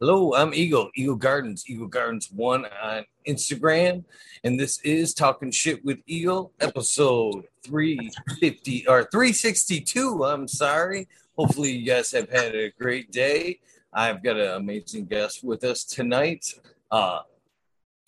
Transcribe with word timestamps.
Hello, 0.00 0.32
I'm 0.32 0.54
Eagle, 0.54 0.92
Eagle 0.94 1.16
Gardens, 1.16 1.64
Eagle 1.68 1.88
Gardens 1.88 2.30
One 2.30 2.66
on 2.80 3.04
Instagram, 3.26 4.04
and 4.44 4.58
this 4.58 4.80
is 4.82 5.12
Talking 5.12 5.50
Shit 5.50 5.84
with 5.84 5.98
Eagle, 6.06 6.52
episode 6.60 7.48
350 7.64 8.86
or 8.86 9.08
362. 9.10 10.24
I'm 10.24 10.46
sorry. 10.46 11.08
Hopefully, 11.36 11.72
you 11.72 11.84
guys 11.84 12.12
have 12.12 12.30
had 12.30 12.54
a 12.54 12.70
great 12.78 13.10
day. 13.10 13.58
I've 13.92 14.22
got 14.22 14.36
an 14.36 14.52
amazing 14.52 15.06
guest 15.06 15.42
with 15.42 15.64
us 15.64 15.82
tonight. 15.82 16.46
Uh, 16.92 17.22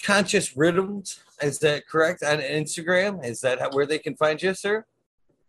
Conscious 0.00 0.56
Rhythms, 0.56 1.18
is 1.42 1.58
that 1.58 1.88
correct 1.88 2.22
on 2.22 2.38
Instagram? 2.38 3.24
Is 3.24 3.40
that 3.40 3.58
how, 3.58 3.70
where 3.70 3.84
they 3.84 3.98
can 3.98 4.14
find 4.14 4.40
you, 4.40 4.54
sir? 4.54 4.84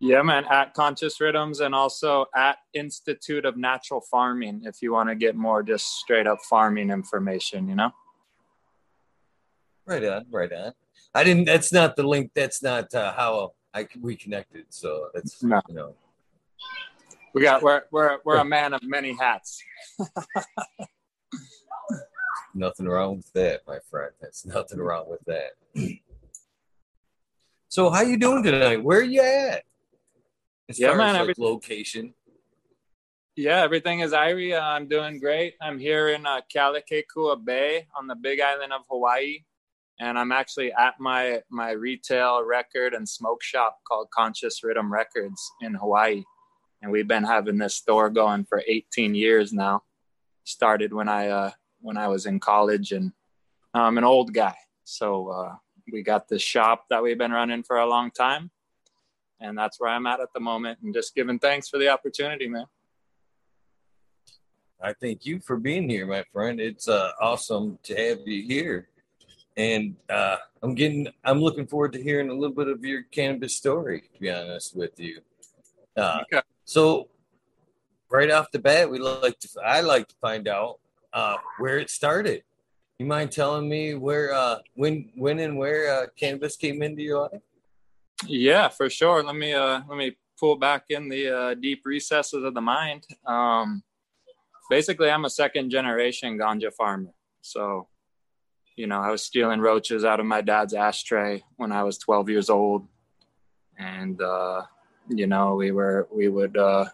Yeah, 0.04 0.24
man, 0.24 0.46
at 0.50 0.74
Conscious 0.74 1.22
Rhythms 1.22 1.60
and 1.60 1.76
also 1.76 2.26
at 2.36 2.58
Institute 2.74 3.46
of 3.46 3.56
Natural 3.56 4.02
Farming 4.02 4.64
if 4.66 4.82
you 4.82 4.92
want 4.92 5.10
to 5.10 5.16
get 5.16 5.36
more 5.36 5.62
just 5.62 6.00
straight 6.00 6.26
up 6.26 6.40
farming 6.50 6.90
information, 6.90 7.70
you 7.70 7.76
know? 7.76 7.92
Right 9.86 10.04
on, 10.04 10.26
right 10.32 10.52
on. 10.52 10.74
I 11.14 11.24
didn't, 11.24 11.46
that's 11.46 11.72
not 11.72 11.96
the 11.96 12.02
link, 12.02 12.32
that's 12.34 12.64
not 12.64 12.92
uh, 12.96 13.14
how 13.14 13.54
I 13.76 13.88
we 14.00 14.16
connected. 14.16 14.66
So 14.70 15.10
that's, 15.14 15.44
no. 15.44 15.62
you 15.70 15.76
know. 15.76 15.94
We 17.36 17.44
got, 17.44 17.62
we're, 17.62 17.84
we're, 17.92 18.18
we're 18.26 18.38
a 18.38 18.46
man 18.46 18.74
of 18.74 18.82
many 18.82 19.16
hats. 19.16 19.62
nothing 22.56 22.88
wrong 22.88 23.18
with 23.18 23.32
that, 23.34 23.62
my 23.68 23.78
friend. 23.92 24.14
That's 24.20 24.48
nothing 24.48 24.80
wrong 24.80 25.06
with 25.08 25.22
that. 25.28 25.52
So 27.68 27.92
how 27.92 28.02
you 28.02 28.18
doing 28.18 28.42
tonight? 28.42 28.84
Where 28.84 28.98
are 28.98 29.04
you 29.04 29.22
at? 29.22 29.64
As 30.72 30.80
yeah, 30.80 30.88
far 30.90 30.98
man, 30.98 31.16
as 31.16 31.28
like 31.28 31.38
location? 31.38 32.14
Yeah, 33.36 33.62
everything 33.62 34.00
is 34.00 34.14
Irie. 34.14 34.58
Uh, 34.58 34.62
I'm 34.62 34.88
doing 34.88 35.20
great. 35.20 35.56
I'm 35.62 35.78
here 35.78 36.10
in 36.10 36.26
uh, 36.26 36.42
Kealakekua 36.54 37.44
Bay 37.44 37.88
on 37.96 38.08
the 38.08 38.16
Big 38.16 38.40
Island 38.40 38.72
of 38.72 38.82
Hawaii, 38.90 39.40
and 40.00 40.18
I'm 40.18 40.32
actually 40.32 40.72
at 40.74 41.00
my 41.00 41.42
my 41.50 41.72
retail 41.72 42.44
record 42.44 42.94
and 42.94 43.08
smoke 43.08 43.44
shop 43.44 43.80
called 43.88 44.10
Conscious 44.12 44.64
Rhythm 44.64 44.92
Records 44.92 45.42
in 45.62 45.74
Hawaii, 45.74 46.24
and 46.82 46.92
we've 46.92 47.08
been 47.08 47.24
having 47.24 47.58
this 47.58 47.76
store 47.76 48.10
going 48.10 48.46
for 48.46 48.64
18 48.66 49.14
years 49.14 49.52
now. 49.52 49.84
Started 50.46 50.94
when 50.94 51.10
I 51.10 51.28
uh, 51.28 51.52
when 51.82 51.98
I 51.98 52.08
was 52.08 52.26
in 52.26 52.40
college, 52.40 52.94
and 52.94 53.12
I'm 53.74 53.98
an 53.98 54.06
old 54.06 54.34
guy, 54.34 54.56
so 54.86 55.28
uh, 55.28 55.56
we 55.92 56.02
got 56.02 56.30
this 56.30 56.42
shop 56.42 56.86
that 56.90 57.04
we've 57.04 57.18
been 57.18 57.34
running 57.34 57.64
for 57.64 57.78
a 57.78 57.86
long 57.86 58.10
time 58.12 58.52
and 59.42 59.58
that's 59.58 59.80
where 59.80 59.90
I'm 59.90 60.06
at 60.08 60.20
at 60.20 60.34
the 60.34 60.40
moment. 60.40 60.80
And 60.84 60.94
just 60.94 61.16
giving 61.16 61.40
thanks 61.40 61.70
for 61.70 61.78
the 61.78 61.90
opportunity, 61.90 62.48
man. 62.48 62.66
I 64.82 64.94
thank 64.94 65.26
you 65.26 65.40
for 65.40 65.58
being 65.58 65.90
here, 65.90 66.08
my 66.08 66.24
friend. 66.34 66.60
It's 66.60 66.88
uh, 66.88 67.12
awesome 67.20 67.78
to 67.84 67.96
have 67.96 68.20
you 68.26 68.44
here, 68.48 68.88
and 69.56 69.96
uh, 70.10 70.38
I'm 70.64 70.74
getting. 70.74 71.08
I'm 71.24 71.40
looking 71.40 71.68
forward 71.68 71.94
to 71.94 72.02
hearing 72.02 72.30
a 72.30 72.34
little 72.34 72.56
bit 72.56 72.68
of 72.68 72.84
your 72.84 73.04
cannabis 73.04 73.56
story. 73.56 74.02
To 74.14 74.20
be 74.20 74.32
honest 74.32 74.76
with 74.76 75.00
you, 75.00 75.20
uh, 75.98 76.22
okay. 76.24 76.42
so 76.66 77.10
right 78.10 78.32
off 78.32 78.50
the 78.52 78.60
bat, 78.60 78.90
we 78.90 78.98
like 78.98 79.38
to. 79.40 79.50
I 79.64 79.82
like 79.82 80.08
to 80.08 80.16
find 80.20 80.48
out 80.48 80.80
uh, 81.14 81.38
where 81.60 81.78
it 81.78 81.90
started. 81.92 82.44
You 82.98 83.08
mind 83.08 83.32
telling 83.32 83.68
me 83.68 83.96
where, 83.96 84.32
uh, 84.32 84.58
when, 84.76 85.10
when, 85.16 85.40
and 85.40 85.58
where 85.58 85.92
uh, 85.92 86.06
cannabis 86.16 86.56
came 86.56 86.84
into 86.84 87.02
your 87.02 87.22
life? 87.22 87.42
Yeah, 88.28 88.70
for 88.70 88.90
sure. 88.90 89.24
Let 89.24 89.36
me 89.36 89.54
uh, 89.54 89.82
let 89.88 89.98
me 89.98 90.18
pull 90.40 90.56
back 90.56 90.86
in 90.90 91.10
the 91.10 91.30
uh, 91.30 91.54
deep 91.56 91.82
recesses 91.86 92.44
of 92.44 92.54
the 92.54 92.62
mind. 92.62 93.06
Um, 93.26 93.84
basically, 94.70 95.10
I'm 95.10 95.26
a 95.26 95.30
second 95.30 95.70
generation 95.70 96.38
ganja 96.38 96.74
farmer. 96.74 97.14
So, 97.42 97.88
you 98.76 98.88
know, 98.88 99.00
I 99.00 99.12
was 99.12 99.24
stealing 99.24 99.60
roaches 99.60 100.06
out 100.06 100.20
of 100.20 100.26
my 100.26 100.42
dad's 100.42 100.74
ashtray 100.74 101.44
when 101.58 101.72
I 101.72 101.84
was 101.84 101.98
12 101.98 102.30
years 102.30 102.50
old, 102.50 102.88
and 103.78 104.22
uh, 104.22 104.64
you 105.10 105.28
know, 105.28 105.56
we 105.56 105.72
were 105.72 106.08
we 106.14 106.28
would, 106.28 106.58
uh, 106.58 106.86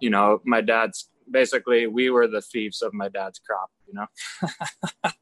you 0.00 0.10
know, 0.10 0.40
my 0.44 0.60
dad's 0.60 1.08
basically 1.30 1.86
we 1.86 2.10
were 2.10 2.28
the 2.28 2.42
thieves 2.42 2.82
of 2.82 2.92
my 2.92 3.08
dad's 3.08 3.38
crop. 3.38 3.70
You 3.86 3.94
know. 3.94 4.06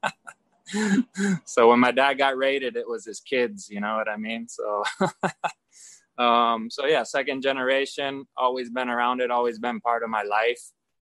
so 1.44 1.68
when 1.68 1.80
my 1.80 1.90
dad 1.90 2.14
got 2.14 2.36
raided, 2.36 2.76
it 2.76 2.88
was 2.88 3.04
his 3.04 3.20
kids, 3.20 3.68
you 3.70 3.80
know 3.80 3.96
what 3.96 4.08
I 4.08 4.16
mean? 4.16 4.48
So, 4.48 4.84
um, 6.22 6.70
so 6.70 6.86
yeah, 6.86 7.02
second 7.02 7.42
generation, 7.42 8.26
always 8.36 8.70
been 8.70 8.88
around 8.88 9.20
it, 9.20 9.30
always 9.30 9.58
been 9.58 9.80
part 9.80 10.02
of 10.02 10.10
my 10.10 10.22
life. 10.22 10.60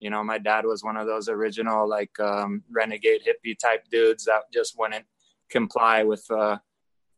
You 0.00 0.10
know, 0.10 0.22
my 0.22 0.38
dad 0.38 0.64
was 0.64 0.84
one 0.84 0.96
of 0.96 1.06
those 1.06 1.28
original 1.28 1.88
like 1.88 2.18
um, 2.20 2.62
renegade 2.70 3.22
hippie 3.22 3.58
type 3.58 3.84
dudes 3.90 4.24
that 4.26 4.42
just 4.52 4.78
wouldn't 4.78 5.06
comply 5.50 6.04
with 6.04 6.24
uh, 6.30 6.58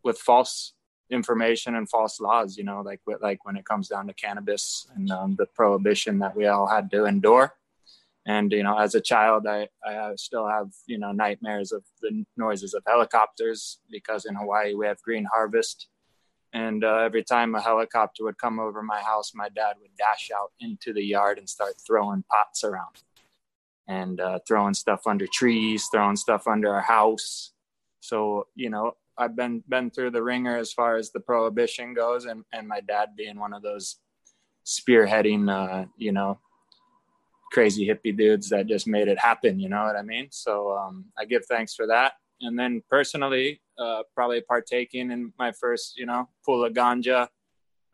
with 0.02 0.18
false 0.18 0.72
information 1.10 1.74
and 1.74 1.90
false 1.90 2.20
laws. 2.20 2.56
You 2.56 2.64
know, 2.64 2.80
like 2.80 3.00
like 3.20 3.44
when 3.44 3.56
it 3.56 3.66
comes 3.66 3.88
down 3.88 4.06
to 4.06 4.14
cannabis 4.14 4.86
and 4.94 5.10
um, 5.10 5.36
the 5.36 5.46
prohibition 5.46 6.20
that 6.20 6.34
we 6.34 6.46
all 6.46 6.66
had 6.66 6.90
to 6.92 7.04
endure 7.04 7.54
and 8.26 8.52
you 8.52 8.62
know 8.62 8.78
as 8.78 8.94
a 8.94 9.00
child 9.00 9.46
i 9.46 9.66
i 9.84 10.12
still 10.16 10.46
have 10.46 10.68
you 10.86 10.98
know 10.98 11.12
nightmares 11.12 11.72
of 11.72 11.82
the 12.02 12.24
noises 12.36 12.74
of 12.74 12.82
helicopters 12.86 13.78
because 13.90 14.24
in 14.26 14.34
hawaii 14.34 14.74
we 14.74 14.86
have 14.86 15.00
green 15.02 15.26
harvest. 15.32 15.88
And 16.52 16.82
uh, 16.82 16.96
every 16.96 17.22
time 17.22 17.54
a 17.54 17.60
helicopter 17.60 18.24
would 18.24 18.36
come 18.36 18.58
over 18.58 18.82
my 18.82 19.00
house 19.00 19.32
my 19.34 19.48
dad 19.50 19.76
would 19.80 19.96
dash 19.96 20.30
out 20.36 20.50
into 20.58 20.92
the 20.92 21.02
yard 21.02 21.38
and 21.38 21.48
start 21.48 21.74
throwing 21.86 22.24
pots 22.28 22.64
around. 22.64 22.96
And 23.86 24.20
uh, 24.20 24.40
throwing 24.46 24.74
stuff 24.74 25.06
under 25.06 25.28
trees 25.32 25.88
throwing 25.92 26.16
stuff 26.16 26.48
under 26.48 26.74
our 26.74 26.80
house. 26.82 27.52
So 28.00 28.48
you 28.56 28.68
know 28.68 28.96
i've 29.16 29.36
been 29.36 29.62
been 29.68 29.90
through 29.90 30.10
the 30.10 30.22
ringer 30.22 30.56
as 30.56 30.72
far 30.72 30.96
as 30.96 31.10
the 31.10 31.20
prohibition 31.20 31.94
goes 31.94 32.24
and 32.24 32.44
and 32.52 32.66
my 32.66 32.80
dad 32.80 33.10
being 33.16 33.38
one 33.38 33.52
of 33.52 33.62
those 33.62 33.96
spearheading 34.64 35.50
uh, 35.50 35.86
you 35.96 36.12
know 36.12 36.38
crazy 37.50 37.86
hippie 37.86 38.16
dudes 38.16 38.48
that 38.50 38.66
just 38.66 38.86
made 38.86 39.08
it 39.08 39.18
happen. 39.18 39.58
You 39.58 39.68
know 39.68 39.84
what 39.84 39.96
I 39.96 40.02
mean? 40.02 40.28
So 40.30 40.76
um, 40.76 41.06
I 41.18 41.24
give 41.24 41.44
thanks 41.46 41.74
for 41.74 41.86
that. 41.88 42.14
And 42.40 42.58
then 42.58 42.82
personally, 42.88 43.60
uh, 43.78 44.02
probably 44.14 44.40
partaking 44.40 45.10
in 45.10 45.32
my 45.38 45.52
first, 45.52 45.98
you 45.98 46.06
know, 46.06 46.28
pull 46.44 46.64
of 46.64 46.72
ganja 46.72 47.28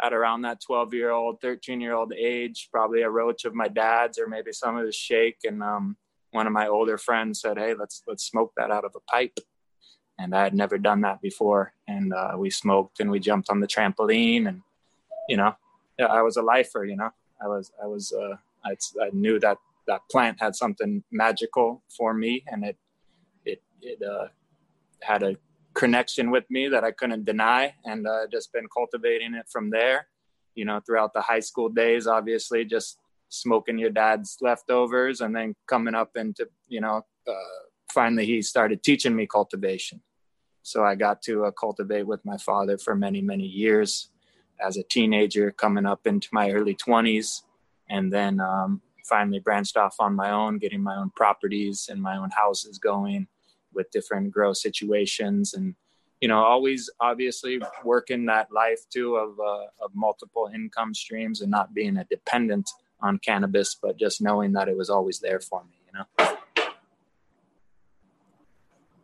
at 0.00 0.12
around 0.12 0.42
that 0.42 0.60
12 0.60 0.94
year 0.94 1.10
old, 1.10 1.40
13 1.40 1.80
year 1.80 1.94
old 1.94 2.12
age, 2.12 2.68
probably 2.70 3.02
a 3.02 3.10
roach 3.10 3.44
of 3.44 3.54
my 3.54 3.68
dad's 3.68 4.18
or 4.18 4.28
maybe 4.28 4.52
some 4.52 4.76
of 4.76 4.84
his 4.84 4.94
shake. 4.94 5.38
And 5.44 5.62
um, 5.62 5.96
one 6.30 6.46
of 6.46 6.52
my 6.52 6.68
older 6.68 6.98
friends 6.98 7.40
said, 7.40 7.58
Hey, 7.58 7.74
let's, 7.74 8.02
let's 8.06 8.24
smoke 8.24 8.52
that 8.56 8.70
out 8.70 8.84
of 8.84 8.94
a 8.94 9.00
pipe. 9.10 9.38
And 10.18 10.34
I 10.34 10.44
had 10.44 10.54
never 10.54 10.78
done 10.78 11.02
that 11.02 11.20
before. 11.20 11.72
And 11.88 12.12
uh, 12.12 12.34
we 12.36 12.50
smoked 12.50 13.00
and 13.00 13.10
we 13.10 13.20
jumped 13.20 13.50
on 13.50 13.60
the 13.60 13.66
trampoline 13.66 14.48
and, 14.48 14.62
you 15.28 15.36
know, 15.36 15.56
I 15.98 16.22
was 16.22 16.36
a 16.36 16.42
lifer, 16.42 16.84
you 16.84 16.96
know, 16.96 17.10
I 17.42 17.48
was, 17.48 17.72
I 17.82 17.86
was, 17.86 18.12
uh, 18.12 18.36
I, 18.66 18.76
I 19.02 19.10
knew 19.12 19.38
that 19.40 19.58
that 19.86 20.00
plant 20.10 20.40
had 20.40 20.54
something 20.56 21.02
magical 21.10 21.82
for 21.96 22.12
me, 22.12 22.44
and 22.48 22.64
it 22.64 22.76
it 23.44 23.62
it 23.80 24.02
uh, 24.02 24.28
had 25.02 25.22
a 25.22 25.36
connection 25.74 26.30
with 26.30 26.44
me 26.50 26.68
that 26.68 26.84
I 26.84 26.92
couldn't 26.92 27.24
deny, 27.24 27.74
and 27.84 28.06
uh, 28.06 28.26
just 28.30 28.52
been 28.52 28.66
cultivating 28.68 29.34
it 29.34 29.46
from 29.48 29.70
there. 29.70 30.08
You 30.54 30.64
know, 30.64 30.80
throughout 30.84 31.12
the 31.12 31.20
high 31.20 31.40
school 31.40 31.68
days, 31.68 32.06
obviously, 32.06 32.64
just 32.64 32.98
smoking 33.28 33.78
your 33.78 33.90
dad's 33.90 34.38
leftovers, 34.40 35.20
and 35.20 35.34
then 35.34 35.54
coming 35.66 35.94
up 35.94 36.16
into 36.16 36.48
you 36.68 36.80
know, 36.80 37.02
uh, 37.28 37.58
finally 37.92 38.26
he 38.26 38.42
started 38.42 38.82
teaching 38.82 39.14
me 39.14 39.26
cultivation. 39.26 40.02
So 40.62 40.84
I 40.84 40.96
got 40.96 41.22
to 41.22 41.44
uh, 41.44 41.50
cultivate 41.52 42.08
with 42.08 42.24
my 42.24 42.38
father 42.38 42.76
for 42.78 42.94
many 42.96 43.22
many 43.22 43.46
years 43.46 44.10
as 44.58 44.76
a 44.76 44.82
teenager, 44.82 45.52
coming 45.52 45.86
up 45.86 46.06
into 46.06 46.28
my 46.32 46.50
early 46.50 46.74
twenties 46.74 47.45
and 47.88 48.12
then 48.12 48.40
um, 48.40 48.80
finally 49.04 49.38
branched 49.38 49.76
off 49.76 49.96
on 50.00 50.14
my 50.14 50.30
own, 50.30 50.58
getting 50.58 50.82
my 50.82 50.96
own 50.96 51.10
properties 51.16 51.88
and 51.90 52.00
my 52.00 52.16
own 52.16 52.30
houses 52.30 52.78
going 52.78 53.26
with 53.72 53.90
different 53.90 54.32
grow 54.32 54.52
situations 54.52 55.54
and 55.54 55.74
you 56.20 56.28
know 56.28 56.38
always 56.38 56.90
obviously 56.98 57.60
working 57.84 58.24
that 58.24 58.50
life 58.50 58.80
too 58.90 59.16
of, 59.16 59.38
uh, 59.38 59.66
of 59.84 59.90
multiple 59.94 60.50
income 60.52 60.94
streams 60.94 61.42
and 61.42 61.50
not 61.50 61.74
being 61.74 61.98
a 61.98 62.04
dependent 62.04 62.68
on 63.00 63.18
cannabis 63.18 63.74
but 63.74 63.98
just 63.98 64.22
knowing 64.22 64.52
that 64.52 64.68
it 64.68 64.76
was 64.76 64.88
always 64.88 65.18
there 65.20 65.40
for 65.40 65.62
me 65.64 65.76
you 65.86 65.98
know? 65.98 66.36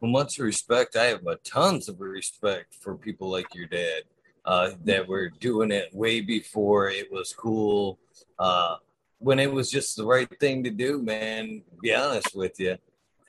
Well 0.00 0.10
much 0.10 0.38
respect. 0.38 0.96
I 0.96 1.04
have 1.04 1.26
a 1.26 1.36
tons 1.36 1.88
of 1.88 2.00
respect 2.00 2.74
for 2.74 2.96
people 2.96 3.30
like 3.30 3.54
your 3.54 3.66
dad 3.66 4.02
uh, 4.44 4.70
that 4.84 5.06
were 5.06 5.28
doing 5.28 5.70
it 5.70 5.94
way 5.94 6.20
before 6.20 6.88
it 6.90 7.10
was 7.12 7.32
cool 7.32 7.98
uh, 8.38 8.76
when 9.18 9.38
it 9.38 9.52
was 9.52 9.70
just 9.70 9.96
the 9.96 10.04
right 10.04 10.28
thing 10.40 10.64
to 10.64 10.70
do, 10.70 11.00
man. 11.00 11.62
be 11.80 11.94
honest 11.94 12.34
with 12.34 12.58
you, 12.58 12.76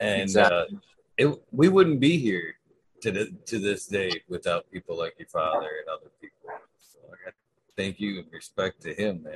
and 0.00 0.22
exactly. 0.22 0.76
uh, 0.76 0.78
it, 1.16 1.42
we 1.52 1.68
wouldn't 1.68 2.00
be 2.00 2.18
here 2.18 2.56
to 3.02 3.12
the, 3.12 3.32
to 3.46 3.58
this 3.58 3.86
day 3.86 4.10
without 4.28 4.70
people 4.72 4.98
like 4.98 5.14
your 5.18 5.28
father 5.28 5.68
and 5.80 5.88
other 5.88 6.10
people. 6.20 6.50
So 6.80 6.98
I 7.08 7.24
got 7.24 7.34
thank 7.76 8.00
you 8.00 8.18
and 8.18 8.26
respect 8.32 8.82
to 8.82 8.94
him, 8.94 9.22
man. 9.22 9.34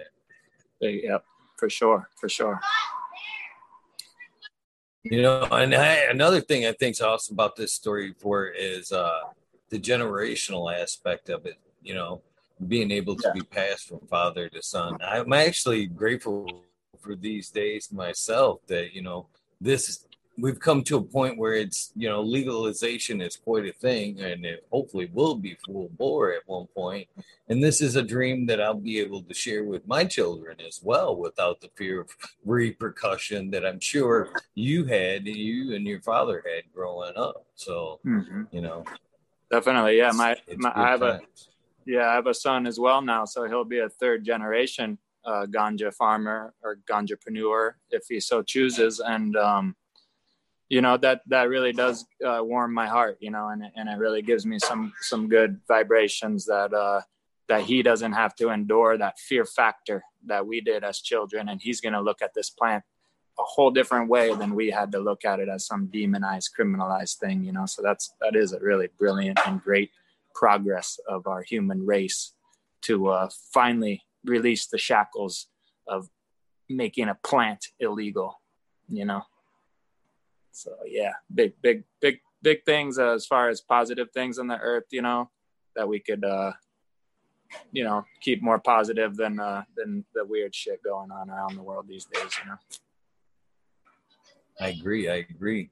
Yep, 0.81 1.25
for 1.57 1.71
sure, 1.71 2.09
for 2.17 2.29
sure. 2.29 2.61
You 5.05 5.23
know, 5.23 5.45
and 5.45 5.75
I, 5.75 5.95
another 6.11 6.41
thing 6.41 6.67
I 6.67 6.73
think 6.73 6.95
is 6.95 7.01
awesome 7.01 7.35
about 7.35 7.57
this 7.57 7.73
story 7.73 8.15
for 8.19 8.49
is 8.49 8.91
uh, 8.91 9.21
the 9.71 9.79
generational 9.79 10.75
aspect 10.75 11.29
of 11.31 11.47
it. 11.47 11.59
You 11.83 11.95
know, 11.95 12.23
being 12.67 12.91
able 12.91 13.17
to 13.17 13.29
yeah. 13.29 13.33
be 13.33 13.43
passed 13.43 13.89
from 13.89 14.01
father 14.09 14.49
to 14.49 14.63
son. 14.63 14.99
I'm 15.03 15.33
actually 15.33 15.87
grateful 15.87 16.65
for 17.01 17.15
these 17.15 17.51
days 17.51 17.93
myself 17.93 18.61
that 18.67 18.93
you 18.93 19.03
know 19.03 19.27
this 19.61 20.07
we've 20.39 20.61
come 20.61 20.83
to 20.85 20.97
a 20.97 21.03
point 21.03 21.37
where 21.37 21.55
it's 21.55 21.93
you 21.97 22.09
know 22.09 22.23
legalization 22.23 23.21
is 23.21 23.37
quite 23.37 23.67
a 23.67 23.73
thing 23.73 24.21
and 24.21 24.45
it 24.45 24.65
hopefully 24.71 25.11
will 25.13 25.35
be 25.35 25.57
full 25.67 25.91
bore 25.99 26.33
at 26.33 26.43
one 26.47 26.67
point. 26.75 27.09
point 27.15 27.27
and 27.49 27.63
this 27.63 27.81
is 27.81 27.97
a 27.97 28.03
dream 28.03 28.47
that 28.47 28.61
i'll 28.61 28.75
be 28.75 29.01
able 29.01 29.23
to 29.23 29.35
share 29.35 29.65
with 29.65 29.87
my 29.87 30.05
children 30.05 30.57
as 30.67 30.81
well 30.83 31.17
without 31.17 31.61
the 31.61 31.71
fear 31.77 32.01
of 32.01 32.11
repercussion 32.45 33.51
that 33.51 33.67
i'm 33.67 33.81
sure 33.81 34.31
you 34.55 34.85
had 34.85 35.27
you 35.27 35.75
and 35.75 35.87
your 35.87 36.01
father 36.01 36.43
had 36.47 36.63
growing 36.73 37.17
up 37.17 37.45
so 37.55 37.99
mm-hmm. 38.07 38.43
you 38.53 38.61
know 38.61 38.85
definitely 39.51 39.97
yeah 39.97 40.13
my, 40.13 40.37
my 40.57 40.73
i 40.75 40.91
have 40.91 41.01
times. 41.01 41.23
a 41.23 41.58
yeah 41.89 42.09
i 42.11 42.15
have 42.15 42.27
a 42.27 42.35
son 42.35 42.67
as 42.67 42.79
well 42.79 43.01
now 43.01 43.25
so 43.25 43.45
he'll 43.49 43.65
be 43.65 43.81
a 43.81 43.89
third 43.89 44.25
generation 44.25 44.99
uh, 45.25 45.47
ganja 45.47 45.93
farmer 45.93 46.55
or 46.63 46.79
ganjapreneur 46.91 47.73
if 47.91 48.05
he 48.09 48.21
so 48.21 48.43
chooses. 48.43 49.01
And 49.01 49.37
um 49.37 49.77
you 50.69 50.81
know 50.81 50.97
that 50.99 51.23
that 51.27 51.49
really 51.49 51.73
does 51.73 52.07
uh, 52.25 52.41
warm 52.43 52.75
my 52.75 52.87
heart 52.87 53.17
you 53.21 53.31
know 53.31 53.49
and, 53.49 53.63
and 53.75 53.89
it 53.89 53.99
really 53.99 54.23
gives 54.23 54.45
me 54.45 54.59
some 54.59 54.93
some 55.01 55.29
good 55.29 55.61
vibrations 55.67 56.45
that 56.45 56.73
uh 56.75 57.01
that 57.49 57.63
he 57.63 57.83
doesn't 57.83 58.13
have 58.13 58.35
to 58.37 58.51
endure 58.51 58.99
that 58.99 59.19
fear 59.19 59.45
factor 59.45 60.05
that 60.27 60.47
we 60.47 60.61
did 60.61 60.85
as 60.85 61.01
children. 61.01 61.49
And 61.49 61.61
he's 61.63 61.81
going 61.81 61.95
to 61.95 62.01
look 62.01 62.21
at 62.21 62.35
this 62.35 62.51
plant 62.51 62.85
a 63.39 63.43
whole 63.43 63.71
different 63.71 64.11
way 64.11 64.35
than 64.35 64.55
we 64.55 64.69
had 64.69 64.93
to 64.93 64.99
look 64.99 65.25
at 65.25 65.41
it 65.41 65.49
as 65.49 65.65
some 65.65 65.87
demonized 65.87 66.51
criminalized 66.59 67.17
thing 67.19 67.45
you 67.45 67.53
know. 67.53 67.67
So 67.67 67.83
that's 67.83 68.13
that 68.21 68.35
is 68.35 68.53
a 68.53 68.61
really 68.61 68.89
brilliant 68.99 69.39
and 69.47 69.63
great 69.63 69.91
progress 70.39 70.89
of 71.09 71.27
our 71.27 71.43
human 71.43 71.81
race 71.85 72.35
to 72.83 73.09
uh, 73.09 73.29
finally 73.53 74.03
release 74.25 74.67
the 74.67 74.79
shackles 74.79 75.49
of 75.87 76.09
making 76.69 77.09
a 77.09 77.19
plant 77.25 77.63
illegal 77.81 78.41
you 78.89 79.05
know 79.05 79.23
so 80.59 80.73
yeah, 80.87 81.13
big, 81.33 81.53
big, 81.63 81.85
big, 82.01 82.19
big 82.43 82.65
things 82.65 82.99
uh, 82.99 83.13
as 83.13 83.27
far 83.27 83.49
as 83.49 83.61
positive 83.61 84.11
things 84.11 84.41
on 84.41 84.49
the 84.49 84.59
earth, 84.59 84.87
you 84.91 85.03
know, 85.03 85.31
that 85.77 85.87
we 85.87 86.01
could, 86.01 86.25
uh, 86.25 86.53
you 87.71 87.85
know, 87.85 88.05
keep 88.21 88.43
more 88.43 88.59
positive 88.59 89.17
than 89.17 89.39
uh, 89.39 89.63
than 89.77 90.05
the 90.15 90.25
weird 90.25 90.53
shit 90.53 90.83
going 90.83 91.13
on 91.13 91.31
around 91.31 91.55
the 91.55 91.63
world 91.63 91.87
these 91.89 92.07
days. 92.07 92.33
You 92.43 92.51
know. 92.51 92.59
I 94.61 94.69
agree. 94.71 95.09
I 95.09 95.27
agree. 95.31 95.71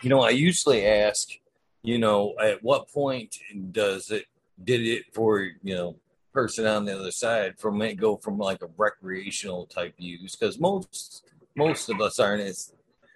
You 0.00 0.08
know, 0.08 0.22
I 0.22 0.30
usually 0.30 0.86
ask, 0.86 1.28
you 1.82 1.98
know, 1.98 2.34
at 2.40 2.62
what 2.62 2.88
point 2.88 3.38
does 3.72 4.10
it 4.10 4.26
did 4.62 4.82
it 4.82 5.04
for 5.12 5.40
you 5.62 5.74
know 5.74 5.96
person 6.32 6.66
on 6.66 6.84
the 6.84 6.98
other 6.98 7.10
side 7.10 7.58
from 7.58 7.82
it 7.82 7.94
go 7.94 8.16
from 8.16 8.38
like 8.38 8.62
a 8.62 8.68
recreational 8.78 9.66
type 9.66 9.94
use 9.98 10.34
because 10.34 10.58
most 10.58 11.24
most 11.56 11.90
of 11.90 12.00
us 12.00 12.18
aren't 12.18 12.42
as 12.42 12.72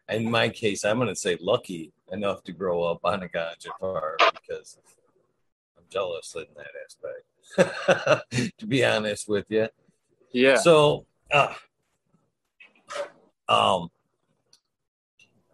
in 0.09 0.31
my 0.31 0.49
case, 0.49 0.85
I'm 0.85 0.99
going 0.99 1.09
to 1.09 1.17
say 1.17 1.37
lucky 1.41 1.93
enough 2.13 2.45
to 2.45 2.53
grow 2.53 2.85
up 2.85 3.01
on 3.05 3.23
a 3.23 3.29
ganja 3.29 3.69
farm 3.81 4.17
because 4.41 4.79
I'm 5.77 5.85
jealous 5.91 6.35
in 6.37 6.47
that 6.57 6.71
aspect. 6.85 8.53
to 8.59 8.67
be 8.67 8.85
honest 8.85 9.29
with 9.29 9.47
you, 9.49 9.69
yeah. 10.33 10.57
So, 10.57 11.07
uh, 11.33 11.55
um, 13.49 13.91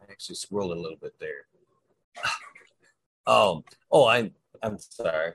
I 0.01 0.11
actually 0.11 0.37
swirled 0.37 0.73
a 0.73 0.81
little 0.81 0.97
bit 1.01 1.15
there. 1.21 1.47
Um, 3.27 3.65
oh, 3.91 4.07
I'm 4.09 4.33
I'm 4.63 4.79
sorry. 4.79 5.33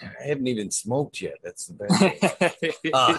I 0.00 0.28
haven't 0.28 0.46
even 0.46 0.70
smoked 0.70 1.20
yet. 1.20 1.36
That's 1.42 1.66
the 1.66 1.74
best. 1.74 2.76
uh, 2.94 3.18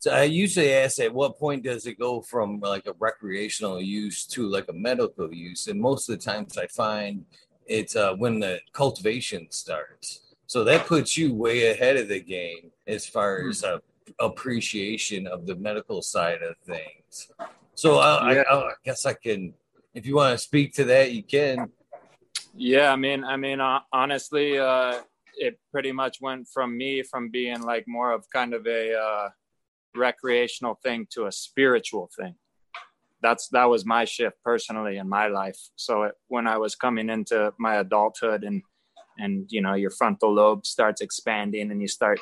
so 0.00 0.12
I 0.12 0.22
usually 0.22 0.72
ask 0.72 1.00
at 1.00 1.12
what 1.12 1.38
point 1.38 1.64
does 1.64 1.86
it 1.86 1.98
go 1.98 2.20
from 2.20 2.60
like 2.60 2.86
a 2.86 2.94
recreational 2.98 3.80
use 3.80 4.24
to 4.26 4.48
like 4.48 4.66
a 4.68 4.72
medical 4.72 5.32
use? 5.32 5.66
And 5.66 5.80
most 5.80 6.08
of 6.08 6.18
the 6.18 6.24
times 6.24 6.56
I 6.56 6.66
find 6.68 7.24
it's 7.66 7.96
uh, 7.96 8.14
when 8.14 8.40
the 8.40 8.60
cultivation 8.72 9.48
starts. 9.50 10.20
So 10.46 10.64
that 10.64 10.86
puts 10.86 11.16
you 11.16 11.34
way 11.34 11.70
ahead 11.70 11.96
of 11.96 12.08
the 12.08 12.20
game 12.20 12.70
as 12.86 13.06
far 13.06 13.42
hmm. 13.42 13.50
as 13.50 13.64
uh, 13.64 13.78
appreciation 14.18 15.26
of 15.26 15.46
the 15.46 15.56
medical 15.56 16.00
side 16.00 16.42
of 16.42 16.56
things. 16.64 17.30
So 17.74 17.98
I, 17.98 18.32
yeah. 18.32 18.42
I, 18.50 18.54
I 18.54 18.72
guess 18.84 19.04
I 19.04 19.12
can, 19.12 19.52
if 19.98 20.06
you 20.06 20.14
want 20.14 20.32
to 20.32 20.38
speak 20.38 20.72
to 20.74 20.84
that, 20.84 21.12
you 21.12 21.22
can. 21.22 21.70
Yeah, 22.54 22.92
I 22.92 22.96
mean, 22.96 23.24
I 23.24 23.36
mean, 23.36 23.60
uh, 23.60 23.80
honestly, 23.92 24.58
uh, 24.58 25.00
it 25.36 25.58
pretty 25.72 25.92
much 25.92 26.20
went 26.20 26.48
from 26.52 26.76
me 26.76 27.02
from 27.02 27.30
being 27.30 27.62
like 27.62 27.84
more 27.86 28.12
of 28.12 28.24
kind 28.32 28.54
of 28.54 28.66
a 28.66 28.94
uh, 28.96 29.28
recreational 29.94 30.78
thing 30.82 31.06
to 31.10 31.26
a 31.26 31.32
spiritual 31.32 32.10
thing 32.18 32.34
that's 33.20 33.48
that 33.48 33.64
was 33.64 33.84
my 33.84 34.04
shift 34.04 34.36
personally 34.44 34.96
in 34.98 35.08
my 35.08 35.26
life 35.26 35.58
so 35.76 36.04
it, 36.04 36.14
when 36.28 36.46
i 36.46 36.56
was 36.56 36.74
coming 36.74 37.10
into 37.10 37.52
my 37.58 37.76
adulthood 37.76 38.44
and 38.44 38.62
and 39.18 39.46
you 39.50 39.60
know 39.60 39.74
your 39.74 39.90
frontal 39.90 40.32
lobe 40.32 40.64
starts 40.64 41.00
expanding 41.00 41.70
and 41.70 41.80
you 41.80 41.88
start 41.88 42.20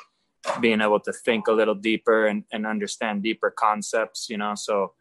being 0.60 0.80
able 0.80 1.00
to 1.00 1.12
think 1.12 1.48
a 1.48 1.52
little 1.52 1.74
deeper 1.74 2.26
and, 2.26 2.44
and 2.52 2.66
understand 2.66 3.22
deeper 3.22 3.50
concepts 3.50 4.28
you 4.30 4.38
know 4.38 4.54
so 4.54 4.92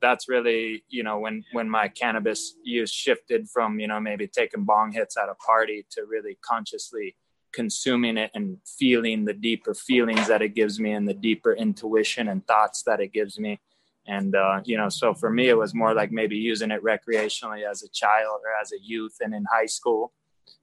that's 0.00 0.28
really 0.28 0.84
you 0.88 1.02
know 1.02 1.18
when 1.18 1.44
when 1.52 1.68
my 1.68 1.88
cannabis 1.88 2.54
use 2.62 2.90
shifted 2.90 3.48
from 3.48 3.80
you 3.80 3.86
know 3.86 4.00
maybe 4.00 4.26
taking 4.26 4.64
bong 4.64 4.92
hits 4.92 5.16
at 5.16 5.28
a 5.28 5.34
party 5.34 5.84
to 5.90 6.04
really 6.04 6.38
consciously 6.42 7.14
consuming 7.52 8.16
it 8.16 8.30
and 8.34 8.58
feeling 8.78 9.24
the 9.24 9.32
deeper 9.32 9.74
feelings 9.74 10.28
that 10.28 10.42
it 10.42 10.54
gives 10.54 10.78
me 10.78 10.92
and 10.92 11.08
the 11.08 11.14
deeper 11.14 11.52
intuition 11.54 12.28
and 12.28 12.46
thoughts 12.46 12.82
that 12.82 13.00
it 13.00 13.12
gives 13.12 13.38
me. 13.38 13.58
And 14.06 14.34
uh, 14.34 14.60
you 14.64 14.76
know 14.76 14.88
so 14.88 15.12
for 15.12 15.30
me 15.30 15.48
it 15.48 15.58
was 15.58 15.74
more 15.74 15.92
like 15.92 16.10
maybe 16.10 16.36
using 16.36 16.70
it 16.70 16.82
recreationally 16.82 17.68
as 17.68 17.82
a 17.82 17.88
child 17.88 18.40
or 18.44 18.52
as 18.60 18.72
a 18.72 18.80
youth 18.82 19.16
and 19.20 19.34
in 19.34 19.44
high 19.50 19.66
school 19.66 20.12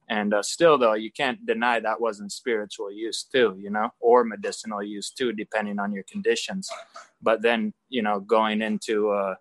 and 0.08 0.34
uh, 0.34 0.42
still 0.42 0.78
though 0.78 0.94
you 0.94 1.10
can't 1.10 1.44
deny 1.46 1.80
that 1.80 2.00
wasn't 2.00 2.30
spiritual 2.30 2.92
use 2.92 3.24
too 3.24 3.56
you 3.58 3.70
know 3.70 3.90
or 4.00 4.24
medicinal 4.24 4.82
use 4.82 5.10
too 5.10 5.32
depending 5.32 5.78
on 5.78 5.92
your 5.92 6.04
conditions. 6.04 6.68
But 7.22 7.42
then 7.42 7.72
you 7.88 8.02
know 8.02 8.20
going 8.20 8.62
into 8.62 9.10
uh, 9.10 9.34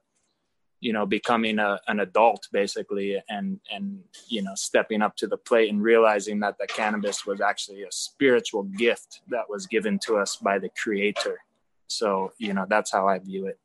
you 0.82 0.94
know 0.94 1.06
becoming 1.06 1.60
a, 1.60 1.80
an 1.88 2.00
adult 2.00 2.48
basically 2.52 3.22
and 3.30 3.60
and 3.72 4.00
you 4.28 4.42
know 4.42 4.54
stepping 4.56 5.02
up 5.02 5.16
to 5.18 5.28
the 5.28 5.38
plate 5.38 5.72
and 5.72 5.82
realizing 5.82 6.40
that 6.42 6.58
the 6.58 6.68
cannabis 6.68 7.26
was 7.26 7.42
actually 7.42 7.84
a 7.84 7.92
spiritual 7.92 8.64
gift 8.64 9.22
that 9.30 9.50
was 9.50 9.68
given 9.68 10.00
to 10.06 10.18
us 10.18 10.36
by 10.36 10.60
the 10.60 10.70
creator. 10.82 11.40
So 11.88 12.34
you 12.38 12.54
know 12.54 12.66
that's 12.68 12.92
how 12.92 13.08
i 13.08 13.20
view 13.20 13.48
it. 13.48 13.60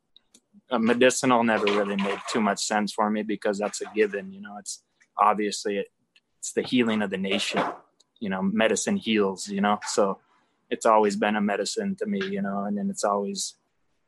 Uh, 0.69 0.79
medicinal 0.79 1.43
never 1.43 1.65
really 1.65 1.97
made 1.97 2.19
too 2.29 2.41
much 2.41 2.63
sense 2.63 2.93
for 2.93 3.09
me 3.09 3.23
because 3.23 3.57
that's 3.57 3.81
a 3.81 3.85
given 3.95 4.31
you 4.31 4.41
know 4.41 4.55
it's 4.57 4.83
obviously 5.17 5.83
it's 6.41 6.53
the 6.53 6.63
healing 6.63 7.03
of 7.03 7.11
the 7.11 7.17
nation 7.19 7.63
you 8.19 8.29
know 8.29 8.41
medicine 8.41 8.97
heals 8.97 9.47
you 9.47 9.61
know? 9.61 9.79
So 9.85 10.17
it's 10.71 10.87
always 10.87 11.15
been 11.15 11.35
a 11.35 11.41
medicine 11.41 11.95
to 11.97 12.07
me 12.07 12.21
you 12.25 12.41
know 12.41 12.63
and 12.63 12.75
then 12.77 12.89
it's 12.89 13.03
always 13.03 13.55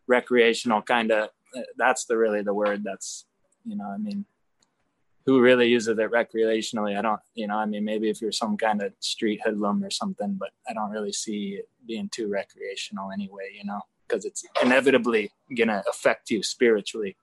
recreational 0.07 0.81
kind 0.81 1.11
of 1.11 1.29
that's 1.77 2.05
the 2.05 2.17
really 2.17 2.41
the 2.41 2.53
word 2.53 2.83
that's 2.83 3.25
you 3.63 3.75
know 3.75 3.85
i 3.85 3.97
mean 3.97 4.25
who 5.25 5.39
really 5.39 5.69
uses 5.69 5.97
it 5.97 6.11
recreationally? 6.11 6.97
I 6.97 7.01
don't 7.01 7.21
you 7.35 7.47
know 7.47 7.57
i 7.57 7.65
mean 7.67 7.85
maybe 7.85 8.09
if 8.09 8.19
you're 8.19 8.31
some 8.31 8.57
kind 8.57 8.81
of 8.81 8.93
street 8.99 9.41
hoodlum 9.45 9.83
or 9.83 9.91
something 9.91 10.33
but 10.33 10.49
i 10.67 10.73
don't 10.73 10.89
really 10.89 11.13
see 11.13 11.59
it 11.59 11.69
being 11.85 12.09
too 12.09 12.27
recreational 12.27 13.11
anyway 13.11 13.51
you 13.55 13.63
know? 13.63 13.81
Because 14.07 14.25
it's 14.25 14.43
inevitably 14.61 15.31
gonna 15.55 15.83
affect 15.87 16.31
you 16.31 16.41
spiritually 16.41 17.15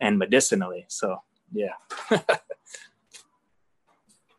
and 0.00 0.18
medicinally 0.18 0.86
so 0.88 1.18
yeah 1.52 1.74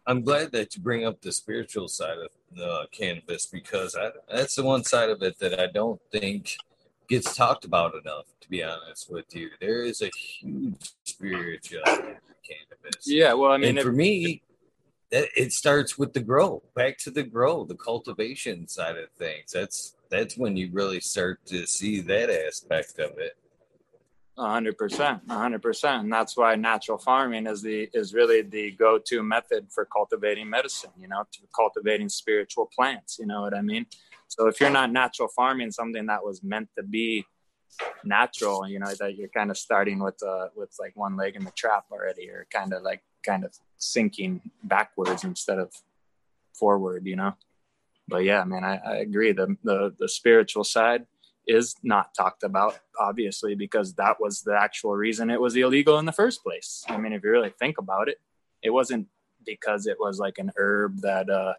i'm 0.08 0.22
glad 0.22 0.52
that 0.52 0.76
you 0.76 0.82
bring 0.82 1.06
up 1.06 1.22
the 1.22 1.32
spiritual 1.32 1.88
side 1.88 2.18
of 2.18 2.30
the 2.56 2.88
cannabis 2.92 3.46
because 3.46 3.96
I, 3.96 4.12
that's 4.34 4.56
the 4.56 4.64
one 4.64 4.84
side 4.84 5.10
of 5.10 5.22
it 5.22 5.40
that 5.40 5.60
i 5.60 5.68
don't 5.68 6.02
think 6.12 6.58
gets 7.08 7.36
talked 7.36 7.66
about 7.66 7.94
enough 7.96 8.26
to 8.46 8.50
be 8.50 8.64
honest 8.64 9.12
with 9.12 9.36
you. 9.36 9.50
There 9.60 9.84
is 9.84 10.02
a 10.02 10.10
huge 10.16 10.92
spiritual 11.04 11.82
cannabis. 11.86 13.06
Yeah, 13.06 13.34
well, 13.34 13.52
I 13.52 13.58
mean, 13.58 13.70
and 13.70 13.78
if, 13.80 13.84
for 13.84 13.92
me, 13.92 14.44
it 15.12 15.52
starts 15.54 15.98
with 15.98 16.14
the 16.14 16.20
grow. 16.20 16.62
Back 16.76 16.98
to 17.00 17.12
the 17.12 17.24
grow, 17.24 17.64
the 17.64 17.76
cultivation 17.76 18.68
side 18.68 18.98
of 18.98 19.10
things. 19.18 19.52
That's 19.52 19.96
that's 20.10 20.38
when 20.38 20.56
you 20.56 20.70
really 20.72 21.00
start 21.00 21.40
to 21.48 21.66
see 21.66 22.02
that 22.02 22.30
aspect 22.30 23.00
of 23.00 23.18
it. 23.18 23.38
Hundred 24.38 24.78
percent, 24.78 25.22
hundred 25.30 25.62
percent, 25.62 26.04
and 26.04 26.12
that's 26.12 26.36
why 26.36 26.56
natural 26.56 26.98
farming 26.98 27.48
is 27.48 27.62
the 27.62 27.90
is 27.94 28.14
really 28.14 28.42
the 28.42 28.72
go-to 28.72 29.24
method 29.24 29.68
for 29.72 29.86
cultivating 29.86 30.50
medicine. 30.50 30.90
You 31.00 31.08
know, 31.08 31.24
to 31.32 31.40
cultivating 31.56 32.10
spiritual 32.10 32.70
plants. 32.76 33.18
You 33.18 33.28
know 33.28 33.42
what 33.42 33.54
I 33.54 33.62
mean? 33.62 33.86
So 34.28 34.48
if 34.48 34.60
you're 34.60 34.70
not 34.70 34.92
natural 34.92 35.30
farming 35.30 35.72
something 35.72 36.08
that 36.08 36.22
was 36.22 36.44
meant 36.44 36.68
to 36.76 36.84
be 36.84 37.26
natural 38.04 38.68
you 38.68 38.80
know 38.80 38.94
that 39.00 39.16
you're 39.16 39.30
kind 39.30 39.52
of 39.52 39.58
starting 39.58 40.00
with 40.00 40.22
uh 40.24 40.48
with 40.56 40.74
like 40.80 40.96
one 40.96 41.18
leg 41.18 41.36
in 41.36 41.44
the 41.44 41.52
trap 41.52 41.86
already 41.92 42.30
or 42.30 42.48
kind 42.52 42.74
of 42.74 42.84
like 42.84 43.02
kind 43.26 43.44
of 43.44 43.54
sinking 43.78 44.42
backwards 44.64 45.24
instead 45.24 45.60
of 45.60 45.72
forward 46.54 47.06
you 47.06 47.16
know 47.16 47.34
but 48.08 48.24
yeah 48.24 48.44
man 48.44 48.64
i, 48.64 48.78
I 48.78 48.96
agree 48.98 49.32
the, 49.32 49.58
the 49.64 49.94
the 50.00 50.08
spiritual 50.08 50.64
side 50.64 51.06
is 51.48 51.76
not 51.84 52.14
talked 52.16 52.44
about 52.44 52.80
obviously 53.00 53.56
because 53.56 53.94
that 53.94 54.20
was 54.20 54.42
the 54.42 54.56
actual 54.56 54.96
reason 54.96 55.30
it 55.30 55.40
was 55.40 55.56
illegal 55.56 56.00
in 56.00 56.06
the 56.06 56.12
first 56.12 56.44
place 56.44 56.84
i 56.88 56.98
mean 56.98 57.14
if 57.14 57.24
you 57.24 57.30
really 57.30 57.54
think 57.60 57.78
about 57.78 58.10
it 58.10 58.20
it 58.64 58.72
wasn't 58.72 59.08
because 59.46 59.86
it 59.86 59.98
was 60.00 60.20
like 60.20 60.38
an 60.38 60.52
herb 60.58 61.00
that 61.02 61.30
uh 61.30 61.54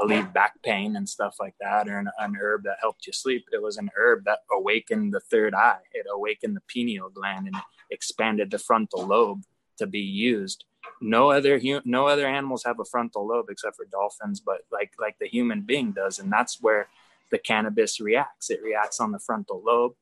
alleviate 0.00 0.32
back 0.32 0.60
pain 0.62 0.96
and 0.96 1.08
stuff 1.08 1.36
like 1.40 1.54
that, 1.60 1.88
or 1.88 1.98
an, 1.98 2.08
an, 2.18 2.36
herb 2.40 2.64
that 2.64 2.76
helped 2.80 3.06
you 3.06 3.12
sleep. 3.12 3.46
It 3.52 3.62
was 3.62 3.76
an 3.76 3.90
herb 3.96 4.24
that 4.24 4.40
awakened 4.52 5.12
the 5.12 5.20
third 5.20 5.54
eye. 5.54 5.80
It 5.92 6.06
awakened 6.12 6.56
the 6.56 6.62
pineal 6.68 7.10
gland 7.10 7.46
and 7.46 7.56
expanded 7.90 8.50
the 8.50 8.58
frontal 8.58 9.06
lobe 9.06 9.42
to 9.78 9.86
be 9.86 10.00
used. 10.00 10.64
No 11.00 11.30
other 11.30 11.60
no 11.84 12.06
other 12.06 12.26
animals 12.26 12.64
have 12.64 12.80
a 12.80 12.84
frontal 12.84 13.26
lobe 13.26 13.46
except 13.50 13.76
for 13.76 13.86
dolphins, 13.86 14.40
but 14.40 14.62
like 14.70 14.92
like 14.98 15.18
the 15.18 15.28
human 15.28 15.62
being 15.62 15.92
does, 15.92 16.18
and 16.18 16.32
that's 16.32 16.60
where 16.60 16.88
the 17.30 17.38
cannabis 17.38 18.00
reacts. 18.00 18.50
It 18.50 18.62
reacts 18.62 19.00
on 19.00 19.12
the 19.12 19.18
frontal 19.18 19.62
lobe, 19.64 19.92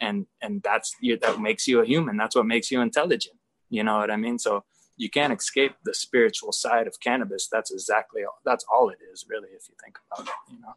and 0.00 0.26
and 0.42 0.62
that's 0.62 0.94
that 1.20 1.40
makes 1.40 1.66
you 1.66 1.80
a 1.80 1.86
human. 1.86 2.16
That's 2.16 2.36
what 2.36 2.46
makes 2.46 2.70
you 2.70 2.80
intelligent. 2.80 3.36
You 3.70 3.84
know 3.84 3.98
what 3.98 4.10
I 4.10 4.16
mean? 4.16 4.38
So 4.38 4.64
you 4.98 5.08
can't 5.08 5.32
escape 5.32 5.76
the 5.84 5.94
spiritual 5.94 6.52
side 6.52 6.86
of 6.86 7.00
cannabis. 7.00 7.48
That's 7.50 7.70
exactly 7.70 8.24
all, 8.24 8.38
that's 8.44 8.64
all 8.72 8.90
it 8.90 8.98
is, 9.12 9.26
really, 9.28 9.48
if 9.50 9.68
you 9.68 9.74
think 9.82 9.98
about 10.10 10.26
it. 10.26 10.34
You 10.52 10.60
know. 10.60 10.74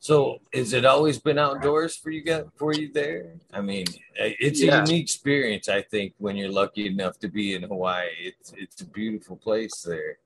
So, 0.00 0.38
is 0.52 0.72
it 0.72 0.84
always 0.84 1.18
been 1.18 1.38
outdoors 1.38 1.96
for 1.96 2.10
you 2.10 2.22
guys 2.22 2.44
for 2.56 2.72
you 2.72 2.90
there? 2.92 3.34
I 3.52 3.60
mean, 3.60 3.86
it's 4.14 4.62
yeah. 4.62 4.78
a 4.78 4.86
unique 4.86 5.02
experience. 5.02 5.68
I 5.68 5.82
think 5.82 6.14
when 6.18 6.36
you're 6.36 6.52
lucky 6.52 6.86
enough 6.86 7.18
to 7.18 7.28
be 7.28 7.54
in 7.54 7.64
Hawaii, 7.64 8.08
it's 8.18 8.52
it's 8.56 8.80
a 8.80 8.86
beautiful 8.86 9.36
place 9.36 9.82
there. 9.82 10.18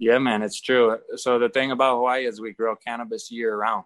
Yeah, 0.00 0.16
man, 0.16 0.40
it's 0.40 0.58
true. 0.58 0.96
So 1.16 1.38
the 1.38 1.50
thing 1.50 1.72
about 1.72 1.96
Hawaii 1.96 2.24
is 2.24 2.40
we 2.40 2.54
grow 2.54 2.74
cannabis 2.74 3.30
year 3.30 3.54
round. 3.54 3.84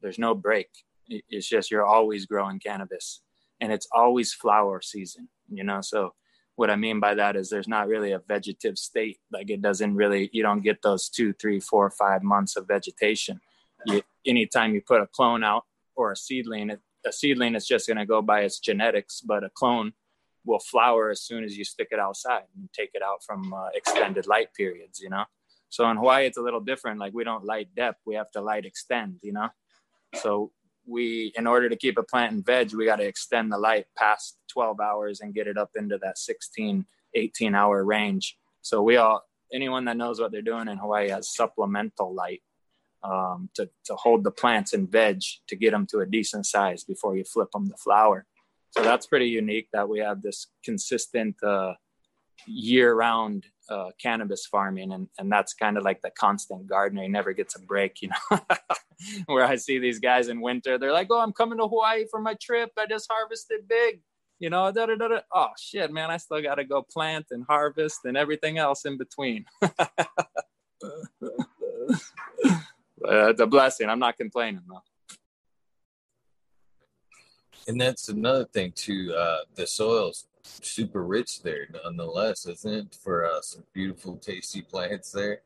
There's 0.00 0.18
no 0.18 0.32
break. 0.32 0.68
It's 1.08 1.48
just 1.48 1.72
you're 1.72 1.84
always 1.84 2.24
growing 2.24 2.60
cannabis 2.60 3.20
and 3.60 3.72
it's 3.72 3.88
always 3.90 4.32
flower 4.32 4.80
season, 4.80 5.28
you 5.50 5.64
know. 5.64 5.80
So 5.80 6.14
what 6.54 6.70
I 6.70 6.76
mean 6.76 7.00
by 7.00 7.14
that 7.14 7.34
is 7.34 7.50
there's 7.50 7.66
not 7.66 7.88
really 7.88 8.12
a 8.12 8.20
vegetative 8.20 8.78
state. 8.78 9.18
Like 9.32 9.50
it 9.50 9.60
doesn't 9.60 9.96
really, 9.96 10.30
you 10.32 10.44
don't 10.44 10.62
get 10.62 10.82
those 10.82 11.08
two, 11.08 11.32
three, 11.32 11.58
four, 11.58 11.90
five 11.90 12.22
months 12.22 12.56
of 12.56 12.68
vegetation. 12.68 13.40
You, 13.86 14.02
anytime 14.24 14.72
you 14.72 14.82
put 14.82 15.00
a 15.00 15.08
clone 15.08 15.42
out 15.42 15.64
or 15.96 16.12
a 16.12 16.16
seedling, 16.16 16.70
a 17.04 17.12
seedling 17.12 17.56
is 17.56 17.66
just 17.66 17.88
going 17.88 17.98
to 17.98 18.06
go 18.06 18.22
by 18.22 18.42
its 18.42 18.60
genetics, 18.60 19.20
but 19.20 19.42
a 19.42 19.50
clone 19.50 19.94
will 20.44 20.60
flower 20.60 21.10
as 21.10 21.22
soon 21.22 21.42
as 21.42 21.58
you 21.58 21.64
stick 21.64 21.88
it 21.90 21.98
outside 21.98 22.44
and 22.56 22.68
take 22.72 22.90
it 22.94 23.02
out 23.02 23.24
from 23.24 23.52
uh, 23.52 23.66
extended 23.74 24.28
light 24.28 24.54
periods, 24.54 25.00
you 25.00 25.10
know? 25.10 25.24
So 25.68 25.88
in 25.90 25.96
Hawaii, 25.96 26.26
it's 26.26 26.38
a 26.38 26.42
little 26.42 26.60
different. 26.60 27.00
Like 27.00 27.12
we 27.12 27.24
don't 27.24 27.44
light 27.44 27.68
dep, 27.74 27.96
we 28.04 28.14
have 28.14 28.30
to 28.32 28.40
light 28.40 28.64
extend, 28.64 29.16
you 29.22 29.32
know? 29.32 29.48
So 30.14 30.52
we 30.86 31.32
in 31.36 31.46
order 31.46 31.68
to 31.68 31.76
keep 31.76 31.98
a 31.98 32.02
plant 32.02 32.32
in 32.32 32.42
veg 32.42 32.72
we 32.74 32.86
got 32.86 32.96
to 32.96 33.06
extend 33.06 33.52
the 33.52 33.58
light 33.58 33.86
past 33.96 34.38
12 34.52 34.80
hours 34.80 35.20
and 35.20 35.34
get 35.34 35.46
it 35.46 35.58
up 35.58 35.70
into 35.76 35.98
that 35.98 36.18
16 36.18 36.86
18 37.14 37.54
hour 37.54 37.84
range 37.84 38.38
so 38.62 38.82
we 38.82 38.96
all 38.96 39.22
anyone 39.52 39.84
that 39.84 39.96
knows 39.96 40.20
what 40.20 40.32
they're 40.32 40.42
doing 40.42 40.68
in 40.68 40.78
hawaii 40.78 41.08
has 41.08 41.34
supplemental 41.34 42.14
light 42.14 42.42
um, 43.02 43.50
to, 43.54 43.68
to 43.84 43.94
hold 43.94 44.24
the 44.24 44.30
plants 44.30 44.72
in 44.72 44.86
veg 44.86 45.20
to 45.48 45.56
get 45.56 45.72
them 45.72 45.86
to 45.86 46.00
a 46.00 46.06
decent 46.06 46.46
size 46.46 46.84
before 46.84 47.16
you 47.16 47.24
flip 47.24 47.50
them 47.52 47.68
to 47.68 47.76
flower 47.76 48.24
so 48.70 48.82
that's 48.82 49.06
pretty 49.06 49.28
unique 49.28 49.68
that 49.72 49.88
we 49.88 49.98
have 49.98 50.22
this 50.22 50.48
consistent 50.64 51.36
uh, 51.42 51.74
year 52.46 52.94
round 52.94 53.46
uh, 53.68 53.90
cannabis 54.00 54.46
farming 54.46 54.92
and, 54.92 55.08
and 55.18 55.30
that's 55.30 55.54
kind 55.54 55.76
of 55.76 55.84
like 55.84 56.00
the 56.02 56.10
constant 56.10 56.66
gardener. 56.66 57.02
He 57.02 57.08
never 57.08 57.32
gets 57.32 57.56
a 57.56 57.60
break 57.60 58.02
you 58.02 58.08
know? 58.08 58.38
Where 59.26 59.44
i 59.44 59.56
see 59.56 59.78
these 59.78 59.98
guys 59.98 60.28
in 60.28 60.40
winter 60.40 60.78
they're 60.78 60.92
like 60.92 61.08
oh 61.10 61.20
i'm 61.20 61.32
coming 61.32 61.58
to 61.58 61.68
hawaii 61.68 62.06
for 62.10 62.20
my 62.20 62.34
trip. 62.40 62.70
I 62.78 62.86
just 62.86 63.10
harvested 63.10 63.68
big 63.68 64.00
you 64.38 64.50
know? 64.50 64.70
Da, 64.72 64.86
da, 64.86 64.94
da, 64.96 65.08
da. 65.08 65.20
oh 65.34 65.48
shit 65.58 65.92
man 65.92 66.10
i 66.10 66.16
still 66.16 66.42
got 66.42 66.56
to 66.56 66.64
go 66.64 66.82
plant 66.82 67.26
and 67.30 67.44
harvest 67.48 68.00
and 68.04 68.16
everything 68.16 68.58
else 68.58 68.84
in 68.84 68.96
between. 68.96 69.44
Uh, 73.04 73.32
a 73.38 73.46
blessing. 73.46 73.88
I'm 73.88 73.98
not 73.98 74.16
complaining 74.16 74.62
though. 74.68 74.82
And 77.68 77.80
that's 77.80 78.08
another 78.08 78.44
thing 78.46 78.72
too 78.72 79.14
uh, 79.16 79.38
the 79.54 79.66
soils 79.66 80.26
super 80.62 81.04
rich 81.04 81.42
there 81.42 81.68
nonetheless, 81.84 82.46
isn't 82.46 82.72
it? 82.72 82.98
For 83.02 83.26
uh, 83.26 83.40
some 83.40 83.64
beautiful, 83.72 84.16
tasty 84.16 84.62
plants 84.62 85.12
there. 85.12 85.42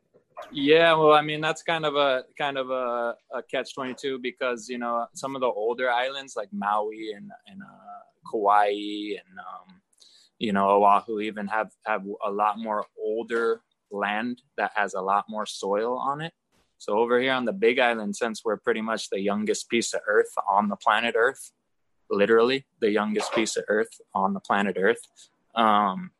Yeah, 0.53 0.95
well, 0.95 1.13
I 1.13 1.23
mean 1.23 1.41
that's 1.41 1.63
kind 1.63 1.85
of 1.85 1.97
a 1.97 2.25
kind 2.39 2.57
of 2.59 2.71
a, 2.71 3.15
a 3.33 3.43
catch 3.43 3.75
twenty 3.75 3.95
two 3.95 4.19
because 4.19 4.69
you 4.69 4.79
know 4.79 5.07
some 5.15 5.35
of 5.35 5.41
the 5.41 5.47
older 5.47 5.91
islands 5.91 6.35
like 6.37 6.49
Maui 6.53 7.13
and 7.15 7.31
and 7.47 7.61
uh, 7.63 8.31
Kauai 8.31 8.71
and 8.71 9.39
um, 9.39 9.81
you 10.39 10.53
know 10.53 10.69
Oahu 10.71 11.21
even 11.21 11.47
have 11.49 11.71
have 11.85 12.05
a 12.25 12.31
lot 12.31 12.59
more 12.59 12.87
older 12.99 13.63
land 13.91 14.41
that 14.57 14.73
has 14.75 14.95
a 14.95 15.01
lot 15.01 15.25
more 15.29 15.47
soil 15.47 15.99
on 15.99 16.21
it. 16.21 16.33
So 16.79 16.99
over 16.99 17.21
here 17.21 17.35
on 17.35 17.45
the 17.45 17.53
Big 17.53 17.79
Island, 17.79 18.17
since 18.17 18.43
we're 18.43 18.57
pretty 18.57 18.81
much 18.81 19.11
the 19.11 19.21
youngest 19.21 19.69
piece 19.69 19.93
of 19.93 20.01
Earth 20.07 20.33
on 20.49 20.69
the 20.69 20.77
planet 20.77 21.15
Earth, 21.17 21.53
literally 22.11 22.67
the 22.81 22.91
youngest 22.91 23.33
piece 23.33 23.57
of 23.57 23.65
Earth 23.69 24.01
on 24.15 24.35
the 24.35 24.41
planet 24.41 24.77
Earth. 24.79 25.01
Um, 25.55 26.11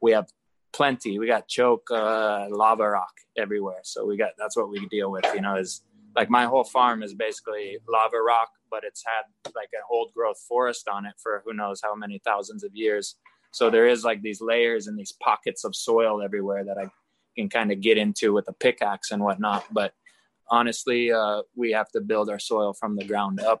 we 0.00 0.12
have 0.12 0.28
plenty. 0.72 1.18
We 1.18 1.26
got 1.26 1.48
choke, 1.48 1.88
uh, 1.90 2.46
lava 2.50 2.88
rock 2.88 3.12
everywhere. 3.36 3.80
So 3.84 4.04
we 4.06 4.16
got 4.16 4.30
that's 4.38 4.56
what 4.56 4.70
we 4.70 4.86
deal 4.86 5.10
with. 5.10 5.24
You 5.34 5.42
know, 5.42 5.56
is 5.56 5.82
like 6.16 6.30
my 6.30 6.44
whole 6.44 6.64
farm 6.64 7.02
is 7.02 7.14
basically 7.14 7.78
lava 7.88 8.20
rock, 8.20 8.50
but 8.70 8.84
it's 8.84 9.04
had 9.04 9.52
like 9.54 9.70
an 9.72 9.82
old 9.90 10.12
growth 10.14 10.40
forest 10.48 10.88
on 10.88 11.06
it 11.06 11.14
for 11.22 11.42
who 11.44 11.52
knows 11.52 11.80
how 11.82 11.94
many 11.94 12.20
thousands 12.24 12.64
of 12.64 12.74
years. 12.74 13.16
So 13.52 13.70
there 13.70 13.86
is 13.86 14.02
like 14.02 14.22
these 14.22 14.40
layers 14.40 14.86
and 14.86 14.98
these 14.98 15.12
pockets 15.12 15.64
of 15.64 15.76
soil 15.76 16.22
everywhere 16.22 16.64
that 16.64 16.78
I 16.78 16.86
can 17.36 17.48
kind 17.48 17.70
of 17.70 17.80
get 17.80 17.98
into 17.98 18.32
with 18.32 18.48
a 18.48 18.52
pickaxe 18.52 19.10
and 19.10 19.22
whatnot. 19.22 19.64
But 19.70 19.92
honestly, 20.50 21.12
uh, 21.12 21.42
we 21.54 21.72
have 21.72 21.90
to 21.90 22.00
build 22.00 22.30
our 22.30 22.38
soil 22.38 22.72
from 22.72 22.96
the 22.96 23.04
ground 23.04 23.40
up 23.40 23.60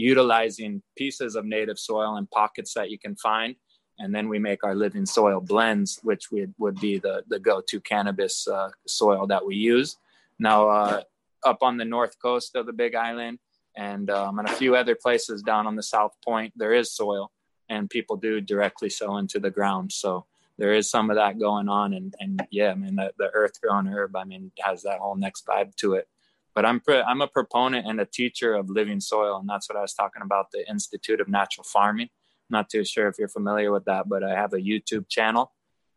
utilizing 0.00 0.82
pieces 0.96 1.36
of 1.36 1.44
native 1.44 1.78
soil 1.78 2.16
and 2.16 2.30
pockets 2.30 2.74
that 2.74 2.90
you 2.90 2.98
can 2.98 3.16
find. 3.16 3.54
And 3.98 4.14
then 4.14 4.28
we 4.28 4.38
make 4.38 4.64
our 4.64 4.74
living 4.74 5.04
soil 5.04 5.40
blends, 5.40 6.00
which 6.02 6.30
would, 6.32 6.54
would 6.58 6.80
be 6.80 6.98
the, 6.98 7.22
the 7.28 7.38
go 7.38 7.60
to 7.68 7.80
cannabis 7.80 8.48
uh, 8.48 8.70
soil 8.86 9.26
that 9.26 9.44
we 9.44 9.56
use. 9.56 9.98
Now, 10.38 10.68
uh, 10.68 11.02
up 11.44 11.58
on 11.62 11.76
the 11.76 11.84
north 11.84 12.16
coast 12.20 12.56
of 12.56 12.66
the 12.66 12.72
Big 12.72 12.94
Island 12.94 13.38
and, 13.76 14.08
um, 14.10 14.38
and 14.38 14.48
a 14.48 14.52
few 14.52 14.74
other 14.74 14.94
places 14.94 15.42
down 15.42 15.66
on 15.66 15.76
the 15.76 15.82
South 15.82 16.12
Point, 16.24 16.54
there 16.56 16.72
is 16.72 16.92
soil 16.92 17.30
and 17.68 17.90
people 17.90 18.16
do 18.16 18.40
directly 18.40 18.88
sow 18.88 19.18
into 19.18 19.38
the 19.38 19.50
ground. 19.50 19.92
So 19.92 20.26
there 20.56 20.72
is 20.72 20.90
some 20.90 21.10
of 21.10 21.16
that 21.16 21.38
going 21.38 21.68
on. 21.68 21.92
And, 21.92 22.14
and 22.20 22.46
yeah, 22.50 22.70
I 22.70 22.74
mean, 22.74 22.96
the, 22.96 23.12
the 23.18 23.30
earth 23.34 23.60
grown 23.60 23.86
herb, 23.86 24.16
I 24.16 24.24
mean, 24.24 24.50
has 24.60 24.82
that 24.82 24.98
whole 24.98 25.16
next 25.16 25.46
vibe 25.46 25.74
to 25.76 25.94
it 25.94 26.08
but 26.54 26.64
I'm 26.64 26.80
pre- 26.80 27.00
I'm 27.00 27.20
a 27.20 27.28
proponent 27.28 27.86
and 27.86 28.00
a 28.00 28.06
teacher 28.06 28.54
of 28.54 28.68
living 28.68 29.00
soil, 29.00 29.38
and 29.38 29.48
that's 29.48 29.68
what 29.68 29.78
I 29.78 29.82
was 29.82 29.94
talking 29.94 30.22
about 30.22 30.50
the 30.52 30.68
Institute 30.68 31.20
of 31.20 31.28
Natural 31.28 31.64
Farming. 31.64 32.08
I'm 32.08 32.58
not 32.58 32.68
too 32.68 32.84
sure 32.84 33.08
if 33.08 33.16
you're 33.18 33.28
familiar 33.28 33.72
with 33.72 33.84
that, 33.84 34.08
but 34.08 34.24
I 34.24 34.34
have 34.34 34.52
a 34.52 34.58
YouTube 34.58 35.08
channel 35.08 35.52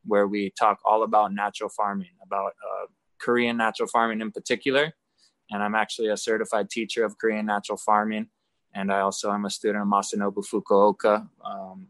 where 0.06 0.28
we 0.28 0.52
talk 0.52 0.80
all 0.86 1.04
about 1.04 1.34
natural 1.34 1.70
farming, 1.70 2.12
about 2.22 2.54
uh, 2.62 2.88
Korean 3.20 3.58
natural 3.58 3.88
farming 3.88 4.22
in 4.22 4.32
particular. 4.32 4.94
And 5.50 5.64
I'm 5.64 5.76
actually 5.76 6.10
a 6.10 6.18
certified 6.18 6.70
teacher 6.70 7.04
of 7.06 7.18
Korean 7.18 7.46
natural 7.46 7.78
farming, 7.78 8.28
and 8.74 8.92
I 8.92 9.00
also 9.02 9.32
am 9.32 9.46
a 9.46 9.50
student 9.50 9.82
of 9.82 9.88
Masanobu 9.88 10.46
Fukuoka. 10.46 11.28
Um, 11.44 11.88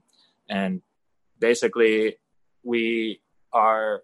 and 0.50 0.82
basically, 1.40 2.18
we 2.64 3.22
are 3.52 4.04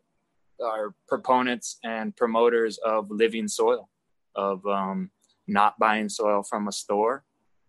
are 0.64 0.94
proponents 1.08 1.80
and 1.86 2.14
promoters 2.18 2.78
of 2.80 3.10
living 3.10 3.48
soil 3.48 3.90
of 4.36 4.66
um, 4.66 5.12
not 5.48 5.78
buying 5.80 6.10
soil 6.10 6.44
from 6.44 6.68
a 6.68 6.72
store 6.72 7.24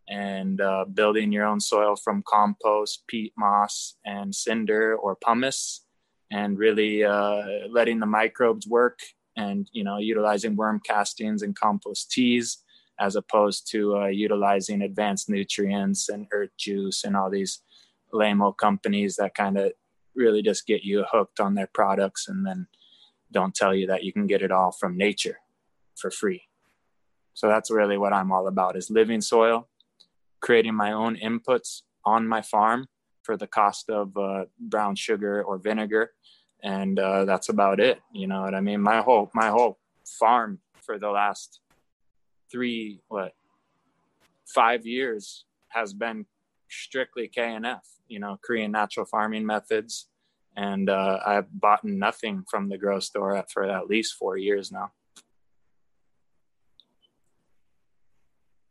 and 0.09 0.61
uh, 0.61 0.85
building 0.93 1.31
your 1.33 1.47
own 1.47 1.61
soil 1.61 1.95
from 1.97 2.23
compost, 2.26 3.05
peat 3.07 3.33
moss, 3.38 3.97
and 4.05 4.35
cinder 4.35 4.97
or 4.97 5.17
pumice, 5.17 5.85
and 6.31 6.59
really 6.59 7.05
uh, 7.05 7.43
letting 7.71 8.00
the 8.00 8.07
microbes 8.07 8.67
work 8.67 8.99
and 9.37 9.69
you 9.73 9.85
know 9.85 9.99
utilizing 9.99 10.57
worm 10.57 10.81
castings 10.85 11.43
and 11.43 11.57
compost 11.57 12.11
teas 12.11 12.59
as 12.99 13.17
opposed 13.17 13.71
to 13.71 13.97
uh, 13.97 14.07
utilizing 14.07 14.83
advanced 14.83 15.31
nutrients 15.31 16.09
and 16.09 16.26
earth 16.33 16.50
juice 16.59 17.05
and 17.05 17.17
all 17.17 17.31
these 17.31 17.62
lame 18.12 18.43
old 18.43 18.59
companies 18.59 19.17
that 19.17 19.35
kind 19.35 19.57
of 19.57 19.73
really 20.14 20.43
just 20.43 20.67
get 20.67 20.83
you 20.83 21.05
hooked 21.11 21.40
on 21.40 21.55
their 21.55 21.69
products 21.73 22.29
and 22.29 22.45
then 22.45 22.67
don't 23.33 23.55
tell 23.55 23.75
you 23.75 23.87
that 23.87 24.02
you 24.02 24.12
can 24.12 24.26
get 24.26 24.43
it 24.43 24.50
all 24.50 24.73
from 24.73 24.97
nature 24.97 25.38
for 25.97 26.11
free 26.11 26.43
So 27.35 27.49
that's 27.49 27.71
really 27.71 27.99
what 27.99 28.13
I'm 28.13 28.33
all 28.33 28.49
about 28.49 28.77
is 28.77 28.91
living 28.91 29.21
soil, 29.21 29.69
creating 30.41 30.75
my 30.75 30.93
own 30.93 31.17
inputs 31.17 31.83
on 32.05 32.27
my 32.27 32.43
farm 32.43 32.87
for 33.23 33.37
the 33.37 33.47
cost 33.47 33.89
of 33.91 34.17
uh, 34.17 34.45
brown 34.59 34.95
sugar 34.97 35.43
or 35.43 35.59
vinegar. 35.59 36.13
And 36.63 36.99
uh, 36.99 37.25
that's 37.25 37.49
about 37.49 37.81
it. 37.81 38.01
You 38.13 38.27
know 38.27 38.43
what 38.43 38.55
I 38.55 38.61
mean? 38.61 38.81
My 38.81 39.01
whole, 39.01 39.31
my 39.35 39.49
whole 39.49 39.79
farm 40.05 40.61
for 40.83 40.99
the 40.99 41.11
last 41.11 41.61
three, 42.51 43.01
what, 43.09 43.33
five 44.47 44.85
years 44.85 45.45
has 45.69 45.93
been 45.93 46.27
strictly 46.69 47.31
KNF, 47.35 47.81
you 48.09 48.19
know, 48.19 48.39
Korean 48.43 48.73
natural 48.73 49.07
farming 49.07 49.47
methods. 49.47 50.09
And 50.57 50.91
uh, 50.91 51.21
I've 51.25 51.51
bought 51.53 51.85
nothing 51.85 52.45
from 52.51 52.69
the 52.69 52.77
grocery 52.77 53.03
store 53.03 53.45
for 53.53 53.65
at 53.65 53.87
least 53.87 54.15
four 54.15 54.37
years 54.37 54.73
now. 54.73 54.93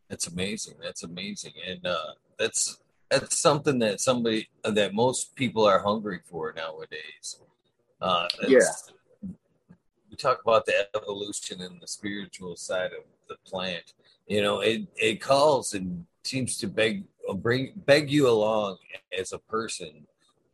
That's 0.09 0.27
amazing. 0.27 0.75
That's 0.81 1.03
amazing. 1.03 1.53
And 1.67 1.85
uh, 1.85 2.13
that's 2.37 2.79
that's 3.09 3.37
something 3.37 3.79
that 3.79 4.01
somebody 4.01 4.49
that 4.63 4.93
most 4.93 5.35
people 5.35 5.65
are 5.65 5.79
hungry 5.79 6.19
for 6.25 6.53
nowadays. 6.55 7.39
Uh, 8.01 8.27
yeah. 8.47 8.61
We 10.09 10.15
talk 10.17 10.41
about 10.41 10.65
the 10.65 10.87
evolution 10.95 11.61
and 11.61 11.79
the 11.79 11.87
spiritual 11.87 12.55
side 12.55 12.91
of 12.91 13.03
the 13.27 13.35
plant. 13.45 13.93
You 14.27 14.41
know, 14.41 14.61
it 14.61 14.87
it 14.95 15.21
calls 15.21 15.73
and 15.73 16.05
seems 16.23 16.57
to 16.57 16.67
beg 16.67 17.03
bring 17.35 17.73
beg 17.85 18.09
you 18.09 18.27
along 18.27 18.77
as 19.17 19.31
a 19.31 19.39
person 19.39 20.07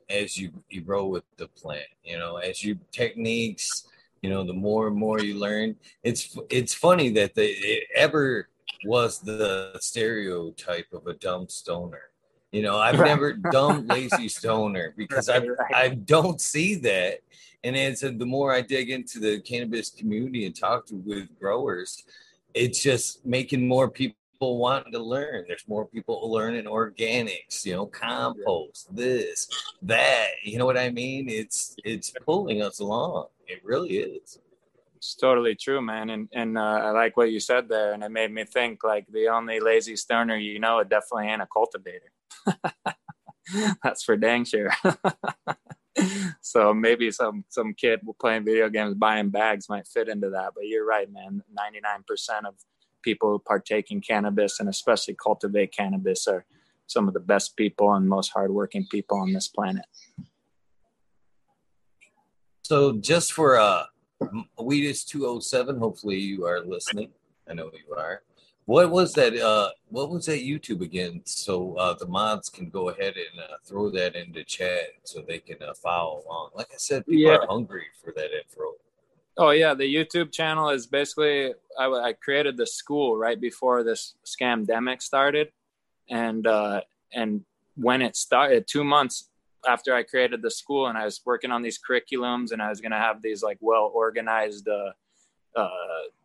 as 0.10 0.38
you 0.38 0.52
you 0.70 0.82
grow 0.82 1.06
with 1.08 1.24
the 1.38 1.48
plant. 1.48 1.88
You 2.04 2.18
know, 2.20 2.38
as 2.38 2.64
you 2.64 2.78
techniques. 2.92 3.88
You 4.22 4.32
know, 4.32 4.44
the 4.44 4.54
more 4.54 4.88
and 4.88 4.96
more 4.96 5.20
you 5.20 5.38
learn, 5.38 5.76
it's 6.02 6.36
it's 6.50 6.74
funny 6.74 7.10
that 7.10 7.36
they 7.36 7.50
it 7.50 7.84
ever 7.96 8.50
was 8.86 9.20
the 9.20 9.77
stereotype 9.79 10.88
of 10.94 11.08
a 11.08 11.13
dumb 11.13 11.48
stoner. 11.48 12.01
You 12.51 12.62
know, 12.62 12.77
I've 12.77 13.00
right. 13.00 13.08
never 13.08 13.34
dumb 13.51 13.88
lazy 13.88 14.29
stoner 14.29 14.94
because 14.96 15.29
I 15.29 15.39
right. 15.39 15.75
I 15.75 15.89
don't 15.89 16.39
see 16.39 16.75
that. 16.75 17.20
And 17.63 17.75
as 17.75 18.01
the 18.01 18.25
more 18.25 18.53
I 18.53 18.62
dig 18.62 18.91
into 18.91 19.20
the 19.20 19.39
cannabis 19.41 19.89
community 19.89 20.46
and 20.46 20.55
talk 20.55 20.86
to, 20.88 20.96
with 20.96 21.27
growers, 21.39 22.03
it's 22.53 22.82
just 22.82 23.25
making 23.25 23.67
more 23.67 23.89
people 23.89 24.15
wanting 24.39 24.94
to 24.94 25.00
learn. 25.00 25.46
There's 25.48 25.67
more 25.67 25.86
people 25.86 26.32
learning 26.32 26.65
organics, 26.65 27.65
you 27.65 27.74
know, 27.74 27.88
compost, 27.88 28.96
this, 28.96 29.50
that. 29.82 30.27
You 30.44 30.60
know 30.60 30.65
what 30.65 30.77
I 30.77 30.91
mean? 30.91 31.27
It's 31.27 31.75
it's 31.84 32.13
pulling 32.25 32.62
us 32.62 32.79
along. 32.79 33.27
It 33.48 33.62
really 33.63 33.98
is. 33.98 34.39
It's 34.98 35.16
totally 35.16 35.56
true, 35.56 35.82
man. 35.82 36.10
And 36.10 36.30
and 36.34 36.58
uh, 36.58 36.62
I 36.62 36.92
like 36.92 37.18
what 37.18 37.32
you 37.32 37.40
said 37.40 37.70
there, 37.70 37.94
and 37.94 38.04
it 38.04 38.12
made 38.12 38.32
me 38.32 38.46
think 38.46 38.84
like 38.84 39.06
the 39.12 39.28
only 39.28 39.60
lazy 39.60 39.96
stoner 39.96 40.36
you 40.36 40.60
know 40.60 40.80
it 40.80 40.90
definitely 40.90 41.28
ain't 41.28 41.42
a 41.42 41.48
cultivator. 41.48 42.12
That's 43.84 44.04
for 44.04 44.18
dang 44.18 44.46
sure. 44.46 44.72
so 46.42 46.74
maybe 46.74 47.12
some 47.12 47.46
some 47.50 47.74
kid 47.74 48.02
playing 48.20 48.46
video 48.46 48.70
games 48.70 48.96
buying 48.96 49.30
bags 49.30 49.70
might 49.70 49.88
fit 49.88 50.10
into 50.10 50.30
that. 50.32 50.54
But 50.56 50.68
you're 50.68 50.86
right, 50.86 51.12
man. 51.12 51.44
Ninety 51.54 51.80
nine 51.82 52.04
percent 52.08 52.46
of 52.46 52.56
people 53.02 53.30
who 53.30 53.40
partake 53.40 53.92
in 53.92 54.02
cannabis 54.02 54.60
and 54.60 54.68
especially 54.68 55.16
cultivate 55.22 55.72
cannabis 55.72 56.28
are 56.28 56.46
some 56.88 57.08
of 57.08 57.14
the 57.14 57.20
best 57.20 57.56
people 57.56 57.94
and 57.94 58.08
most 58.08 58.30
hardworking 58.30 58.88
people 58.90 59.18
on 59.20 59.34
this 59.34 59.48
planet. 59.48 59.86
So 62.64 62.94
just 62.94 63.32
for 63.32 63.60
uh 64.22 64.28
Weedus 64.60 65.06
207. 65.06 65.78
Hopefully 65.78 66.18
you 66.18 66.46
are 66.46 66.62
listening. 66.62 67.10
I 67.50 67.54
know 67.54 67.72
you 67.74 67.94
are. 67.96 68.22
What 68.66 68.90
was 68.90 69.14
that? 69.14 69.38
Uh, 69.38 69.70
what 69.90 70.10
was 70.10 70.26
that 70.26 70.40
YouTube 70.40 70.82
again? 70.82 71.22
So 71.26 71.76
uh, 71.76 71.94
the 71.94 72.08
mods 72.08 72.50
can 72.50 72.70
go 72.70 72.90
ahead 72.90 73.14
and 73.16 73.40
uh, 73.40 73.58
throw 73.64 73.92
that 73.92 74.16
into 74.16 74.44
chat 74.44 74.88
so 75.04 75.22
they 75.22 75.38
can 75.38 75.58
uh, 75.62 75.75
follow 75.75 76.24
along. 76.25 76.50
Like 76.56 76.70
I 76.74 76.78
said, 76.78 77.06
people 77.06 77.32
yeah. 77.32 77.38
are 77.38 77.48
hungry 77.48 77.86
for 78.04 78.12
that 78.16 78.32
info. 78.32 78.74
Oh 79.38 79.51
yeah, 79.51 79.74
the 79.75 79.84
YouTube 79.84 80.32
channel 80.32 80.70
is 80.70 80.88
basically 80.88 81.54
I, 81.78 81.86
I 81.86 82.14
created 82.14 82.58
the 82.58 82.66
school 82.66 83.18
right 83.18 83.40
before 83.40 83.84
this 83.84 84.16
scamdemic 84.25 85.01
started, 85.01 85.51
and 86.10 86.48
uh, 86.48 86.82
and 87.14 87.46
when 87.75 88.01
it 88.01 88.16
started, 88.16 88.66
two 88.66 88.84
months 88.84 89.30
after 89.68 89.94
I 89.94 90.04
created 90.04 90.42
the 90.42 90.51
school 90.51 90.88
and 90.88 90.98
I 90.98 91.06
was 91.06 91.22
working 91.25 91.51
on 91.51 91.62
these 91.62 91.80
curriculums 91.80 92.51
and 92.51 92.62
I 92.62 92.70
was 92.70 92.82
going 92.82 92.92
to 92.92 92.98
have 92.98 93.22
these 93.22 93.44
like 93.44 93.58
well 93.62 93.92
organized 93.94 94.68
uh, 94.68 94.92
uh, 95.56 95.70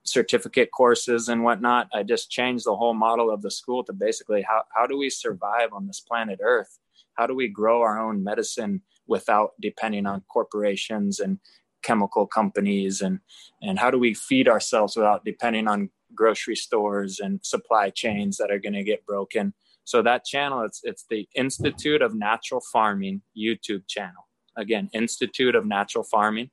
certificate 0.02 0.70
courses 0.72 1.28
and 1.28 1.44
whatnot, 1.44 1.88
I 1.94 2.02
just 2.02 2.30
changed 2.30 2.66
the 2.66 2.76
whole 2.76 2.94
model 2.94 3.30
of 3.30 3.42
the 3.42 3.50
school 3.50 3.84
to 3.84 3.92
basically 3.92 4.42
how, 4.42 4.64
how 4.74 4.86
do 4.86 4.98
we 4.98 5.10
survive 5.10 5.72
on 5.72 5.86
this 5.86 6.00
planet 6.00 6.40
Earth? 6.42 6.78
How 7.14 7.26
do 7.26 7.34
we 7.34 7.48
grow 7.48 7.82
our 7.82 7.98
own 7.98 8.24
medicine 8.24 8.82
without 9.06 9.52
depending 9.60 10.06
on 10.06 10.22
corporations 10.28 11.20
and 11.20 11.38
chemical 11.82 12.26
companies 12.26 13.00
and 13.00 13.20
and 13.62 13.78
how 13.78 13.90
do 13.90 13.98
we 13.98 14.12
feed 14.12 14.48
ourselves 14.48 14.96
without 14.96 15.24
depending 15.24 15.66
on 15.66 15.88
grocery 16.14 16.56
stores 16.56 17.20
and 17.20 17.40
supply 17.42 17.88
chains 17.88 18.36
that 18.36 18.50
are 18.50 18.58
going 18.58 18.74
to 18.74 18.84
get 18.84 19.06
broken 19.06 19.54
so 19.90 20.02
that 20.02 20.24
channel, 20.24 20.62
it's 20.62 20.82
it's 20.84 21.04
the 21.10 21.28
Institute 21.34 22.00
of 22.00 22.14
Natural 22.14 22.62
Farming 22.72 23.22
YouTube 23.36 23.82
channel. 23.88 24.28
Again, 24.56 24.88
Institute 24.92 25.56
of 25.56 25.66
Natural 25.66 26.04
Farming, 26.04 26.50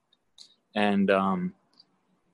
and 0.76 1.12
um, 1.12 1.54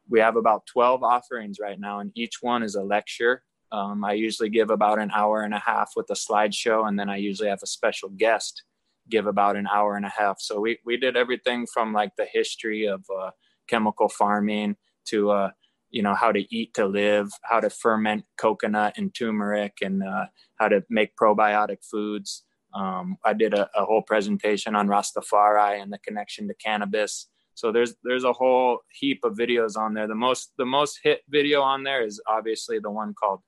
we 0.07 0.21
have 0.21 0.37
about 0.37 0.65
12 0.67 1.03
offerings 1.03 1.57
right 1.59 1.77
now, 1.77 1.99
and 1.99 2.13
each 2.15 2.35
one 2.39 2.63
is 2.63 2.75
a 2.75 2.81
lecture. 2.81 3.43
Um, 3.73 4.05
I 4.05 4.13
usually 4.13 4.49
give 4.49 4.69
about 4.69 4.97
an 4.97 5.11
hour 5.13 5.41
and 5.41 5.53
a 5.53 5.59
half 5.59 5.91
with 5.97 6.09
a 6.09 6.13
slideshow, 6.13 6.87
and 6.87 6.97
then 6.97 7.09
I 7.09 7.17
usually 7.17 7.49
have 7.49 7.63
a 7.63 7.67
special 7.67 8.07
guest 8.07 8.63
give 9.09 9.27
about 9.27 9.57
an 9.57 9.67
hour 9.67 9.97
and 9.97 10.05
a 10.05 10.13
half. 10.17 10.39
So 10.39 10.61
we, 10.61 10.79
we 10.85 10.95
did 10.95 11.17
everything 11.17 11.67
from 11.67 11.91
like 11.91 12.15
the 12.15 12.27
history 12.31 12.85
of 12.85 13.03
uh, 13.13 13.31
chemical 13.67 14.07
farming 14.07 14.77
to 15.07 15.31
uh, 15.31 15.49
you 15.93 16.01
know 16.01 16.15
how 16.15 16.31
to 16.31 16.43
eat 16.53 16.73
to 16.73 16.85
live 16.87 17.29
how 17.43 17.59
to 17.59 17.69
ferment 17.69 18.25
coconut 18.35 18.95
and 18.97 19.13
turmeric 19.13 19.77
and 19.81 20.03
uh, 20.03 20.25
how 20.59 20.67
to 20.67 20.83
make 20.89 21.15
probiotic 21.15 21.77
foods. 21.89 22.43
Um, 22.73 23.17
i 23.23 23.33
did 23.33 23.53
a, 23.53 23.69
a, 23.75 23.85
whole 23.85 24.01
presentation 24.01 24.73
on 24.75 24.87
rastafari 24.87 25.79
and 25.79 25.93
the 25.93 25.99
connection 25.99 26.47
to 26.47 26.55
cannabis. 26.55 27.29
So 27.53 27.71
there's 27.71 27.93
there's 28.03 28.23
a 28.23 28.33
whole 28.33 28.79
heap 28.91 29.19
of 29.23 29.37
videos 29.37 29.77
on 29.77 29.93
there. 29.93 30.07
The 30.07 30.15
most 30.15 30.53
the 30.57 30.65
most 30.65 30.99
hit 31.03 31.21
video 31.29 31.61
on 31.61 31.83
there 31.83 32.03
is 32.03 32.19
obviously 32.27 32.79
the 32.79 32.89
one 32.89 33.13
called 33.13 33.41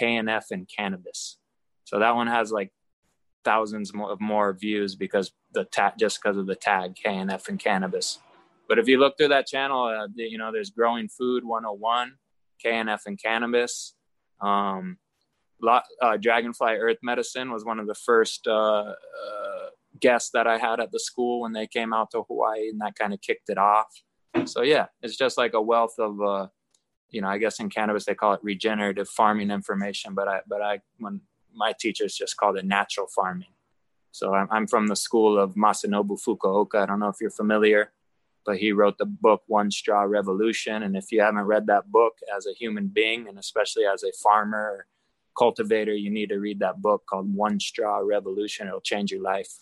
knf 0.00 0.44
and 0.52 0.68
cannabis. 0.74 1.38
So 1.82 1.98
that 1.98 2.14
one 2.14 2.28
has 2.28 2.52
like 2.52 2.70
thousands 3.44 3.92
more, 3.92 4.12
of 4.12 4.20
more 4.20 4.52
views 4.52 4.94
because 4.94 5.32
the 5.52 5.64
tag 5.64 5.94
just 5.98 6.22
because 6.22 6.36
of 6.36 6.46
the 6.46 6.54
tag 6.54 6.94
knf 7.04 7.48
and 7.48 7.58
cannabis 7.58 8.20
but 8.68 8.78
if 8.78 8.86
you 8.86 8.98
look 8.98 9.16
through 9.16 9.28
that 9.28 9.46
channel, 9.46 9.84
uh, 9.84 10.08
you 10.14 10.36
know, 10.36 10.52
there's 10.52 10.70
Growing 10.70 11.08
Food 11.08 11.44
101, 11.44 12.12
KNF 12.64 13.00
and 13.06 13.20
Cannabis. 13.20 13.94
Um, 14.40 14.98
uh, 15.66 16.16
Dragonfly 16.18 16.74
Earth 16.74 16.98
Medicine 17.02 17.50
was 17.50 17.64
one 17.64 17.80
of 17.80 17.86
the 17.86 17.94
first 17.94 18.46
uh, 18.46 18.92
uh, 18.92 19.66
guests 19.98 20.30
that 20.34 20.46
I 20.46 20.58
had 20.58 20.80
at 20.80 20.92
the 20.92 21.00
school 21.00 21.40
when 21.40 21.52
they 21.52 21.66
came 21.66 21.92
out 21.92 22.10
to 22.12 22.22
Hawaii, 22.22 22.68
and 22.68 22.80
that 22.80 22.94
kind 22.94 23.14
of 23.14 23.20
kicked 23.20 23.48
it 23.48 23.58
off. 23.58 23.88
So 24.44 24.62
yeah, 24.62 24.86
it's 25.02 25.16
just 25.16 25.38
like 25.38 25.54
a 25.54 25.62
wealth 25.62 25.94
of, 25.98 26.20
uh, 26.20 26.46
you 27.10 27.22
know, 27.22 27.28
I 27.28 27.38
guess 27.38 27.58
in 27.58 27.70
cannabis 27.70 28.04
they 28.04 28.14
call 28.14 28.34
it 28.34 28.40
regenerative 28.42 29.08
farming 29.08 29.50
information, 29.50 30.14
but 30.14 30.28
I, 30.28 30.40
but 30.46 30.62
I, 30.62 30.80
when 30.98 31.22
my 31.52 31.72
teachers 31.80 32.14
just 32.14 32.36
called 32.36 32.58
it 32.58 32.66
natural 32.66 33.08
farming. 33.08 33.48
So 34.12 34.34
I'm, 34.34 34.46
I'm 34.50 34.66
from 34.66 34.86
the 34.86 34.94
school 34.94 35.38
of 35.38 35.54
Masanobu 35.54 36.20
Fukuoka. 36.22 36.82
I 36.82 36.86
don't 36.86 37.00
know 37.00 37.08
if 37.08 37.16
you're 37.20 37.30
familiar 37.30 37.92
but 38.48 38.56
he 38.56 38.72
wrote 38.72 38.96
the 38.96 39.04
book 39.04 39.42
One 39.46 39.70
Straw 39.70 40.04
Revolution. 40.04 40.82
And 40.82 40.96
if 40.96 41.12
you 41.12 41.20
haven't 41.20 41.42
read 41.42 41.66
that 41.66 41.92
book 41.92 42.14
as 42.34 42.46
a 42.46 42.54
human 42.54 42.86
being, 42.86 43.28
and 43.28 43.38
especially 43.38 43.84
as 43.84 44.02
a 44.02 44.10
farmer 44.22 44.58
or 44.58 44.86
cultivator, 45.38 45.92
you 45.92 46.08
need 46.08 46.30
to 46.30 46.38
read 46.38 46.60
that 46.60 46.80
book 46.80 47.04
called 47.06 47.34
One 47.34 47.60
Straw 47.60 47.98
Revolution. 47.98 48.66
It'll 48.66 48.80
change 48.80 49.12
your 49.12 49.20
life. 49.20 49.52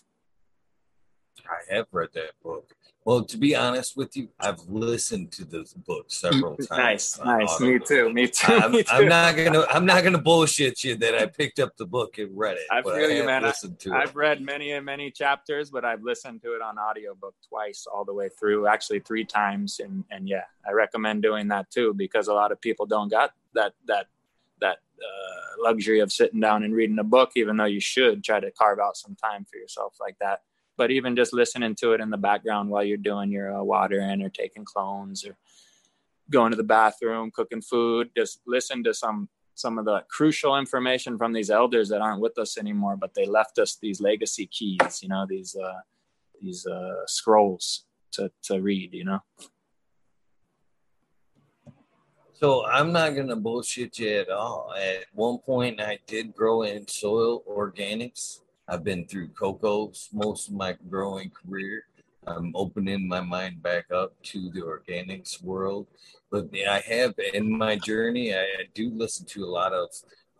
I 1.45 1.75
have 1.75 1.87
read 1.91 2.11
that 2.13 2.31
book. 2.41 2.71
Well, 3.07 3.23
to 3.23 3.37
be 3.37 3.55
honest 3.55 3.95
with 3.95 4.17
you, 4.17 4.27
I've 4.37 4.59
listened 4.67 5.31
to 5.31 5.45
this 5.45 5.73
book 5.73 6.07
several 6.09 6.57
times. 6.57 6.69
nice, 6.71 7.19
nice. 7.23 7.57
Me 7.61 7.79
too. 7.79 8.11
Me 8.11 8.27
too. 8.27 8.51
I'm, 8.51 8.71
me 8.73 8.83
too. 8.83 8.89
I'm, 8.91 9.07
not 9.07 9.37
gonna. 9.37 9.65
I'm 9.69 9.85
not 9.85 10.03
gonna 10.03 10.17
bullshit 10.17 10.83
you 10.83 10.97
that 10.97 11.15
I 11.15 11.25
picked 11.25 11.59
up 11.59 11.77
the 11.77 11.85
book 11.85 12.17
and 12.17 12.37
read 12.37 12.57
it. 12.57 12.67
I 12.69 12.81
feel 12.81 13.09
you, 13.09 13.23
man. 13.23 13.43
Listened 13.43 13.79
to 13.79 13.93
I, 13.93 14.01
I've 14.01 14.17
read 14.17 14.41
many 14.41 14.73
and 14.73 14.85
many 14.85 15.09
chapters, 15.09 15.69
but 15.69 15.85
I've 15.85 16.03
listened 16.03 16.41
to 16.41 16.53
it 16.55 16.61
on 16.61 16.77
audiobook 16.77 17.33
twice, 17.47 17.87
all 17.87 18.03
the 18.03 18.13
way 18.13 18.27
through. 18.27 18.67
Actually, 18.67 18.99
three 18.99 19.23
times, 19.23 19.79
and 19.79 20.03
and 20.11 20.27
yeah, 20.27 20.43
I 20.67 20.73
recommend 20.73 21.21
doing 21.21 21.47
that 21.47 21.71
too 21.71 21.93
because 21.93 22.27
a 22.27 22.33
lot 22.33 22.51
of 22.51 22.59
people 22.59 22.85
don't 22.85 23.07
got 23.07 23.31
that 23.53 23.71
that 23.85 24.07
that 24.59 24.79
uh, 24.99 25.63
luxury 25.63 26.01
of 26.01 26.11
sitting 26.11 26.41
down 26.41 26.63
and 26.63 26.75
reading 26.75 26.99
a 26.99 27.05
book, 27.05 27.31
even 27.37 27.55
though 27.55 27.63
you 27.63 27.79
should 27.79 28.21
try 28.21 28.41
to 28.41 28.51
carve 28.51 28.79
out 28.79 28.97
some 28.97 29.15
time 29.15 29.45
for 29.49 29.55
yourself 29.55 29.95
like 30.01 30.17
that 30.19 30.41
but 30.77 30.91
even 30.91 31.15
just 31.15 31.33
listening 31.33 31.75
to 31.75 31.93
it 31.93 32.01
in 32.01 32.09
the 32.09 32.17
background 32.17 32.69
while 32.69 32.83
you're 32.83 32.97
doing 32.97 33.31
your 33.31 33.57
uh, 33.57 33.63
watering 33.63 34.21
or 34.21 34.29
taking 34.29 34.63
clones 34.63 35.25
or 35.25 35.35
going 36.29 36.51
to 36.51 36.57
the 36.57 36.63
bathroom, 36.63 37.31
cooking 37.31 37.61
food, 37.61 38.09
just 38.15 38.41
listen 38.45 38.83
to 38.83 38.93
some 38.93 39.29
some 39.55 39.79
of 39.79 39.85
the 39.85 40.03
crucial 40.07 40.55
information 40.55 41.17
from 41.17 41.33
these 41.33 41.49
elders 41.49 41.89
that 41.89 41.99
aren't 41.99 42.21
with 42.21 42.37
us 42.37 42.59
anymore, 42.59 42.95
but 42.95 43.15
they 43.15 43.25
left 43.25 43.57
us 43.57 43.75
these 43.81 43.99
legacy 43.99 44.45
keys, 44.45 44.99
you 45.01 45.09
know, 45.09 45.25
these 45.27 45.55
uh, 45.55 45.79
these 46.41 46.67
uh, 46.67 47.05
scrolls 47.07 47.85
to 48.11 48.31
to 48.43 48.61
read, 48.61 48.93
you 48.93 49.03
know. 49.03 49.19
So 52.33 52.67
I'm 52.67 52.93
not 52.93 53.15
gonna 53.15 53.35
bullshit 53.35 53.97
you 53.97 54.19
at 54.19 54.29
all. 54.29 54.71
At 54.77 55.05
one 55.13 55.39
point, 55.39 55.81
I 55.81 55.97
did 56.05 56.35
grow 56.35 56.61
in 56.61 56.87
soil 56.87 57.43
organics. 57.49 58.41
I've 58.69 58.83
been 58.83 59.05
through 59.05 59.29
Cocos 59.29 60.09
most 60.11 60.49
of 60.49 60.55
my 60.55 60.75
growing 60.89 61.31
career. 61.31 61.83
I'm 62.25 62.51
opening 62.55 63.07
my 63.07 63.21
mind 63.21 63.63
back 63.63 63.85
up 63.91 64.21
to 64.23 64.49
the 64.51 64.61
organics 64.61 65.41
world. 65.41 65.87
But 66.29 66.49
I 66.69 66.79
have 66.79 67.13
in 67.33 67.57
my 67.57 67.77
journey, 67.77 68.35
I, 68.35 68.45
do 68.73 68.91
listen 68.93 69.25
to 69.27 69.45
a 69.45 69.47
lot 69.47 69.71
of 69.71 69.89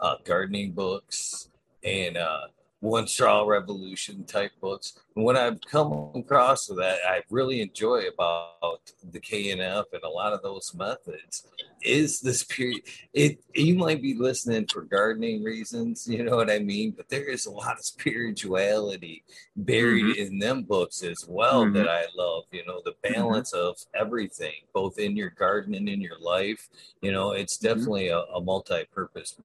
uh, 0.01 0.15
gardening 0.25 0.73
books 0.73 1.49
and 1.83 2.17
uh, 2.17 2.47
one 2.81 3.07
straw 3.07 3.43
revolution 3.43 4.25
type 4.25 4.51
books. 4.59 4.99
And 5.15 5.23
what 5.23 5.37
I've 5.37 5.61
come 5.61 6.11
across 6.13 6.67
that 6.67 6.99
I 7.07 7.21
really 7.29 7.61
enjoy 7.61 8.03
about 8.13 8.91
the 9.09 9.21
KNF 9.21 9.85
and 9.93 10.03
a 10.03 10.09
lot 10.09 10.33
of 10.33 10.41
those 10.43 10.73
methods 10.75 11.47
is 11.87 12.19
this 12.19 12.43
period. 12.43 12.81
It 13.13 13.39
you 13.55 13.75
might 13.75 14.01
be 14.01 14.13
listening 14.13 14.67
for 14.67 14.81
gardening 14.81 15.43
reasons, 15.43 16.07
you 16.07 16.23
know 16.23 16.35
what 16.35 16.51
I 16.51 16.59
mean, 16.59 16.91
but 16.91 17.09
there 17.09 17.25
is 17.25 17.45
a 17.45 17.51
lot 17.51 17.77
of 17.77 17.85
spirituality 17.85 19.23
buried 19.55 20.05
mm-hmm. 20.05 20.33
in 20.33 20.39
them 20.39 20.63
books 20.63 21.03
as 21.03 21.25
well 21.27 21.63
mm-hmm. 21.63 21.73
that 21.73 21.87
I 21.87 22.05
love. 22.15 22.43
You 22.51 22.65
know, 22.65 22.81
the 22.83 22.91
mm-hmm. 22.91 23.13
balance 23.13 23.53
mm-hmm. 23.53 23.67
of 23.67 23.77
everything, 23.93 24.53
both 24.73 24.99
in 24.99 25.15
your 25.15 25.31
garden 25.31 25.73
and 25.73 25.89
in 25.89 26.01
your 26.01 26.19
life. 26.19 26.69
You 27.01 27.11
know, 27.11 27.31
it's 27.31 27.57
mm-hmm. 27.57 27.67
definitely 27.67 28.09
a, 28.09 28.19
a 28.19 28.41
multi-purpose 28.41 29.37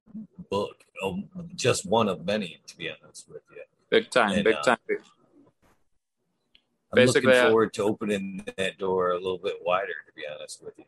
book. 0.49 0.83
Um, 1.03 1.29
just 1.55 1.85
one 1.85 2.07
of 2.07 2.25
many, 2.25 2.61
to 2.67 2.77
be 2.77 2.89
honest 2.89 3.27
with 3.27 3.41
you. 3.51 3.63
Big 3.89 4.09
time, 4.09 4.31
and, 4.31 4.43
big 4.43 4.55
uh, 4.55 4.61
time. 4.61 4.77
I'm 4.89 4.97
Basically, 6.95 7.31
looking 7.31 7.49
forward 7.49 7.73
to 7.73 7.83
opening 7.83 8.45
that 8.57 8.77
door 8.77 9.11
a 9.11 9.15
little 9.15 9.39
bit 9.39 9.55
wider, 9.65 9.93
to 10.05 10.13
be 10.15 10.23
honest 10.31 10.63
with 10.63 10.73
you. 10.77 10.85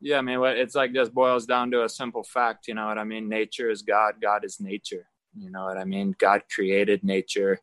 Yeah, 0.00 0.18
I 0.18 0.22
mean, 0.22 0.42
it's 0.42 0.74
like 0.74 0.94
just 0.94 1.12
boils 1.12 1.44
down 1.44 1.70
to 1.72 1.84
a 1.84 1.88
simple 1.88 2.22
fact. 2.22 2.68
You 2.68 2.74
know 2.74 2.86
what 2.86 2.98
I 2.98 3.04
mean? 3.04 3.28
Nature 3.28 3.70
is 3.70 3.82
God. 3.82 4.14
God 4.20 4.44
is 4.44 4.58
nature. 4.58 5.06
You 5.36 5.50
know 5.50 5.64
what 5.64 5.76
I 5.76 5.84
mean? 5.84 6.14
God 6.18 6.42
created 6.52 7.04
nature. 7.04 7.60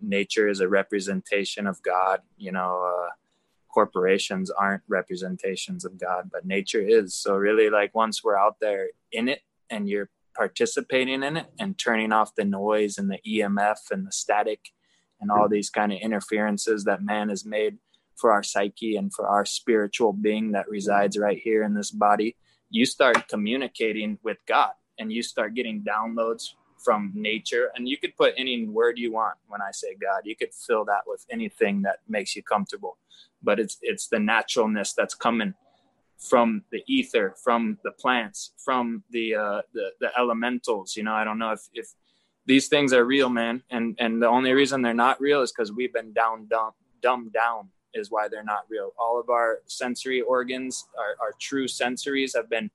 Nature 0.00 0.48
is 0.48 0.60
a 0.60 0.68
representation 0.68 1.66
of 1.66 1.82
God. 1.82 2.20
You 2.38 2.52
know, 2.52 2.82
uh, 2.84 3.10
corporations 3.68 4.50
aren't 4.50 4.82
representations 4.88 5.84
of 5.84 6.00
God, 6.00 6.30
but 6.32 6.46
nature 6.46 6.80
is. 6.80 7.14
So 7.14 7.34
really, 7.34 7.68
like 7.68 7.94
once 7.94 8.24
we're 8.24 8.38
out 8.38 8.56
there 8.60 8.88
in 9.12 9.28
it 9.28 9.42
and 9.68 9.88
you're 9.88 10.08
participating 10.34 11.22
in 11.22 11.36
it 11.36 11.46
and 11.58 11.76
turning 11.76 12.12
off 12.12 12.34
the 12.34 12.44
noise 12.44 12.96
and 12.96 13.10
the 13.10 13.18
EMF 13.26 13.90
and 13.90 14.06
the 14.06 14.12
static 14.12 14.72
and 15.20 15.30
all 15.30 15.48
these 15.48 15.68
kind 15.68 15.92
of 15.92 15.98
interferences 16.00 16.84
that 16.84 17.02
man 17.02 17.28
has 17.28 17.44
made 17.44 17.76
for 18.18 18.32
our 18.32 18.42
psyche 18.42 18.96
and 18.96 19.12
for 19.14 19.26
our 19.26 19.44
spiritual 19.44 20.12
being 20.12 20.52
that 20.52 20.68
resides 20.68 21.16
right 21.16 21.38
here 21.38 21.62
in 21.62 21.74
this 21.74 21.90
body, 21.90 22.36
you 22.70 22.84
start 22.84 23.28
communicating 23.28 24.18
with 24.22 24.38
God 24.46 24.72
and 24.98 25.12
you 25.12 25.22
start 25.22 25.54
getting 25.54 25.82
downloads 25.82 26.54
from 26.84 27.12
nature. 27.14 27.70
And 27.74 27.88
you 27.88 27.96
could 27.96 28.16
put 28.16 28.34
any 28.36 28.66
word 28.66 28.98
you 28.98 29.12
want 29.12 29.36
when 29.46 29.62
I 29.62 29.70
say 29.72 29.96
God. 30.00 30.22
You 30.24 30.36
could 30.36 30.52
fill 30.52 30.84
that 30.86 31.02
with 31.06 31.24
anything 31.30 31.82
that 31.82 32.00
makes 32.08 32.36
you 32.36 32.42
comfortable. 32.42 32.98
But 33.42 33.60
it's 33.60 33.78
it's 33.82 34.08
the 34.08 34.18
naturalness 34.18 34.92
that's 34.92 35.14
coming 35.14 35.54
from 36.18 36.64
the 36.72 36.82
ether, 36.88 37.34
from 37.42 37.78
the 37.84 37.92
plants, 37.92 38.52
from 38.58 39.04
the 39.10 39.36
uh, 39.36 39.62
the, 39.72 39.90
the 40.00 40.10
elementals. 40.18 40.96
You 40.96 41.04
know, 41.04 41.14
I 41.14 41.24
don't 41.24 41.38
know 41.38 41.52
if 41.52 41.68
if 41.72 41.88
these 42.46 42.68
things 42.68 42.92
are 42.92 43.04
real, 43.04 43.28
man. 43.28 43.62
And 43.70 43.96
and 43.98 44.20
the 44.20 44.28
only 44.28 44.52
reason 44.52 44.82
they're 44.82 44.94
not 44.94 45.20
real 45.20 45.42
is 45.42 45.52
because 45.52 45.72
we've 45.72 45.92
been 45.92 46.12
down 46.12 46.46
dumb 46.48 46.72
dumbed 47.00 47.32
down 47.32 47.68
is 47.98 48.10
why 48.10 48.28
they're 48.28 48.44
not 48.44 48.64
real. 48.68 48.92
All 48.98 49.20
of 49.20 49.28
our 49.28 49.60
sensory 49.66 50.20
organs, 50.20 50.86
our, 50.98 51.26
our 51.26 51.34
true 51.38 51.66
sensories 51.66 52.34
have 52.34 52.48
been, 52.48 52.70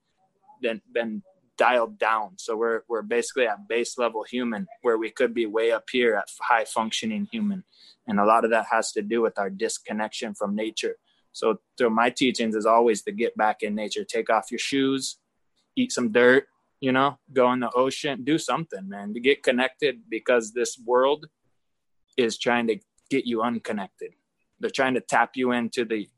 been, 0.60 0.80
been 0.92 1.22
dialed 1.56 1.98
down. 1.98 2.32
So 2.36 2.56
we're, 2.56 2.82
we're 2.88 3.02
basically 3.02 3.46
at 3.46 3.68
base 3.68 3.98
level 3.98 4.24
human 4.24 4.66
where 4.82 4.98
we 4.98 5.10
could 5.10 5.34
be 5.34 5.46
way 5.46 5.72
up 5.72 5.88
here 5.90 6.14
at 6.16 6.28
high 6.40 6.64
functioning 6.64 7.28
human. 7.30 7.64
And 8.06 8.20
a 8.20 8.24
lot 8.24 8.44
of 8.44 8.50
that 8.50 8.66
has 8.70 8.92
to 8.92 9.02
do 9.02 9.22
with 9.22 9.38
our 9.38 9.50
disconnection 9.50 10.34
from 10.34 10.54
nature. 10.54 10.96
So 11.32 11.60
through 11.76 11.90
my 11.90 12.10
teachings 12.10 12.54
is 12.54 12.66
always 12.66 13.02
to 13.02 13.12
get 13.12 13.36
back 13.36 13.62
in 13.62 13.74
nature, 13.74 14.04
take 14.04 14.30
off 14.30 14.50
your 14.50 14.58
shoes, 14.58 15.18
eat 15.76 15.90
some 15.90 16.12
dirt, 16.12 16.46
you 16.80 16.92
know, 16.92 17.18
go 17.32 17.52
in 17.52 17.60
the 17.60 17.70
ocean, 17.74 18.24
do 18.24 18.38
something, 18.38 18.88
man, 18.88 19.14
to 19.14 19.20
get 19.20 19.42
connected 19.42 20.02
because 20.08 20.52
this 20.52 20.78
world 20.84 21.26
is 22.16 22.38
trying 22.38 22.66
to 22.68 22.78
get 23.10 23.26
you 23.26 23.42
unconnected 23.42 24.12
they're 24.64 24.70
trying 24.70 24.94
to 24.94 25.00
tap 25.00 25.32
you 25.34 25.52
into 25.52 25.84
the 25.84 26.08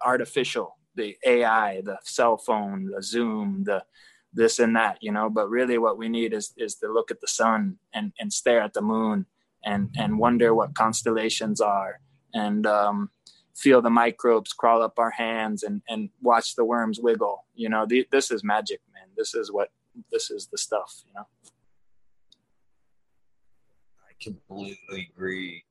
artificial 0.00 0.76
the 0.94 1.16
ai 1.26 1.80
the 1.84 1.98
cell 2.04 2.36
phone 2.38 2.86
the 2.94 3.02
zoom 3.02 3.64
the 3.64 3.82
this 4.32 4.58
and 4.58 4.76
that 4.76 4.98
you 5.00 5.12
know? 5.12 5.30
But 5.30 5.48
really 5.48 5.78
what 5.78 5.98
we 5.98 6.08
need 6.08 6.32
is 6.32 6.52
is 6.56 6.76
to 6.76 6.92
look 6.92 7.10
at 7.10 7.20
the 7.20 7.28
sun 7.28 7.78
and 7.92 8.12
and 8.18 8.32
stare 8.32 8.60
at 8.60 8.74
the 8.74 8.82
moon 8.82 9.26
and 9.64 9.94
and 9.98 10.18
wonder 10.18 10.54
what 10.54 10.74
constellations 10.74 11.60
are 11.60 12.00
and 12.34 12.66
um, 12.66 13.10
feel 13.56 13.82
the 13.82 13.90
microbes 13.90 14.52
crawl 14.52 14.82
up 14.82 14.98
our 14.98 15.10
hands 15.10 15.62
and 15.62 15.82
and 15.88 16.10
watch 16.20 16.54
the 16.54 16.64
worms 16.64 17.00
wiggle. 17.00 17.44
You 17.54 17.68
know 17.68 17.86
the, 17.86 18.06
this 18.12 18.30
is 18.30 18.44
magic 18.44 18.80
man. 18.92 19.08
This 19.16 19.34
is 19.34 19.50
what 19.50 19.70
this 20.12 20.30
is 20.30 20.46
the 20.46 20.58
stuff 20.58 21.02
you 21.06 21.12
know? 21.14 21.26
I 24.08 24.12
completely 24.22 25.10
agree. 25.14 25.64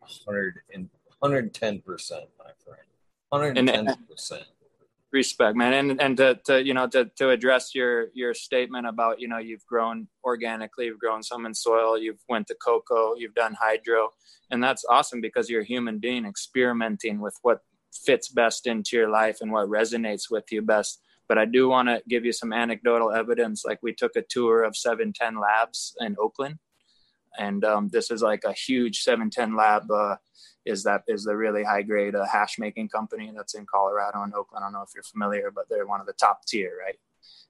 110 0.00 0.90
110 1.22 1.82
percent, 1.82 2.24
my 2.36 2.50
friend. 2.64 2.82
Uh, 3.30 3.38
110 3.38 3.96
percent. 4.10 4.44
Respect, 5.12 5.56
man, 5.56 5.72
and 5.74 6.00
and 6.00 6.16
to, 6.16 6.40
to 6.46 6.64
you 6.64 6.74
know 6.74 6.88
to 6.88 7.04
to 7.16 7.30
address 7.30 7.74
your 7.74 8.06
your 8.14 8.34
statement 8.34 8.86
about 8.86 9.20
you 9.20 9.28
know 9.28 9.38
you've 9.38 9.64
grown 9.66 10.08
organically, 10.24 10.86
you've 10.86 10.98
grown 10.98 11.22
some 11.22 11.46
in 11.46 11.54
soil, 11.54 11.98
you've 11.98 12.22
went 12.28 12.46
to 12.46 12.54
cocoa, 12.54 13.14
you've 13.14 13.34
done 13.34 13.54
hydro, 13.60 14.08
and 14.50 14.64
that's 14.64 14.84
awesome 14.88 15.20
because 15.20 15.48
you're 15.48 15.60
a 15.60 15.66
human 15.66 15.98
being 15.98 16.24
experimenting 16.24 17.20
with 17.20 17.36
what 17.42 17.60
fits 17.92 18.28
best 18.28 18.66
into 18.66 18.96
your 18.96 19.10
life 19.10 19.38
and 19.42 19.52
what 19.52 19.68
resonates 19.68 20.30
with 20.30 20.50
you 20.50 20.62
best. 20.62 21.00
But 21.28 21.38
I 21.38 21.44
do 21.44 21.68
want 21.68 21.88
to 21.88 22.02
give 22.08 22.24
you 22.24 22.32
some 22.32 22.52
anecdotal 22.52 23.12
evidence. 23.12 23.64
Like 23.64 23.80
we 23.82 23.92
took 23.92 24.16
a 24.16 24.22
tour 24.22 24.62
of 24.62 24.76
710 24.76 25.38
Labs 25.38 25.94
in 26.00 26.16
Oakland, 26.18 26.58
and 27.38 27.64
um, 27.64 27.88
this 27.88 28.10
is 28.10 28.22
like 28.22 28.44
a 28.44 28.52
huge 28.52 29.00
710 29.00 29.56
lab 29.56 29.90
uh, 29.90 30.16
is 30.64 30.84
that 30.84 31.02
is 31.08 31.24
the 31.24 31.36
really 31.36 31.64
high 31.64 31.82
grade 31.82 32.14
uh, 32.14 32.26
hash 32.26 32.58
making 32.58 32.88
company 32.88 33.32
that's 33.34 33.54
in 33.54 33.66
Colorado 33.66 34.22
and 34.22 34.34
Oakland. 34.34 34.62
I 34.62 34.66
don't 34.66 34.72
know 34.72 34.82
if 34.82 34.90
you're 34.94 35.02
familiar, 35.02 35.50
but 35.50 35.64
they're 35.68 35.86
one 35.86 36.00
of 36.00 36.06
the 36.06 36.12
top 36.14 36.46
tier, 36.46 36.72
right? 36.84 36.98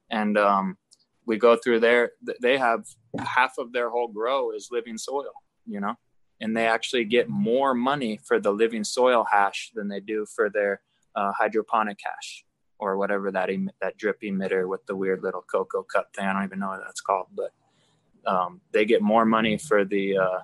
And 0.09 0.37
um, 0.37 0.77
we 1.25 1.37
go 1.37 1.55
through 1.55 1.81
there. 1.81 2.11
They 2.41 2.57
have 2.57 2.85
half 3.19 3.57
of 3.57 3.71
their 3.73 3.89
whole 3.89 4.07
grow 4.07 4.51
is 4.51 4.69
living 4.71 4.97
soil, 4.97 5.31
you 5.65 5.79
know, 5.79 5.95
and 6.41 6.55
they 6.55 6.65
actually 6.65 7.05
get 7.05 7.29
more 7.29 7.73
money 7.73 8.19
for 8.23 8.39
the 8.39 8.51
living 8.51 8.83
soil 8.83 9.25
hash 9.29 9.71
than 9.75 9.87
they 9.87 9.99
do 9.99 10.25
for 10.35 10.49
their 10.49 10.81
uh, 11.15 11.31
hydroponic 11.37 11.99
hash 12.03 12.45
or 12.79 12.97
whatever 12.97 13.31
that 13.31 13.49
em- 13.49 13.69
that 13.81 13.97
drip 13.97 14.21
emitter 14.21 14.67
with 14.67 14.85
the 14.87 14.95
weird 14.95 15.21
little 15.23 15.43
cocoa 15.43 15.83
cup 15.83 16.07
thing. 16.15 16.25
I 16.25 16.33
don't 16.33 16.43
even 16.43 16.59
know 16.59 16.69
what 16.69 16.81
that's 16.83 17.01
called, 17.01 17.27
but 17.33 17.51
um, 18.25 18.61
they 18.71 18.85
get 18.85 19.01
more 19.01 19.25
money 19.25 19.57
for 19.57 19.85
the 19.85 20.17
uh, 20.17 20.39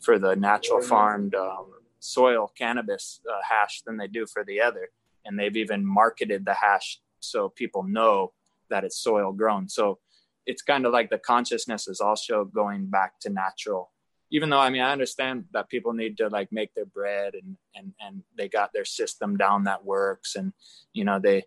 for 0.00 0.18
the 0.18 0.36
natural 0.36 0.80
farmed 0.80 1.34
um, 1.34 1.66
soil 2.00 2.50
cannabis 2.56 3.20
uh, 3.28 3.40
hash 3.48 3.82
than 3.82 3.96
they 3.96 4.06
do 4.06 4.26
for 4.26 4.44
the 4.44 4.60
other. 4.60 4.90
And 5.24 5.38
they've 5.38 5.56
even 5.56 5.84
marketed 5.84 6.44
the 6.44 6.54
hash 6.54 7.00
so 7.20 7.48
people 7.48 7.82
know 7.82 8.32
that 8.70 8.84
it's 8.84 8.98
soil 8.98 9.32
grown. 9.32 9.68
So 9.68 9.98
it's 10.46 10.62
kind 10.62 10.86
of 10.86 10.92
like 10.92 11.10
the 11.10 11.18
consciousness 11.18 11.88
is 11.88 12.00
also 12.00 12.44
going 12.44 12.86
back 12.86 13.20
to 13.20 13.30
natural. 13.30 13.90
Even 14.30 14.50
though 14.50 14.58
I 14.58 14.70
mean 14.70 14.82
I 14.82 14.92
understand 14.92 15.44
that 15.52 15.68
people 15.68 15.92
need 15.92 16.18
to 16.18 16.28
like 16.28 16.52
make 16.52 16.74
their 16.74 16.86
bread 16.86 17.34
and 17.34 17.56
and 17.74 17.92
and 18.00 18.22
they 18.36 18.48
got 18.48 18.72
their 18.72 18.84
system 18.84 19.36
down 19.36 19.64
that 19.64 19.84
works 19.84 20.36
and 20.36 20.52
you 20.92 21.04
know 21.04 21.18
they 21.18 21.44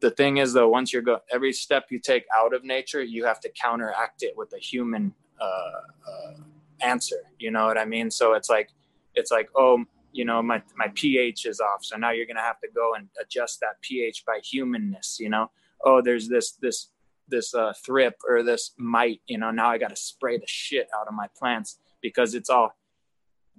the 0.00 0.10
thing 0.10 0.38
is 0.38 0.52
though 0.52 0.68
once 0.68 0.92
you're 0.92 1.02
go 1.02 1.18
every 1.30 1.52
step 1.52 1.86
you 1.90 1.98
take 1.98 2.24
out 2.36 2.54
of 2.54 2.64
nature 2.64 3.02
you 3.02 3.24
have 3.24 3.40
to 3.40 3.50
counteract 3.50 4.22
it 4.22 4.34
with 4.36 4.52
a 4.54 4.58
human 4.58 5.14
uh, 5.40 5.44
uh, 5.44 6.34
answer 6.80 7.22
you 7.38 7.50
know 7.50 7.66
what 7.66 7.78
i 7.78 7.84
mean 7.84 8.10
so 8.10 8.32
it's 8.34 8.50
like 8.50 8.70
it's 9.14 9.30
like, 9.30 9.50
oh, 9.56 9.84
you 10.12 10.24
know, 10.24 10.42
my, 10.42 10.62
my 10.76 10.88
pH 10.94 11.46
is 11.46 11.60
off. 11.60 11.84
So 11.84 11.96
now 11.96 12.10
you're 12.10 12.26
to 12.36 12.42
have 12.42 12.60
to 12.60 12.68
go 12.74 12.94
and 12.94 13.08
adjust 13.20 13.60
that 13.60 13.80
pH 13.80 14.24
by 14.26 14.40
humanness, 14.42 15.18
you 15.20 15.28
know? 15.28 15.50
Oh, 15.84 16.02
there's 16.02 16.28
this, 16.28 16.52
this, 16.52 16.88
this 17.28 17.54
uh, 17.54 17.72
thrip 17.84 18.16
or 18.28 18.42
this 18.42 18.72
mite, 18.76 19.20
you 19.26 19.38
know, 19.38 19.50
now 19.50 19.70
I 19.70 19.78
got 19.78 19.90
to 19.90 19.96
spray 19.96 20.36
the 20.36 20.46
shit 20.46 20.88
out 20.98 21.06
of 21.06 21.14
my 21.14 21.28
plants 21.38 21.78
because 22.02 22.34
it's 22.34 22.50
all 22.50 22.72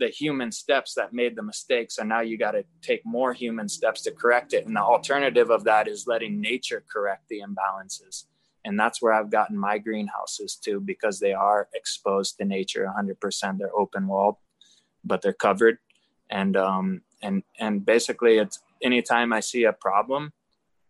the 0.02 0.08
human 0.08 0.52
steps 0.52 0.96
that 0.96 1.14
made 1.14 1.36
the 1.36 1.44
mistake. 1.44 1.92
So 1.92 2.04
now 2.04 2.22
you 2.22 2.36
got 2.36 2.54
to 2.54 2.66
take 2.82 3.02
more 3.06 3.34
human 3.34 3.70
steps 3.70 4.02
to 4.02 4.12
correct 4.12 4.52
it. 4.52 4.66
And 4.66 4.76
the 4.76 4.82
alternative 4.82 5.52
of 5.52 5.64
that 5.66 5.88
is 5.88 6.08
letting 6.08 6.42
nature 6.42 6.84
correct 6.92 7.30
the 7.30 7.42
imbalances. 7.48 8.26
and 8.66 8.80
that's 8.80 9.00
where 9.02 9.14
I've 9.14 9.30
gotten 9.30 9.58
my 9.58 9.78
greenhouses 9.78 10.56
too 10.56 10.80
because 10.80 11.20
they 11.20 11.34
are 11.34 11.68
exposed 11.76 12.38
to 12.38 12.46
nature 12.46 12.86
100%. 12.86 13.58
They're 13.60 13.80
open 13.84 14.08
walled, 14.08 14.38
but 15.04 15.22
they're 15.22 15.42
covered, 15.48 15.78
and 16.30 16.56
um, 16.58 17.02
and 17.22 17.44
and 17.60 17.86
basically, 17.86 18.38
it's 18.38 18.60
anytime 18.84 19.34
I 19.34 19.42
see 19.42 19.64
a 19.66 19.74
problem, 19.74 20.34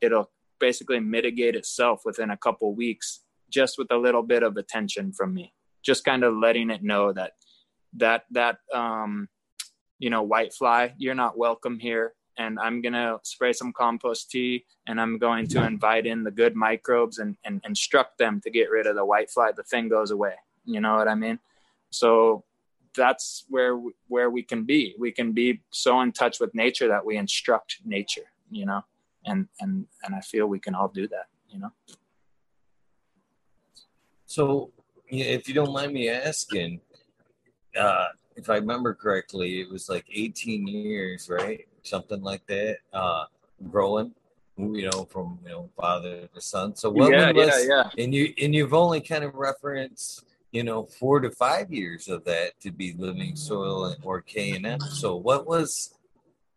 it'll 0.01 0.29
basically 0.59 0.99
mitigate 0.99 1.55
itself 1.55 2.01
within 2.05 2.29
a 2.31 2.37
couple 2.45 2.75
weeks 2.75 3.07
just 3.49 3.77
with 3.77 3.91
a 3.91 3.97
little 4.05 4.23
bit 4.23 4.43
of 4.43 4.57
attention 4.57 5.11
from 5.11 5.33
me 5.33 5.53
just 5.83 6.05
kind 6.05 6.23
of 6.23 6.35
letting 6.35 6.69
it 6.69 6.83
know 6.83 7.11
that 7.13 7.33
that 7.97 8.25
that 8.31 8.57
um 8.73 9.27
you 9.99 10.09
know 10.09 10.23
white 10.23 10.53
fly 10.53 10.93
you're 10.97 11.15
not 11.15 11.37
welcome 11.37 11.79
here. 11.79 12.13
And 12.37 12.57
i'm 12.59 12.81
going 12.81 12.93
to 12.93 13.19
spray 13.23 13.53
some 13.53 13.73
compost 13.73 14.31
tea 14.31 14.65
and 14.87 14.99
i'm 15.01 15.17
going 15.17 15.47
to 15.47 15.65
invite 15.65 16.05
in 16.07 16.23
the 16.23 16.31
good 16.31 16.55
microbes 16.55 17.19
and, 17.19 17.35
and 17.43 17.61
instruct 17.65 18.17
them 18.17 18.39
to 18.41 18.49
get 18.49 18.71
rid 18.71 18.87
of 18.87 18.95
the 18.95 19.05
white 19.05 19.29
fly. 19.29 19.51
The 19.51 19.63
thing 19.63 19.89
goes 19.89 20.11
away. 20.11 20.35
You 20.65 20.79
know 20.79 20.95
what 20.95 21.07
i 21.07 21.15
mean? 21.15 21.39
So 21.89 22.45
that's 22.95 23.45
where 23.49 23.79
where 24.07 24.29
we 24.29 24.43
can 24.43 24.63
be. 24.63 24.95
We 24.97 25.11
can 25.11 25.33
be 25.33 25.61
so 25.71 26.01
in 26.01 26.11
touch 26.11 26.39
with 26.39 26.55
nature 26.55 26.87
that 26.87 27.05
we 27.05 27.17
instruct 27.17 27.79
nature 27.85 28.31
you 28.49 28.65
know? 28.65 28.83
And 29.25 29.47
and 29.59 29.85
and 30.03 30.15
i 30.15 30.21
feel 30.21 30.47
we 30.47 30.59
can 30.59 30.73
all 30.73 30.87
do 30.87 31.07
that 31.09 31.27
you 31.49 31.59
know? 31.59 31.71
So 34.25 34.71
if 35.07 35.47
you 35.47 35.53
don't 35.53 35.73
mind 35.73 35.91
me 35.93 36.09
asking 36.09 36.79
uh 37.79 38.07
if 38.35 38.49
i 38.49 38.55
remember 38.55 38.93
correctly 38.93 39.61
it 39.61 39.69
was 39.69 39.89
like 39.89 40.05
18 40.11 40.67
years 40.67 41.29
right 41.29 41.67
something 41.83 42.21
like 42.21 42.45
that 42.47 42.77
uh 42.93 43.25
growing 43.69 44.11
you 44.57 44.89
know 44.89 45.05
from 45.05 45.39
you 45.43 45.49
know 45.49 45.69
father 45.79 46.27
to 46.33 46.41
son 46.41 46.75
so 46.75 46.89
what 46.89 47.11
yeah, 47.11 47.31
was 47.31 47.65
yeah, 47.67 47.89
yeah. 47.97 48.03
and 48.03 48.13
you 48.13 48.33
and 48.41 48.53
you've 48.53 48.73
only 48.73 49.01
kind 49.01 49.23
of 49.23 49.33
referenced 49.35 50.23
you 50.51 50.63
know 50.63 50.83
four 50.83 51.19
to 51.19 51.31
five 51.31 51.71
years 51.71 52.07
of 52.07 52.23
that 52.25 52.59
to 52.59 52.71
be 52.71 52.93
living 52.97 53.35
soil 53.35 53.95
or 54.03 54.21
k 54.21 54.51
and 54.51 54.65
m 54.65 54.79
so 54.79 55.15
what 55.15 55.47
was 55.47 55.95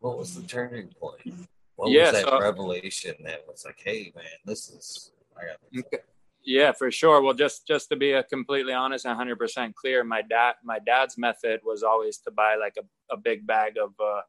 what 0.01 0.19
was 0.19 0.35
the 0.35 0.47
turning 0.47 0.89
point 1.01 1.47
what 1.77 1.91
Yeah, 1.91 2.03
was 2.03 2.13
that 2.13 2.25
so- 2.25 2.41
revelation 2.41 3.15
that 3.25 3.45
was 3.49 3.65
like 3.65 3.81
hey 3.83 4.13
man 4.15 4.25
this 4.45 4.69
is 4.69 5.13
i 5.41 5.47
got 5.47 5.57
this. 5.73 5.85
Okay. 5.87 6.03
Yeah, 6.45 6.73
for 6.73 6.91
sure. 6.91 7.23
Well, 7.23 7.35
just 7.35 7.67
just 7.67 7.89
to 7.89 7.97
be 7.97 8.13
a 8.13 8.23
completely 8.23 8.75
honest 8.75 9.07
100% 9.07 9.75
clear, 9.75 10.05
my 10.05 10.23
dad 10.23 10.55
my 10.63 10.79
dad's 10.79 11.17
method 11.17 11.61
was 11.65 11.83
always 11.83 12.19
to 12.19 12.31
buy 12.31 12.57
like 12.57 12.77
a, 12.79 13.15
a 13.15 13.17
big 13.17 13.47
bag 13.47 13.77
of 13.79 13.95
uh 13.99 14.21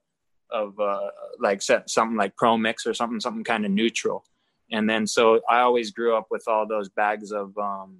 of 0.49 0.79
uh 0.79 1.09
like 1.39 1.61
something 1.61 2.15
like 2.15 2.37
Pro 2.37 2.57
Mix 2.57 2.87
or 2.87 2.93
something 2.93 3.19
something 3.19 3.43
kind 3.43 3.65
of 3.65 3.71
neutral. 3.71 4.23
And 4.71 4.89
then 4.89 5.07
so 5.07 5.41
I 5.49 5.59
always 5.59 5.91
grew 5.91 6.15
up 6.15 6.27
with 6.31 6.47
all 6.47 6.65
those 6.65 6.89
bags 6.89 7.31
of 7.31 7.57
um 7.57 7.99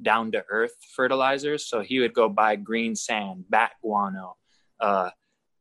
down 0.00 0.32
to 0.32 0.44
earth 0.50 0.74
fertilizers. 0.94 1.66
So 1.66 1.80
he 1.80 2.00
would 2.00 2.12
go 2.12 2.28
buy 2.28 2.56
green 2.56 2.94
sand, 2.94 3.46
bat 3.48 3.72
guano, 3.82 4.36
uh 4.78 5.10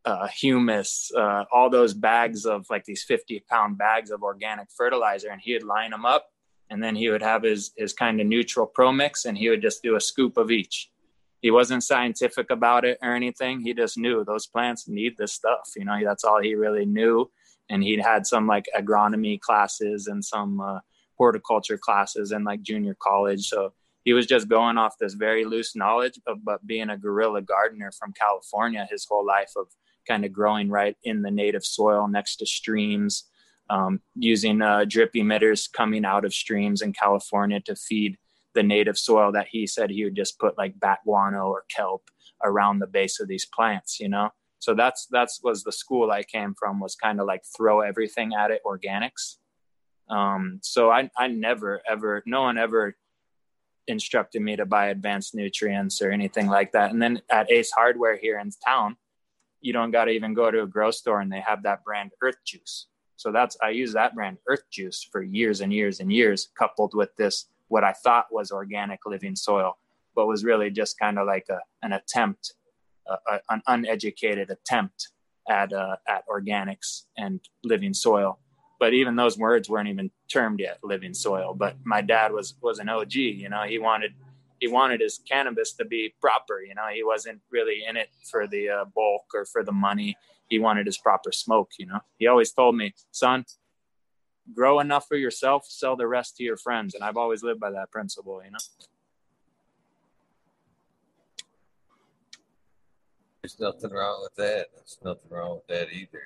uh, 0.03 0.27
humus, 0.29 1.11
uh, 1.15 1.45
all 1.51 1.69
those 1.69 1.93
bags 1.93 2.47
of 2.47 2.65
like 2.71 2.83
these 2.85 3.03
50 3.03 3.43
pound 3.47 3.77
bags 3.77 4.09
of 4.09 4.23
organic 4.23 4.67
fertilizer, 4.75 5.29
and 5.29 5.39
he 5.39 5.53
would 5.53 5.61
line 5.61 5.91
them 5.91 6.07
up 6.07 6.25
and 6.71 6.81
then 6.83 6.95
he 6.95 7.09
would 7.09 7.21
have 7.21 7.43
his 7.43 7.71
his 7.77 7.93
kind 7.93 8.19
of 8.19 8.25
neutral 8.25 8.65
pro 8.65 8.91
mix 8.91 9.25
and 9.25 9.37
he 9.37 9.49
would 9.49 9.61
just 9.61 9.83
do 9.83 9.95
a 9.95 10.01
scoop 10.01 10.37
of 10.37 10.49
each. 10.49 10.89
He 11.41 11.51
wasn't 11.51 11.83
scientific 11.83 12.49
about 12.49 12.85
it 12.85 12.97
or 13.01 13.13
anything. 13.13 13.61
He 13.61 13.73
just 13.73 13.97
knew 13.97 14.23
those 14.23 14.47
plants 14.47 14.87
need 14.87 15.17
this 15.17 15.33
stuff 15.33 15.69
you 15.75 15.85
know 15.85 15.99
that's 16.03 16.23
all 16.23 16.41
he 16.41 16.55
really 16.55 16.85
knew. 16.85 17.29
And 17.69 17.83
he'd 17.83 18.01
had 18.01 18.25
some 18.25 18.47
like 18.47 18.65
agronomy 18.75 19.39
classes 19.39 20.07
and 20.07 20.25
some 20.25 20.59
uh, 20.59 20.79
horticulture 21.17 21.77
classes 21.77 22.31
in 22.31 22.43
like 22.43 22.63
junior 22.63 22.97
college. 22.99 23.47
So 23.47 23.73
he 24.03 24.13
was 24.13 24.25
just 24.25 24.47
going 24.47 24.77
off 24.77 24.97
this 24.97 25.13
very 25.13 25.45
loose 25.45 25.75
knowledge 25.75 26.19
of 26.25 26.43
but 26.43 26.65
being 26.65 26.89
a 26.89 26.97
guerrilla 26.97 27.41
gardener 27.41 27.91
from 27.91 28.13
california 28.13 28.87
his 28.89 29.05
whole 29.07 29.25
life 29.25 29.51
of 29.55 29.67
kind 30.07 30.25
of 30.25 30.33
growing 30.33 30.69
right 30.69 30.97
in 31.03 31.21
the 31.21 31.31
native 31.31 31.63
soil 31.63 32.07
next 32.07 32.37
to 32.37 32.45
streams 32.45 33.25
um, 33.71 34.01
using 34.15 34.61
uh, 34.61 34.83
drip 34.85 35.13
emitters 35.13 35.71
coming 35.71 36.03
out 36.03 36.25
of 36.25 36.33
streams 36.33 36.81
in 36.81 36.91
California 36.91 37.61
to 37.61 37.75
feed 37.75 38.17
the 38.53 38.61
native 38.61 38.97
soil 38.97 39.31
that 39.31 39.47
he 39.49 39.65
said 39.65 39.89
he 39.89 40.03
would 40.03 40.15
just 40.15 40.37
put 40.37 40.57
like 40.57 40.77
bat 40.77 40.99
guano 41.05 41.47
or 41.47 41.63
kelp 41.73 42.03
around 42.43 42.79
the 42.79 42.87
base 42.87 43.21
of 43.21 43.29
these 43.29 43.45
plants, 43.45 43.97
you 43.97 44.09
know? 44.09 44.29
So 44.59 44.75
that's, 44.75 45.07
that's 45.09 45.39
was 45.41 45.63
the 45.63 45.71
school 45.71 46.11
I 46.11 46.23
came 46.23 46.53
from 46.59 46.81
was 46.81 46.95
kind 46.95 47.21
of 47.21 47.27
like 47.27 47.43
throw 47.55 47.79
everything 47.79 48.33
at 48.33 48.51
it 48.51 48.59
organics. 48.65 49.37
Um, 50.09 50.59
so 50.61 50.91
I, 50.91 51.09
I 51.17 51.27
never, 51.29 51.81
ever, 51.87 52.23
no 52.25 52.41
one 52.41 52.57
ever 52.57 52.97
instructed 53.87 54.41
me 54.41 54.57
to 54.57 54.65
buy 54.65 54.87
advanced 54.87 55.33
nutrients 55.33 56.01
or 56.01 56.11
anything 56.11 56.47
like 56.47 56.73
that. 56.73 56.91
And 56.91 57.01
then 57.01 57.21
at 57.31 57.49
Ace 57.49 57.71
Hardware 57.71 58.17
here 58.17 58.37
in 58.37 58.51
town, 58.65 58.97
you 59.61 59.71
don't 59.71 59.91
got 59.91 60.05
to 60.05 60.11
even 60.11 60.33
go 60.33 60.51
to 60.51 60.63
a 60.63 60.67
grocery 60.67 60.97
store 60.97 61.21
and 61.21 61.31
they 61.31 61.39
have 61.39 61.63
that 61.63 61.85
brand 61.85 62.11
Earth 62.21 62.43
Juice. 62.45 62.87
So 63.21 63.31
that's 63.31 63.55
I 63.61 63.69
use 63.69 63.93
that 63.93 64.15
brand 64.15 64.39
Earth 64.47 64.63
Juice 64.71 65.07
for 65.11 65.21
years 65.21 65.61
and 65.61 65.71
years 65.71 65.99
and 65.99 66.11
years, 66.11 66.49
coupled 66.57 66.95
with 66.95 67.15
this 67.17 67.45
what 67.67 67.83
I 67.83 67.93
thought 67.93 68.25
was 68.31 68.51
organic 68.51 69.05
living 69.05 69.35
soil, 69.35 69.77
but 70.15 70.25
was 70.25 70.43
really 70.43 70.71
just 70.71 70.97
kind 70.97 71.19
of 71.19 71.27
like 71.27 71.45
a, 71.47 71.59
an 71.83 71.93
attempt, 71.93 72.55
a, 73.07 73.13
a, 73.13 73.39
an 73.51 73.61
uneducated 73.67 74.49
attempt 74.49 75.09
at 75.47 75.71
uh, 75.71 75.97
at 76.07 76.23
organics 76.27 77.03
and 77.15 77.39
living 77.63 77.93
soil. 77.93 78.39
But 78.79 78.95
even 78.95 79.15
those 79.15 79.37
words 79.37 79.69
weren't 79.69 79.89
even 79.89 80.09
termed 80.27 80.59
yet, 80.59 80.79
living 80.81 81.13
soil. 81.13 81.53
But 81.53 81.75
my 81.83 82.01
dad 82.01 82.31
was 82.31 82.55
was 82.59 82.79
an 82.79 82.89
OG. 82.89 83.13
You 83.13 83.49
know, 83.49 83.61
he 83.67 83.77
wanted 83.77 84.13
he 84.61 84.69
wanted 84.69 85.01
his 85.01 85.19
cannabis 85.29 85.73
to 85.73 85.83
be 85.83 86.13
proper. 86.21 86.61
You 86.61 86.75
know, 86.75 86.87
he 86.93 87.03
wasn't 87.03 87.41
really 87.51 87.83
in 87.85 87.97
it 87.97 88.07
for 88.31 88.47
the 88.47 88.69
uh, 88.69 88.85
bulk 88.95 89.25
or 89.35 89.43
for 89.45 89.63
the 89.65 89.73
money 89.73 90.15
he 90.51 90.59
wanted 90.59 90.85
his 90.85 90.97
proper 90.97 91.31
smoke 91.31 91.71
you 91.79 91.85
know 91.85 91.99
he 92.19 92.27
always 92.27 92.51
told 92.51 92.75
me 92.75 92.93
son 93.11 93.45
grow 94.53 94.81
enough 94.81 95.07
for 95.07 95.15
yourself 95.15 95.65
sell 95.65 95.95
the 95.95 96.05
rest 96.05 96.35
to 96.35 96.43
your 96.43 96.57
friends 96.57 96.93
and 96.93 97.03
i've 97.05 97.15
always 97.17 97.41
lived 97.41 97.59
by 97.59 97.71
that 97.71 97.89
principle 97.89 98.41
you 98.43 98.51
know 98.51 98.57
There's 103.41 103.59
nothing 103.59 103.89
wrong 103.89 104.19
with 104.21 104.35
that. 104.35 104.67
There's 104.75 104.99
nothing 105.03 105.31
wrong 105.31 105.55
with 105.55 105.67
that 105.67 105.91
either. 105.91 106.21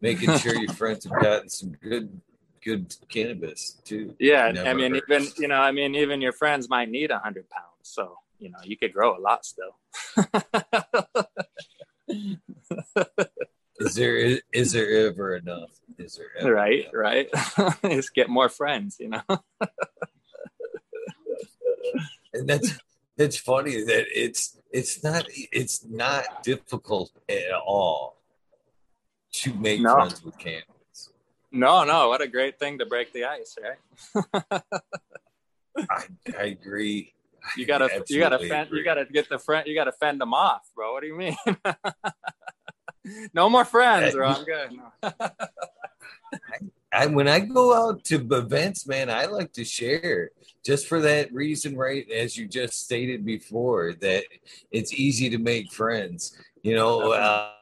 Making 0.00 0.36
sure 0.38 0.56
your 0.56 0.72
friends 0.72 1.04
have 1.04 1.22
gotten 1.22 1.48
some 1.48 1.70
good, 1.80 2.20
good 2.64 2.92
cannabis 3.08 3.80
too. 3.84 4.16
yeah 4.18 4.50
Never 4.50 4.68
i 4.70 4.74
mean 4.74 4.94
hurts. 4.94 5.06
even 5.08 5.28
you 5.38 5.46
know 5.46 5.60
i 5.60 5.70
mean 5.70 5.94
even 5.94 6.20
your 6.20 6.32
friends 6.32 6.68
might 6.68 6.88
need 6.88 7.12
a 7.12 7.18
hundred 7.20 7.48
pounds 7.48 7.75
so 7.86 8.16
you 8.38 8.50
know 8.50 8.58
you 8.64 8.76
could 8.76 8.92
grow 8.92 9.16
a 9.16 9.20
lot 9.20 9.44
still 9.44 9.76
Is 13.78 13.94
there 13.94 14.16
is, 14.16 14.40
is 14.52 14.72
there 14.72 15.06
ever 15.08 15.36
enough? 15.36 15.68
Is 15.98 16.16
there 16.16 16.28
ever 16.38 16.54
right 16.54 16.80
enough? 16.80 16.94
right 16.94 17.28
just 17.92 18.14
get 18.14 18.28
more 18.30 18.48
friends 18.48 18.96
you 18.98 19.08
know 19.10 19.22
And 22.34 22.48
that's 22.48 22.72
it's 23.16 23.36
funny 23.38 23.82
that 23.84 24.06
it's 24.14 24.58
it's 24.70 25.02
not 25.02 25.24
it's 25.52 25.84
not 25.86 26.42
difficult 26.42 27.10
at 27.28 27.52
all 27.66 28.16
to 29.32 29.54
make 29.54 29.80
No. 29.80 29.94
friends 29.94 30.22
with 30.24 30.38
cannabis. 30.38 31.10
no 31.52 31.84
no 31.84 32.08
what 32.08 32.20
a 32.20 32.28
great 32.28 32.58
thing 32.58 32.78
to 32.78 32.86
break 32.86 33.12
the 33.12 33.24
ice 33.24 33.56
right 33.62 34.62
I, 35.90 36.04
I 36.38 36.42
agree. 36.44 37.12
You 37.56 37.66
gotta 37.66 38.04
you 38.08 38.20
gotta 38.20 38.38
fend, 38.38 38.70
you 38.72 38.84
gotta 38.84 39.04
get 39.04 39.28
the 39.28 39.38
friend 39.38 39.66
you 39.66 39.74
gotta 39.74 39.92
fend 39.92 40.20
them 40.20 40.34
off 40.34 40.68
bro 40.74 40.92
what 40.92 41.00
do 41.00 41.06
you 41.06 41.16
mean 41.16 41.36
no 43.34 43.48
more 43.48 43.64
friends 43.64 44.14
bro 44.14 44.28
i'm 44.28 44.44
good 44.44 44.70
No. 44.72 45.10
I, 46.92 47.06
when 47.06 47.28
I 47.28 47.40
go 47.40 47.74
out 47.74 48.04
to 48.04 48.16
events, 48.16 48.86
man, 48.86 49.10
I 49.10 49.26
like 49.26 49.52
to 49.54 49.64
share 49.64 50.30
just 50.64 50.86
for 50.86 51.00
that 51.02 51.32
reason, 51.32 51.76
right? 51.76 52.10
As 52.10 52.38
you 52.38 52.48
just 52.48 52.84
stated 52.84 53.24
before, 53.24 53.92
that 54.00 54.24
it's 54.70 54.94
easy 54.94 55.28
to 55.30 55.38
make 55.38 55.72
friends. 55.72 56.38
You 56.62 56.74
know, 56.74 57.12
uh, 57.12 57.52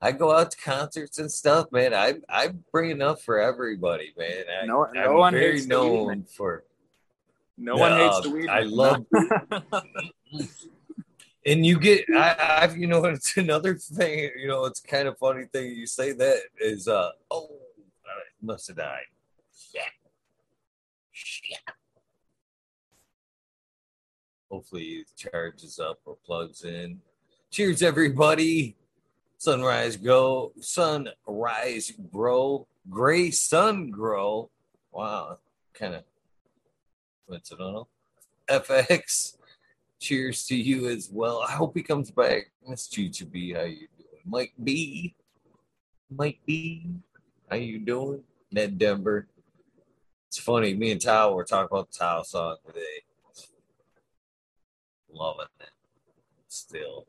I 0.00 0.12
go 0.12 0.32
out 0.32 0.52
to 0.52 0.56
concerts 0.58 1.18
and 1.18 1.30
stuff, 1.30 1.72
man. 1.72 1.92
I 1.92 2.14
I 2.28 2.50
bring 2.72 2.90
enough 2.90 3.22
for 3.22 3.40
everybody, 3.40 4.12
man. 4.16 4.44
I, 4.62 4.66
No- 4.66 4.88
no 4.92 5.02
I'm 5.02 5.14
one 5.18 5.32
very 5.34 5.66
known 5.66 6.24
for. 6.24 6.64
No 7.58 7.76
one 7.76 7.92
hates 7.92 8.20
the 8.20 8.28
No, 8.28 8.34
weed 8.34 8.48
I 8.48 8.60
love 8.60 9.04
And 11.46 11.64
you 11.64 11.78
get, 11.78 12.04
I, 12.14 12.58
I've, 12.62 12.76
you 12.76 12.86
know, 12.86 13.02
it's 13.06 13.36
another 13.36 13.74
thing. 13.74 14.30
You 14.36 14.48
know, 14.48 14.66
it's 14.66 14.80
kind 14.80 15.08
of 15.08 15.16
funny 15.18 15.46
thing 15.46 15.72
you 15.72 15.86
say 15.86 16.12
that 16.12 16.40
is, 16.60 16.88
uh, 16.88 17.10
oh, 17.30 17.48
I 18.06 18.20
must 18.42 18.68
have 18.68 18.76
died. 18.76 19.04
Shit. 19.56 19.82
Shit. 21.10 21.58
Hopefully, 24.50 24.82
it 24.82 25.06
charges 25.16 25.78
up 25.78 26.00
or 26.04 26.16
plugs 26.24 26.64
in. 26.64 27.00
Cheers, 27.50 27.82
everybody. 27.82 28.76
Sunrise 29.38 29.96
go, 29.96 30.52
sunrise 30.60 31.92
grow, 32.12 32.66
gray 32.90 33.30
sun 33.30 33.88
grow. 33.90 34.50
Wow, 34.90 35.38
kind 35.74 35.94
of 35.94 36.02
coincidental. 37.28 37.88
FX, 38.48 39.36
cheers 40.00 40.46
to 40.46 40.56
you 40.56 40.88
as 40.88 41.10
well. 41.12 41.44
I 41.46 41.52
hope 41.52 41.76
he 41.76 41.82
comes 41.82 42.10
back. 42.10 42.50
Miss 42.66 42.88
B, 42.88 43.52
how 43.52 43.62
you 43.62 43.88
doing? 43.98 44.22
Mike 44.24 44.52
B, 44.62 45.14
Mike 46.10 46.40
B, 46.46 46.86
how 47.50 47.56
you 47.56 47.78
doing? 47.78 48.22
Ned 48.50 48.78
Denver. 48.78 49.28
It's 50.28 50.38
funny, 50.38 50.74
me 50.74 50.92
and 50.92 51.00
Tao 51.00 51.32
were 51.32 51.44
talking 51.44 51.68
about 51.70 51.90
the 51.92 51.98
Tao 51.98 52.22
song 52.22 52.56
today. 52.66 53.02
Loving 55.10 55.46
it. 55.60 55.70
Still. 56.48 57.06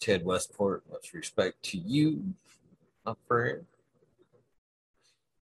Ted 0.00 0.24
Westport, 0.24 0.82
much 0.90 1.12
respect 1.14 1.62
to 1.62 1.78
you, 1.78 2.34
my 3.06 3.14
friend. 3.26 3.64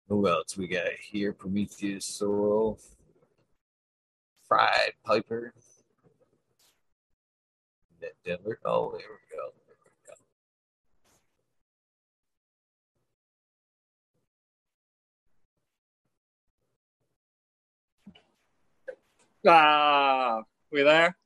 Who 0.09 0.29
else 0.29 0.57
we 0.57 0.67
got 0.67 0.93
here? 1.01 1.33
Prometheus 1.33 2.05
Sorrel. 2.05 2.79
Fried 4.55 4.93
Piper. 5.05 5.53
Denver. 8.25 8.61
Oh, 8.65 8.93
there 8.93 9.01
we 9.01 9.37
go. 9.37 9.51
Ah, 19.51 20.43
we 20.71 20.85
there? 20.85 21.17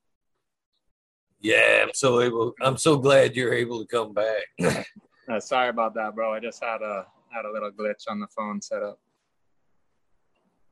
Yeah, 1.40 1.82
I'm 1.82 1.92
so 1.92 2.22
able. 2.22 2.54
I'm 2.62 2.78
so 2.78 2.96
glad 2.96 3.36
you're 3.36 3.52
able 3.52 3.84
to 3.84 3.86
come 3.86 4.14
back. 4.14 4.44
uh, 5.30 5.38
sorry 5.38 5.68
about 5.68 5.92
that, 5.96 6.14
bro. 6.14 6.32
I 6.32 6.40
just 6.40 6.64
had 6.64 6.80
a 6.80 7.04
had 7.30 7.44
a 7.44 7.52
little 7.52 7.72
glitch 7.72 8.08
on 8.08 8.20
the 8.20 8.28
phone 8.28 8.62
set 8.62 8.82
up. 8.82 8.98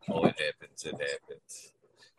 Oh, 0.09 0.25
it 0.25 0.41
happens. 0.41 0.85
It 0.85 0.93
happens. 0.93 1.76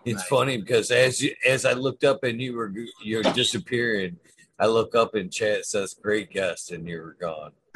It's 0.08 0.22
nice. 0.22 0.28
funny 0.28 0.58
because 0.58 0.90
as 0.92 1.22
you 1.22 1.36
as 1.46 1.66
I 1.66 1.74
looked 1.74 2.04
up 2.04 2.24
and 2.24 2.42
you 2.42 2.56
were 2.56 2.74
you're 3.04 3.24
disappearing, 3.24 4.18
I 4.58 4.68
look 4.68 4.96
up 4.96 5.16
and 5.16 5.32
chat 5.32 5.66
says 5.66 5.94
great 5.94 6.32
guest 6.32 6.72
and 6.72 6.88
you 6.88 7.02
were 7.02 7.18
gone. 7.20 7.52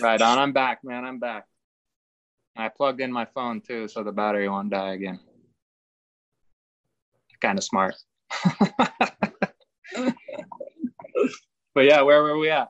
right 0.00 0.20
on. 0.20 0.38
I'm 0.38 0.52
back, 0.52 0.80
man. 0.82 1.04
I'm 1.04 1.18
back. 1.20 1.44
I 2.56 2.68
plugged 2.68 3.00
in 3.00 3.12
my 3.12 3.26
phone 3.26 3.60
too, 3.60 3.86
so 3.88 4.02
the 4.02 4.12
battery 4.12 4.48
won't 4.48 4.70
die 4.70 4.92
again. 4.92 5.20
Kind 7.40 7.58
of 7.58 7.64
smart. 7.64 7.94
but 11.74 11.84
yeah, 11.84 12.02
where 12.02 12.22
were 12.22 12.38
we 12.38 12.50
at? 12.50 12.68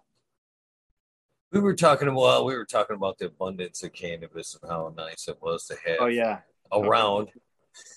We 1.52 1.60
were 1.60 1.74
talking 1.74 2.08
about 2.08 2.44
we 2.44 2.56
were 2.56 2.64
talking 2.64 2.96
about 2.96 3.18
the 3.18 3.26
abundance 3.26 3.82
of 3.82 3.92
cannabis 3.92 4.56
and 4.60 4.70
how 4.70 4.92
nice 4.96 5.28
it 5.28 5.38
was 5.40 5.66
to 5.66 5.76
have. 5.86 5.96
Oh 6.00 6.06
yeah, 6.06 6.40
around. 6.72 7.28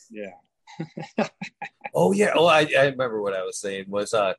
Yeah. 0.09 0.31
oh 1.93 2.13
yeah. 2.13 2.31
Oh, 2.35 2.47
I, 2.47 2.67
I 2.77 2.85
remember 2.85 3.21
what 3.21 3.35
I 3.35 3.43
was 3.43 3.57
saying 3.57 3.85
was 3.87 4.13
uh 4.13 4.33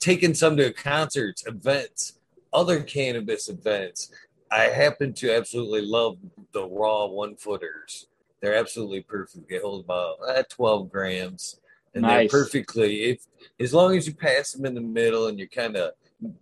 taking 0.00 0.34
some 0.34 0.56
to 0.56 0.72
concerts, 0.72 1.46
events, 1.46 2.18
other 2.52 2.82
cannabis 2.82 3.48
events. 3.48 4.10
I 4.50 4.64
happen 4.64 5.12
to 5.14 5.34
absolutely 5.34 5.82
love 5.82 6.18
the 6.52 6.66
raw 6.66 7.06
one 7.06 7.36
footers. 7.36 8.06
They're 8.40 8.54
absolutely 8.54 9.02
perfect. 9.02 9.50
They 9.50 9.58
hold 9.58 9.84
about 9.84 10.16
uh, 10.26 10.42
12 10.48 10.90
grams 10.90 11.60
and 11.96 12.02
nice. 12.02 12.30
they're 12.30 12.42
perfectly 12.42 13.04
if 13.04 13.26
as 13.58 13.74
long 13.74 13.96
as 13.96 14.06
you 14.06 14.14
pass 14.14 14.52
them 14.52 14.66
in 14.66 14.74
the 14.74 14.80
middle 14.80 15.26
and 15.26 15.38
you're 15.38 15.48
kind 15.48 15.76
of 15.76 15.92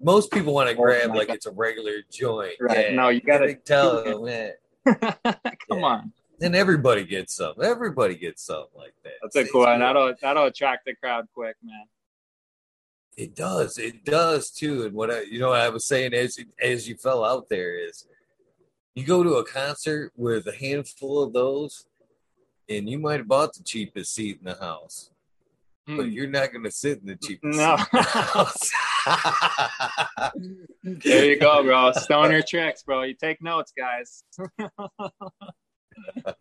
most 0.01 0.31
people 0.31 0.55
want 0.55 0.69
to 0.69 0.77
oh 0.77 0.83
grab 0.83 1.15
like 1.15 1.29
God. 1.29 1.37
it's 1.37 1.47
a 1.47 1.53
regular 1.53 1.97
joint. 2.11 2.55
Right. 2.61 2.91
Yeah. 2.91 2.95
No, 2.95 3.09
you 3.09 3.21
gotta 3.21 3.55
tell 3.55 4.05
them. 4.05 4.53
Come 4.85 5.15
yeah. 5.71 5.85
on. 5.85 6.13
And 6.41 6.55
everybody 6.55 7.05
gets 7.05 7.37
some. 7.37 7.55
Everybody 7.63 8.17
gets 8.17 8.43
something 8.43 8.77
like 8.77 8.95
that. 9.05 9.13
That's 9.23 9.37
a 9.37 9.45
cool 9.47 9.63
one. 9.63 9.81
That'll 9.81 10.15
that'll 10.21 10.47
attract 10.47 10.85
the 10.85 10.95
crowd 10.95 11.27
quick, 11.35 11.57
man. 11.63 11.85
It 13.17 13.37
does. 13.37 13.79
It 13.79 14.05
does 14.05 14.51
too. 14.51 14.85
And 14.85 14.95
what 14.95 15.11
I, 15.11 15.23
you 15.23 15.39
know, 15.39 15.53
I 15.53 15.69
was 15.69 15.87
saying 15.87 16.13
as 16.15 16.39
as 16.61 16.89
you 16.89 16.97
fell 16.97 17.25
out 17.25 17.49
there 17.49 17.75
is, 17.77 18.07
you 18.95 19.05
go 19.05 19.23
to 19.23 19.35
a 19.35 19.45
concert 19.45 20.13
with 20.17 20.47
a 20.47 20.57
handful 20.57 21.23
of 21.23 21.33
those, 21.33 21.87
and 22.69 22.89
you 22.89 22.99
might 22.99 23.19
have 23.19 23.29
bought 23.29 23.55
the 23.55 23.63
cheapest 23.63 24.15
seat 24.15 24.39
in 24.41 24.47
the 24.47 24.59
house, 24.59 25.11
mm. 25.89 25.97
but 25.97 26.07
hmm. 26.07 26.13
you're 26.13 26.27
not 26.27 26.53
going 26.53 26.65
to 26.65 26.71
sit 26.71 27.01
in 27.01 27.07
the 27.07 27.17
cheapest. 27.17 27.59
No. 27.59 27.77
there 31.05 31.25
you 31.27 31.39
go, 31.39 31.63
bro. 31.63 31.93
Stoner 31.93 32.43
tricks, 32.43 32.83
bro. 32.83 33.03
You 33.03 33.15
take 33.15 33.43
notes, 33.43 33.73
guys. 33.77 34.25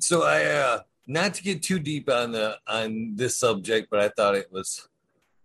so 0.00 0.22
I 0.22 0.44
uh 0.44 0.80
not 1.06 1.34
to 1.34 1.42
get 1.42 1.62
too 1.62 1.78
deep 1.78 2.10
on 2.10 2.32
the 2.32 2.58
on 2.66 3.16
this 3.16 3.36
subject, 3.36 3.88
but 3.90 4.00
I 4.00 4.08
thought 4.08 4.34
it 4.34 4.52
was 4.52 4.88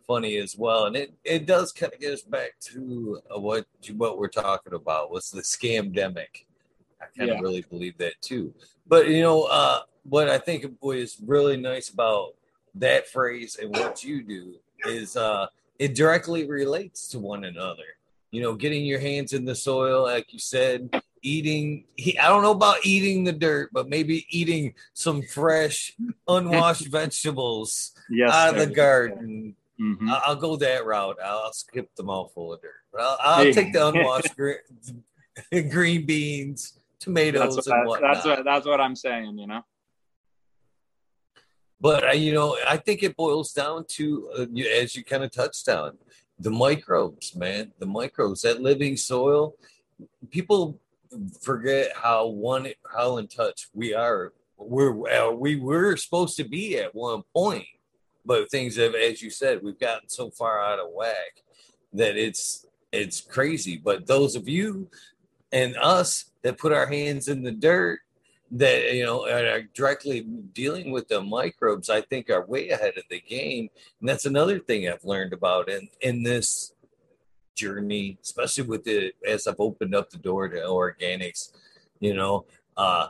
funny 0.06 0.38
as 0.38 0.56
well, 0.58 0.86
and 0.86 0.96
it 0.96 1.14
it 1.24 1.46
does 1.46 1.72
kind 1.72 1.94
of 1.94 2.00
get 2.00 2.14
us 2.14 2.22
back 2.22 2.60
to 2.62 3.22
uh, 3.34 3.40
what 3.40 3.66
what 3.96 4.18
we're 4.18 4.28
talking 4.28 4.74
about 4.74 5.12
was 5.12 5.30
the 5.30 5.42
scamdemic. 5.42 6.46
I 7.02 7.06
kind 7.18 7.30
of 7.30 7.38
yeah. 7.38 7.42
really 7.42 7.66
believe 7.70 7.98
that 8.00 8.14
too. 8.22 8.54
But 8.88 9.10
you 9.10 9.22
know, 9.22 9.44
uh, 9.44 9.82
what 10.08 10.30
I 10.30 10.38
think 10.38 10.66
was 10.82 11.18
really 11.26 11.58
nice 11.58 11.90
about 11.90 12.34
that 12.76 13.08
phrase 13.08 13.58
and 13.62 13.76
what 13.76 14.04
you 14.04 14.24
do 14.24 14.56
is 14.86 15.18
uh, 15.18 15.48
it 15.80 15.96
directly 15.96 16.48
relates 16.48 17.08
to 17.10 17.20
one 17.20 17.44
another. 17.44 17.84
You 18.32 18.42
know, 18.42 18.56
getting 18.56 18.86
your 18.86 19.00
hands 19.00 19.34
in 19.34 19.46
the 19.46 19.56
soil, 19.56 20.04
like 20.04 20.34
you 20.34 20.40
said, 20.40 21.02
eating. 21.22 21.86
He, 21.96 22.18
I 22.20 22.28
don't 22.28 22.44
know 22.44 22.52
about 22.52 22.86
eating 22.86 23.24
the 23.24 23.32
dirt, 23.32 23.70
but 23.72 23.90
maybe 23.90 24.26
eating 24.30 24.74
some 24.94 25.22
fresh, 25.22 25.96
unwashed 26.28 26.88
vegetables 26.92 27.94
yes, 28.10 28.32
out 28.32 28.50
of 28.50 28.60
the 28.60 28.74
garden. 28.74 29.56
Mm-hmm. 29.80 30.10
I'll, 30.12 30.36
go 30.36 30.56
that 30.58 30.86
route. 30.86 31.18
I'll 31.24 31.54
skip 31.54 31.96
the 31.96 32.04
mouthful 32.04 32.54
of 32.54 32.62
dirt. 32.62 32.72
But 32.92 33.02
I'll, 33.02 33.18
I'll 33.22 33.54
take 33.54 33.74
the 33.74 33.88
unwashed 33.94 34.36
green, 34.36 34.58
green 35.70 36.06
beans, 36.06 36.80
tomatoes, 37.00 37.56
that's 37.56 37.68
what, 37.68 37.78
and 37.78 37.88
whatnot. 37.88 38.14
That's 38.14 38.26
what 38.26 38.44
that's 38.44 38.66
what 38.66 38.82
I'm 38.82 38.96
saying. 38.96 39.38
You 39.38 39.48
know. 39.48 39.64
But 41.80 42.08
uh, 42.08 42.12
you 42.12 42.34
know, 42.34 42.58
I 42.68 42.78
think 42.78 43.04
it 43.04 43.16
boils 43.16 43.54
down 43.54 43.86
to, 43.90 44.30
uh, 44.38 44.46
as 44.82 44.96
you 44.96 45.04
kind 45.04 45.24
of 45.24 45.32
touched 45.32 45.70
on, 45.70 45.98
the 46.40 46.52
microbes, 46.52 47.36
man. 47.36 47.72
The 47.80 47.86
microbes, 47.86 48.42
that 48.42 48.62
living 48.62 48.98
soil. 48.98 49.56
People 50.30 50.80
forget 51.42 51.92
how 51.96 52.28
one, 52.28 52.68
how 52.96 53.18
in 53.18 53.28
touch 53.28 53.68
we 53.74 53.94
are. 53.94 54.34
We're 54.58 55.34
we 55.36 55.56
were 55.56 55.96
supposed 55.98 56.36
to 56.38 56.44
be 56.44 56.80
at 56.80 56.96
one 56.96 57.24
point, 57.34 57.68
but 58.26 58.50
things 58.50 58.76
have, 58.78 58.96
as 58.96 59.22
you 59.22 59.30
said, 59.30 59.62
we've 59.62 59.80
gotten 59.80 60.10
so 60.10 60.32
far 60.32 60.60
out 60.60 60.80
of 60.80 60.88
whack 60.92 61.44
that 61.94 62.18
it's 62.18 62.66
it's 62.92 63.22
crazy. 63.22 63.78
But 63.78 64.08
those 64.08 64.36
of 64.36 64.48
you 64.48 64.90
and 65.52 65.76
us 65.78 66.26
that 66.42 66.58
put 66.58 66.74
our 66.74 66.88
hands 66.88 67.28
in 67.28 67.44
the 67.44 67.52
dirt 67.52 68.00
that 68.52 68.94
you 68.94 69.06
know 69.06 69.28
are 69.28 69.64
directly 69.74 70.22
dealing 70.54 70.92
with 70.92 71.08
the 71.08 71.22
microbes 71.22 71.90
i 71.90 72.00
think 72.02 72.30
are 72.30 72.46
way 72.46 72.70
ahead 72.70 72.98
of 72.98 73.04
the 73.10 73.20
game. 73.20 73.70
And 74.00 74.08
that's 74.08 74.26
another 74.26 74.60
thing 74.60 74.88
i've 74.88 75.04
learned 75.04 75.34
about 75.34 75.70
in 75.70 75.90
in 76.02 76.24
this 76.24 76.74
journey 77.56 78.18
especially 78.24 78.64
with 78.64 78.84
the 78.84 79.12
as 79.28 79.48
i've 79.48 79.60
opened 79.60 79.96
up 79.96 80.10
the 80.10 80.18
door 80.18 80.48
to 80.48 80.58
organics 80.58 81.52
you 82.00 82.14
know 82.14 82.46
uh 82.78 83.08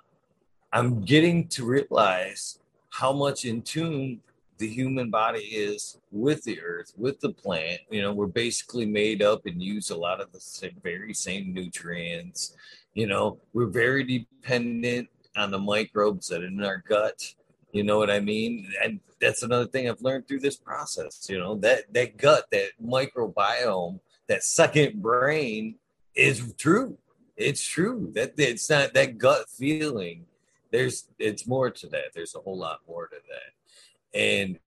i'm 0.72 1.02
getting 1.02 1.48
to 1.50 1.66
realize 1.66 2.60
how 2.90 3.12
much 3.14 3.46
in 3.46 3.62
tune 3.62 4.22
the 4.58 4.68
human 4.68 5.10
body 5.10 5.40
is 5.40 6.00
with 6.12 6.44
the 6.44 6.60
earth 6.62 6.92
with 6.98 7.20
the 7.20 7.30
plant. 7.30 7.80
You 7.90 8.02
know 8.02 8.14
we're 8.14 8.28
basically 8.28 8.86
made 8.86 9.22
up 9.22 9.46
and 9.46 9.62
use 9.62 9.90
a 9.90 9.98
lot 9.98 10.22
of 10.22 10.32
the 10.32 10.40
same, 10.40 10.76
very 10.84 11.14
same 11.14 11.54
nutrients. 11.54 12.56
You 12.94 13.08
know 13.08 13.38
we're 13.54 13.68
very 13.68 14.04
dependent 14.04 15.10
on 15.38 15.52
the 15.52 15.60
microbes 15.60 16.28
that 16.28 16.42
are 16.42 16.48
in 16.48 16.64
our 16.64 16.84
gut. 16.88 17.34
You 17.72 17.84
know 17.84 17.98
what 17.98 18.10
I 18.10 18.20
mean? 18.20 18.72
And 18.84 19.00
that's 19.22 19.44
another 19.44 19.68
thing 19.68 19.90
I've 19.90 20.02
learned 20.02 20.28
through 20.28 20.40
this 20.40 20.58
process. 20.58 21.28
You 21.30 21.40
know, 21.40 21.56
that 21.56 21.94
that 21.94 22.18
gut, 22.18 22.46
that 22.52 22.70
microbiome, 22.84 24.00
that 24.28 24.44
second 24.44 25.02
brain 25.02 25.76
is 26.16 26.54
true. 26.58 26.98
It's 27.36 27.64
true. 27.64 28.12
That 28.16 28.34
it's 28.38 28.70
not 28.70 28.94
that 28.94 29.18
gut 29.18 29.50
feeling. 29.50 30.26
There's 30.72 31.08
it's 31.20 31.48
more 31.48 31.70
to 31.70 31.88
that. 31.88 32.14
There's 32.14 32.36
a 32.36 32.40
whole 32.40 32.58
lot 32.58 32.80
more 32.88 33.08
to 33.08 33.16
that. 33.16 34.20
And 34.20 34.60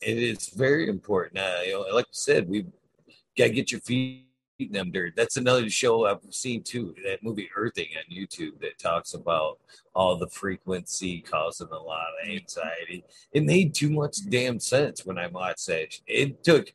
it 0.00 0.18
is 0.18 0.48
very 0.48 0.88
important. 0.88 1.38
Uh, 1.38 1.60
you 1.64 1.72
know, 1.72 1.80
like 1.94 2.06
I 2.06 2.12
said, 2.12 2.48
we 2.48 2.66
gotta 3.36 3.50
get 3.50 3.72
your 3.72 3.80
feet 3.80 4.27
them 4.66 4.90
dirt. 4.90 5.14
That's 5.16 5.36
another 5.36 5.70
show 5.70 6.06
I've 6.06 6.18
seen 6.30 6.62
too. 6.62 6.94
That 7.04 7.22
movie 7.22 7.48
Earthing 7.54 7.88
on 7.96 8.14
YouTube 8.14 8.60
that 8.60 8.78
talks 8.78 9.14
about 9.14 9.58
all 9.94 10.16
the 10.16 10.28
frequency 10.28 11.20
causing 11.20 11.68
a 11.68 11.78
lot 11.78 12.08
of 12.22 12.28
anxiety. 12.28 13.04
It 13.32 13.44
made 13.44 13.74
too 13.74 13.90
much 13.90 14.28
damn 14.28 14.58
sense 14.58 15.06
when 15.06 15.18
I 15.18 15.28
watched 15.28 15.66
that. 15.68 15.94
It 16.06 16.42
took 16.42 16.72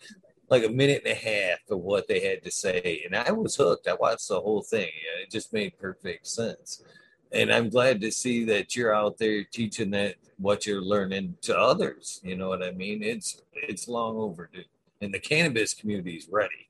like 0.49 0.63
a 0.63 0.69
minute 0.69 1.03
and 1.05 1.13
a 1.13 1.15
half 1.15 1.59
of 1.69 1.79
what 1.79 2.07
they 2.07 2.21
had 2.21 2.43
to 2.43 2.51
say, 2.51 3.03
and 3.05 3.15
I 3.15 3.31
was 3.31 3.55
hooked. 3.55 3.87
I 3.87 3.95
watched 3.95 4.29
the 4.29 4.39
whole 4.39 4.61
thing. 4.61 4.89
It 5.21 5.31
just 5.31 5.51
made 5.51 5.77
perfect 5.79 6.27
sense, 6.27 6.83
and 7.31 7.51
I'm 7.51 7.69
glad 7.69 7.99
to 8.01 8.11
see 8.11 8.43
that 8.45 8.75
you're 8.75 8.93
out 8.93 9.17
there 9.17 9.43
teaching 9.43 9.91
that 9.91 10.15
what 10.37 10.65
you're 10.65 10.81
learning 10.81 11.37
to 11.41 11.57
others. 11.57 12.21
You 12.23 12.35
know 12.35 12.49
what 12.49 12.63
I 12.63 12.71
mean? 12.71 13.03
It's 13.03 13.41
it's 13.53 13.87
long 13.87 14.15
overdue, 14.17 14.63
and 15.01 15.13
the 15.13 15.19
cannabis 15.19 15.73
community 15.73 16.15
is 16.15 16.27
ready. 16.29 16.69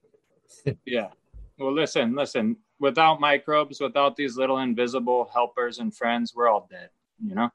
Yeah. 0.86 1.10
Well, 1.58 1.74
listen, 1.74 2.16
listen. 2.16 2.58
Without 2.80 3.22
microbes, 3.22 3.80
without 3.80 4.16
these 4.16 4.36
little 4.36 4.58
invisible 4.58 5.30
helpers 5.34 5.80
and 5.80 5.96
friends, 5.96 6.34
we're 6.36 6.50
all 6.50 6.68
dead. 6.70 6.90
You 7.24 7.36
know, 7.36 7.50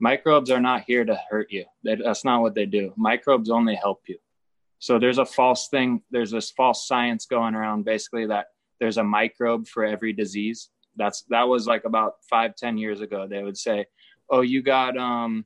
microbes 0.00 0.50
are 0.50 0.60
not 0.60 0.84
here 0.86 1.04
to 1.04 1.20
hurt 1.30 1.50
you. 1.50 1.64
That's 1.84 2.24
not 2.24 2.40
what 2.40 2.54
they 2.54 2.66
do. 2.66 2.92
Microbes 2.96 3.50
only 3.50 3.74
help 3.74 4.02
you. 4.08 4.18
So 4.78 4.98
there's 4.98 5.18
a 5.18 5.26
false 5.26 5.68
thing. 5.68 6.02
There's 6.10 6.30
this 6.30 6.50
false 6.50 6.86
science 6.86 7.26
going 7.26 7.54
around, 7.54 7.84
basically 7.84 8.26
that 8.26 8.46
there's 8.80 8.98
a 8.98 9.04
microbe 9.04 9.66
for 9.68 9.84
every 9.84 10.12
disease. 10.12 10.70
That's 10.96 11.22
that 11.28 11.46
was 11.48 11.66
like 11.66 11.84
about 11.84 12.14
five, 12.28 12.56
ten 12.56 12.78
years 12.78 13.00
ago. 13.00 13.26
They 13.28 13.42
would 13.42 13.56
say, 13.56 13.86
"Oh, 14.30 14.40
you 14.40 14.62
got 14.62 14.96
um, 14.96 15.44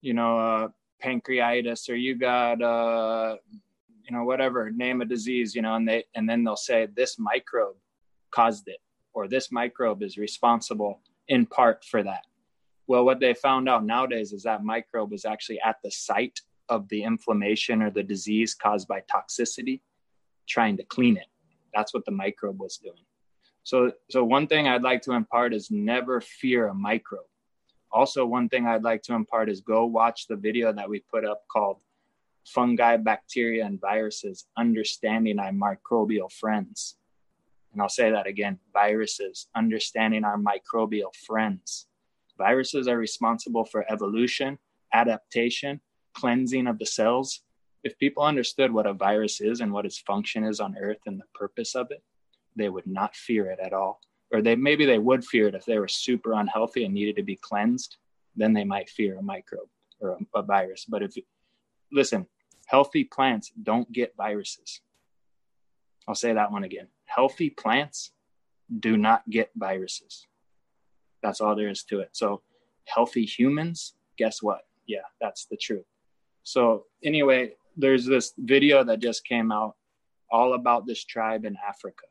you 0.00 0.14
know, 0.14 0.38
uh, 0.38 0.68
pancreatitis, 1.02 1.88
or 1.88 1.94
you 1.94 2.16
got 2.16 2.62
uh, 2.62 3.36
you 4.08 4.16
know, 4.16 4.24
whatever, 4.24 4.70
name 4.70 5.02
a 5.02 5.04
disease, 5.04 5.54
you 5.54 5.62
know, 5.62 5.74
and 5.74 5.86
they 5.86 6.04
and 6.14 6.28
then 6.28 6.42
they'll 6.42 6.56
say 6.56 6.88
this 6.96 7.18
microbe 7.18 7.76
caused 8.30 8.68
it, 8.68 8.78
or 9.12 9.28
this 9.28 9.52
microbe 9.52 10.02
is 10.02 10.16
responsible 10.16 11.00
in 11.28 11.44
part 11.44 11.84
for 11.84 12.02
that. 12.02 12.24
Well, 12.86 13.04
what 13.04 13.20
they 13.20 13.34
found 13.34 13.68
out 13.68 13.84
nowadays 13.84 14.32
is 14.32 14.44
that 14.44 14.64
microbe 14.64 15.12
is 15.12 15.26
actually 15.26 15.60
at 15.60 15.76
the 15.84 15.90
site 15.90 16.40
of 16.70 16.88
the 16.88 17.02
inflammation 17.02 17.82
or 17.82 17.90
the 17.90 18.02
disease 18.02 18.54
caused 18.54 18.88
by 18.88 19.02
toxicity, 19.14 19.80
trying 20.48 20.78
to 20.78 20.84
clean 20.84 21.18
it. 21.18 21.26
That's 21.74 21.92
what 21.92 22.06
the 22.06 22.10
microbe 22.10 22.58
was 22.58 22.78
doing. 22.78 23.04
So, 23.62 23.92
so 24.10 24.24
one 24.24 24.46
thing 24.46 24.66
I'd 24.66 24.82
like 24.82 25.02
to 25.02 25.12
impart 25.12 25.52
is 25.52 25.70
never 25.70 26.22
fear 26.22 26.68
a 26.68 26.74
microbe. 26.74 27.26
Also, 27.92 28.24
one 28.24 28.48
thing 28.48 28.66
I'd 28.66 28.82
like 28.82 29.02
to 29.02 29.14
impart 29.14 29.50
is 29.50 29.60
go 29.60 29.84
watch 29.84 30.26
the 30.26 30.36
video 30.36 30.72
that 30.72 30.88
we 30.88 31.00
put 31.00 31.26
up 31.26 31.42
called 31.52 31.78
fungi, 32.54 32.96
bacteria, 32.96 33.64
and 33.64 33.80
viruses, 33.80 34.46
understanding 34.56 35.38
our 35.38 35.52
microbial 35.52 36.30
friends. 36.30 36.96
And 37.72 37.82
I'll 37.82 37.88
say 37.88 38.10
that 38.10 38.26
again 38.26 38.58
viruses, 38.72 39.46
understanding 39.54 40.24
our 40.24 40.38
microbial 40.38 41.14
friends. 41.26 41.86
Viruses 42.36 42.88
are 42.88 42.96
responsible 42.96 43.64
for 43.64 43.84
evolution, 43.92 44.58
adaptation, 44.92 45.80
cleansing 46.14 46.66
of 46.66 46.78
the 46.78 46.86
cells. 46.86 47.42
If 47.84 47.98
people 47.98 48.22
understood 48.22 48.72
what 48.72 48.86
a 48.86 48.92
virus 48.92 49.40
is 49.40 49.60
and 49.60 49.72
what 49.72 49.86
its 49.86 49.98
function 49.98 50.44
is 50.44 50.60
on 50.60 50.76
Earth 50.76 50.98
and 51.06 51.20
the 51.20 51.24
purpose 51.34 51.74
of 51.74 51.88
it, 51.90 52.02
they 52.56 52.68
would 52.68 52.86
not 52.86 53.14
fear 53.14 53.50
it 53.50 53.60
at 53.60 53.72
all. 53.72 54.00
Or 54.32 54.42
they 54.42 54.56
maybe 54.56 54.84
they 54.84 54.98
would 54.98 55.24
fear 55.24 55.48
it 55.48 55.54
if 55.54 55.64
they 55.64 55.78
were 55.78 55.88
super 55.88 56.32
unhealthy 56.32 56.84
and 56.84 56.92
needed 56.92 57.16
to 57.16 57.22
be 57.22 57.36
cleansed. 57.36 57.96
Then 58.36 58.52
they 58.52 58.64
might 58.64 58.90
fear 58.90 59.18
a 59.18 59.22
microbe 59.22 59.70
or 60.00 60.10
a, 60.10 60.38
a 60.38 60.42
virus. 60.42 60.84
But 60.88 61.02
if 61.02 61.14
listen, 61.92 62.26
Healthy 62.68 63.04
plants 63.04 63.50
don't 63.60 63.90
get 63.90 64.14
viruses. 64.16 64.82
I'll 66.06 66.14
say 66.14 66.34
that 66.34 66.52
one 66.52 66.64
again. 66.64 66.88
Healthy 67.06 67.50
plants 67.50 68.12
do 68.80 68.98
not 68.98 69.28
get 69.30 69.50
viruses. 69.56 70.26
That's 71.22 71.40
all 71.40 71.56
there 71.56 71.70
is 71.70 71.82
to 71.84 72.00
it. 72.00 72.10
So, 72.12 72.42
healthy 72.84 73.24
humans, 73.24 73.94
guess 74.18 74.42
what? 74.42 74.66
Yeah, 74.86 75.06
that's 75.18 75.46
the 75.46 75.56
truth. 75.56 75.86
So, 76.42 76.84
anyway, 77.02 77.52
there's 77.74 78.04
this 78.04 78.34
video 78.36 78.84
that 78.84 79.00
just 79.00 79.24
came 79.24 79.50
out 79.50 79.74
all 80.30 80.52
about 80.52 80.86
this 80.86 81.04
tribe 81.04 81.46
in 81.46 81.56
Africa. 81.66 82.04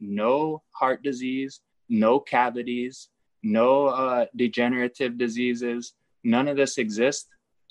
No 0.00 0.62
heart 0.72 1.02
disease, 1.02 1.60
no 1.90 2.18
cavities, 2.18 3.10
no 3.42 3.88
uh, 3.88 4.26
degenerative 4.34 5.18
diseases. 5.18 5.92
None 6.24 6.48
of 6.48 6.56
this 6.56 6.78
exists 6.78 7.28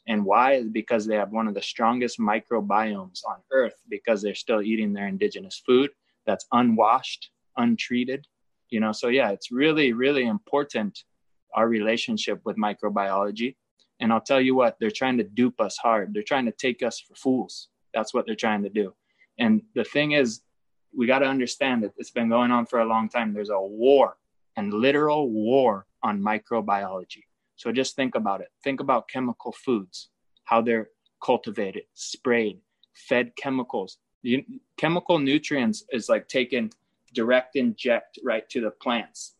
and 0.07 0.23
why 0.23 0.53
is 0.53 0.69
because 0.69 1.05
they 1.05 1.15
have 1.15 1.31
one 1.31 1.47
of 1.47 1.53
the 1.53 1.61
strongest 1.61 2.19
microbiomes 2.19 3.21
on 3.27 3.37
earth 3.51 3.75
because 3.89 4.21
they're 4.21 4.35
still 4.35 4.61
eating 4.61 4.93
their 4.93 5.07
indigenous 5.07 5.61
food 5.65 5.89
that's 6.25 6.45
unwashed, 6.51 7.31
untreated. 7.57 8.27
You 8.69 8.79
know, 8.79 8.91
so 8.91 9.07
yeah, 9.07 9.29
it's 9.31 9.51
really, 9.51 9.93
really 9.93 10.25
important 10.25 11.03
our 11.53 11.67
relationship 11.67 12.41
with 12.43 12.57
microbiology. 12.57 13.55
And 13.99 14.11
I'll 14.11 14.21
tell 14.21 14.41
you 14.41 14.55
what, 14.55 14.75
they're 14.79 14.91
trying 14.91 15.17
to 15.17 15.23
dupe 15.23 15.61
us 15.61 15.77
hard. 15.77 16.13
They're 16.13 16.23
trying 16.23 16.45
to 16.45 16.51
take 16.51 16.83
us 16.83 16.99
for 16.99 17.15
fools. 17.15 17.69
That's 17.93 18.13
what 18.13 18.25
they're 18.25 18.35
trying 18.35 18.63
to 18.63 18.69
do. 18.69 18.93
And 19.39 19.61
the 19.73 19.85
thing 19.85 20.11
is, 20.11 20.41
we 20.95 21.07
got 21.07 21.19
to 21.19 21.25
understand 21.25 21.83
that 21.83 21.93
it's 21.97 22.11
been 22.11 22.29
going 22.29 22.51
on 22.51 22.65
for 22.65 22.79
a 22.79 22.85
long 22.85 23.09
time. 23.09 23.33
There's 23.33 23.49
a 23.49 23.59
war 23.59 24.17
and 24.57 24.73
literal 24.73 25.29
war 25.29 25.85
on 26.03 26.21
microbiology. 26.21 27.23
So 27.55 27.71
just 27.71 27.95
think 27.95 28.15
about 28.15 28.41
it. 28.41 28.49
Think 28.63 28.79
about 28.79 29.07
chemical 29.07 29.51
foods, 29.51 30.09
how 30.43 30.61
they're 30.61 30.89
cultivated, 31.23 31.83
sprayed, 31.93 32.59
fed 32.93 33.35
chemicals. 33.35 33.97
Chemical 34.77 35.19
nutrients 35.19 35.83
is 35.91 36.09
like 36.09 36.27
taken 36.27 36.71
direct 37.13 37.55
inject 37.55 38.19
right 38.23 38.47
to 38.49 38.61
the 38.61 38.71
plants. 38.71 39.35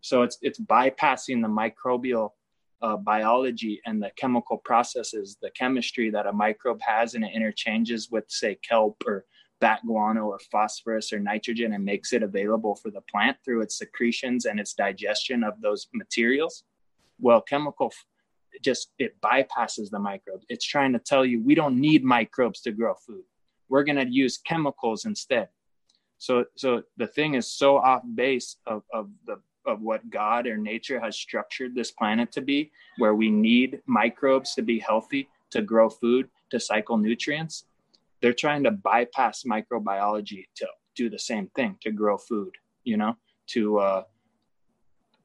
So 0.00 0.22
it's 0.22 0.38
it's 0.42 0.60
bypassing 0.60 1.42
the 1.42 1.48
microbial 1.48 2.30
uh, 2.82 2.96
biology 2.96 3.80
and 3.86 4.02
the 4.02 4.10
chemical 4.16 4.58
processes, 4.58 5.38
the 5.40 5.50
chemistry 5.50 6.10
that 6.10 6.26
a 6.26 6.32
microbe 6.32 6.80
has, 6.82 7.14
and 7.14 7.24
it 7.24 7.32
interchanges 7.34 8.10
with 8.10 8.24
say 8.28 8.56
kelp 8.56 9.02
or 9.06 9.24
bat 9.60 9.80
guano 9.86 10.26
or 10.26 10.38
phosphorus 10.52 11.12
or 11.12 11.18
nitrogen 11.18 11.72
and 11.72 11.84
makes 11.84 12.12
it 12.12 12.22
available 12.22 12.76
for 12.76 12.90
the 12.90 13.00
plant 13.10 13.36
through 13.44 13.62
its 13.62 13.78
secretions 13.78 14.44
and 14.44 14.60
its 14.60 14.74
digestion 14.74 15.42
of 15.42 15.60
those 15.62 15.88
materials 15.94 16.64
well 17.20 17.40
chemical 17.40 17.92
just 18.62 18.92
it 18.98 19.20
bypasses 19.20 19.90
the 19.90 19.98
microbes 19.98 20.44
it's 20.48 20.64
trying 20.64 20.92
to 20.92 20.98
tell 20.98 21.24
you 21.24 21.42
we 21.42 21.54
don't 21.54 21.78
need 21.78 22.04
microbes 22.04 22.60
to 22.62 22.72
grow 22.72 22.94
food. 22.94 23.24
We're 23.68 23.84
going 23.84 23.96
to 23.96 24.08
use 24.08 24.38
chemicals 24.38 25.04
instead. 25.04 25.48
So 26.18 26.44
so 26.56 26.82
the 26.96 27.06
thing 27.06 27.34
is 27.34 27.50
so 27.50 27.76
off 27.76 28.02
base 28.14 28.56
of, 28.66 28.82
of 28.92 29.10
the 29.26 29.40
of 29.66 29.82
what 29.82 30.08
god 30.10 30.46
or 30.46 30.56
nature 30.56 31.00
has 31.00 31.16
structured 31.16 31.74
this 31.74 31.90
planet 31.90 32.30
to 32.32 32.40
be 32.40 32.70
where 32.98 33.14
we 33.14 33.30
need 33.30 33.80
microbes 33.86 34.54
to 34.54 34.62
be 34.62 34.78
healthy 34.78 35.28
to 35.50 35.60
grow 35.60 35.90
food 35.90 36.28
to 36.50 36.60
cycle 36.60 36.96
nutrients 36.96 37.64
they're 38.22 38.32
trying 38.32 38.62
to 38.62 38.70
bypass 38.70 39.42
microbiology 39.42 40.44
to 40.54 40.66
do 40.94 41.10
the 41.10 41.18
same 41.18 41.48
thing 41.56 41.76
to 41.80 41.90
grow 41.90 42.16
food 42.16 42.54
you 42.84 42.96
know 42.96 43.16
to 43.48 43.78
uh, 43.78 44.02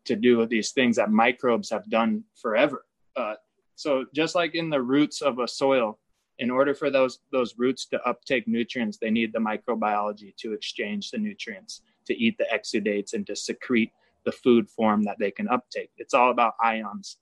to 0.06 0.16
do 0.16 0.38
with 0.38 0.50
these 0.50 0.72
things 0.72 0.96
that 0.96 1.12
microbes 1.12 1.70
have 1.70 1.90
done 1.90 2.24
forever. 2.36 2.86
Uh, 3.16 3.36
so 3.76 4.06
just 4.14 4.36
like 4.36 4.56
in 4.56 4.70
the 4.70 4.82
roots 4.82 5.22
of 5.22 5.40
a 5.40 5.48
soil, 5.48 6.00
in 6.40 6.50
order 6.50 6.74
for 6.74 6.90
those 6.90 7.20
those 7.32 7.56
roots 7.58 7.86
to 7.88 8.02
uptake 8.02 8.48
nutrients, 8.48 8.98
they 8.98 9.12
need 9.12 9.32
the 9.32 9.40
microbiology 9.40 10.36
to 10.38 10.54
exchange 10.54 11.12
the 11.12 11.18
nutrients, 11.18 11.82
to 12.08 12.16
eat 12.18 12.38
the 12.38 12.48
exudates, 12.54 13.14
and 13.14 13.26
to 13.28 13.36
secrete 13.36 13.92
the 14.26 14.32
food 14.32 14.70
form 14.70 15.04
that 15.04 15.18
they 15.20 15.32
can 15.32 15.48
uptake. 15.50 15.92
It's 15.98 16.14
all 16.14 16.32
about 16.32 16.54
ions. 16.64 17.18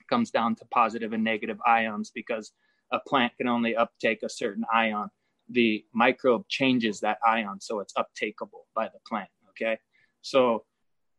It 0.00 0.08
comes 0.08 0.30
down 0.30 0.56
to 0.56 0.64
positive 0.66 1.12
and 1.12 1.24
negative 1.24 1.58
ions 1.66 2.10
because 2.14 2.52
a 2.90 3.00
plant 3.00 3.32
can 3.36 3.48
only 3.48 3.76
uptake 3.76 4.22
a 4.22 4.28
certain 4.28 4.64
ion. 4.72 5.08
The 5.48 5.84
microbe 5.92 6.48
changes 6.48 7.00
that 7.00 7.18
ion 7.26 7.60
so 7.60 7.80
it's 7.80 7.94
uptakeable 7.94 8.64
by 8.74 8.86
the 8.86 9.00
plant. 9.06 9.28
Okay, 9.50 9.78
so 10.22 10.64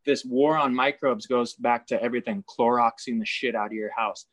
this 0.06 0.26
war 0.26 0.58
on 0.58 0.74
microbes 0.74 1.26
goes 1.26 1.54
back 1.54 1.88
to 1.88 2.02
everything 2.02 2.44
cloroxing 2.44 3.20
the 3.20 3.26
shit 3.26 3.56
out 3.56 3.68
of 3.68 3.74
your 3.74 3.92
house 3.96 4.26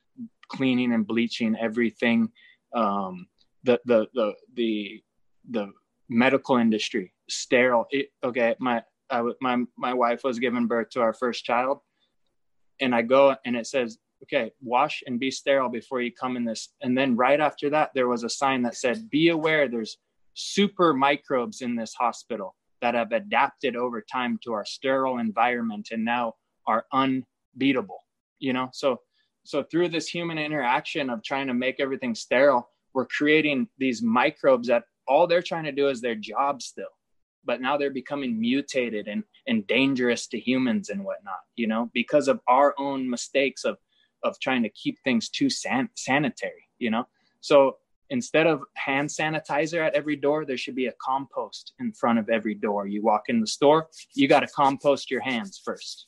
cleaning 0.49 0.93
and 0.93 1.07
bleaching 1.07 1.57
everything 1.61 2.29
um, 2.75 3.27
the, 3.65 3.81
the 3.85 4.07
the 4.15 4.33
the 4.55 5.03
the 5.51 5.73
medical 6.09 6.57
industry 6.57 7.13
sterile 7.29 7.87
it, 7.91 8.09
okay 8.25 8.55
my 8.59 8.83
I, 9.11 9.23
my 9.41 9.65
my 9.77 9.95
wife 9.95 10.23
was 10.25 10.39
giving 10.39 10.67
birth 10.67 10.91
to 10.91 11.01
our 11.01 11.13
first 11.13 11.45
child 11.45 11.79
and 12.81 12.95
i 12.95 13.03
go 13.03 13.37
and 13.45 13.57
it 13.57 13.67
says 13.67 13.99
okay 14.23 14.53
wash 14.61 15.03
and 15.07 15.21
be 15.21 15.31
sterile 15.31 15.69
before 15.69 16.01
you 16.01 16.13
come 16.13 16.37
in 16.37 16.45
this 16.45 16.71
and 16.83 16.97
then 16.97 17.17
right 17.17 17.41
after 17.41 17.71
that 17.71 17.91
there 17.95 18.09
was 18.09 18.25
a 18.25 18.29
sign 18.29 18.63
that 18.63 18.77
said 18.77 19.09
be 19.11 19.29
aware 19.29 19.69
there's 19.69 19.99
super 20.35 20.95
microbes 20.95 21.61
in 21.61 21.77
this 21.77 21.95
hospital 21.95 22.55
that 22.81 22.95
have 22.95 23.13
adapted 23.13 23.77
over 23.77 24.01
time 24.01 24.39
to 24.43 24.53
our 24.53 24.65
sterile 24.65 25.19
environment 25.19 25.89
and 25.93 26.05
now 26.05 26.35
are 26.67 26.87
unbeatable 26.93 28.05
you 28.41 28.53
know? 28.53 28.69
So 28.73 29.01
so 29.45 29.63
through 29.63 29.89
this 29.89 30.07
human 30.07 30.39
interaction 30.39 31.09
of 31.09 31.23
trying 31.23 31.47
to 31.47 31.55
make 31.55 31.81
everything 31.81 32.15
sterile 32.15 32.69
we're 32.93 33.07
creating 33.07 33.69
these 33.79 34.03
microbes 34.03 34.69
that 34.69 34.85
all 35.07 35.27
they're 35.27 35.43
trying 35.43 35.65
to 35.65 35.73
do 35.73 35.89
is 35.89 36.01
their 36.01 36.15
job 36.15 36.61
still 36.63 36.93
but 37.45 37.61
now 37.61 37.77
they're 37.79 37.91
becoming 37.91 38.39
mutated 38.39 39.09
and, 39.09 39.25
and 39.47 39.67
dangerous 39.67 40.27
to 40.27 40.39
humans 40.39 40.91
and 40.91 41.05
whatnot 41.05 41.41
you 41.57 41.67
know? 41.67 41.91
Because 41.95 42.29
of 42.29 42.41
our 42.49 42.75
own 42.79 43.09
mistakes 43.09 43.65
of 43.65 43.79
of 44.23 44.39
trying 44.41 44.63
to 44.63 44.69
keep 44.71 44.99
things 45.05 45.29
too 45.29 45.49
san- 45.49 45.91
sanitary 45.97 46.69
you 46.79 46.91
know? 46.91 47.07
So 47.41 47.77
instead 48.11 48.47
of 48.47 48.63
hand 48.75 49.09
sanitizer 49.09 49.85
at 49.85 49.95
every 49.95 50.17
door, 50.17 50.45
there 50.45 50.57
should 50.57 50.75
be 50.75 50.87
a 50.87 50.95
compost 51.01 51.73
in 51.79 51.93
front 51.93 52.19
of 52.19 52.29
every 52.29 52.55
door. 52.55 52.87
You 52.87 53.03
walk 53.03 53.25
in 53.29 53.41
the 53.41 53.47
store, 53.47 53.89
you 54.15 54.29
got 54.29 54.41
to 54.41 54.49
compost 54.49 55.11
your 55.11 55.21
hands 55.21 55.61
first. 55.65 56.07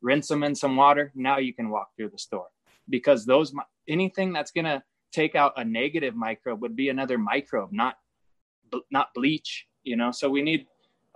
Rinse 0.00 0.28
them 0.28 0.44
in 0.44 0.54
some 0.54 0.76
water. 0.76 1.12
Now 1.14 1.38
you 1.38 1.52
can 1.52 1.68
walk 1.68 1.90
through 1.96 2.10
the 2.10 2.18
store 2.18 2.46
because 2.88 3.26
those 3.26 3.52
anything 3.88 4.32
that's 4.32 4.50
going 4.52 4.64
to 4.64 4.82
take 5.12 5.34
out 5.34 5.52
a 5.56 5.64
negative 5.64 6.14
microbe 6.14 6.62
would 6.62 6.74
be 6.74 6.88
another 6.88 7.18
microbe, 7.18 7.72
not 7.72 7.96
not 8.90 9.08
bleach, 9.14 9.66
you 9.82 9.96
know. 9.96 10.10
So 10.10 10.30
we 10.30 10.42
need 10.42 10.66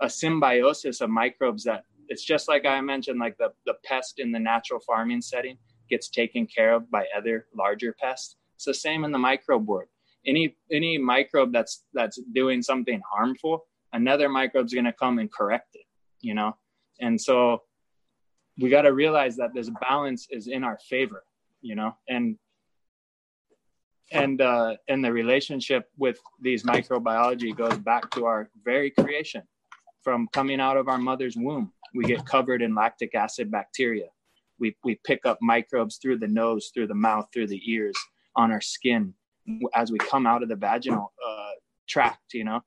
a 0.01 0.09
symbiosis 0.09 1.01
of 1.01 1.09
microbes 1.09 1.63
that 1.63 1.83
it's 2.07 2.23
just 2.23 2.47
like 2.47 2.65
I 2.65 2.79
mentioned 2.81 3.19
like 3.19 3.37
the 3.37 3.51
the 3.65 3.75
pest 3.83 4.19
in 4.19 4.31
the 4.31 4.39
natural 4.39 4.79
farming 4.79 5.21
setting 5.21 5.57
gets 5.89 6.09
taken 6.09 6.45
care 6.45 6.73
of 6.73 6.91
by 6.91 7.05
other 7.15 7.47
larger 7.55 7.95
pests. 7.99 8.35
It's 8.55 8.65
the 8.65 8.73
same 8.73 9.03
in 9.03 9.11
the 9.11 9.17
microbe 9.17 9.67
world 9.67 9.87
any 10.27 10.55
any 10.71 10.97
microbe 10.97 11.51
that's 11.51 11.83
that's 11.93 12.19
doing 12.33 12.61
something 12.61 13.01
harmful 13.09 13.65
another 13.93 14.29
microbe's 14.29 14.73
going 14.73 14.85
to 14.85 14.93
come 14.93 15.19
and 15.19 15.31
correct 15.31 15.69
it 15.73 15.87
you 16.21 16.33
know? 16.33 16.55
And 16.99 17.19
so 17.19 17.61
we 18.59 18.69
got 18.69 18.83
to 18.83 18.93
realize 18.93 19.35
that 19.37 19.53
this 19.53 19.69
balance 19.81 20.27
is 20.31 20.47
in 20.47 20.63
our 20.63 20.79
favor 20.89 21.23
you 21.61 21.75
know? 21.75 21.95
And 22.09 22.37
and 24.11 24.39
uh 24.41 24.75
and 24.87 25.03
the 25.03 25.11
relationship 25.11 25.89
with 25.97 26.19
these 26.41 26.63
microbiology 26.63 27.55
goes 27.55 27.77
back 27.77 28.09
to 28.11 28.25
our 28.25 28.49
very 28.63 28.91
creation. 28.91 29.43
From 30.03 30.29
coming 30.31 30.61
out 30.61 30.77
of 30.77 30.87
our 30.87 30.97
mother's 30.97 31.35
womb 31.35 31.73
we 31.93 32.05
get 32.05 32.25
covered 32.25 32.61
in 32.61 32.75
lactic 32.75 33.15
acid 33.15 33.51
bacteria. 33.51 34.07
We 34.59 34.75
we 34.83 34.99
pick 35.03 35.25
up 35.25 35.37
microbes 35.41 35.97
through 35.97 36.19
the 36.19 36.27
nose 36.27 36.71
through 36.73 36.87
the 36.87 36.95
mouth 36.95 37.27
through 37.33 37.47
the 37.47 37.61
ears 37.69 37.95
on 38.35 38.51
our 38.51 38.61
skin 38.61 39.13
as 39.75 39.91
we 39.91 39.97
come 39.97 40.25
out 40.25 40.43
of 40.43 40.49
the 40.49 40.55
vaginal 40.55 41.13
uh, 41.27 41.51
tract 41.87 42.33
you 42.33 42.43
know 42.43 42.61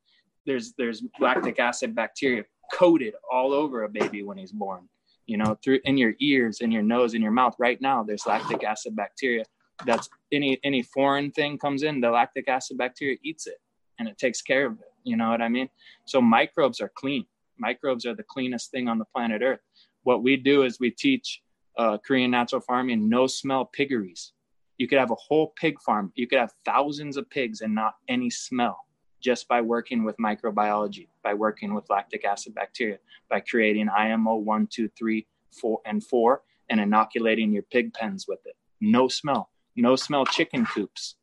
there's 0.46 0.72
there's 0.78 1.02
lactic 1.18 1.58
acid 1.58 1.94
bacteria 1.94 2.44
coated 2.72 3.14
all 3.30 3.52
over 3.52 3.84
a 3.84 3.88
baby 3.88 4.22
when 4.22 4.38
he's 4.38 4.52
born 4.52 4.88
you 5.26 5.36
know 5.36 5.56
through 5.62 5.78
in 5.84 5.96
your 5.96 6.14
ears 6.20 6.60
in 6.60 6.72
your 6.72 6.82
nose 6.82 7.14
in 7.14 7.22
your 7.22 7.30
mouth. 7.30 7.54
Right 7.58 7.80
now 7.80 8.02
there's 8.02 8.26
lactic 8.26 8.64
acid 8.64 8.96
bacteria 8.96 9.44
that's 9.86 10.08
any 10.32 10.58
any 10.64 10.82
foreign 10.82 11.30
thing 11.30 11.56
comes 11.56 11.82
in 11.84 12.00
the 12.00 12.10
lactic 12.10 12.48
acid 12.48 12.76
bacteria 12.76 13.16
eats 13.22 13.46
it 13.46 13.58
and 13.98 14.08
it 14.08 14.18
takes 14.18 14.42
care 14.42 14.66
of 14.66 14.72
it. 14.80 14.92
You 15.04 15.16
know 15.16 15.30
what 15.30 15.40
i 15.40 15.48
mean? 15.48 15.68
So 16.04 16.20
microbes 16.20 16.80
are 16.80 16.90
clean. 16.94 17.26
Microbes 17.58 18.04
are 18.06 18.14
the 18.14 18.24
cleanest 18.24 18.70
thing 18.70 18.88
on 18.88 18.98
the 18.98 19.04
planet 19.04 19.40
earth. 19.42 19.60
What 20.02 20.22
we 20.22 20.36
do 20.36 20.64
is 20.64 20.80
we 20.80 20.90
teach 20.90 21.42
uh, 21.78 21.96
korean 22.04 22.32
natural 22.32 22.60
farming 22.60 23.08
no 23.08 23.28
smell 23.28 23.64
piggeries 23.64 24.32
you 24.80 24.88
could 24.88 24.98
have 24.98 25.10
a 25.10 25.16
whole 25.16 25.52
pig 25.60 25.78
farm. 25.82 26.10
You 26.14 26.26
could 26.26 26.38
have 26.38 26.54
thousands 26.64 27.18
of 27.18 27.28
pigs 27.28 27.60
and 27.60 27.74
not 27.74 27.96
any 28.08 28.30
smell 28.30 28.78
just 29.20 29.46
by 29.46 29.60
working 29.60 30.04
with 30.04 30.16
microbiology, 30.16 31.08
by 31.22 31.34
working 31.34 31.74
with 31.74 31.90
lactic 31.90 32.24
acid 32.24 32.54
bacteria, 32.54 32.96
by 33.28 33.40
creating 33.40 33.90
IMO 33.90 34.36
1, 34.36 34.68
2, 34.72 34.88
3, 34.98 35.26
4, 35.60 35.80
and 35.84 36.02
4, 36.02 36.42
and 36.70 36.80
inoculating 36.80 37.52
your 37.52 37.64
pig 37.64 37.92
pens 37.92 38.24
with 38.26 38.38
it. 38.46 38.56
No 38.80 39.06
smell, 39.06 39.50
no 39.76 39.96
smell 39.96 40.24
chicken 40.24 40.64
coops. 40.64 41.16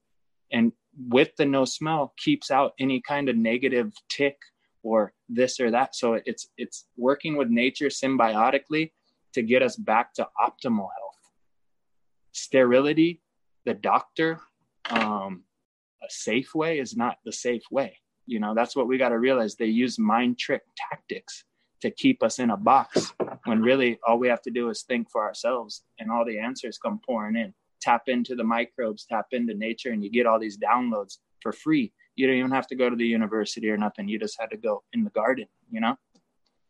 And 0.51 0.71
with 1.09 1.35
the 1.35 1.45
no 1.47 1.65
smell 1.65 2.13
keeps 2.15 2.51
out 2.51 2.73
any 2.79 3.01
kind 3.01 3.27
of 3.27 3.35
negative 3.37 3.91
tick 4.07 4.37
or 4.83 5.13
this 5.29 5.59
or 5.59 5.71
that. 5.71 5.95
So 5.95 6.21
it's 6.27 6.47
it's 6.57 6.85
working 6.95 7.35
with 7.35 7.47
nature 7.49 7.87
symbiotically 7.87 8.91
to 9.33 9.41
get 9.41 9.63
us 9.63 9.75
back 9.75 10.13
to 10.13 10.27
optimal 10.39 10.89
health. 10.95 11.31
Sterility 12.33 13.21
the 13.67 13.73
doctor 13.73 14.39
um, 14.89 15.43
a 16.01 16.09
safe 16.09 16.55
way 16.55 16.79
is 16.79 16.95
not 16.95 17.17
the 17.25 17.33
safe 17.33 17.65
way. 17.69 17.97
You 18.25 18.39
know 18.39 18.55
that's 18.55 18.75
what 18.75 18.87
we 18.87 18.97
got 18.97 19.09
to 19.09 19.19
realize. 19.19 19.55
They 19.55 19.65
use 19.65 19.99
mind 19.99 20.39
trick 20.39 20.61
tactics 20.89 21.43
to 21.81 21.91
keep 21.91 22.23
us 22.23 22.39
in 22.39 22.49
a 22.49 22.57
box 22.57 23.13
when 23.43 23.61
really 23.61 23.99
all 24.07 24.17
we 24.17 24.29
have 24.29 24.41
to 24.43 24.51
do 24.51 24.69
is 24.69 24.83
think 24.83 25.11
for 25.11 25.21
ourselves 25.21 25.83
and 25.99 26.09
all 26.09 26.25
the 26.25 26.39
answers 26.39 26.77
come 26.77 26.99
pouring 27.05 27.35
in. 27.35 27.53
Tap 27.81 28.03
into 28.07 28.35
the 28.35 28.43
microbes 28.43 29.05
tap 29.05 29.27
into 29.31 29.53
nature 29.53 29.91
and 29.91 30.01
you 30.01 30.09
get 30.09 30.25
all 30.25 30.39
these 30.39 30.57
downloads 30.57 31.17
for 31.41 31.51
free. 31.51 31.91
You 32.15 32.25
don't 32.25 32.37
even 32.37 32.51
have 32.51 32.67
to 32.67 32.75
go 32.75 32.89
to 32.89 32.95
the 32.95 33.05
university 33.05 33.69
or 33.69 33.77
nothing. 33.77 34.07
You 34.07 34.17
just 34.17 34.39
had 34.39 34.49
to 34.51 34.57
go 34.57 34.83
in 34.93 35.03
the 35.03 35.11
garden 35.11 35.47
you 35.69 35.81
know? 35.81 35.97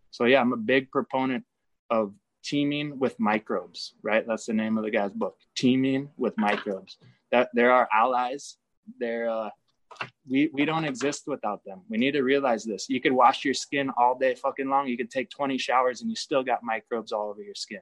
So 0.10 0.26
yeah 0.26 0.42
i'm 0.42 0.54
a 0.54 0.58
big 0.58 0.90
proponent 0.90 1.44
of 1.92 2.14
teaming 2.48 2.98
with 2.98 3.20
microbes, 3.20 3.94
right? 4.02 4.26
That's 4.26 4.46
the 4.46 4.54
name 4.54 4.78
of 4.78 4.84
the 4.86 4.92
guy's 4.92 5.12
book, 5.12 5.38
teaming 5.56 6.10
with 6.18 6.34
microbes. 6.38 6.98
That 7.32 7.50
there 7.54 7.72
are 7.72 7.90
our 7.92 8.04
allies. 8.06 8.58
They're 9.00 9.30
uh, 9.30 9.50
we 10.30 10.50
we 10.54 10.64
don't 10.66 10.86
exist 10.86 11.24
without 11.28 11.64
them. 11.66 11.82
We 11.90 11.98
need 11.98 12.14
to 12.14 12.22
realize 12.22 12.64
this. 12.64 12.90
You 12.90 13.02
could 13.02 13.12
wash 13.12 13.44
your 13.44 13.54
skin 13.54 13.92
all 13.98 14.18
day 14.18 14.36
fucking 14.36 14.70
long. 14.70 14.88
You 14.88 14.98
could 14.98 15.12
take 15.12 15.30
20 15.30 15.58
showers 15.58 16.02
and 16.02 16.10
you 16.10 16.16
still 16.16 16.44
got 16.44 16.64
microbes 16.64 17.12
all 17.12 17.30
over 17.30 17.42
your 17.42 17.56
skin. 17.56 17.82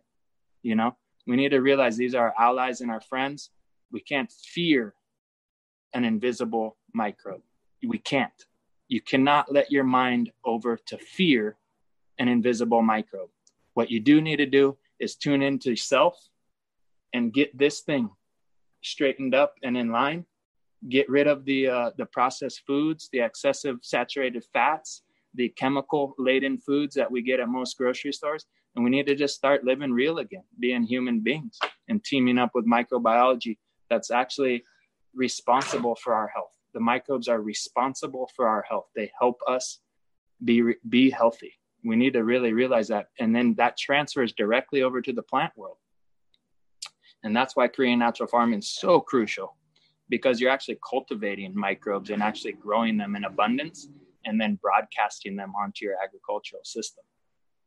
You 0.63 0.75
know, 0.75 0.95
we 1.27 1.35
need 1.35 1.49
to 1.49 1.59
realize 1.59 1.95
these 1.95 2.15
are 2.15 2.27
our 2.27 2.47
allies 2.47 2.81
and 2.81 2.89
our 2.89 3.01
friends. 3.01 3.51
We 3.91 4.01
can't 4.01 4.31
fear 4.31 4.95
an 5.93 6.05
invisible 6.05 6.77
microbe. 6.93 7.41
We 7.87 7.99
can't. 7.99 8.33
You 8.87 9.01
cannot 9.01 9.51
let 9.51 9.71
your 9.71 9.83
mind 9.83 10.31
over 10.43 10.77
to 10.87 10.97
fear 10.97 11.57
an 12.17 12.27
invisible 12.27 12.81
microbe. 12.81 13.29
What 13.75 13.91
you 13.91 13.99
do 13.99 14.21
need 14.21 14.37
to 14.37 14.45
do 14.45 14.77
is 14.99 15.15
tune 15.15 15.43
into 15.43 15.69
yourself 15.69 16.17
and 17.13 17.31
get 17.31 17.55
this 17.55 17.81
thing 17.81 18.09
straightened 18.81 19.35
up 19.35 19.53
and 19.63 19.77
in 19.77 19.91
line. 19.91 20.25
Get 20.89 21.09
rid 21.09 21.27
of 21.27 21.45
the 21.45 21.67
uh, 21.67 21.91
the 21.97 22.05
processed 22.05 22.61
foods, 22.65 23.09
the 23.11 23.19
excessive 23.19 23.77
saturated 23.81 24.43
fats, 24.53 25.03
the 25.33 25.49
chemical 25.49 26.15
laden 26.17 26.57
foods 26.57 26.95
that 26.95 27.11
we 27.11 27.21
get 27.21 27.39
at 27.39 27.49
most 27.49 27.77
grocery 27.77 28.13
stores, 28.13 28.45
and 28.75 28.83
we 28.83 28.89
need 28.89 29.07
to 29.07 29.15
just 29.15 29.35
start 29.35 29.65
living 29.65 29.91
real 29.91 30.19
again, 30.19 30.43
being 30.59 30.83
human 30.83 31.19
beings, 31.19 31.59
and 31.89 32.03
teaming 32.03 32.37
up 32.37 32.51
with 32.53 32.65
microbiology 32.67 33.57
that's 33.89 34.11
actually 34.11 34.63
responsible 35.13 35.95
for 35.95 36.13
our 36.13 36.27
health. 36.27 36.51
The 36.73 36.79
microbes 36.79 37.27
are 37.27 37.41
responsible 37.41 38.29
for 38.35 38.47
our 38.47 38.63
health. 38.69 38.87
They 38.95 39.11
help 39.19 39.41
us 39.47 39.79
be 40.43 40.75
be 40.87 41.09
healthy 41.09 41.55
we 41.85 41.95
need 41.95 42.13
to 42.13 42.23
really 42.23 42.51
realize 42.51 42.87
that. 42.87 43.09
And 43.19 43.33
then 43.33 43.53
that 43.55 43.77
transfers 43.77 44.33
directly 44.33 44.81
over 44.81 45.01
to 45.01 45.13
the 45.13 45.21
plant 45.21 45.53
world. 45.55 45.77
And 47.23 47.35
that's 47.35 47.55
why 47.55 47.67
korean 47.67 47.99
natural 47.99 48.27
farming 48.27 48.59
is 48.59 48.69
so 48.69 48.99
crucial 48.99 49.55
because 50.09 50.39
you're 50.39 50.51
actually 50.51 50.77
cultivating 50.87 51.53
microbes 51.55 52.09
and 52.09 52.21
actually 52.21 52.53
growing 52.53 52.97
them 52.97 53.15
in 53.15 53.23
abundance 53.23 53.87
and 54.25 54.39
then 54.39 54.59
broadcasting 54.61 55.35
them 55.35 55.53
onto 55.59 55.85
your 55.85 55.95
agricultural 56.03 56.63
system 56.63 57.03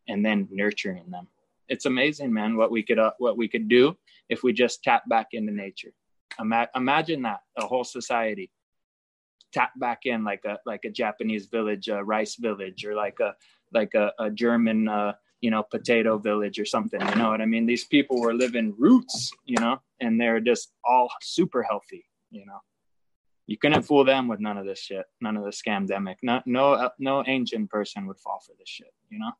and 0.08 0.24
then 0.24 0.48
nurturing 0.50 1.10
them. 1.10 1.26
It's 1.68 1.86
amazing 1.86 2.32
man 2.32 2.56
what 2.56 2.70
we 2.70 2.82
could 2.82 2.98
uh, 2.98 3.12
what 3.18 3.36
we 3.36 3.48
could 3.48 3.68
do 3.68 3.96
if 4.28 4.42
we 4.42 4.52
just 4.52 4.82
tap 4.82 5.08
back 5.08 5.28
into 5.32 5.52
nature. 5.52 5.92
Ima- 6.40 6.68
imagine 6.74 7.22
that 7.22 7.40
a 7.56 7.66
whole 7.66 7.84
society. 7.84 8.50
Tap 9.52 9.72
back 9.76 10.00
in 10.04 10.24
like 10.24 10.44
a 10.44 10.58
like 10.66 10.84
a 10.84 10.90
japanese 10.90 11.46
village 11.46 11.88
a 11.88 12.02
rice 12.02 12.36
village 12.36 12.84
or 12.84 12.94
like 12.94 13.18
a 13.20 13.34
like 13.72 13.94
a, 13.94 14.12
a 14.18 14.30
German, 14.30 14.88
uh, 14.88 15.12
you 15.40 15.50
know, 15.50 15.62
potato 15.62 16.18
village 16.18 16.58
or 16.58 16.64
something. 16.64 17.00
You 17.00 17.14
know 17.14 17.30
what 17.30 17.40
I 17.40 17.46
mean? 17.46 17.66
These 17.66 17.84
people 17.84 18.20
were 18.20 18.34
living 18.34 18.74
roots, 18.78 19.30
you 19.44 19.58
know, 19.60 19.80
and 20.00 20.20
they're 20.20 20.40
just 20.40 20.72
all 20.84 21.08
super 21.20 21.62
healthy, 21.62 22.04
you 22.30 22.44
know. 22.46 22.60
You 23.46 23.56
couldn't 23.56 23.82
fool 23.82 24.04
them 24.04 24.28
with 24.28 24.40
none 24.40 24.58
of 24.58 24.66
this 24.66 24.78
shit, 24.78 25.06
none 25.20 25.36
of 25.36 25.44
the 25.44 25.50
scamdemic. 25.50 26.16
No, 26.22 26.42
no, 26.44 26.72
uh, 26.74 26.90
no 26.98 27.24
ancient 27.26 27.70
person 27.70 28.06
would 28.06 28.18
fall 28.18 28.40
for 28.44 28.52
this 28.58 28.68
shit, 28.68 28.92
you 29.08 29.18
know. 29.18 29.32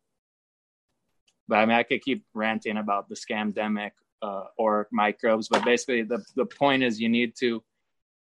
But 1.46 1.56
I 1.56 1.66
mean, 1.66 1.76
I 1.76 1.82
could 1.82 2.02
keep 2.02 2.24
ranting 2.32 2.78
about 2.78 3.08
the 3.08 3.14
scamdemic 3.14 3.92
uh, 4.22 4.44
or 4.56 4.88
microbes, 4.92 5.48
but 5.48 5.64
basically, 5.64 6.02
the 6.02 6.24
the 6.36 6.46
point 6.46 6.82
is, 6.82 7.00
you 7.00 7.08
need 7.10 7.34
to 7.40 7.62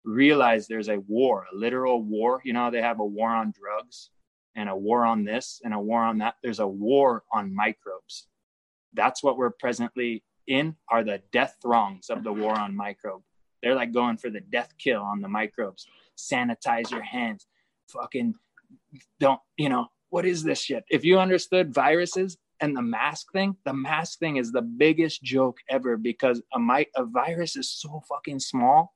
realize 0.03 0.67
there's 0.67 0.89
a 0.89 0.99
war, 0.99 1.45
a 1.51 1.55
literal 1.55 2.01
war. 2.01 2.41
You 2.43 2.53
know, 2.53 2.69
they 2.69 2.81
have 2.81 2.99
a 2.99 3.05
war 3.05 3.29
on 3.29 3.53
drugs 3.57 4.09
and 4.57 4.67
a 4.67 4.75
war 4.75 5.05
on 5.05 5.23
this 5.23 5.61
and 5.63 5.73
a 5.73 5.79
war 5.79 6.01
on 6.01 6.17
that. 6.17 6.35
There's 6.43 6.59
a 6.59 6.67
war 6.67 7.23
on 7.31 7.55
microbes. 7.55 8.27
That's 8.93 9.23
what 9.23 9.37
we're 9.37 9.51
presently 9.51 10.23
in 10.47 10.75
are 10.89 11.03
the 11.03 11.21
death 11.31 11.55
throngs 11.61 12.09
of 12.09 12.23
the 12.23 12.31
mm-hmm. 12.31 12.41
war 12.41 12.59
on 12.59 12.75
microbe. 12.75 13.21
They're 13.61 13.75
like 13.75 13.93
going 13.93 14.17
for 14.17 14.29
the 14.29 14.41
death 14.41 14.73
kill 14.77 15.01
on 15.01 15.21
the 15.21 15.29
microbes. 15.29 15.85
Sanitize 16.17 16.91
your 16.91 17.03
hands. 17.03 17.45
Fucking 17.89 18.33
don't, 19.19 19.39
you 19.57 19.69
know, 19.69 19.87
what 20.09 20.25
is 20.25 20.43
this 20.43 20.61
shit? 20.61 20.83
If 20.89 21.05
you 21.05 21.19
understood 21.19 21.73
viruses 21.73 22.37
and 22.59 22.75
the 22.75 22.81
mask 22.81 23.31
thing, 23.31 23.57
the 23.63 23.73
mask 23.73 24.17
thing 24.19 24.37
is 24.37 24.51
the 24.51 24.63
biggest 24.63 25.21
joke 25.21 25.59
ever 25.69 25.97
because 25.97 26.41
a 26.53 26.59
mic 26.59 26.89
a 26.95 27.05
virus 27.05 27.55
is 27.55 27.69
so 27.69 28.01
fucking 28.09 28.39
small 28.39 28.95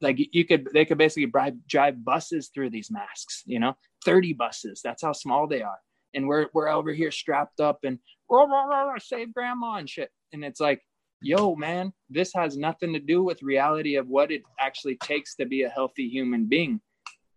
like 0.00 0.16
you 0.18 0.44
could 0.44 0.68
they 0.72 0.84
could 0.84 0.98
basically 0.98 1.26
drive, 1.26 1.54
drive 1.66 2.04
buses 2.04 2.48
through 2.48 2.70
these 2.70 2.90
masks 2.90 3.42
you 3.46 3.58
know 3.58 3.74
30 4.04 4.32
buses 4.34 4.80
that's 4.82 5.02
how 5.02 5.12
small 5.12 5.46
they 5.46 5.62
are 5.62 5.78
and 6.14 6.26
we're 6.26 6.46
we're 6.52 6.68
over 6.68 6.92
here 6.92 7.10
strapped 7.10 7.60
up 7.60 7.80
and 7.84 7.98
rah, 8.30 8.44
rah, 8.44 8.64
rah, 8.64 8.98
save 8.98 9.32
grandma 9.32 9.76
and 9.76 9.88
shit 9.88 10.10
and 10.32 10.44
it's 10.44 10.60
like 10.60 10.82
yo, 11.24 11.56
man, 11.56 11.92
this 12.10 12.32
has 12.34 12.56
nothing 12.56 12.92
to 12.92 13.00
do 13.00 13.24
with 13.24 13.42
reality 13.42 13.96
of 13.96 14.08
what 14.08 14.30
it 14.30 14.42
actually 14.60 14.96
takes 14.96 15.34
to 15.36 15.46
be 15.46 15.62
a 15.62 15.68
healthy 15.68 16.08
human 16.08 16.46
being. 16.46 16.80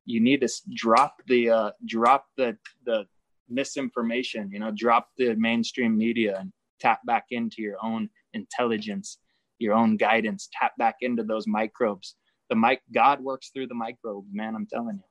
You 0.06 0.20
need 0.20 0.42
to 0.42 0.50
drop 0.74 1.22
the 1.28 1.50
uh, 1.50 1.72
drop 1.86 2.26
the 2.38 2.58
the 2.86 3.06
misinformation. 3.50 4.50
You 4.52 4.60
know, 4.60 4.72
drop 4.72 5.10
the 5.18 5.36
mainstream 5.36 5.98
media 5.98 6.38
and 6.40 6.52
tap 6.80 7.00
back 7.06 7.26
into 7.32 7.62
your 7.62 7.78
own 7.82 8.10
intelligence, 8.34 9.18
your 9.60 9.74
own 9.74 9.98
guidance. 9.98 10.50
Tap 10.52 10.74
back 10.78 10.98
into 11.02 11.24
those 11.24 11.48
microbes. 11.48 12.16
The 12.50 12.56
mic 12.56 12.82
God 12.94 13.22
works 13.22 13.50
through 13.54 13.68
the 13.68 13.76
microbes, 13.76 14.30
man. 14.34 14.56
I'm 14.56 14.68
telling 14.68 14.98
you. 14.98 15.04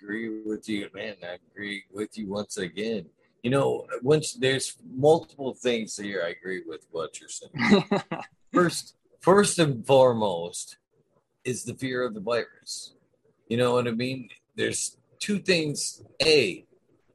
I 0.00 0.04
agree 0.04 0.42
with 0.44 0.68
you, 0.68 0.88
man. 0.94 1.16
I 1.22 1.38
agree 1.52 1.84
with 1.92 2.16
you 2.16 2.28
once 2.28 2.56
again 2.56 3.06
you 3.42 3.50
know, 3.50 3.86
once 4.02 4.34
there's 4.34 4.76
multiple 4.94 5.54
things 5.54 5.96
here, 5.96 6.22
I 6.24 6.30
agree 6.30 6.62
with 6.66 6.86
what 6.90 7.20
you're 7.20 7.28
saying. 7.28 7.84
first, 8.52 8.96
first 9.20 9.58
and 9.58 9.86
foremost, 9.86 10.76
is 11.44 11.64
the 11.64 11.74
fear 11.74 12.04
of 12.04 12.14
the 12.14 12.20
virus. 12.20 12.94
You 13.48 13.56
know 13.56 13.72
what 13.72 13.88
I 13.88 13.92
mean? 13.92 14.28
There's 14.56 14.96
two 15.18 15.38
things. 15.38 16.02
A, 16.22 16.66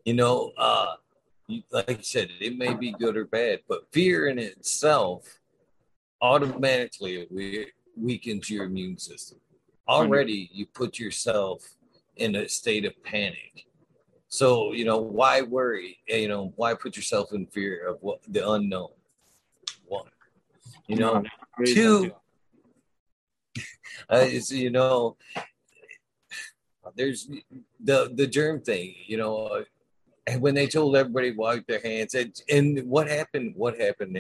you 0.04 0.14
know, 0.14 0.52
uh, 0.58 0.96
like 1.72 1.92
I 1.92 2.02
said, 2.02 2.30
it 2.42 2.58
may 2.58 2.74
be 2.74 2.92
good 2.92 3.16
or 3.16 3.26
bad, 3.26 3.60
but 3.70 3.92
fear 3.92 4.28
in 4.28 4.40
itself 4.40 5.40
automatically 6.22 7.28
weakens 7.96 8.50
your 8.50 8.66
immune 8.66 8.98
system. 8.98 9.38
Already, 9.88 10.50
you 10.52 10.66
put 10.66 10.98
yourself 10.98 11.76
in 12.18 12.36
a 12.36 12.48
state 12.48 12.86
of 12.86 12.94
panic 13.04 13.66
so, 14.36 14.74
you 14.74 14.84
know, 14.84 14.98
why 14.98 15.44
worry? 15.44 16.00
You 16.08 16.28
know, 16.28 16.52
why 16.58 16.74
put 16.74 16.98
yourself 16.98 17.32
in 17.32 17.48
fear 17.48 17.88
of 17.88 18.00
what 18.02 18.20
the 18.28 18.46
unknown? 18.50 18.90
One, 19.86 20.10
you 20.88 20.98
know, 20.98 21.24
two, 21.66 22.12
uh, 24.12 24.26
is, 24.28 24.52
you 24.64 24.72
know, 24.72 25.16
there's 26.98 27.30
the 27.80 28.12
the 28.14 28.28
germ 28.28 28.60
thing, 28.60 28.96
you 29.06 29.16
know, 29.16 29.64
uh, 30.28 30.34
when 30.40 30.54
they 30.54 30.68
told 30.68 30.98
everybody 30.98 31.32
to 31.32 31.38
wipe 31.38 31.66
their 31.66 31.82
hands, 31.82 32.14
and, 32.14 32.36
and 32.50 32.90
what 32.90 33.08
happened? 33.08 33.54
What 33.56 33.80
happened? 33.80 34.18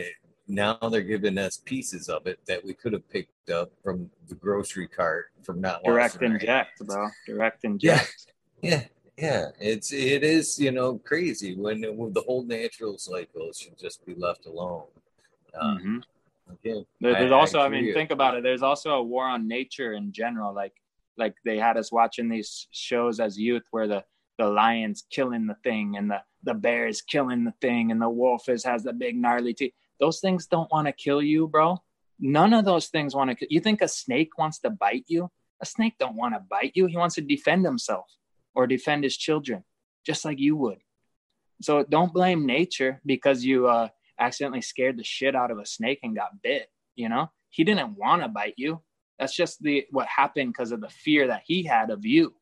Now 0.47 0.75
they're 0.75 1.01
giving 1.01 1.37
us 1.37 1.57
pieces 1.57 2.07
of 2.07 2.27
it 2.27 2.39
that 2.45 2.63
we 2.63 2.73
could 2.73 2.93
have 2.93 3.09
picked 3.09 3.49
up 3.49 3.71
from 3.83 4.09
the 4.27 4.35
grocery 4.35 4.87
cart 4.87 5.27
from 5.43 5.59
not 5.59 5.83
direct 5.83 6.21
inject, 6.21 6.85
bro. 6.85 7.07
Direct 7.25 7.63
inject. 7.63 8.27
Yeah, 8.61 8.69
yeah. 8.69 8.83
Yeah. 9.17 9.45
It's 9.59 9.91
it 9.91 10.23
is 10.23 10.59
you 10.59 10.71
know 10.71 10.97
crazy 10.99 11.55
when, 11.55 11.81
when 11.97 12.13
the 12.13 12.21
whole 12.21 12.43
natural 12.43 12.97
cycle 12.97 13.51
should 13.53 13.77
just 13.77 14.05
be 14.05 14.13
left 14.13 14.45
alone. 14.45 14.83
Uh, 15.59 15.75
mm-hmm. 15.75 15.97
okay 16.51 16.85
there's 16.99 17.31
I, 17.31 17.35
also 17.35 17.59
I, 17.59 17.65
I 17.67 17.69
mean 17.69 17.93
think 17.93 18.11
about 18.11 18.35
it. 18.35 18.43
There's 18.43 18.61
also 18.61 18.91
a 18.91 19.03
war 19.03 19.25
on 19.25 19.47
nature 19.47 19.93
in 19.93 20.11
general. 20.11 20.53
Like 20.53 20.73
like 21.17 21.35
they 21.45 21.57
had 21.57 21.77
us 21.77 21.91
watching 21.91 22.29
these 22.29 22.67
shows 22.71 23.19
as 23.19 23.39
youth 23.39 23.63
where 23.71 23.87
the 23.87 24.03
the 24.37 24.47
lion's 24.47 25.05
killing 25.09 25.47
the 25.47 25.55
thing 25.63 25.95
and 25.97 26.11
the 26.11 26.21
the 26.43 26.53
bear 26.53 26.87
is 26.87 27.01
killing 27.01 27.45
the 27.45 27.53
thing 27.61 27.91
and 27.91 28.01
the 28.01 28.09
wolf 28.09 28.49
is 28.49 28.63
has 28.63 28.83
the 28.83 28.93
big 28.93 29.15
gnarly 29.15 29.53
teeth 29.53 29.73
those 29.99 30.19
things 30.19 30.47
don't 30.47 30.71
want 30.71 30.87
to 30.87 30.93
kill 30.93 31.21
you 31.21 31.47
bro 31.47 31.77
none 32.19 32.53
of 32.53 32.65
those 32.65 32.87
things 32.87 33.15
want 33.15 33.37
to 33.37 33.53
you 33.53 33.59
think 33.59 33.81
a 33.81 33.87
snake 33.87 34.37
wants 34.37 34.59
to 34.59 34.69
bite 34.69 35.05
you 35.07 35.29
a 35.61 35.65
snake 35.65 35.95
don't 35.99 36.15
want 36.15 36.33
to 36.33 36.39
bite 36.39 36.71
you 36.75 36.85
he 36.85 36.97
wants 36.97 37.15
to 37.15 37.21
defend 37.21 37.65
himself 37.65 38.07
or 38.55 38.65
defend 38.65 39.03
his 39.03 39.17
children, 39.17 39.63
just 40.05 40.25
like 40.25 40.39
you 40.39 40.55
would. 40.55 40.79
So 41.61 41.83
don't 41.83 42.13
blame 42.13 42.45
nature 42.45 43.01
because 43.05 43.45
you 43.45 43.67
uh, 43.67 43.89
accidentally 44.19 44.61
scared 44.61 44.97
the 44.97 45.03
shit 45.03 45.35
out 45.35 45.51
of 45.51 45.59
a 45.59 45.65
snake 45.65 45.99
and 46.03 46.15
got 46.15 46.41
bit. 46.41 46.69
You 46.95 47.09
know, 47.09 47.29
he 47.49 47.63
didn't 47.63 47.97
want 47.97 48.23
to 48.23 48.29
bite 48.29 48.55
you. 48.57 48.81
That's 49.19 49.35
just 49.35 49.61
the 49.61 49.85
what 49.91 50.07
happened 50.07 50.53
because 50.53 50.71
of 50.71 50.81
the 50.81 50.89
fear 50.89 51.27
that 51.27 51.43
he 51.45 51.63
had 51.63 51.89
of 51.89 52.05
you. 52.05 52.33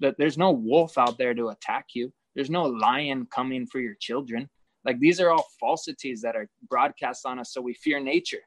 That 0.00 0.16
there's 0.18 0.38
no 0.38 0.52
wolf 0.52 0.98
out 0.98 1.18
there 1.18 1.34
to 1.34 1.48
attack 1.48 1.86
you. 1.94 2.12
There's 2.34 2.50
no 2.50 2.64
lion 2.64 3.26
coming 3.30 3.66
for 3.66 3.80
your 3.80 3.94
children. 3.98 4.48
Like 4.86 5.00
these 5.00 5.20
are 5.20 5.30
all 5.30 5.48
falsities 5.58 6.22
that 6.22 6.36
are 6.36 6.48
broadcast 6.70 7.26
on 7.26 7.40
us, 7.40 7.52
so 7.52 7.60
we 7.60 7.74
fear 7.74 7.98
nature. 7.98 8.42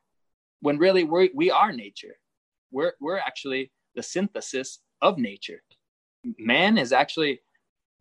When 0.61 0.77
really 0.77 1.03
we 1.03 1.31
we 1.35 1.51
are 1.51 1.73
nature. 1.73 2.15
We're 2.71 2.93
we're 3.01 3.17
actually 3.17 3.71
the 3.95 4.03
synthesis 4.03 4.79
of 5.01 5.17
nature. 5.17 5.61
Man 6.37 6.77
is 6.77 6.93
actually 6.93 7.41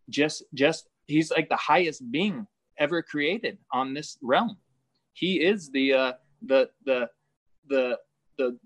just 0.09 0.43
just 0.53 0.87
he's 1.07 1.31
like 1.31 1.49
the 1.49 1.57
highest 1.57 2.09
being 2.11 2.47
ever 2.77 3.01
created 3.01 3.57
on 3.73 3.93
this 3.93 4.17
realm. 4.21 4.57
He 5.13 5.41
is 5.41 5.69
the 5.71 5.93
uh 5.93 6.13
the 6.41 6.69
the 6.85 7.09
the 7.67 7.97
the 8.37 8.57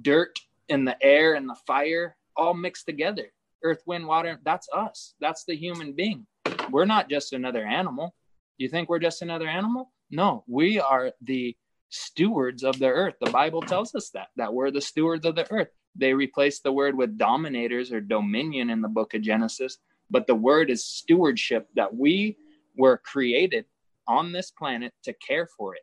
dirt 0.00 0.38
and 0.70 0.88
the 0.88 0.96
air 1.02 1.34
and 1.34 1.46
the 1.46 1.58
fire 1.66 2.16
all 2.36 2.54
mixed 2.54 2.86
together. 2.86 3.32
Earth 3.62 3.82
wind 3.86 4.06
water 4.06 4.40
that's 4.44 4.68
us. 4.74 5.14
That's 5.20 5.44
the 5.44 5.54
human 5.54 5.92
being. 5.92 6.26
We're 6.70 6.86
not 6.86 7.10
just 7.10 7.34
another 7.34 7.66
animal 7.66 8.14
you 8.62 8.68
think 8.68 8.88
we're 8.88 8.98
just 8.98 9.22
another 9.22 9.48
animal 9.48 9.92
no 10.10 10.44
we 10.46 10.80
are 10.80 11.12
the 11.22 11.56
stewards 11.88 12.62
of 12.62 12.78
the 12.78 12.88
earth 12.88 13.14
the 13.20 13.30
bible 13.30 13.60
tells 13.60 13.94
us 13.94 14.10
that 14.10 14.28
that 14.36 14.52
we're 14.52 14.70
the 14.70 14.80
stewards 14.80 15.26
of 15.26 15.34
the 15.34 15.50
earth 15.52 15.68
they 15.94 16.14
replaced 16.14 16.62
the 16.62 16.72
word 16.72 16.96
with 16.96 17.18
dominators 17.18 17.92
or 17.92 18.00
dominion 18.00 18.70
in 18.70 18.80
the 18.80 18.88
book 18.88 19.14
of 19.14 19.22
Genesis, 19.22 19.78
but 20.10 20.26
the 20.26 20.34
word 20.34 20.70
is 20.70 20.84
stewardship 20.84 21.68
that 21.74 21.94
we 21.94 22.36
were 22.76 22.98
created 22.98 23.66
on 24.08 24.32
this 24.32 24.50
planet 24.50 24.92
to 25.04 25.12
care 25.14 25.46
for 25.46 25.74
it. 25.74 25.82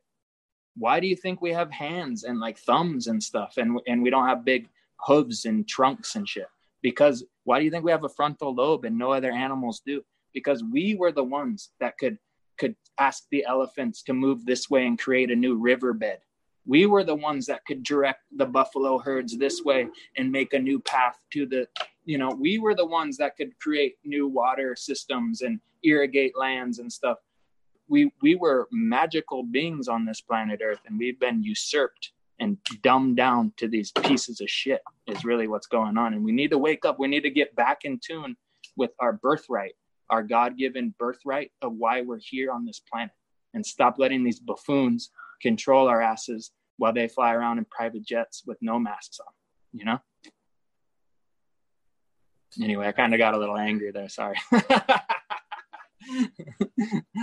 Why 0.76 1.00
do 1.00 1.08
you 1.08 1.16
think 1.16 1.42
we 1.42 1.52
have 1.52 1.72
hands 1.72 2.24
and 2.24 2.40
like 2.40 2.58
thumbs 2.58 3.08
and 3.08 3.22
stuff 3.22 3.56
and 3.58 3.80
and 3.88 4.02
we 4.02 4.10
don't 4.10 4.28
have 4.28 4.46
big 4.46 4.70
hooves 5.06 5.46
and 5.46 5.68
trunks 5.68 6.16
and 6.16 6.28
shit? 6.28 6.48
Because 6.82 7.24
why 7.44 7.60
do 7.60 7.66
you 7.66 7.72
think 7.72 7.84
we 7.84 7.92
have 7.92 8.04
a 8.04 8.10
frontal 8.10 8.54
lobe 8.54 8.86
and 8.86 8.98
no 8.98 9.12
other 9.12 9.32
animals 9.32 9.82
do? 9.86 10.02
Because 10.34 10.64
we 10.64 10.96
were 10.96 11.12
the 11.12 11.24
ones 11.24 11.72
that 11.80 11.98
could 11.98 12.18
could 12.60 12.76
ask 13.00 13.24
the 13.32 13.46
elephants 13.46 14.04
to 14.04 14.14
move 14.14 14.46
this 14.46 14.70
way 14.70 14.86
and 14.86 15.00
create 15.00 15.32
a 15.32 15.36
new 15.36 15.56
riverbed. 15.56 16.20
We 16.66 16.86
were 16.86 17.04
the 17.04 17.16
ones 17.16 17.48
that 17.48 17.66
could 17.66 17.84
direct 17.84 18.22
the 18.36 18.46
buffalo 18.46 19.00
herds 19.00 19.38
this 19.38 19.64
way 19.64 19.88
and 20.18 20.32
make 20.32 20.54
a 20.54 20.60
new 20.60 20.80
path 20.80 21.18
to 21.34 21.46
the 21.46 21.68
you 22.06 22.18
know 22.18 22.30
we 22.30 22.60
were 22.60 22.76
the 22.76 22.86
ones 22.86 23.18
that 23.18 23.38
could 23.38 23.58
create 23.60 23.96
new 24.04 24.28
water 24.28 24.76
systems 24.76 25.42
and 25.42 25.60
irrigate 25.84 26.38
lands 26.38 26.80
and 26.80 26.92
stuff. 26.92 27.18
We 27.88 28.12
we 28.22 28.36
were 28.36 28.68
magical 28.72 29.44
beings 29.44 29.88
on 29.88 30.06
this 30.06 30.22
planet 30.22 30.62
earth 30.64 30.82
and 30.86 31.00
we've 31.00 31.20
been 31.20 31.42
usurped 31.42 32.12
and 32.40 32.58
dumbed 32.84 33.18
down 33.18 33.54
to 33.58 33.68
these 33.68 33.92
pieces 33.92 34.42
of 34.42 34.50
shit 34.50 34.82
is 35.08 35.26
really 35.26 35.48
what's 35.48 35.68
going 35.68 35.98
on. 35.98 36.14
And 36.14 36.24
we 36.24 36.32
need 36.32 36.52
to 36.52 36.58
wake 36.58 36.86
up. 36.86 36.98
We 37.00 37.08
need 37.08 37.24
to 37.24 37.30
get 37.30 37.56
back 37.56 37.84
in 37.84 38.00
tune 38.00 38.38
with 38.78 38.92
our 39.00 39.14
birthright 39.14 39.76
our 40.10 40.24
god-given 40.24 40.96
birthright 40.98 41.52
of 41.62 41.74
why 41.74 42.02
we're 42.02 42.20
here 42.20 42.52
on 42.52 42.66
this 42.66 42.80
planet 42.80 43.12
and 43.54 43.66
stop 43.66 43.96
letting 43.98 44.24
these 44.24 44.40
buffoons 44.40 45.12
control 45.42 45.88
our 45.88 46.02
asses 46.02 46.52
while 46.78 46.94
they 46.94 47.08
fly 47.08 47.34
around 47.34 47.58
in 47.58 47.66
private 47.66 48.06
jets 48.06 48.44
with 48.46 48.58
no 48.62 48.80
masks 48.80 49.20
on, 49.20 49.34
you 49.74 49.86
know? 49.86 50.00
Anyway, 52.62 52.88
I 52.88 52.92
kind 52.92 53.14
of 53.14 53.20
got 53.20 53.34
a 53.36 53.38
little 53.38 53.58
angry 53.58 53.92
there. 53.92 54.10
Sorry. 54.10 54.36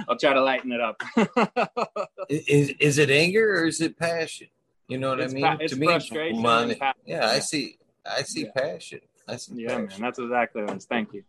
I'll 0.09 0.17
try 0.19 0.33
to 0.33 0.43
lighten 0.43 0.71
it 0.73 0.81
up. 0.81 1.03
is, 2.29 2.71
is 2.79 2.99
it 2.99 3.11
anger 3.11 3.59
or 3.59 3.67
is 3.67 3.81
it 3.81 3.99
passion? 3.99 4.49
You 4.89 4.99
know 4.99 5.11
what 5.11 5.21
it's 5.21 5.33
I 5.33 5.35
mean? 5.35 5.45
Pa- 5.45 5.57
it's 5.61 5.73
to 5.73 5.79
me, 5.79 5.87
frustration. 5.87 6.45
yeah, 6.45 6.93
yeah, 7.05 7.27
I 7.29 7.41
see. 7.41 7.79
I 8.07 8.23
see 8.23 8.45
yeah. 8.45 8.51
passion. 8.55 9.01
I 9.27 9.37
see. 9.37 9.55
Yeah, 9.57 9.69
passion. 9.71 9.87
man, 9.89 10.01
that's 10.01 10.19
exactly 10.21 10.63
what 10.63 10.71
it 10.71 10.77
is. 10.77 10.85
Thank 10.85 11.13
you. 11.13 11.25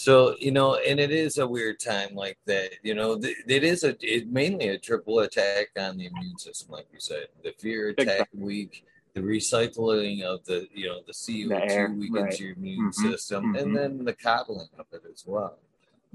So 0.00 0.34
you 0.38 0.50
know, 0.50 0.76
and 0.76 0.98
it 0.98 1.10
is 1.10 1.36
a 1.36 1.46
weird 1.46 1.78
time 1.78 2.14
like 2.14 2.38
that. 2.46 2.70
You 2.82 2.94
know, 2.94 3.18
th- 3.18 3.36
it 3.46 3.62
is 3.62 3.84
a 3.84 3.94
it 4.00 4.32
mainly 4.32 4.68
a 4.68 4.78
triple 4.78 5.18
attack 5.18 5.66
on 5.78 5.98
the 5.98 6.06
immune 6.06 6.38
system, 6.38 6.70
like 6.70 6.86
you 6.90 6.98
said. 6.98 7.26
The 7.44 7.52
fear 7.58 7.90
attack 7.90 8.30
week, 8.32 8.86
the 9.12 9.20
recycling 9.20 10.22
of 10.22 10.42
the 10.46 10.68
you 10.72 10.86
know 10.86 11.00
the 11.06 11.12
CO 11.12 11.66
two 11.68 11.98
weakens 11.98 12.22
right. 12.22 12.40
your 12.40 12.52
immune 12.52 12.90
mm-hmm. 12.90 13.10
system, 13.10 13.44
mm-hmm. 13.44 13.56
and 13.56 13.76
then 13.76 14.04
the 14.06 14.14
coddling 14.14 14.70
of 14.78 14.86
it 14.90 15.02
as 15.12 15.24
well. 15.26 15.58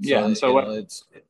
So, 0.02 0.08
yeah, 0.08 0.24
and 0.24 0.36
so 0.36 0.52
what 0.52 0.66
know, 0.66 0.72
it's, 0.72 1.04
it, 1.12 1.24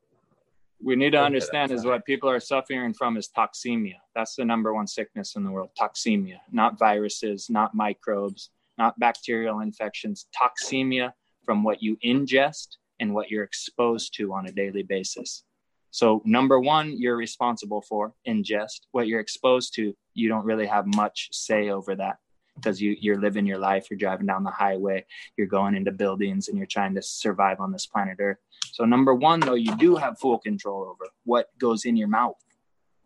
we 0.82 0.96
need 0.96 1.10
to 1.10 1.20
understand 1.20 1.72
is 1.72 1.84
what 1.84 2.06
people 2.06 2.30
are 2.30 2.40
suffering 2.40 2.94
from 2.94 3.18
is 3.18 3.28
toxemia. 3.36 3.98
That's 4.14 4.34
the 4.34 4.46
number 4.46 4.72
one 4.72 4.86
sickness 4.86 5.36
in 5.36 5.44
the 5.44 5.50
world. 5.50 5.72
Toxemia, 5.78 6.38
not 6.50 6.78
viruses, 6.78 7.50
not 7.50 7.74
microbes, 7.74 8.48
not 8.78 8.98
bacterial 8.98 9.60
infections. 9.60 10.26
Toxemia 10.34 11.12
from 11.46 11.62
what 11.64 11.82
you 11.82 11.96
ingest 12.04 12.76
and 13.00 13.14
what 13.14 13.30
you're 13.30 13.44
exposed 13.44 14.14
to 14.16 14.34
on 14.34 14.46
a 14.46 14.52
daily 14.52 14.82
basis. 14.82 15.44
So, 15.92 16.20
number 16.26 16.60
one, 16.60 16.94
you're 16.98 17.16
responsible 17.16 17.80
for 17.80 18.12
ingest. 18.28 18.80
What 18.92 19.06
you're 19.06 19.20
exposed 19.20 19.72
to, 19.76 19.94
you 20.12 20.28
don't 20.28 20.44
really 20.44 20.66
have 20.66 20.86
much 20.86 21.28
say 21.32 21.70
over 21.70 21.94
that. 21.96 22.16
because 22.56 22.80
you 22.80 22.96
you're 23.00 23.20
living 23.20 23.46
your 23.46 23.58
life 23.58 23.86
you're 23.90 23.98
driving 23.98 24.26
down 24.26 24.42
the 24.42 24.50
highway 24.50 25.04
you're 25.36 25.46
going 25.46 25.74
into 25.74 25.92
buildings 25.92 26.48
and 26.48 26.56
you're 26.58 26.66
trying 26.66 26.94
to 26.94 27.02
survive 27.02 27.60
on 27.60 27.70
this 27.72 27.86
planet 27.86 28.16
earth 28.18 28.38
so 28.72 28.84
number 28.84 29.14
one 29.14 29.40
though 29.40 29.54
you 29.54 29.74
do 29.76 29.94
have 29.96 30.18
full 30.18 30.38
control 30.38 30.82
over 30.82 31.06
what 31.24 31.46
goes 31.58 31.84
in 31.84 31.96
your 31.96 32.08
mouth 32.08 32.36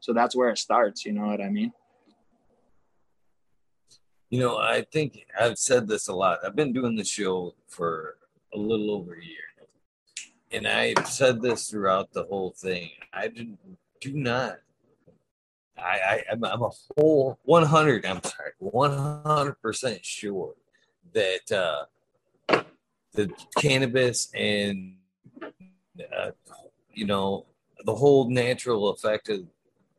so 0.01 0.13
that's 0.13 0.35
where 0.37 0.51
it 0.51 0.59
starts 0.59 1.05
you 1.05 1.13
know 1.13 1.27
what 1.27 1.41
i 1.41 1.49
mean 1.49 1.73
you 4.31 4.39
know 4.41 4.57
i 4.59 4.83
think 4.93 5.27
i've 5.39 5.59
said 5.59 5.89
this 5.89 6.09
a 6.09 6.15
lot 6.15 6.39
i've 6.45 6.57
been 6.57 6.73
doing 6.73 6.97
the 6.97 7.05
show 7.05 7.55
for 7.69 8.17
a 8.55 8.59
little 8.59 8.91
over 8.91 9.15
a 9.15 9.25
year 9.25 9.39
and 10.53 10.67
i've 10.67 11.07
said 11.07 11.41
this 11.41 11.71
throughout 11.71 12.13
the 12.13 12.25
whole 12.25 12.51
thing 12.51 12.91
i 13.13 13.29
do, 13.29 13.57
do 14.01 14.13
not 14.13 14.59
I, 15.83 16.23
I 16.29 16.33
am 16.33 16.45
a 16.45 16.71
whole 16.99 17.39
100. 17.45 18.05
I'm 18.05 18.23
sorry, 18.23 18.51
100 18.59 19.55
percent 19.63 20.05
sure 20.05 20.55
that 21.15 21.51
uh, 21.51 22.63
the 23.13 23.31
cannabis 23.59 24.31
and 24.35 24.97
uh, 25.43 26.31
you 26.93 27.07
know 27.07 27.47
the 27.85 27.95
whole 27.95 28.29
natural 28.29 28.91
effect 28.91 29.29
of 29.29 29.45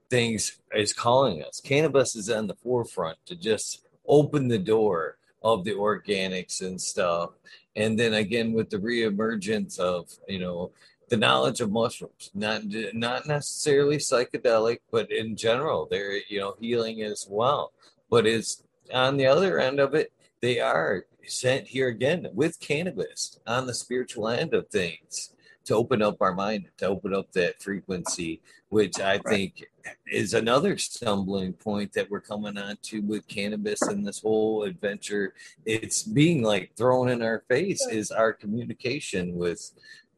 things 0.10 0.60
is 0.74 0.94
calling 0.94 1.44
us. 1.44 1.60
Cannabis 1.62 2.16
is 2.16 2.30
on 2.30 2.48
the 2.48 2.56
forefront 2.56 3.18
to 3.26 3.36
just 3.36 3.86
open 4.08 4.48
the 4.48 4.60
door 4.60 5.18
of 5.42 5.64
the 5.64 5.72
organics 5.72 6.62
and 6.62 6.80
stuff. 6.80 7.32
And 7.76 7.98
then 7.98 8.14
again 8.14 8.54
with 8.54 8.70
the 8.70 8.78
reemergence 8.78 9.80
of 9.80 10.10
you 10.28 10.40
know 10.40 10.72
the 11.10 11.18
knowledge 11.18 11.60
of 11.60 11.72
mushrooms, 11.72 12.32
not 12.34 12.62
not 12.94 13.28
necessarily 13.28 13.98
psychedelic, 13.98 14.80
but 14.92 15.12
in 15.12 15.36
general, 15.36 15.88
they're 15.90 16.18
you 16.30 16.40
know 16.40 16.56
healing 16.60 17.02
as 17.02 17.28
well. 17.30 17.74
But 18.10 18.26
it's 18.26 18.64
on 18.94 19.18
the 19.18 19.28
other 19.28 19.60
end 19.60 19.80
of 19.80 19.94
it, 19.94 20.12
they 20.42 20.60
are 20.60 21.06
sent 21.28 21.68
here 21.68 21.88
again 21.88 22.28
with 22.34 22.60
cannabis 22.60 23.40
on 23.46 23.68
the 23.68 23.74
spiritual 23.74 24.28
end 24.28 24.54
of 24.54 24.68
things 24.70 25.34
to 25.66 25.76
open 25.76 26.02
up 26.02 26.18
our 26.22 26.34
mind, 26.34 26.68
to 26.78 26.88
open 26.88 27.14
up 27.14 27.32
that 27.34 27.62
frequency, 27.62 28.42
which 28.70 29.00
I 29.00 29.14
right. 29.14 29.26
think 29.26 29.66
is 30.08 30.34
another 30.34 30.78
stumbling 30.78 31.54
point 31.54 31.94
that 31.94 32.10
we're 32.10 32.22
coming 32.22 32.58
on 32.58 32.78
to 32.84 33.02
with 33.02 33.28
cannabis 33.28 33.82
and 33.84 34.06
this 34.06 34.22
whole 34.22 34.64
adventure. 34.64 35.34
It's 35.66 36.04
being 36.04 36.44
like 36.44 36.72
thrown 36.76 37.10
in 37.10 37.22
our 37.22 37.44
face 37.48 37.86
is 37.88 38.12
our 38.12 38.34
communication 38.34 39.36
with 39.36 39.72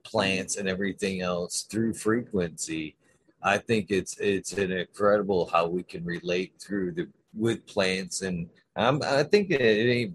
plants 0.04 0.58
and 0.58 0.68
everything 0.68 1.22
else 1.22 1.64
through 1.64 1.94
frequency 1.94 2.96
i 3.42 3.58
think 3.58 3.90
it's 3.90 4.18
it's 4.20 4.54
an 4.54 4.72
incredible 4.72 5.50
how 5.52 5.68
we 5.68 5.84
can 5.84 6.04
relate 6.04 6.54
through 6.60 6.92
the 6.92 7.08
with 7.34 7.66
plants 7.66 8.22
and 8.22 8.50
um, 8.76 9.02
i 9.06 9.24
think 9.24 9.50
it, 9.50 9.62
it 9.62 9.90
ain't 9.90 10.14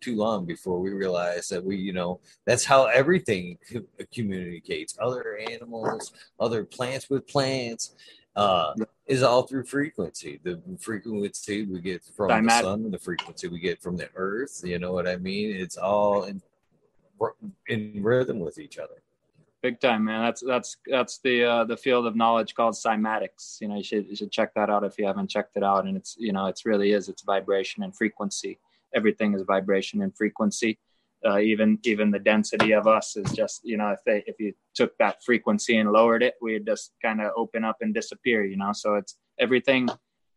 too 0.00 0.16
long 0.16 0.44
before 0.44 0.78
we 0.78 0.90
realize 0.90 1.48
that 1.48 1.64
we 1.64 1.76
you 1.76 1.92
know 1.92 2.20
that's 2.44 2.64
how 2.64 2.84
everything 2.86 3.58
communicates 4.12 4.96
other 5.00 5.38
animals 5.50 6.12
other 6.38 6.64
plants 6.64 7.08
with 7.08 7.26
plants 7.26 7.94
uh, 8.36 8.74
is 9.06 9.22
all 9.22 9.42
through 9.42 9.64
frequency. 9.64 10.40
The 10.42 10.60
frequency 10.78 11.64
we 11.64 11.80
get 11.80 12.04
from 12.04 12.44
the 12.44 12.60
sun, 12.60 12.90
the 12.90 12.98
frequency 12.98 13.48
we 13.48 13.58
get 13.58 13.82
from 13.82 13.96
the 13.96 14.08
earth. 14.14 14.62
You 14.64 14.78
know 14.78 14.92
what 14.92 15.08
I 15.08 15.16
mean? 15.16 15.54
It's 15.56 15.76
all 15.76 16.24
in 16.24 16.42
in 17.66 18.02
rhythm 18.02 18.38
with 18.40 18.58
each 18.58 18.78
other 18.78 19.02
big 19.66 19.80
time, 19.80 20.04
man. 20.04 20.22
That's 20.22 20.42
that's 20.42 20.76
that's 20.86 21.18
the 21.18 21.44
uh, 21.44 21.64
the 21.64 21.76
field 21.76 22.06
of 22.06 22.14
knowledge 22.14 22.54
called 22.54 22.74
cymatics. 22.74 23.60
You 23.60 23.68
know, 23.68 23.76
you 23.76 23.82
should 23.82 24.06
you 24.08 24.14
should 24.14 24.30
check 24.30 24.54
that 24.54 24.70
out 24.70 24.84
if 24.84 24.96
you 24.98 25.06
haven't 25.06 25.28
checked 25.28 25.56
it 25.56 25.64
out. 25.64 25.86
And 25.86 25.96
it's 25.96 26.16
you 26.18 26.32
know, 26.32 26.46
it's 26.46 26.64
really 26.64 26.92
is. 26.92 27.08
It's 27.08 27.22
vibration 27.22 27.82
and 27.82 27.94
frequency. 27.94 28.58
Everything 28.94 29.34
is 29.34 29.42
vibration 29.42 30.02
and 30.02 30.16
frequency. 30.16 30.78
Uh, 31.24 31.38
even 31.38 31.78
even 31.84 32.10
the 32.10 32.18
density 32.18 32.72
of 32.72 32.86
us 32.86 33.16
is 33.16 33.32
just 33.32 33.62
you 33.64 33.76
know 33.76 33.88
if 33.88 33.98
they 34.04 34.22
if 34.26 34.38
you 34.38 34.52
took 34.74 34.96
that 34.98 35.24
frequency 35.24 35.76
and 35.78 35.90
lowered 35.90 36.22
it, 36.22 36.34
we'd 36.42 36.66
just 36.66 36.92
kind 37.02 37.20
of 37.20 37.32
open 37.36 37.64
up 37.64 37.76
and 37.80 37.94
disappear. 37.94 38.44
You 38.44 38.56
know, 38.56 38.72
so 38.72 38.96
it's 38.96 39.16
everything 39.38 39.88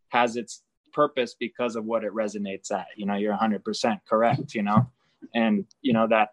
has 0.09 0.35
its 0.35 0.63
purpose 0.93 1.35
because 1.39 1.75
of 1.75 1.85
what 1.85 2.03
it 2.03 2.13
resonates 2.13 2.71
at. 2.71 2.87
You 2.95 3.05
know, 3.05 3.15
you're 3.15 3.35
100% 3.35 3.99
correct. 4.09 4.55
You 4.55 4.63
know, 4.63 4.89
and 5.33 5.65
you 5.81 5.93
know 5.93 6.07
that 6.07 6.29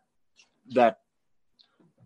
that 0.74 0.98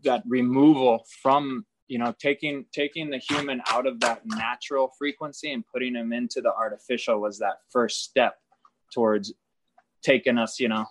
that 0.04 0.22
removal 0.26 1.04
from 1.22 1.66
you 1.88 1.98
know 1.98 2.14
taking 2.18 2.64
taking 2.72 3.10
the 3.10 3.18
human 3.18 3.60
out 3.70 3.86
of 3.86 4.00
that 4.00 4.22
natural 4.24 4.92
frequency 4.98 5.52
and 5.52 5.64
putting 5.66 5.94
him 5.94 6.12
into 6.12 6.40
the 6.40 6.52
artificial 6.52 7.20
was 7.20 7.38
that 7.38 7.58
first 7.70 8.04
step 8.04 8.36
towards 8.92 9.32
taking 10.02 10.38
us 10.38 10.58
you 10.60 10.68
know 10.68 10.86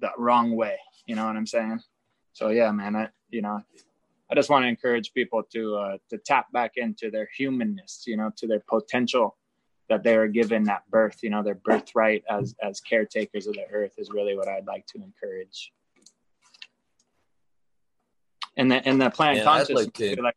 the 0.00 0.10
wrong 0.16 0.54
way 0.56 0.78
you 1.06 1.14
know 1.16 1.26
what 1.26 1.36
i'm 1.36 1.46
saying? 1.46 1.80
So 2.32 2.50
yeah 2.50 2.70
man 2.70 2.96
i 2.96 3.08
you 3.30 3.42
know 3.42 3.60
i 4.30 4.34
just 4.34 4.50
want 4.50 4.64
to 4.64 4.68
encourage 4.68 5.12
people 5.12 5.42
to 5.52 5.76
uh, 5.76 5.96
to 6.08 6.18
tap 6.18 6.50
back 6.52 6.72
into 6.76 7.10
their 7.10 7.28
humanness 7.36 8.04
you 8.06 8.16
know 8.16 8.30
to 8.36 8.46
their 8.46 8.62
potential 8.68 9.36
that 9.88 10.04
they 10.04 10.16
are 10.16 10.28
given 10.28 10.62
that 10.64 10.88
birth 10.88 11.18
you 11.22 11.30
know 11.30 11.42
their 11.42 11.56
birthright 11.56 12.22
as 12.30 12.54
as 12.62 12.80
caretakers 12.80 13.46
of 13.46 13.54
the 13.54 13.66
earth 13.72 13.92
is 13.98 14.10
really 14.10 14.36
what 14.36 14.48
i'd 14.48 14.66
like 14.66 14.86
to 14.86 14.98
encourage. 15.02 15.72
And 18.56 18.70
the 18.70 18.86
and 18.86 19.00
the 19.00 19.10
plant 19.10 19.38
yeah, 19.38 19.44
consciousness 19.44 19.88
like, 19.98 20.18
like 20.18 20.36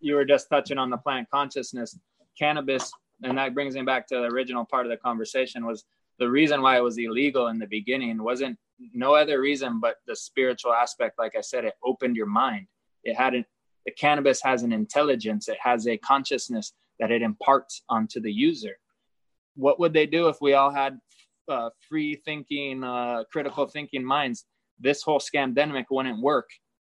you 0.00 0.14
were 0.14 0.24
just 0.24 0.48
touching 0.50 0.78
on 0.78 0.90
the 0.90 0.96
plant 0.96 1.28
consciousness 1.30 1.98
cannabis 2.38 2.92
and 3.22 3.38
that 3.38 3.54
brings 3.54 3.74
me 3.74 3.82
back 3.82 4.06
to 4.08 4.16
the 4.16 4.24
original 4.24 4.64
part 4.64 4.84
of 4.84 4.90
the 4.90 4.96
conversation 4.96 5.64
was 5.64 5.84
the 6.18 6.28
reason 6.28 6.60
why 6.60 6.76
it 6.76 6.82
was 6.82 6.98
illegal 6.98 7.48
in 7.48 7.58
the 7.58 7.66
beginning 7.66 8.22
wasn't 8.22 8.58
no 8.92 9.14
other 9.14 9.40
reason 9.40 9.80
but 9.80 9.96
the 10.06 10.16
spiritual 10.16 10.72
aspect 10.72 11.18
like 11.18 11.34
i 11.36 11.40
said 11.40 11.64
it 11.64 11.74
opened 11.84 12.16
your 12.16 12.26
mind 12.26 12.66
it 13.04 13.14
hadn't 13.14 13.46
the 13.86 13.92
cannabis 13.92 14.40
has 14.42 14.62
an 14.62 14.72
intelligence 14.72 15.48
it 15.48 15.58
has 15.60 15.86
a 15.86 15.96
consciousness 15.98 16.72
that 16.98 17.10
it 17.10 17.22
imparts 17.22 17.82
onto 17.88 18.20
the 18.20 18.32
user 18.32 18.76
what 19.56 19.78
would 19.78 19.92
they 19.92 20.06
do 20.06 20.28
if 20.28 20.36
we 20.40 20.54
all 20.54 20.70
had 20.70 20.98
uh, 21.48 21.68
free 21.88 22.14
thinking 22.14 22.84
uh, 22.84 23.24
critical 23.30 23.66
thinking 23.66 24.04
minds 24.04 24.46
this 24.82 25.02
whole 25.02 25.20
scamdemic 25.20 25.86
wouldn't 25.90 26.20
work 26.20 26.50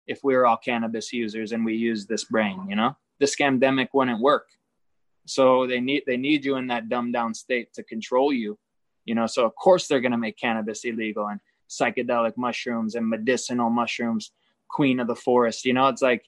if 0.07 0.19
we 0.23 0.35
were 0.35 0.45
all 0.45 0.57
cannabis 0.57 1.13
users 1.13 1.51
and 1.51 1.63
we 1.63 1.75
use 1.75 2.05
this 2.05 2.25
brain, 2.25 2.65
you 2.69 2.75
know? 2.75 2.95
The 3.19 3.25
scamdemic 3.25 3.89
wouldn't 3.93 4.21
work. 4.21 4.47
So 5.25 5.65
they 5.65 5.79
need 5.79 6.03
they 6.05 6.17
need 6.17 6.45
you 6.45 6.57
in 6.57 6.67
that 6.67 6.89
dumbed 6.89 7.13
down 7.13 7.33
state 7.33 7.73
to 7.73 7.83
control 7.83 8.31
you, 8.31 8.59
you 9.05 9.15
know. 9.15 9.25
So 9.25 9.43
of 9.43 9.55
course 9.55 9.87
they're 9.87 10.01
gonna 10.01 10.17
make 10.17 10.37
cannabis 10.37 10.83
illegal 10.83 11.27
and 11.27 11.39
psychedelic 11.79 12.37
mushrooms 12.37 12.95
and 12.95 13.07
medicinal 13.07 13.69
mushrooms, 13.69 14.31
queen 14.69 14.99
of 14.99 15.07
the 15.07 15.15
forest. 15.15 15.65
You 15.65 15.73
know, 15.73 15.87
it's 15.87 16.01
like, 16.01 16.25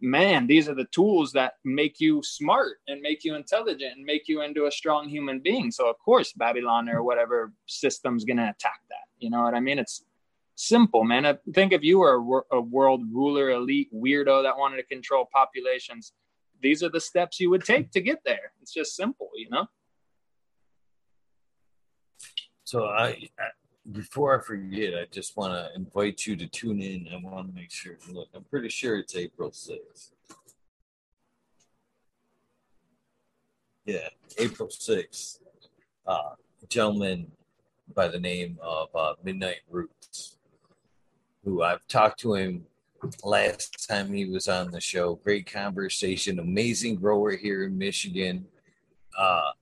man, 0.00 0.46
these 0.46 0.68
are 0.68 0.74
the 0.74 0.86
tools 0.86 1.32
that 1.32 1.54
make 1.64 2.00
you 2.00 2.22
smart 2.22 2.78
and 2.88 3.00
make 3.00 3.24
you 3.24 3.34
intelligent 3.34 3.96
and 3.96 4.04
make 4.04 4.28
you 4.28 4.42
into 4.42 4.66
a 4.66 4.70
strong 4.70 5.08
human 5.08 5.40
being. 5.40 5.70
So 5.70 5.88
of 5.88 5.98
course 5.98 6.32
Babylon 6.32 6.88
or 6.88 7.02
whatever 7.02 7.52
system's 7.66 8.24
gonna 8.24 8.52
attack 8.56 8.80
that. 8.90 9.06
You 9.18 9.30
know 9.30 9.42
what 9.42 9.54
I 9.54 9.60
mean? 9.60 9.78
It's 9.78 10.04
simple, 10.54 11.04
man. 11.04 11.24
I 11.24 11.38
think 11.54 11.72
if 11.72 11.82
you 11.82 11.98
were 11.98 12.16
a, 12.16 12.56
a 12.56 12.60
world 12.60 13.02
ruler, 13.10 13.50
elite 13.50 13.88
weirdo 13.94 14.42
that 14.42 14.58
wanted 14.58 14.76
to 14.76 14.82
control 14.84 15.28
populations, 15.32 16.12
these 16.62 16.82
are 16.82 16.90
the 16.90 17.00
steps 17.00 17.40
you 17.40 17.50
would 17.50 17.64
take 17.64 17.90
to 17.92 18.00
get 18.00 18.20
there. 18.24 18.52
It's 18.60 18.72
just 18.72 18.96
simple, 18.96 19.30
you 19.36 19.48
know. 19.50 19.66
So 22.64 22.84
I 22.86 23.28
before 23.92 24.38
I 24.38 24.42
forget, 24.42 24.94
I 24.94 25.06
just 25.10 25.36
want 25.36 25.52
to 25.52 25.74
invite 25.74 26.26
you 26.26 26.36
to 26.36 26.46
tune 26.46 26.80
in. 26.80 27.08
I 27.12 27.16
want 27.16 27.48
to 27.48 27.54
make 27.54 27.70
sure. 27.70 27.96
Look, 28.10 28.28
I'm 28.34 28.44
pretty 28.44 28.68
sure 28.68 28.98
it's 28.98 29.16
April 29.16 29.50
6th. 29.50 30.10
Yeah, 33.84 34.08
April 34.38 34.68
6th. 34.68 35.38
Uh, 36.06 36.34
gentleman 36.68 37.30
by 37.94 38.08
the 38.08 38.18
name 38.18 38.58
of 38.60 38.88
uh, 38.94 39.14
Midnight 39.22 39.60
Roots 39.70 40.36
who 41.46 41.62
I've 41.62 41.86
talked 41.86 42.18
to 42.20 42.34
him 42.34 42.66
last 43.22 43.88
time 43.88 44.12
he 44.12 44.24
was 44.24 44.48
on 44.48 44.72
the 44.72 44.80
show. 44.80 45.14
Great 45.14 45.50
conversation, 45.50 46.40
amazing 46.40 46.96
grower 46.96 47.36
here 47.36 47.64
in 47.64 47.78
Michigan, 47.78 48.44
uh, 49.16 49.52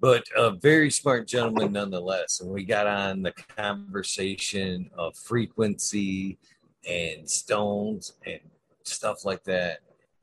but 0.00 0.24
a 0.36 0.52
very 0.52 0.90
smart 0.90 1.26
gentleman 1.26 1.72
nonetheless. 1.72 2.40
And 2.40 2.50
we 2.50 2.64
got 2.64 2.86
on 2.86 3.22
the 3.22 3.32
conversation 3.56 4.90
of 4.96 5.16
frequency 5.16 6.38
and 6.88 7.28
stones 7.28 8.14
and 8.26 8.40
stuff 8.84 9.24
like 9.24 9.44
that. 9.44 9.78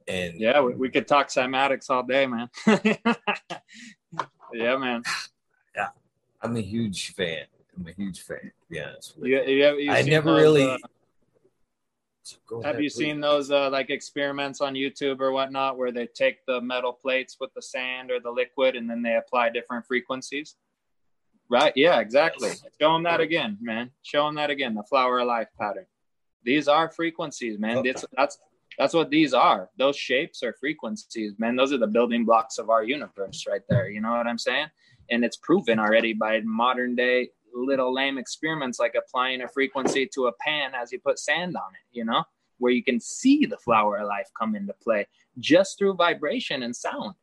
And 0.07 0.39
yeah, 0.39 0.61
we, 0.61 0.75
we 0.75 0.89
could 0.89 1.07
talk 1.07 1.27
cymatics 1.27 1.89
all 1.89 2.03
day, 2.03 2.27
man. 2.27 2.49
yeah, 4.53 4.77
man. 4.77 5.03
Yeah, 5.75 5.89
I'm 6.41 6.55
a 6.55 6.61
huge 6.61 7.13
fan. 7.15 7.43
I'm 7.75 7.85
a 7.85 7.91
huge 7.91 8.21
fan. 8.21 8.39
To 8.39 8.51
be 8.69 8.79
honest 8.79 9.17
with 9.17 9.29
you, 9.29 9.41
you, 9.41 9.75
you 9.75 9.91
I 9.91 10.03
never 10.03 10.33
really. 10.33 10.63
Uh, 10.63 10.77
so 12.25 12.61
have 12.63 12.81
you 12.81 12.89
please. 12.89 12.95
seen 12.95 13.19
those 13.19 13.51
uh, 13.51 13.69
like 13.69 13.89
experiments 13.89 14.61
on 14.61 14.73
YouTube 14.73 15.21
or 15.21 15.31
whatnot 15.31 15.77
where 15.77 15.91
they 15.91 16.07
take 16.07 16.45
the 16.45 16.59
metal 16.59 16.91
plates 16.91 17.37
with 17.39 17.53
the 17.53 17.61
sand 17.61 18.11
or 18.11 18.19
the 18.19 18.31
liquid 18.31 18.75
and 18.75 18.89
then 18.89 19.01
they 19.01 19.15
apply 19.15 19.49
different 19.49 19.85
frequencies? 19.85 20.55
Right. 21.49 21.73
Yeah, 21.75 21.99
exactly. 21.99 22.51
Show 22.81 22.93
them 22.93 23.03
that 23.03 23.21
again, 23.21 23.57
man. 23.61 23.91
Show 24.01 24.25
them 24.25 24.35
that 24.35 24.49
again. 24.49 24.73
The 24.73 24.83
flower 24.83 25.19
of 25.19 25.27
life 25.27 25.49
pattern. 25.59 25.85
These 26.43 26.67
are 26.67 26.89
frequencies, 26.89 27.59
man. 27.59 27.83
That's 27.83 28.05
that's 28.17 28.39
that's 28.77 28.93
what 28.93 29.09
these 29.09 29.33
are. 29.33 29.69
Those 29.77 29.95
shapes 29.95 30.41
are 30.43 30.53
frequencies, 30.53 31.33
man. 31.37 31.55
Those 31.55 31.71
are 31.71 31.77
the 31.77 31.87
building 31.87 32.25
blocks 32.25 32.57
of 32.57 32.69
our 32.69 32.83
universe 32.83 33.45
right 33.47 33.61
there. 33.69 33.89
You 33.89 34.01
know 34.01 34.11
what 34.11 34.27
I'm 34.27 34.37
saying? 34.39 34.67
And 35.11 35.23
it's 35.23 35.37
proven 35.37 35.79
already 35.79 36.13
by 36.13 36.41
modern 36.41 36.95
day 36.95 37.29
little 37.55 37.93
lame 37.93 38.17
experiments 38.17 38.79
like 38.79 38.95
applying 38.95 39.41
a 39.41 39.47
frequency 39.47 40.07
to 40.13 40.27
a 40.27 40.31
pan 40.33 40.71
as 40.75 40.91
you 40.91 40.99
put 40.99 41.19
sand 41.19 41.55
on 41.55 41.73
it, 41.73 41.97
you 41.97 42.05
know, 42.05 42.23
where 42.59 42.71
you 42.71 42.83
can 42.83 42.99
see 42.99 43.45
the 43.45 43.57
flower 43.57 43.97
of 43.97 44.07
life 44.07 44.29
come 44.37 44.55
into 44.55 44.73
play 44.73 45.07
just 45.39 45.77
through 45.77 45.95
vibration 45.95 46.63
and 46.63 46.75
sound. 46.75 47.15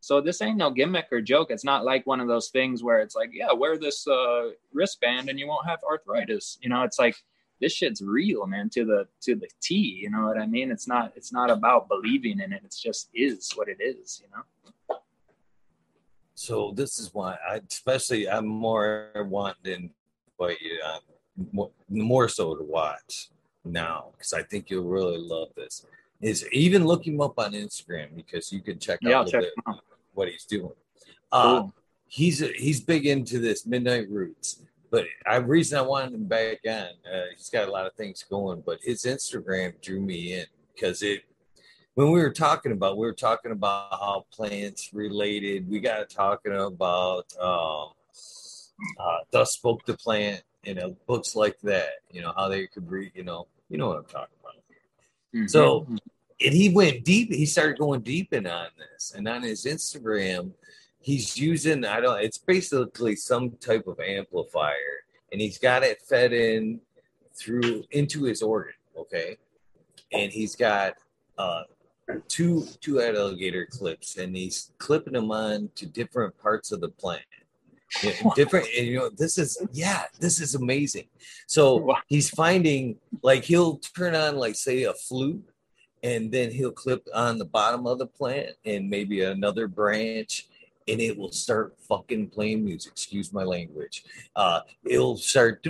So 0.00 0.20
this 0.20 0.40
ain't 0.40 0.56
no 0.56 0.70
gimmick 0.70 1.08
or 1.10 1.20
joke. 1.20 1.50
It's 1.50 1.64
not 1.64 1.84
like 1.84 2.06
one 2.06 2.20
of 2.20 2.28
those 2.28 2.48
things 2.48 2.82
where 2.82 3.00
it's 3.00 3.16
like, 3.16 3.30
yeah, 3.32 3.52
wear 3.52 3.76
this 3.76 4.06
uh, 4.06 4.50
wristband 4.72 5.28
and 5.28 5.38
you 5.38 5.48
won't 5.48 5.66
have 5.66 5.80
arthritis. 5.82 6.58
You 6.62 6.68
know, 6.68 6.82
it's 6.82 6.98
like 6.98 7.16
this 7.60 7.72
shit's 7.72 8.00
real, 8.00 8.46
man, 8.46 8.70
to 8.70 8.84
the 8.84 9.08
to 9.22 9.34
the 9.34 9.48
T. 9.60 9.74
You 9.74 10.10
know 10.10 10.26
what 10.26 10.38
I 10.38 10.46
mean? 10.46 10.70
It's 10.70 10.86
not 10.86 11.12
it's 11.16 11.32
not 11.32 11.50
about 11.50 11.88
believing 11.88 12.40
in 12.40 12.52
it. 12.52 12.62
It's 12.64 12.80
just 12.80 13.08
is 13.12 13.50
what 13.56 13.68
it 13.68 13.78
is. 13.80 14.22
You 14.22 14.28
know. 14.30 14.98
So 16.38 16.72
this 16.74 17.00
is 17.00 17.12
why 17.12 17.36
I, 17.48 17.60
especially, 17.68 18.28
I'm 18.28 18.46
more 18.46 19.10
wanting 19.16 19.90
you 20.40 20.80
uh, 20.86 20.98
more, 21.52 21.70
more 21.88 22.28
so 22.28 22.54
to 22.54 22.62
watch 22.62 23.30
now 23.64 24.10
because 24.12 24.32
I 24.32 24.42
think 24.44 24.70
you'll 24.70 24.84
really 24.84 25.18
love 25.18 25.48
this. 25.56 25.84
Is 26.20 26.46
even 26.52 26.86
look 26.86 27.06
him 27.06 27.20
up 27.20 27.38
on 27.38 27.52
Instagram 27.52 28.14
because 28.14 28.52
you 28.52 28.60
can 28.60 28.78
check 28.78 29.00
out 29.04 29.32
yeah, 29.32 29.40
check 29.40 29.50
what 30.14 30.28
he's 30.28 30.44
doing. 30.44 30.72
Uh, 31.32 31.42
cool. 31.42 31.74
He's 32.06 32.38
he's 32.38 32.80
big 32.80 33.06
into 33.06 33.40
this 33.40 33.66
midnight 33.66 34.08
roots 34.08 34.62
but 34.90 35.04
I 35.26 35.36
reason 35.36 35.78
I 35.78 35.82
wanted 35.82 36.14
him 36.14 36.24
back 36.24 36.58
on. 36.66 36.88
Uh, 37.12 37.24
he's 37.36 37.50
got 37.50 37.68
a 37.68 37.70
lot 37.70 37.86
of 37.86 37.92
things 37.94 38.24
going, 38.28 38.62
but 38.64 38.78
his 38.82 39.02
Instagram 39.04 39.80
drew 39.82 40.00
me 40.00 40.34
in 40.34 40.46
because 40.74 41.02
it. 41.02 41.22
When 41.98 42.12
we 42.12 42.20
were 42.20 42.30
talking 42.30 42.70
about, 42.70 42.96
we 42.96 43.06
were 43.06 43.12
talking 43.12 43.50
about 43.50 43.90
how 43.90 44.24
plants 44.30 44.90
related. 44.92 45.68
We 45.68 45.80
got 45.80 46.08
talking 46.08 46.52
about 46.52 47.26
um, 47.40 47.88
uh, 49.00 49.18
"Thus 49.32 49.54
Spoke 49.54 49.84
the 49.84 49.96
Plant," 49.96 50.44
you 50.62 50.74
know, 50.74 50.96
books 51.08 51.34
like 51.34 51.58
that. 51.62 51.94
You 52.12 52.22
know 52.22 52.32
how 52.36 52.48
they 52.48 52.68
could 52.68 52.88
read. 52.88 53.10
You 53.16 53.24
know, 53.24 53.48
you 53.68 53.78
know 53.78 53.88
what 53.88 53.96
I'm 53.96 54.04
talking 54.04 54.36
about. 54.40 54.54
Mm-hmm. 55.34 55.46
So, 55.48 55.88
and 55.88 56.54
he 56.54 56.68
went 56.68 57.04
deep. 57.04 57.32
He 57.32 57.46
started 57.46 57.80
going 57.80 58.02
deep 58.02 58.32
in 58.32 58.46
on 58.46 58.68
this, 58.78 59.12
and 59.16 59.26
on 59.26 59.42
his 59.42 59.64
Instagram, 59.64 60.52
he's 61.00 61.36
using 61.36 61.84
I 61.84 61.98
don't 61.98 62.20
it's 62.20 62.38
basically 62.38 63.16
some 63.16 63.50
type 63.60 63.88
of 63.88 63.98
amplifier 63.98 65.02
and 65.32 65.40
he's 65.40 65.58
got 65.58 65.82
it 65.82 66.00
fed 66.02 66.32
in 66.32 66.80
through 67.34 67.82
into 67.90 68.22
his 68.22 68.40
organ, 68.40 68.74
okay? 68.96 69.36
And 70.12 70.30
he's 70.30 70.54
got 70.54 70.94
uh 71.36 71.62
two 72.28 72.66
two 72.80 73.00
alligator 73.00 73.66
clips 73.66 74.16
and 74.16 74.34
he's 74.36 74.72
clipping 74.78 75.12
them 75.12 75.30
on 75.30 75.70
to 75.74 75.86
different 75.86 76.36
parts 76.38 76.72
of 76.72 76.80
the 76.80 76.88
plant. 76.88 77.22
You 78.02 78.12
know, 78.22 78.32
different 78.36 78.66
and 78.76 78.86
you 78.86 78.98
know 78.98 79.08
this 79.08 79.38
is 79.38 79.66
yeah 79.72 80.04
this 80.20 80.42
is 80.42 80.54
amazing 80.54 81.06
so 81.46 81.94
he's 82.06 82.28
finding 82.28 82.96
like 83.22 83.44
he'll 83.44 83.78
turn 83.78 84.14
on 84.14 84.36
like 84.36 84.56
say 84.56 84.82
a 84.82 84.92
flute 84.92 85.42
and 86.02 86.30
then 86.30 86.50
he'll 86.50 86.70
clip 86.70 87.08
on 87.14 87.38
the 87.38 87.46
bottom 87.46 87.86
of 87.86 87.98
the 87.98 88.06
plant 88.06 88.50
and 88.66 88.90
maybe 88.90 89.22
another 89.22 89.68
branch 89.68 90.48
and 90.86 91.00
it 91.00 91.16
will 91.16 91.32
start 91.32 91.76
fucking 91.86 92.28
playing 92.28 92.64
music. 92.64 92.92
Excuse 92.92 93.32
my 93.32 93.44
language. 93.44 94.04
Uh, 94.34 94.60
it'll 94.84 95.18
start 95.18 95.62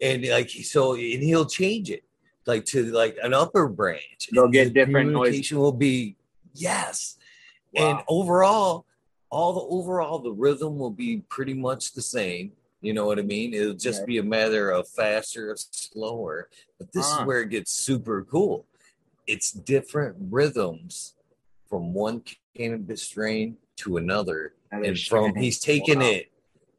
and 0.00 0.28
like 0.28 0.50
so, 0.50 0.94
and 0.94 1.22
he'll 1.22 1.46
change 1.46 1.90
it 1.90 2.04
like 2.46 2.64
to 2.66 2.84
like 2.92 3.16
an 3.22 3.34
upper 3.34 3.68
branch. 3.68 4.28
They'll 4.32 4.48
get 4.48 4.64
the 4.64 4.70
different 4.70 5.12
communication 5.12 5.56
noise. 5.56 5.62
will 5.62 5.72
be 5.72 6.16
yes, 6.54 7.16
wow. 7.74 7.90
and 7.90 7.98
overall, 8.08 8.86
all 9.30 9.52
the 9.52 9.74
overall 9.74 10.18
the 10.18 10.32
rhythm 10.32 10.78
will 10.78 10.90
be 10.90 11.22
pretty 11.28 11.54
much 11.54 11.92
the 11.92 12.02
same. 12.02 12.52
You 12.80 12.92
know 12.92 13.06
what 13.06 13.18
I 13.18 13.22
mean? 13.22 13.52
It'll 13.52 13.74
just 13.74 14.06
be 14.06 14.18
a 14.18 14.22
matter 14.22 14.70
of 14.70 14.88
faster 14.88 15.50
or 15.50 15.56
slower. 15.56 16.48
But 16.78 16.92
this 16.92 17.12
uh. 17.12 17.20
is 17.20 17.26
where 17.26 17.40
it 17.40 17.50
gets 17.50 17.72
super 17.72 18.24
cool. 18.24 18.66
It's 19.26 19.50
different 19.50 20.16
rhythms 20.30 21.14
from 21.68 21.92
one 21.92 22.22
cannabis 22.56 23.02
strain 23.02 23.56
to 23.78 23.96
another, 23.96 24.54
and 24.70 24.98
from 24.98 25.34
he's 25.34 25.58
taking 25.58 25.98
wow. 25.98 26.06
it 26.06 26.30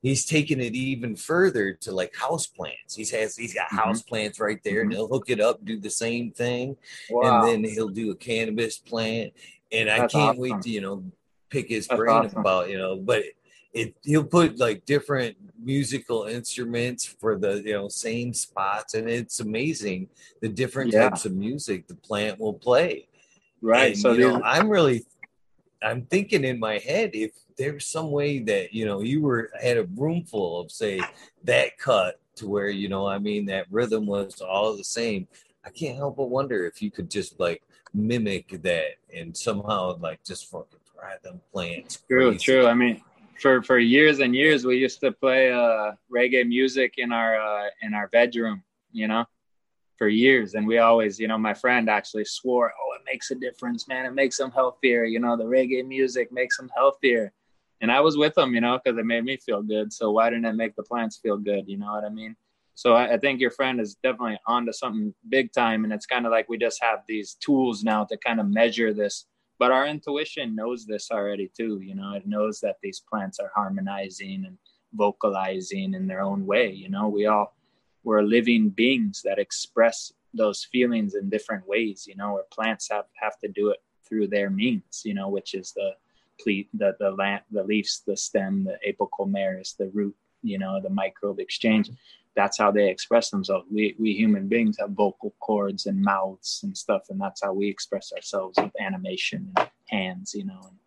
he's 0.07 0.25
taken 0.25 0.59
it 0.59 0.73
even 0.73 1.15
further 1.15 1.73
to 1.73 1.91
like 1.91 2.15
house 2.15 2.47
plants. 2.47 2.95
He's 2.95 3.11
has 3.11 3.35
he's 3.35 3.53
got 3.53 3.67
mm-hmm. 3.67 3.77
house 3.77 4.01
plants 4.01 4.39
right 4.39 4.59
there, 4.63 4.81
mm-hmm. 4.81 4.83
and 4.83 4.93
he'll 4.93 5.07
hook 5.07 5.29
it 5.29 5.39
up, 5.39 5.63
do 5.63 5.79
the 5.79 5.89
same 5.89 6.31
thing, 6.31 6.77
wow. 7.09 7.43
and 7.43 7.65
then 7.65 7.71
he'll 7.71 7.89
do 7.89 8.11
a 8.11 8.15
cannabis 8.15 8.77
plant. 8.77 9.33
And 9.71 9.89
That's 9.89 10.15
I 10.15 10.17
can't 10.17 10.29
awesome. 10.29 10.41
wait 10.41 10.61
to 10.61 10.69
you 10.69 10.81
know 10.81 11.03
pick 11.49 11.69
his 11.69 11.87
That's 11.87 11.97
brain 11.97 12.25
awesome. 12.25 12.39
about 12.39 12.69
you 12.69 12.77
know, 12.77 12.97
but 12.97 13.23
it 13.73 13.95
he'll 14.03 14.23
put 14.23 14.59
like 14.59 14.85
different 14.85 15.35
musical 15.61 16.23
instruments 16.23 17.05
for 17.05 17.37
the 17.37 17.61
you 17.63 17.73
know 17.73 17.87
same 17.87 18.33
spots, 18.33 18.93
and 18.93 19.09
it's 19.09 19.39
amazing 19.39 20.09
the 20.41 20.49
different 20.49 20.93
yeah. 20.93 21.09
types 21.09 21.25
of 21.25 21.33
music 21.33 21.87
the 21.87 21.95
plant 21.95 22.39
will 22.39 22.53
play. 22.53 23.07
Right. 23.61 23.93
And, 23.93 23.97
so 23.97 24.13
you 24.13 24.29
know, 24.29 24.41
I'm 24.43 24.69
really 24.69 25.05
I'm 25.81 26.03
thinking 26.03 26.43
in 26.43 26.59
my 26.59 26.79
head 26.79 27.11
if 27.13 27.31
there's 27.57 27.85
some 27.85 28.11
way 28.11 28.39
that 28.39 28.73
you 28.73 28.85
know 28.85 29.01
you 29.01 29.21
were 29.21 29.51
had 29.61 29.77
a 29.77 29.83
room 29.95 30.23
full 30.23 30.59
of 30.59 30.71
say 30.71 31.01
that 31.43 31.77
cut 31.77 32.19
to 32.35 32.47
where 32.47 32.69
you 32.69 32.89
know 32.89 33.07
I 33.07 33.19
mean 33.19 33.45
that 33.47 33.65
rhythm 33.71 34.05
was 34.05 34.41
all 34.41 34.75
the 34.75 34.83
same. 34.83 35.27
I 35.65 35.69
can't 35.69 35.97
help 35.97 36.17
but 36.17 36.29
wonder 36.29 36.65
if 36.65 36.81
you 36.81 36.91
could 36.91 37.09
just 37.09 37.39
like 37.39 37.63
mimic 37.93 38.61
that 38.61 38.97
and 39.13 39.35
somehow 39.35 39.97
like 39.97 40.23
just 40.23 40.49
fucking 40.49 40.79
drive 40.95 41.21
them 41.23 41.41
plants. 41.51 42.03
True, 42.07 42.31
crazy. 42.31 42.43
true. 42.43 42.67
I 42.67 42.73
mean, 42.73 43.01
for 43.41 43.61
for 43.61 43.77
years 43.77 44.19
and 44.19 44.35
years 44.35 44.65
we 44.65 44.77
used 44.77 44.99
to 45.01 45.11
play 45.11 45.51
uh 45.51 45.93
reggae 46.13 46.47
music 46.47 46.95
in 46.97 47.11
our 47.11 47.39
uh 47.39 47.69
in 47.81 47.93
our 47.93 48.07
bedroom, 48.07 48.63
you 48.91 49.07
know 49.07 49.25
for 49.97 50.07
years. 50.07 50.53
And 50.53 50.67
we 50.67 50.77
always, 50.77 51.19
you 51.19 51.27
know, 51.27 51.37
my 51.37 51.53
friend 51.53 51.89
actually 51.89 52.25
swore, 52.25 52.71
oh, 52.71 52.95
it 52.95 53.01
makes 53.05 53.31
a 53.31 53.35
difference, 53.35 53.87
man. 53.87 54.05
It 54.05 54.13
makes 54.13 54.37
them 54.37 54.51
healthier. 54.51 55.03
You 55.03 55.19
know, 55.19 55.35
the 55.35 55.43
reggae 55.43 55.85
music 55.85 56.31
makes 56.31 56.57
them 56.57 56.69
healthier. 56.75 57.33
And 57.81 57.91
I 57.91 57.99
was 57.99 58.17
with 58.17 58.33
them, 58.35 58.55
you 58.55 58.61
know, 58.61 58.79
because 58.83 58.97
it 58.97 59.05
made 59.05 59.23
me 59.23 59.37
feel 59.37 59.61
good. 59.61 59.93
So 59.93 60.11
why 60.11 60.29
didn't 60.29 60.45
it 60.45 60.55
make 60.55 60.75
the 60.75 60.83
plants 60.83 61.17
feel 61.17 61.37
good? 61.37 61.67
You 61.67 61.77
know 61.77 61.91
what 61.91 62.03
I 62.03 62.09
mean? 62.09 62.35
So 62.75 62.93
I, 62.93 63.13
I 63.13 63.17
think 63.17 63.39
your 63.39 63.51
friend 63.51 63.79
is 63.79 63.95
definitely 63.95 64.39
onto 64.47 64.71
something 64.71 65.13
big 65.29 65.51
time. 65.51 65.83
And 65.83 65.93
it's 65.93 66.05
kind 66.05 66.25
of 66.25 66.31
like 66.31 66.49
we 66.49 66.57
just 66.57 66.81
have 66.81 66.99
these 67.07 67.35
tools 67.35 67.83
now 67.83 68.05
to 68.05 68.17
kind 68.17 68.39
of 68.39 68.47
measure 68.47 68.93
this. 68.93 69.25
But 69.59 69.71
our 69.71 69.87
intuition 69.87 70.55
knows 70.55 70.85
this 70.85 71.09
already 71.11 71.51
too. 71.57 71.79
You 71.81 71.95
know, 71.95 72.13
it 72.13 72.27
knows 72.27 72.59
that 72.59 72.77
these 72.81 73.01
plants 73.09 73.39
are 73.39 73.51
harmonizing 73.55 74.45
and 74.45 74.57
vocalizing 74.93 75.93
in 75.93 76.07
their 76.07 76.21
own 76.21 76.45
way. 76.45 76.71
You 76.71 76.89
know, 76.89 77.07
we 77.07 77.25
all 77.25 77.56
we're 78.07 78.23
living 78.23 78.69
beings 78.69 79.21
that 79.25 79.37
express 79.37 80.13
those 80.33 80.63
feelings 80.71 81.15
in 81.15 81.29
different 81.29 81.67
ways 81.67 82.05
you 82.07 82.15
know 82.15 82.33
where 82.33 82.43
plants 82.57 82.87
have 82.89 83.05
have 83.21 83.37
to 83.39 83.47
do 83.47 83.69
it 83.69 83.81
through 84.07 84.27
their 84.27 84.49
means 84.49 85.01
you 85.03 85.13
know 85.13 85.29
which 85.29 85.53
is 85.53 85.73
the 85.73 85.89
the 86.45 86.95
the 86.99 87.11
lamp 87.17 87.43
the 87.51 87.63
leaves 87.63 88.03
the 88.07 88.15
stem 88.15 88.63
the 88.63 88.77
apical 88.87 89.27
meris 89.27 89.75
the 89.77 89.89
root 89.93 90.15
you 90.43 90.57
know 90.57 90.79
the 90.81 90.89
microbe 90.89 91.39
exchange. 91.39 91.89
That's 92.35 92.59
how 92.59 92.69
they 92.71 92.87
express 92.89 93.31
themselves. 93.31 93.65
We 93.71 93.95
we 93.99 94.13
human 94.13 94.47
beings 94.47 94.77
have 94.79 94.91
vocal 94.91 95.33
cords 95.39 95.87
and 95.87 96.01
mouths 96.01 96.61
and 96.63 96.77
stuff 96.77 97.03
and 97.09 97.19
that's 97.19 97.41
how 97.43 97.53
we 97.53 97.67
express 97.67 98.13
ourselves 98.13 98.57
with 98.61 98.71
animation 98.79 99.51
and 99.57 99.69
hands 99.87 100.33
you 100.33 100.45
know. 100.45 100.61
And 100.69 100.77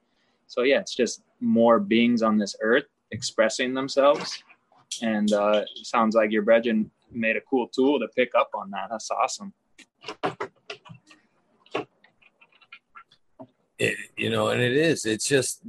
so 0.47 0.63
yeah 0.63 0.81
it's 0.81 0.95
just 0.95 1.23
more 1.41 1.81
beings 1.81 2.23
on 2.23 2.39
this 2.39 2.57
earth 2.61 2.87
expressing 3.11 3.75
themselves. 3.75 4.43
And 5.03 5.33
uh, 5.33 5.65
sounds 5.83 6.15
like 6.17 6.33
your 6.33 6.43
brethren 6.43 6.91
made 7.13 7.37
a 7.37 7.41
cool 7.41 7.69
tool 7.69 8.01
to 8.01 8.09
pick 8.09 8.35
up 8.35 8.51
on 8.55 8.71
that. 8.71 8.89
That's 8.91 9.11
awesome. 9.11 9.53
It, 13.79 13.97
you 14.17 14.29
know, 14.29 14.49
and 14.49 14.61
it 14.61 14.77
is. 14.77 15.07
It's 15.07 15.27
just 15.27 15.63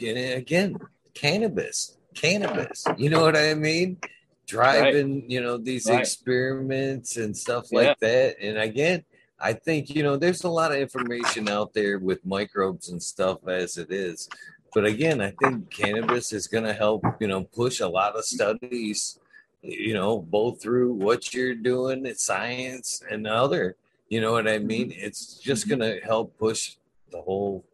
again, 0.00 0.76
cannabis, 1.14 1.96
cannabis. 2.14 2.84
You 2.96 3.10
know 3.10 3.22
what 3.22 3.36
I 3.36 3.54
mean? 3.54 3.98
Driving, 4.46 5.20
right. 5.20 5.30
you 5.30 5.40
know, 5.40 5.58
these 5.58 5.86
right. 5.86 6.00
experiments 6.00 7.16
and 7.16 7.36
stuff 7.36 7.66
yeah. 7.70 7.78
like 7.78 7.98
that. 8.00 8.36
And 8.40 8.58
again, 8.58 9.04
I 9.40 9.54
think 9.54 9.90
you 9.90 10.02
know, 10.02 10.16
there's 10.16 10.44
a 10.44 10.48
lot 10.48 10.70
of 10.70 10.78
information 10.78 11.48
out 11.48 11.74
there 11.74 11.98
with 11.98 12.24
microbes 12.24 12.90
and 12.90 13.02
stuff 13.02 13.46
as 13.48 13.78
it 13.78 13.90
is. 13.90 14.28
But 14.72 14.84
again, 14.84 15.20
I 15.20 15.32
think 15.42 15.70
cannabis 15.70 16.32
is 16.32 16.46
going 16.46 16.64
to 16.64 16.72
help, 16.72 17.02
you 17.18 17.26
know, 17.26 17.42
push 17.42 17.80
a 17.80 17.88
lot 17.88 18.16
of 18.16 18.24
studies 18.24 19.18
you 19.62 19.94
know, 19.94 20.18
both 20.18 20.62
through 20.62 20.92
what 20.94 21.34
you're 21.34 21.54
doing 21.54 22.06
at 22.06 22.18
science 22.18 23.02
and 23.10 23.26
other, 23.26 23.76
you 24.08 24.20
know 24.20 24.32
what 24.32 24.48
I 24.48 24.58
mean? 24.58 24.90
Mm-hmm. 24.90 25.04
It's 25.04 25.34
just 25.38 25.68
mm-hmm. 25.68 25.80
going 25.80 26.00
to 26.00 26.06
help 26.06 26.36
push 26.38 26.76
the 27.10 27.20
whole 27.20 27.64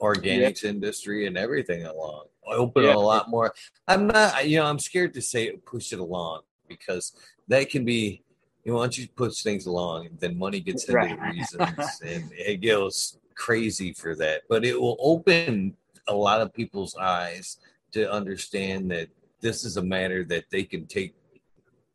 organics 0.00 0.62
yeah. 0.62 0.70
industry 0.70 1.26
and 1.26 1.36
everything 1.36 1.84
along. 1.84 2.26
open 2.46 2.84
yeah. 2.84 2.94
a 2.94 2.96
lot 2.96 3.30
more. 3.30 3.54
I'm 3.88 4.06
not, 4.06 4.48
you 4.48 4.58
know, 4.58 4.66
I'm 4.66 4.78
scared 4.78 5.14
to 5.14 5.22
say 5.22 5.52
push 5.64 5.92
it 5.92 6.00
along 6.00 6.42
because 6.68 7.12
that 7.48 7.70
can 7.70 7.84
be, 7.84 8.22
you 8.64 8.72
know, 8.72 8.78
once 8.78 8.98
you 8.98 9.08
push 9.08 9.42
things 9.42 9.66
along, 9.66 10.08
then 10.18 10.36
money 10.36 10.60
gets 10.60 10.84
into 10.84 10.96
right. 10.96 11.16
the 11.16 11.28
reasons 11.28 12.00
and 12.04 12.30
it 12.32 12.56
goes 12.56 13.18
crazy 13.34 13.92
for 13.92 14.14
that. 14.16 14.42
But 14.48 14.64
it 14.64 14.80
will 14.80 14.96
open 15.00 15.76
a 16.08 16.14
lot 16.14 16.40
of 16.40 16.52
people's 16.52 16.96
eyes 16.96 17.58
to 17.92 18.10
understand 18.10 18.90
that 18.90 19.08
this 19.40 19.64
is 19.64 19.76
a 19.76 19.82
matter 19.82 20.24
that 20.24 20.44
they 20.50 20.64
can 20.64 20.86
take, 20.86 21.14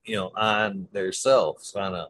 you 0.05 0.15
know, 0.15 0.31
on 0.35 0.87
themselves 0.91 1.75
on 1.75 1.95
a 1.95 2.07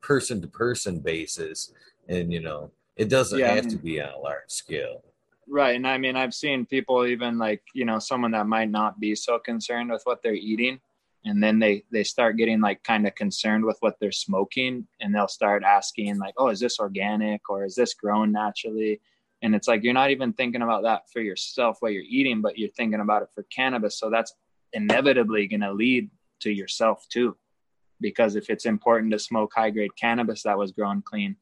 person 0.00 0.40
to 0.40 0.48
person 0.48 1.00
basis. 1.00 1.72
And, 2.08 2.32
you 2.32 2.40
know, 2.40 2.72
it 2.96 3.08
doesn't 3.08 3.38
yeah, 3.38 3.54
have 3.54 3.68
to 3.68 3.76
be 3.76 4.00
on 4.00 4.10
a 4.10 4.18
large 4.18 4.48
scale. 4.48 5.04
Right. 5.48 5.76
And 5.76 5.86
I 5.86 5.98
mean, 5.98 6.16
I've 6.16 6.34
seen 6.34 6.66
people 6.66 7.06
even 7.06 7.38
like, 7.38 7.62
you 7.74 7.84
know, 7.84 7.98
someone 7.98 8.32
that 8.32 8.46
might 8.46 8.70
not 8.70 9.00
be 9.00 9.14
so 9.14 9.38
concerned 9.38 9.90
with 9.90 10.02
what 10.04 10.22
they're 10.22 10.34
eating. 10.34 10.80
And 11.24 11.42
then 11.42 11.58
they, 11.58 11.84
they 11.90 12.04
start 12.04 12.36
getting 12.36 12.60
like 12.60 12.82
kind 12.82 13.06
of 13.06 13.14
concerned 13.14 13.64
with 13.64 13.76
what 13.80 13.96
they're 14.00 14.12
smoking 14.12 14.86
and 15.00 15.14
they'll 15.14 15.28
start 15.28 15.64
asking 15.64 16.18
like, 16.18 16.34
oh, 16.38 16.48
is 16.48 16.60
this 16.60 16.78
organic 16.78 17.50
or 17.50 17.64
is 17.64 17.74
this 17.74 17.94
grown 17.94 18.32
naturally? 18.32 19.00
And 19.42 19.54
it's 19.54 19.68
like, 19.68 19.82
you're 19.82 19.92
not 19.92 20.10
even 20.10 20.32
thinking 20.32 20.62
about 20.62 20.82
that 20.84 21.10
for 21.10 21.20
yourself, 21.20 21.78
what 21.80 21.92
you're 21.92 22.04
eating, 22.08 22.40
but 22.40 22.58
you're 22.58 22.70
thinking 22.70 23.00
about 23.00 23.22
it 23.22 23.28
for 23.34 23.42
cannabis. 23.44 23.98
So 23.98 24.08
that's 24.08 24.34
inevitably 24.72 25.46
going 25.46 25.60
to 25.60 25.72
lead 25.72 26.10
to 26.40 26.50
yourself 26.50 27.06
too. 27.08 27.36
Because 28.00 28.34
if 28.34 28.48
it's 28.48 28.66
important 28.66 29.12
to 29.12 29.18
smoke 29.18 29.52
high 29.54 29.70
grade 29.70 29.96
cannabis 29.96 30.42
that 30.44 30.58
was 30.58 30.72
grown 30.72 31.02
clean, 31.02 31.36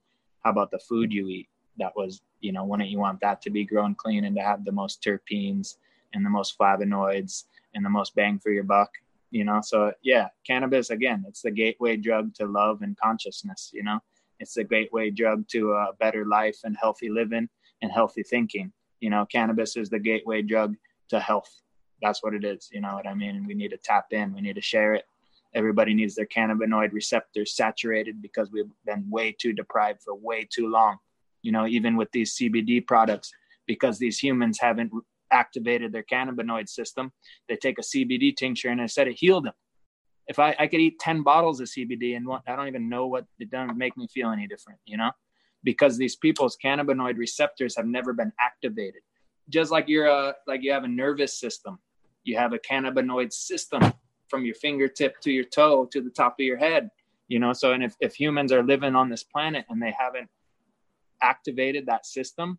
how 0.44 0.50
about 0.50 0.70
the 0.70 0.78
food 0.78 1.12
you 1.12 1.28
eat? 1.28 1.48
that 1.78 1.92
was 1.96 2.20
you 2.40 2.52
know 2.52 2.64
wouldn't 2.64 2.90
you 2.90 2.98
want 2.98 3.20
that 3.20 3.40
to 3.42 3.50
be 3.50 3.64
grown 3.64 3.94
clean 3.94 4.24
and 4.24 4.36
to 4.36 4.42
have 4.42 4.64
the 4.64 4.72
most 4.72 5.02
terpenes 5.02 5.76
and 6.12 6.24
the 6.24 6.30
most 6.30 6.58
flavonoids 6.58 7.44
and 7.74 7.84
the 7.84 7.90
most 7.90 8.14
bang 8.14 8.38
for 8.38 8.50
your 8.50 8.64
buck 8.64 8.90
you 9.30 9.44
know 9.44 9.60
so 9.62 9.92
yeah 10.02 10.28
cannabis 10.46 10.90
again 10.90 11.24
it's 11.26 11.42
the 11.42 11.50
gateway 11.50 11.96
drug 11.96 12.34
to 12.34 12.46
love 12.46 12.82
and 12.82 12.96
consciousness 12.98 13.70
you 13.72 13.82
know 13.82 13.98
it's 14.40 14.54
the 14.54 14.64
gateway 14.64 15.10
drug 15.10 15.46
to 15.48 15.72
a 15.72 15.92
better 15.98 16.26
life 16.26 16.58
and 16.64 16.76
healthy 16.80 17.08
living 17.08 17.48
and 17.82 17.90
healthy 17.90 18.22
thinking 18.22 18.72
you 19.00 19.10
know 19.10 19.26
cannabis 19.26 19.76
is 19.76 19.88
the 19.88 19.98
gateway 19.98 20.42
drug 20.42 20.76
to 21.08 21.18
health 21.18 21.62
that's 22.02 22.22
what 22.22 22.34
it 22.34 22.44
is 22.44 22.68
you 22.72 22.80
know 22.80 22.94
what 22.94 23.06
i 23.06 23.14
mean 23.14 23.36
and 23.36 23.46
we 23.46 23.54
need 23.54 23.70
to 23.70 23.78
tap 23.78 24.06
in 24.12 24.32
we 24.34 24.40
need 24.40 24.54
to 24.54 24.62
share 24.62 24.94
it 24.94 25.04
everybody 25.54 25.94
needs 25.94 26.14
their 26.14 26.26
cannabinoid 26.26 26.92
receptors 26.92 27.56
saturated 27.56 28.20
because 28.20 28.50
we've 28.52 28.70
been 28.84 29.04
way 29.08 29.34
too 29.38 29.52
deprived 29.52 30.02
for 30.02 30.14
way 30.14 30.46
too 30.50 30.68
long 30.68 30.98
you 31.42 31.52
know, 31.52 31.66
even 31.66 31.96
with 31.96 32.10
these 32.12 32.36
CBD 32.36 32.86
products, 32.86 33.32
because 33.66 33.98
these 33.98 34.18
humans 34.18 34.58
haven't 34.60 34.92
activated 35.30 35.92
their 35.92 36.02
cannabinoid 36.02 36.68
system, 36.68 37.12
they 37.48 37.56
take 37.56 37.78
a 37.78 37.82
CBD 37.82 38.34
tincture 38.34 38.68
and 38.68 38.80
instead 38.80 39.08
it 39.08 39.18
healed 39.18 39.44
them. 39.44 39.54
If 40.26 40.38
I, 40.38 40.54
I 40.58 40.66
could 40.66 40.80
eat 40.80 40.98
10 40.98 41.22
bottles 41.22 41.60
of 41.60 41.68
CBD 41.68 42.16
and 42.16 42.26
I 42.46 42.56
don't 42.56 42.68
even 42.68 42.88
know 42.88 43.06
what 43.06 43.24
it 43.38 43.50
doesn't 43.50 43.78
make 43.78 43.96
me 43.96 44.06
feel 44.08 44.30
any 44.30 44.46
different, 44.46 44.78
you 44.84 44.96
know, 44.96 45.10
because 45.64 45.96
these 45.96 46.16
people's 46.16 46.56
cannabinoid 46.62 47.16
receptors 47.16 47.76
have 47.76 47.86
never 47.86 48.12
been 48.12 48.32
activated. 48.38 49.00
Just 49.48 49.70
like 49.70 49.88
you're 49.88 50.06
a, 50.06 50.34
like 50.46 50.62
you 50.62 50.72
have 50.72 50.84
a 50.84 50.88
nervous 50.88 51.38
system, 51.38 51.78
you 52.28 52.36
have 52.36 52.52
a 52.52 52.58
cannabinoid 52.58 53.32
system 53.32 53.92
from 54.28 54.44
your 54.44 54.54
fingertip 54.54 55.20
to 55.22 55.32
your 55.32 55.44
toe 55.44 55.86
to 55.92 56.00
the 56.00 56.10
top 56.10 56.34
of 56.38 56.44
your 56.44 56.58
head, 56.58 56.90
you 57.28 57.38
know. 57.38 57.52
So, 57.52 57.72
and 57.72 57.82
if, 57.82 57.94
if 58.00 58.14
humans 58.14 58.52
are 58.52 58.62
living 58.62 58.94
on 58.94 59.08
this 59.08 59.24
planet 59.24 59.64
and 59.68 59.80
they 59.80 59.94
haven't 59.98 60.28
activated 61.22 61.86
that 61.86 62.06
system 62.06 62.58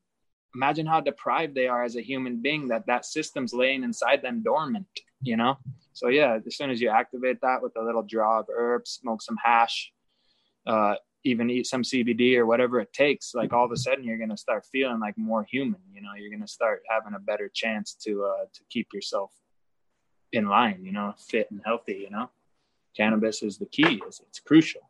imagine 0.56 0.86
how 0.86 1.00
deprived 1.00 1.56
they 1.56 1.68
are 1.68 1.84
as 1.84 1.96
a 1.96 2.02
human 2.02 2.42
being 2.42 2.68
that 2.68 2.86
that 2.88 3.06
system's 3.06 3.54
laying 3.54 3.84
inside 3.84 4.22
them 4.22 4.42
dormant 4.44 4.88
you 5.22 5.38
know 5.38 5.58
so 5.94 6.08
yeah 6.08 6.40
as 6.46 6.56
soon 6.56 6.70
as 6.70 6.82
you 6.82 6.90
activate 6.90 7.40
that 7.42 7.62
with 7.62 7.76
a 7.78 7.84
little 7.84 8.04
draw 8.04 8.40
of 8.40 8.48
herbs 8.54 9.00
smoke 9.02 9.22
some 9.22 9.38
hash 9.44 9.92
uh, 10.68 10.96
even 11.24 11.50
eat 11.50 11.68
some 11.68 11.84
cbd 11.84 12.36
or 12.38 12.46
whatever 12.46 12.80
it 12.80 12.92
takes 12.94 13.34
like 13.36 13.54
all 13.54 13.66
of 13.66 13.72
a 13.72 13.78
sudden 13.78 14.04
you're 14.04 14.18
going 14.18 14.30
to 14.30 14.38
start 14.38 14.66
feeling 14.72 15.00
like 15.00 15.18
more 15.18 15.44
human 15.44 15.82
you 15.94 16.02
know 16.02 16.12
you're 16.18 16.30
going 16.30 16.42
to 16.42 16.48
start 16.48 16.82
having 16.90 17.14
a 17.16 17.20
better 17.20 17.50
chance 17.54 17.94
to 17.94 18.24
uh, 18.24 18.46
to 18.54 18.62
keep 18.70 18.88
yourself 18.94 19.32
in 20.32 20.48
line 20.48 20.80
you 20.84 20.92
know 20.92 21.14
fit 21.18 21.50
and 21.52 21.62
healthy 21.66 22.00
you 22.04 22.10
know 22.10 22.30
cannabis 22.96 23.42
is 23.44 23.58
the 23.58 23.66
key 23.66 24.02
it's, 24.06 24.20
it's 24.22 24.40
crucial 24.40 24.82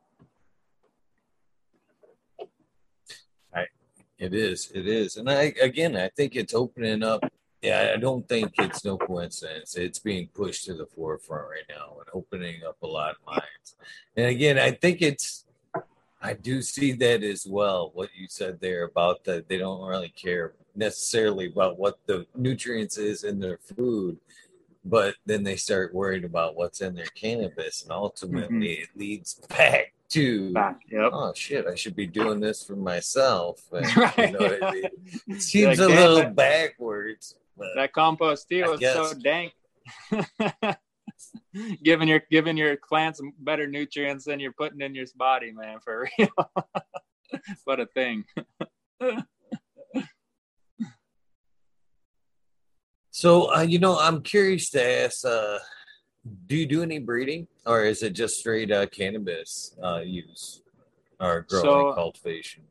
It 4.19 4.33
is. 4.33 4.69
It 4.75 4.85
is. 4.85 5.15
And 5.15 5.29
I 5.29 5.53
again, 5.61 5.95
I 5.95 6.09
think 6.09 6.35
it's 6.35 6.53
opening 6.53 7.03
up. 7.03 7.23
Yeah, 7.61 7.93
I 7.95 7.97
don't 7.97 8.27
think 8.27 8.51
it's 8.57 8.85
no 8.85 8.97
coincidence. 8.97 9.75
It's 9.75 9.99
being 9.99 10.27
pushed 10.33 10.65
to 10.65 10.73
the 10.73 10.85
forefront 10.85 11.47
right 11.49 11.63
now 11.69 11.97
and 11.99 12.07
opening 12.13 12.61
up 12.67 12.77
a 12.81 12.87
lot 12.87 13.11
of 13.11 13.25
minds. 13.25 13.75
And 14.15 14.27
again, 14.27 14.59
I 14.59 14.71
think 14.71 15.01
it's 15.01 15.45
I 16.21 16.33
do 16.33 16.61
see 16.61 16.91
that 16.93 17.23
as 17.23 17.47
well. 17.47 17.91
What 17.93 18.09
you 18.13 18.27
said 18.29 18.59
there 18.59 18.83
about 18.83 19.23
that 19.23 19.47
they 19.47 19.57
don't 19.57 19.87
really 19.87 20.09
care 20.09 20.53
necessarily 20.75 21.47
about 21.47 21.79
what 21.79 21.99
the 22.05 22.25
nutrients 22.35 22.97
is 22.97 23.23
in 23.23 23.39
their 23.39 23.57
food, 23.57 24.17
but 24.89 25.15
then 25.25 25.43
they 25.43 25.55
start 25.55 25.93
worried 25.93 26.25
about 26.25 26.55
what's 26.55 26.81
in 26.81 26.95
their 26.95 27.05
cannabis, 27.05 27.83
and 27.83 27.91
ultimately 27.91 28.67
mm-hmm. 28.69 28.83
it 28.83 28.89
leads 28.95 29.35
back 29.35 29.93
to 30.09 30.51
back. 30.53 30.81
Yep. 30.91 31.11
Oh 31.13 31.33
shit! 31.35 31.67
I 31.67 31.75
should 31.75 31.95
be 31.95 32.07
doing 32.07 32.39
this 32.39 32.63
for 32.63 32.75
myself. 32.75 33.61
And, 33.71 33.97
right. 33.97 34.17
You 34.17 34.31
know 34.31 34.57
I 34.61 34.71
mean? 34.71 34.83
It 35.27 35.41
seems 35.41 35.79
like, 35.79 35.89
a 35.89 35.93
little 35.93 36.17
that, 36.17 36.35
backwards. 36.35 37.35
That 37.75 37.93
compost 37.93 38.49
tea 38.49 38.63
was 38.63 38.81
so 38.81 39.13
dank. 39.13 39.53
giving 41.83 42.07
your 42.07 42.21
giving 42.31 42.57
your 42.57 42.77
plants 42.77 43.21
better 43.39 43.67
nutrients 43.67 44.25
than 44.25 44.39
you're 44.39 44.53
putting 44.53 44.81
in 44.81 44.95
your 44.95 45.05
body, 45.15 45.51
man. 45.51 45.79
For 45.79 46.09
real. 46.17 46.29
what 47.65 47.79
a 47.79 47.85
thing. 47.85 48.25
So 53.19 53.53
uh, 53.53 53.61
you 53.61 53.79
know, 53.79 53.99
I'm 53.99 54.21
curious 54.21 54.69
to 54.69 54.81
ask. 55.03 55.25
Uh, 55.25 55.59
do 56.47 56.55
you 56.55 56.65
do 56.65 56.83
any 56.83 56.99
breeding, 56.99 57.47
or 57.65 57.83
is 57.83 58.01
it 58.01 58.11
just 58.13 58.39
straight 58.39 58.71
uh, 58.71 58.85
cannabis 58.87 59.75
uh, 59.83 59.99
use 59.99 60.61
or 61.19 61.45
growing 61.49 61.63
so, 61.63 61.93
cultivation? 61.93 62.63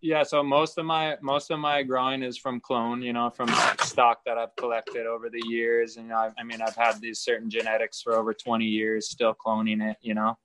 Yeah, 0.00 0.22
so 0.22 0.44
most 0.44 0.78
of 0.78 0.86
my 0.86 1.16
most 1.20 1.50
of 1.50 1.58
my 1.58 1.82
growing 1.82 2.22
is 2.22 2.38
from 2.38 2.60
clone, 2.60 3.02
you 3.02 3.12
know, 3.12 3.30
from 3.30 3.48
stock 3.80 4.20
that 4.26 4.38
I've 4.38 4.54
collected 4.54 5.06
over 5.06 5.28
the 5.28 5.42
years, 5.48 5.96
and 5.96 6.12
I, 6.12 6.30
I 6.38 6.44
mean, 6.44 6.62
I've 6.62 6.76
had 6.76 7.00
these 7.00 7.18
certain 7.18 7.50
genetics 7.50 8.00
for 8.00 8.14
over 8.14 8.32
20 8.32 8.64
years, 8.64 9.10
still 9.10 9.34
cloning 9.34 9.82
it, 9.90 9.96
you 10.02 10.14
know, 10.14 10.38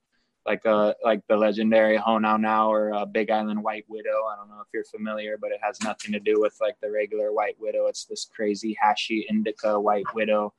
like 0.45 0.65
uh 0.65 0.93
like 1.03 1.21
the 1.27 1.35
legendary 1.35 1.97
Honau 1.97 2.39
now 2.39 2.71
or 2.71 2.93
uh, 2.93 3.05
Big 3.05 3.31
Island 3.31 3.63
White 3.63 3.85
Widow. 3.87 4.25
I 4.31 4.35
don't 4.35 4.49
know 4.49 4.61
if 4.61 4.67
you're 4.73 4.83
familiar, 4.85 5.37
but 5.39 5.51
it 5.51 5.59
has 5.61 5.81
nothing 5.81 6.11
to 6.11 6.19
do 6.19 6.39
with 6.39 6.55
like 6.61 6.75
the 6.81 6.91
regular 6.91 7.33
White 7.33 7.55
Widow. 7.59 7.87
It's 7.87 8.05
this 8.05 8.25
crazy 8.25 8.77
Hashi 8.79 9.25
Indica 9.29 9.79
White 9.79 10.13
Widow 10.13 10.53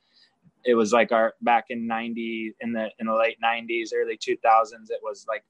it 0.67 0.75
was 0.75 0.93
like 0.93 1.13
our 1.13 1.35
back 1.41 1.67
in 1.71 1.87
90 1.87 2.55
in 2.61 2.73
the 2.73 2.91
in 2.99 3.07
the 3.07 3.15
late 3.15 3.39
90s 3.43 3.91
early 3.95 4.19
2000s 4.19 4.91
it 4.91 5.01
was 5.03 5.25
like 5.29 5.45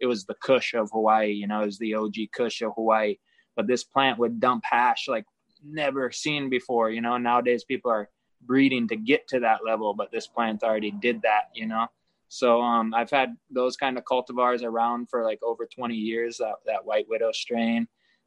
it 0.00 0.06
was 0.06 0.24
the 0.24 0.34
kush 0.34 0.74
of 0.74 0.90
hawaii 0.92 1.32
you 1.32 1.46
know 1.46 1.62
it 1.62 1.66
was 1.66 1.78
the 1.78 1.94
og 1.94 2.14
kush 2.32 2.62
of 2.62 2.72
hawaii 2.76 3.16
but 3.56 3.66
this 3.66 3.84
plant 3.84 4.18
would 4.18 4.40
dump 4.40 4.64
hash 4.64 5.08
like 5.08 5.26
never 5.64 6.10
seen 6.10 6.48
before 6.48 6.90
you 6.90 7.00
know 7.00 7.18
nowadays 7.18 7.64
people 7.64 7.90
are 7.90 8.08
breeding 8.44 8.88
to 8.88 8.96
get 8.96 9.26
to 9.28 9.40
that 9.40 9.60
level 9.64 9.94
but 9.94 10.10
this 10.10 10.26
plant 10.26 10.62
already 10.62 10.90
did 10.90 11.20
that 11.22 11.50
you 11.54 11.66
know 11.66 11.86
so 12.32 12.60
um, 12.62 12.94
i've 12.94 13.10
had 13.10 13.36
those 13.50 13.76
kind 13.76 13.98
of 13.98 14.04
cultivars 14.04 14.62
around 14.62 15.08
for 15.10 15.24
like 15.24 15.40
over 15.42 15.66
20 15.66 15.94
years 15.94 16.38
that, 16.38 16.54
that 16.66 16.84
white 16.84 17.06
widow 17.08 17.32
strain 17.32 17.86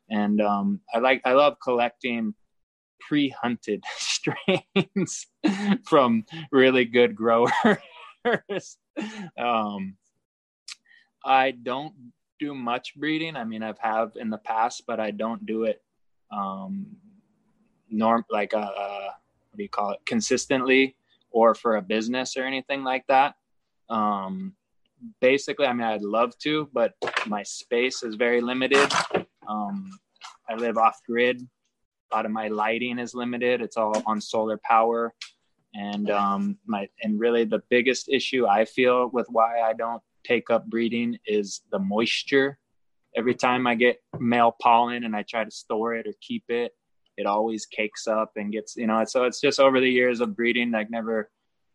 and 0.10 0.42
um, 0.42 0.80
i 0.94 1.00
like 1.00 1.22
i 1.26 1.34
love 1.34 1.56
collecting 1.64 2.34
pre-hunted 3.00 3.84
strains 3.98 5.28
from 5.86 6.26
really 6.52 6.86
good 6.86 7.16
growers. 7.16 7.52
um, 9.38 9.96
I 11.24 11.52
don't 11.52 11.94
do 12.40 12.54
much 12.54 12.96
breeding. 12.96 13.36
I 13.36 13.44
mean, 13.44 13.64
I've 13.64 13.80
have 13.80 14.14
in 14.16 14.30
the 14.30 14.38
past, 14.38 14.84
but 14.88 15.00
I 15.00 15.12
don't 15.12 15.46
do 15.46 15.64
it 15.64 15.82
um, 16.32 16.88
norm 17.90 18.26
like 18.30 18.54
uh, 18.54 18.58
uh, 18.58 19.10
what 19.50 19.58
do 19.58 19.64
you 19.64 19.70
call 19.70 19.92
it 19.92 20.00
consistently 20.06 20.96
or 21.32 21.54
for 21.54 21.78
a 21.78 21.82
business 21.82 22.38
or 22.38 22.44
anything 22.44 22.84
like 22.84 23.06
that. 23.08 23.36
Um, 23.90 24.54
basically, 25.22 25.68
I 25.68 25.74
mean, 25.74 25.86
I'd 25.86 26.02
love 26.02 26.38
to, 26.40 26.70
but 26.74 26.94
my 27.28 27.44
space 27.44 28.04
is 28.04 28.16
very 28.16 28.42
limited. 28.42 28.92
Um, 29.48 29.90
I 30.50 30.56
live 30.56 30.78
off 30.78 31.00
grid, 31.06 31.42
a 32.12 32.16
lot 32.16 32.26
of 32.26 32.32
my 32.32 32.48
lighting 32.48 33.00
is 33.00 33.14
limited. 33.14 33.62
It's 33.62 33.78
all 33.78 34.02
on 34.06 34.22
solar 34.22 34.58
power. 34.58 35.14
And 35.74 36.10
um, 36.10 36.58
my 36.66 36.88
and 37.02 37.20
really 37.20 37.44
the 37.44 37.62
biggest 37.70 38.08
issue 38.10 38.48
I 38.48 38.66
feel 38.66 39.10
with 39.12 39.28
why 39.30 39.62
I 39.62 39.74
don't 39.74 40.02
take 40.24 40.50
up 40.50 40.66
breeding 40.68 41.18
is 41.26 41.62
the 41.72 41.80
moisture. 41.80 42.58
Every 43.18 43.36
time 43.36 43.68
I 43.68 43.76
get 43.76 44.02
male 44.20 44.56
pollen 44.62 45.04
and 45.04 45.16
I 45.16 45.24
try 45.24 45.44
to 45.44 45.52
store 45.52 45.96
it 45.96 46.08
or 46.08 46.14
keep 46.22 46.46
it, 46.50 46.74
it 47.18 47.26
always 47.26 47.66
cakes 47.66 48.08
up 48.08 48.32
and 48.38 48.52
gets 48.54 48.78
you 48.78 48.88
know. 48.88 49.04
So 49.06 49.26
it's 49.26 49.42
just 49.42 49.60
over 49.60 49.82
the 49.82 49.90
years 49.90 50.22
of 50.22 50.36
breeding, 50.36 50.72
like 50.72 50.90
never 50.90 51.30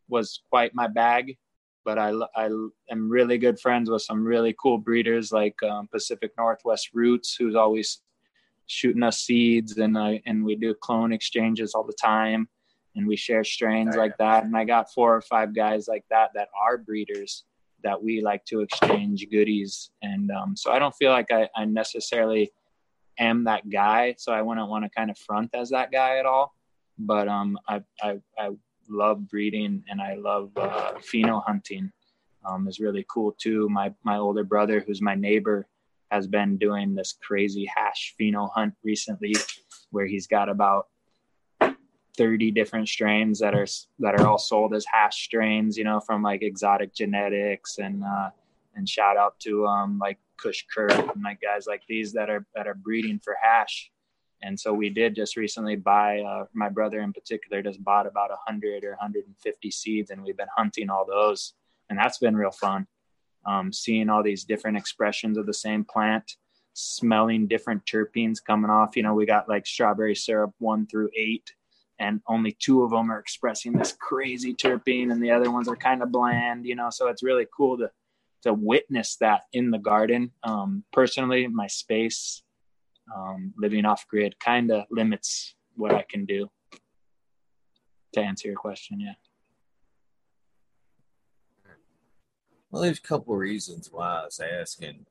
was 0.09 0.43
quite 0.49 0.75
my 0.75 0.87
bag, 0.87 1.37
but 1.85 1.99
I 1.99 2.13
I 2.37 2.47
am 2.91 3.09
really 3.09 3.39
good 3.39 3.61
friends 3.61 3.91
with 3.91 4.03
some 4.03 4.25
really 4.25 4.55
cool 4.61 4.79
breeders 4.79 5.33
like 5.33 5.61
um, 5.63 5.89
Pacific 5.89 6.33
Northwest 6.39 6.91
Roots, 6.93 7.35
who's 7.35 7.55
always 7.55 8.03
shooting 8.67 9.03
us 9.03 9.23
seeds, 9.23 9.79
and 9.79 9.99
I 9.99 10.23
and 10.27 10.45
we 10.45 10.57
do 10.57 10.75
clone 10.75 11.13
exchanges 11.13 11.75
all 11.75 11.85
the 11.85 11.93
time, 12.01 12.49
and 12.97 13.07
we 13.07 13.17
share 13.17 13.45
strains 13.45 13.97
like 13.97 14.17
that. 14.19 14.45
And 14.45 14.57
I 14.57 14.65
got 14.65 14.93
four 14.93 15.15
or 15.15 15.21
five 15.23 15.55
guys 15.55 15.89
like 15.89 16.05
that 16.11 16.31
that 16.35 16.49
are 16.61 16.79
breeders 16.79 17.45
that 17.83 18.03
we 18.03 18.21
like 18.21 18.45
to 18.47 18.61
exchange 18.61 19.27
goodies. 19.31 19.91
And 20.03 20.31
um, 20.31 20.57
so 20.57 20.71
I 20.71 20.79
don't 20.79 20.95
feel 20.97 21.11
like 21.11 21.31
I, 21.31 21.49
I 21.57 21.65
necessarily 21.65 22.53
am 23.19 23.45
that 23.45 23.69
guy. 23.71 24.15
So 24.19 24.33
I 24.33 24.43
wouldn't 24.43 24.69
want 24.69 24.85
to 24.85 24.91
kind 24.91 25.11
of 25.11 25.19
front 25.19 25.51
as 25.55 25.71
that 25.71 25.91
guy 25.91 26.19
at 26.19 26.27
all. 26.27 26.55
But 26.99 27.29
um, 27.29 27.59
I, 27.69 27.83
I, 28.03 28.19
I 28.39 28.51
love 28.91 29.29
breeding 29.29 29.85
and 29.89 30.01
I 30.01 30.15
love 30.15 30.51
uh, 30.57 30.93
pheno 30.99 31.43
hunting. 31.45 31.93
Um, 32.45 32.67
is 32.69 32.81
really 32.81 33.05
cool 33.09 33.33
too. 33.39 33.69
My 33.69 33.93
my 34.03 34.17
older 34.17 34.45
brother, 34.45 34.81
who's 34.81 35.03
my 35.03 35.15
neighbor, 35.15 35.67
has 36.11 36.27
been 36.27 36.57
doing 36.57 36.95
this 36.95 37.15
crazy 37.23 37.71
hash 37.75 38.15
pheno 38.19 38.51
hunt 38.55 38.75
recently, 38.83 39.35
where 39.91 40.07
he's 40.07 40.27
got 40.27 40.49
about 40.49 40.89
30 42.17 42.51
different 42.51 42.89
strains 42.89 43.39
that 43.39 43.55
are 43.55 43.67
that 43.99 44.15
are 44.15 44.27
all 44.27 44.39
sold 44.39 44.75
as 44.75 44.85
hash 44.93 45.25
strains 45.25 45.79
you 45.79 45.85
know 45.85 46.01
from 46.01 46.23
like 46.23 46.43
exotic 46.43 46.95
genetics 46.95 47.79
and 47.79 48.03
uh 48.05 48.31
and 48.75 48.89
shout 48.89 49.17
out 49.17 49.39
to 49.39 49.67
um 49.67 49.99
like 49.99 50.19
kush 50.37 50.65
kurt 50.75 50.93
and 50.93 51.23
like 51.23 51.41
guys 51.41 51.67
like 51.67 51.83
these 51.89 52.13
that 52.13 52.29
are 52.29 52.45
that 52.55 52.67
are 52.67 52.75
breeding 52.75 53.19
for 53.23 53.37
hash 53.41 53.91
and 54.43 54.59
so 54.59 54.73
we 54.73 54.89
did 54.89 55.15
just 55.15 55.37
recently 55.37 55.77
buy 55.77 56.21
uh, 56.21 56.45
my 56.55 56.69
brother 56.69 57.01
in 57.01 57.13
particular 57.13 57.63
just 57.63 57.83
bought 57.85 58.07
about 58.07 58.31
100 58.31 58.85
or 58.85 58.91
150 58.91 59.71
seeds 59.71 60.11
and 60.11 60.23
we've 60.23 60.37
been 60.37 60.47
hunting 60.57 60.91
all 60.91 61.05
those 61.07 61.55
and 61.89 61.99
that's 61.99 62.19
been 62.19 62.37
real 62.37 62.51
fun. 62.51 62.87
Um, 63.47 63.73
seeing 63.73 64.11
all 64.11 64.23
these 64.23 64.45
different 64.45 64.77
expressions 64.77 65.39
of 65.39 65.47
the 65.47 65.55
same 65.55 65.85
plant 65.85 66.37
smelling 66.75 67.49
different 67.49 67.85
terpenes 67.85 68.37
coming 68.45 68.71
off. 68.71 68.97
You 68.97 69.03
know 69.03 69.15
we 69.15 69.27
got 69.27 69.49
like 69.49 69.67
strawberry 69.67 70.15
syrup 70.15 70.53
one 70.59 70.87
through 70.87 71.11
eight 71.17 71.53
and 71.99 72.21
only 72.27 72.53
two 72.53 72.83
of 72.83 72.91
them 72.91 73.11
are 73.11 73.19
expressing 73.19 73.73
this 73.73 73.93
crazy 73.93 74.55
terpene 74.55 75.13
and 75.13 75.23
the 75.23 75.31
other 75.31 75.51
ones 75.51 75.69
are 75.69 75.77
kind 75.77 76.03
of 76.03 76.13
bland 76.13 76.65
you 76.65 76.77
know? 76.77 76.89
So 76.91 77.09
it's 77.09 77.23
really 77.23 77.47
cool 77.55 77.79
to 77.79 77.91
to 78.43 78.55
witness 78.55 79.17
that 79.17 79.43
in 79.53 79.71
the 79.71 79.79
garden. 79.79 80.31
Um, 80.43 80.85
personally 80.93 81.47
my 81.47 81.67
space 81.67 82.43
um, 83.15 83.53
living 83.57 83.85
off 83.85 84.07
grid 84.09 84.39
kind 84.39 84.71
of 84.71 84.85
limits 84.91 85.55
what 85.77 85.95
i 85.95 86.05
can 86.09 86.25
do 86.25 86.51
to 88.13 88.21
answer 88.21 88.49
your 88.49 88.57
question 88.57 89.01
yeah 89.01 89.13
well 92.71 92.83
there's 92.83 92.99
a 92.99 93.03
couple 93.03 93.35
of 93.35 93.41
reasons 93.41 93.89
why 93.93 94.21
i 94.21 94.25
was 94.25 94.41
asking 94.41 95.07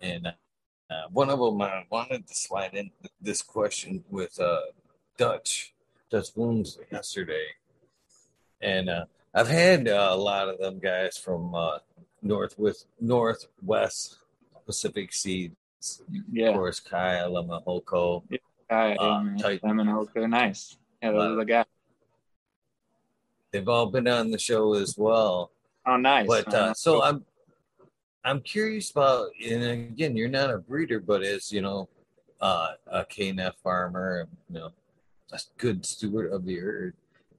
and 0.00 0.26
uh, 0.26 1.08
one 1.10 1.30
of 1.30 1.38
them 1.38 1.60
i 1.60 1.84
wanted 1.90 2.26
to 2.26 2.34
slide 2.34 2.74
in 2.74 2.90
this 3.20 3.42
question 3.42 4.04
with 4.10 4.38
uh, 4.40 4.60
dutch 5.16 5.72
just 6.12 6.36
wounds 6.36 6.78
yesterday, 6.90 7.46
and 8.60 8.90
uh, 8.90 9.06
I've 9.34 9.48
had 9.48 9.88
uh, 9.88 10.10
a 10.10 10.16
lot 10.16 10.50
of 10.50 10.58
them 10.58 10.78
guys 10.78 11.16
from 11.16 11.54
uh, 11.54 11.78
north 12.20 12.58
with 12.58 12.84
northwest 13.00 14.18
Pacific 14.66 15.10
Seeds. 15.14 15.56
Yeah, 16.30 16.48
of 16.48 16.54
course, 16.54 16.80
Kai 16.80 17.18
Lemahoko. 17.28 18.22
Yeah, 18.28 18.38
Kai 18.68 18.94
uh, 18.96 19.22
nice. 20.26 20.76
Yeah, 21.02 21.12
those 21.12 21.32
are 21.32 21.36
the 21.36 21.44
guys. 21.44 21.66
They've 23.52 23.68
all 23.68 23.86
been 23.86 24.08
on 24.08 24.30
the 24.30 24.38
show 24.38 24.74
as 24.74 24.96
well. 24.96 25.50
Oh, 25.84 25.96
nice. 25.96 26.26
But 26.26 26.52
uh, 26.54 26.74
so 26.74 27.02
I'm, 27.02 27.24
I'm 28.24 28.40
curious 28.40 28.90
about, 28.90 29.30
and 29.44 29.62
again, 29.62 30.16
you're 30.16 30.28
not 30.28 30.50
a 30.50 30.58
breeder, 30.58 31.00
but 31.00 31.22
as 31.22 31.52
you 31.52 31.60
know, 31.60 31.88
uh, 32.40 32.72
a 32.86 33.04
KNF 33.04 33.54
farmer, 33.62 34.28
you 34.48 34.58
know, 34.58 34.70
a 35.32 35.38
good 35.58 35.84
steward 35.84 36.32
of 36.32 36.44
the 36.44 36.60
earth. 36.60 36.94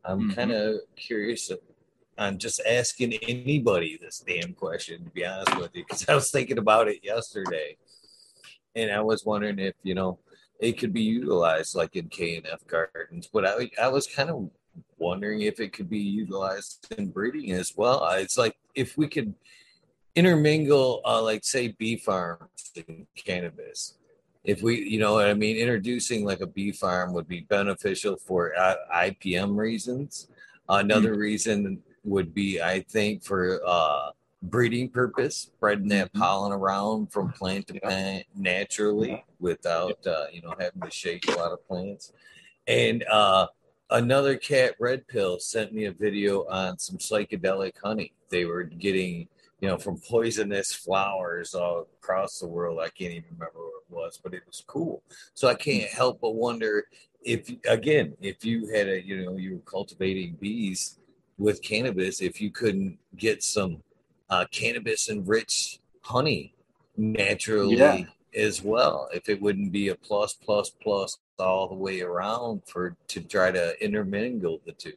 I'm 0.05 0.21
mm-hmm. 0.21 0.31
kind 0.31 0.51
of 0.51 0.79
curious. 0.95 1.51
I'm 2.17 2.37
just 2.37 2.61
asking 2.67 3.13
anybody 3.13 3.97
this 4.01 4.23
damn 4.25 4.53
question, 4.53 5.05
to 5.05 5.09
be 5.09 5.25
honest 5.25 5.57
with 5.57 5.75
you, 5.75 5.83
because 5.87 6.07
I 6.07 6.15
was 6.15 6.31
thinking 6.31 6.57
about 6.57 6.87
it 6.87 6.99
yesterday, 7.03 7.77
and 8.76 8.91
I 8.91 9.01
was 9.01 9.26
wondering 9.26 9.59
if 9.59 9.76
you 9.84 9.95
know 9.95 10.19
it 10.59 10.74
could 10.74 10.93
be 10.93 11.01
utilized 11.01 11.76
like 11.76 11.95
in 11.95 12.07
K 12.09 12.38
and 12.38 12.47
F 12.47 12.65
gardens. 12.67 13.28
But 13.32 13.45
I, 13.45 13.69
I 13.82 13.88
was 13.89 14.07
kind 14.07 14.30
of 14.30 14.49
wondering 14.97 15.41
if 15.41 15.59
it 15.59 15.74
could 15.74 15.89
be 15.89 15.99
utilized 15.99 16.93
in 16.97 17.09
breeding 17.09 17.51
as 17.51 17.74
well. 17.76 18.07
It's 18.13 18.38
like 18.38 18.55
if 18.76 18.97
we 18.97 19.07
could 19.07 19.34
intermingle, 20.15 21.01
uh, 21.05 21.21
like 21.21 21.43
say, 21.43 21.69
bee 21.69 21.97
farms 21.97 22.71
and 22.88 23.07
cannabis 23.15 23.95
if 24.43 24.61
we, 24.61 24.82
you 24.82 24.99
know 24.99 25.13
what 25.13 25.28
I 25.28 25.34
mean, 25.34 25.55
introducing 25.55 26.26
like 26.26 26.41
a 26.41 26.47
bee 26.47 26.71
farm 26.71 27.13
would 27.13 27.28
be 27.28 27.41
beneficial 27.41 28.17
for 28.17 28.53
uh, 28.57 28.76
IPM 28.93 29.55
reasons. 29.55 30.28
Another 30.67 31.11
mm-hmm. 31.11 31.19
reason 31.19 31.84
would 32.03 32.34
be, 32.34 32.61
I 32.61 32.82
think, 32.82 33.24
for 33.24 33.61
uh, 33.65 34.09
breeding 34.43 34.89
purpose, 34.89 35.37
spreading 35.37 35.87
that 35.87 36.09
mm-hmm. 36.09 36.21
pollen 36.21 36.51
around 36.51 37.11
from 37.11 37.31
plant 37.31 37.67
to 37.67 37.79
plant 37.79 38.25
naturally 38.35 39.23
without, 39.39 40.05
uh, 40.05 40.25
you 40.31 40.41
know, 40.41 40.53
having 40.59 40.81
to 40.81 40.91
shake 40.91 41.27
a 41.27 41.37
lot 41.37 41.51
of 41.51 41.65
plants. 41.67 42.13
And 42.67 43.03
uh, 43.09 43.47
another 43.89 44.37
cat 44.37 44.75
red 44.79 45.07
pill 45.07 45.39
sent 45.39 45.73
me 45.73 45.85
a 45.85 45.91
video 45.91 46.45
on 46.47 46.77
some 46.77 46.97
psychedelic 46.97 47.73
honey. 47.81 48.13
They 48.29 48.45
were 48.45 48.63
getting 48.63 49.27
you 49.63 49.69
know, 49.69 49.77
from 49.77 49.97
poisonous 49.97 50.73
flowers 50.73 51.55
all 51.55 51.87
across 52.01 52.37
the 52.37 52.45
world. 52.45 52.79
I 52.81 52.89
can't 52.89 53.13
even 53.13 53.29
remember 53.31 53.59
what 53.59 53.83
it 53.89 53.95
was, 53.95 54.19
but 54.21 54.33
it 54.33 54.43
was 54.45 54.61
cool. 54.67 55.01
So 55.35 55.47
I 55.47 55.55
can't 55.55 55.89
help 55.89 56.19
but 56.19 56.35
wonder 56.35 56.83
if, 57.23 57.49
again, 57.65 58.13
if 58.19 58.43
you 58.43 58.67
had 58.75 58.89
a, 58.89 59.01
you 59.01 59.23
know, 59.23 59.37
you 59.37 59.53
were 59.53 59.71
cultivating 59.71 60.35
bees 60.37 60.99
with 61.37 61.61
cannabis, 61.61 62.21
if 62.21 62.41
you 62.41 62.51
couldn't 62.51 62.97
get 63.15 63.41
some 63.41 63.81
uh, 64.30 64.45
cannabis 64.51 65.09
enriched 65.09 65.80
honey 66.01 66.53
naturally 66.97 67.76
yeah. 67.78 68.05
as 68.36 68.61
well, 68.61 69.09
if 69.13 69.30
it 69.30 69.41
wouldn't 69.41 69.71
be 69.71 69.89
a 69.89 69.95
plus, 69.95 70.34
plus, 70.34 70.69
plus 70.69 71.17
all 71.39 71.67
the 71.67 71.76
way 71.76 72.01
around 72.01 72.61
for 72.67 72.95
to 73.07 73.21
try 73.21 73.51
to 73.51 73.84
intermingle 73.84 74.61
the 74.65 74.71
two. 74.74 74.93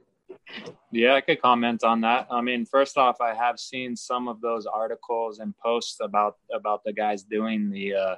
Yeah, 0.92 1.14
I 1.14 1.20
could 1.20 1.42
comment 1.42 1.82
on 1.82 2.00
that. 2.02 2.26
I 2.30 2.40
mean, 2.40 2.66
first 2.66 2.96
off, 2.96 3.20
I 3.20 3.34
have 3.34 3.58
seen 3.58 3.96
some 3.96 4.28
of 4.28 4.40
those 4.40 4.66
articles 4.66 5.40
and 5.40 5.56
posts 5.58 5.98
about 6.00 6.36
about 6.52 6.84
the 6.84 6.92
guys 6.92 7.24
doing 7.24 7.70
the 7.70 7.94
uh, 7.94 8.16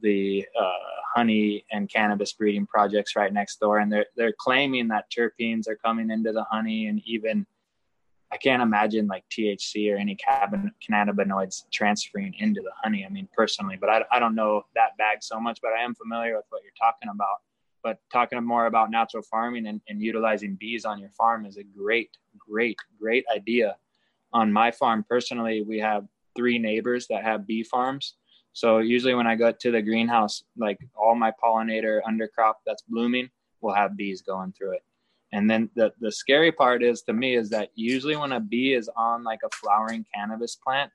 the 0.00 0.46
uh, 0.58 0.72
honey 1.14 1.64
and 1.70 1.90
cannabis 1.90 2.32
breeding 2.32 2.66
projects 2.66 3.16
right 3.16 3.32
next 3.32 3.60
door, 3.60 3.78
and 3.78 3.92
they're 3.92 4.06
they're 4.16 4.34
claiming 4.38 4.88
that 4.88 5.10
terpenes 5.10 5.68
are 5.68 5.76
coming 5.76 6.10
into 6.10 6.32
the 6.32 6.44
honey, 6.44 6.86
and 6.86 7.02
even 7.04 7.46
I 8.30 8.36
can't 8.36 8.62
imagine 8.62 9.06
like 9.06 9.24
THC 9.30 9.92
or 9.92 9.96
any 9.96 10.16
cannabinoids 10.16 11.64
transferring 11.72 12.34
into 12.38 12.60
the 12.60 12.72
honey. 12.82 13.06
I 13.06 13.08
mean, 13.08 13.28
personally, 13.34 13.76
but 13.80 13.88
I, 13.88 14.04
I 14.12 14.18
don't 14.18 14.34
know 14.34 14.66
that 14.74 14.96
bag 14.98 15.18
so 15.22 15.40
much, 15.40 15.60
but 15.62 15.72
I 15.72 15.82
am 15.82 15.94
familiar 15.94 16.36
with 16.36 16.44
what 16.50 16.62
you're 16.62 16.72
talking 16.78 17.08
about 17.10 17.38
but 17.82 17.98
talking 18.12 18.42
more 18.44 18.66
about 18.66 18.90
natural 18.90 19.22
farming 19.22 19.66
and, 19.66 19.80
and, 19.88 20.02
utilizing 20.02 20.56
bees 20.56 20.84
on 20.84 20.98
your 20.98 21.10
farm 21.10 21.46
is 21.46 21.56
a 21.56 21.62
great, 21.62 22.10
great, 22.38 22.76
great 23.00 23.24
idea. 23.34 23.76
On 24.32 24.52
my 24.52 24.70
farm, 24.70 25.04
personally, 25.08 25.62
we 25.62 25.78
have 25.78 26.04
three 26.36 26.58
neighbors 26.58 27.06
that 27.08 27.24
have 27.24 27.46
bee 27.46 27.62
farms. 27.62 28.14
So 28.52 28.78
usually 28.78 29.14
when 29.14 29.26
I 29.26 29.36
go 29.36 29.52
to 29.52 29.70
the 29.70 29.82
greenhouse, 29.82 30.44
like 30.56 30.78
all 30.96 31.14
my 31.14 31.32
pollinator 31.42 32.00
undercrop 32.02 32.54
that's 32.66 32.82
blooming 32.82 33.30
will 33.60 33.74
have 33.74 33.96
bees 33.96 34.22
going 34.22 34.52
through 34.52 34.72
it. 34.72 34.84
And 35.32 35.50
then 35.50 35.68
the, 35.74 35.92
the 36.00 36.10
scary 36.10 36.52
part 36.52 36.82
is 36.82 37.02
to 37.02 37.12
me 37.12 37.36
is 37.36 37.50
that 37.50 37.70
usually 37.74 38.16
when 38.16 38.32
a 38.32 38.40
bee 38.40 38.72
is 38.72 38.88
on 38.96 39.24
like 39.24 39.40
a 39.44 39.50
flowering 39.54 40.06
cannabis 40.14 40.56
plant, 40.56 40.90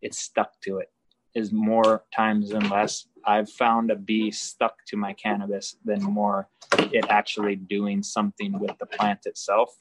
it's 0.00 0.20
stuck 0.20 0.60
to 0.62 0.78
it 0.78 0.88
is 1.34 1.52
more 1.52 2.04
times 2.14 2.50
than 2.50 2.68
less 2.68 3.06
I've 3.24 3.50
found 3.50 3.90
a 3.90 3.96
bee 3.96 4.30
stuck 4.30 4.84
to 4.88 4.96
my 4.96 5.12
cannabis 5.12 5.76
than 5.84 6.02
more 6.02 6.48
it 6.78 7.06
actually 7.08 7.56
doing 7.56 8.02
something 8.02 8.58
with 8.58 8.76
the 8.78 8.86
plant 8.86 9.20
itself. 9.26 9.74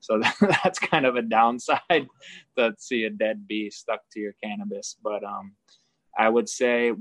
So 0.00 0.20
that's 0.40 0.78
kind 0.78 1.06
of 1.06 1.16
a 1.16 1.22
downside 1.22 1.80
to 2.58 2.74
see 2.78 3.04
a 3.04 3.10
dead 3.10 3.48
bee 3.48 3.70
stuck 3.70 4.00
to 4.12 4.20
your 4.20 4.34
cannabis. 4.42 4.96
But 5.02 5.24
um, 5.24 5.52
I 6.16 6.28
would 6.28 6.48
say, 6.48 6.92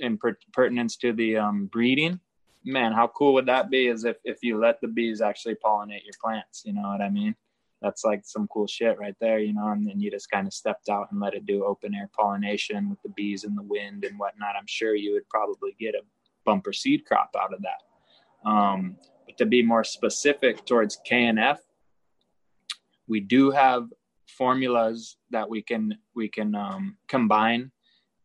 in 0.00 0.18
per- 0.18 0.38
pertinence 0.52 0.96
to 0.98 1.12
the 1.12 1.36
um, 1.38 1.66
breeding, 1.66 2.20
man, 2.68 2.92
how 2.92 3.08
cool 3.08 3.34
would 3.34 3.46
that 3.46 3.70
be? 3.70 3.88
Is 3.88 4.04
if 4.04 4.16
if 4.24 4.38
you 4.42 4.58
let 4.58 4.80
the 4.80 4.88
bees 4.88 5.20
actually 5.20 5.56
pollinate 5.56 6.04
your 6.04 6.14
plants? 6.22 6.62
You 6.64 6.74
know 6.74 6.88
what 6.88 7.00
I 7.00 7.10
mean? 7.10 7.34
that's 7.80 8.04
like 8.04 8.22
some 8.24 8.48
cool 8.48 8.66
shit 8.66 8.98
right 8.98 9.14
there, 9.20 9.38
you 9.38 9.54
know. 9.54 9.68
And 9.68 9.86
then 9.86 10.00
you 10.00 10.10
just 10.10 10.30
kind 10.30 10.46
of 10.46 10.52
stepped 10.52 10.88
out 10.88 11.08
and 11.10 11.20
let 11.20 11.34
it 11.34 11.46
do 11.46 11.64
open 11.64 11.94
air 11.94 12.10
pollination 12.16 12.90
with 12.90 13.00
the 13.02 13.10
bees 13.10 13.44
and 13.44 13.56
the 13.56 13.62
wind 13.62 14.04
and 14.04 14.18
whatnot. 14.18 14.56
I'm 14.58 14.66
sure 14.66 14.94
you 14.94 15.14
would 15.14 15.28
probably 15.28 15.76
get 15.78 15.94
a 15.94 16.02
bumper 16.44 16.72
seed 16.72 17.04
crop 17.04 17.30
out 17.40 17.54
of 17.54 17.62
that. 17.62 18.48
Um, 18.48 18.96
but 19.26 19.36
to 19.38 19.46
be 19.46 19.62
more 19.62 19.84
specific 19.84 20.64
towards 20.64 20.98
KNF, 21.08 21.58
we 23.06 23.20
do 23.20 23.50
have 23.50 23.88
formulas 24.26 25.16
that 25.30 25.48
we 25.48 25.62
can 25.62 25.96
we 26.14 26.28
can 26.28 26.54
um, 26.54 26.96
combine 27.08 27.70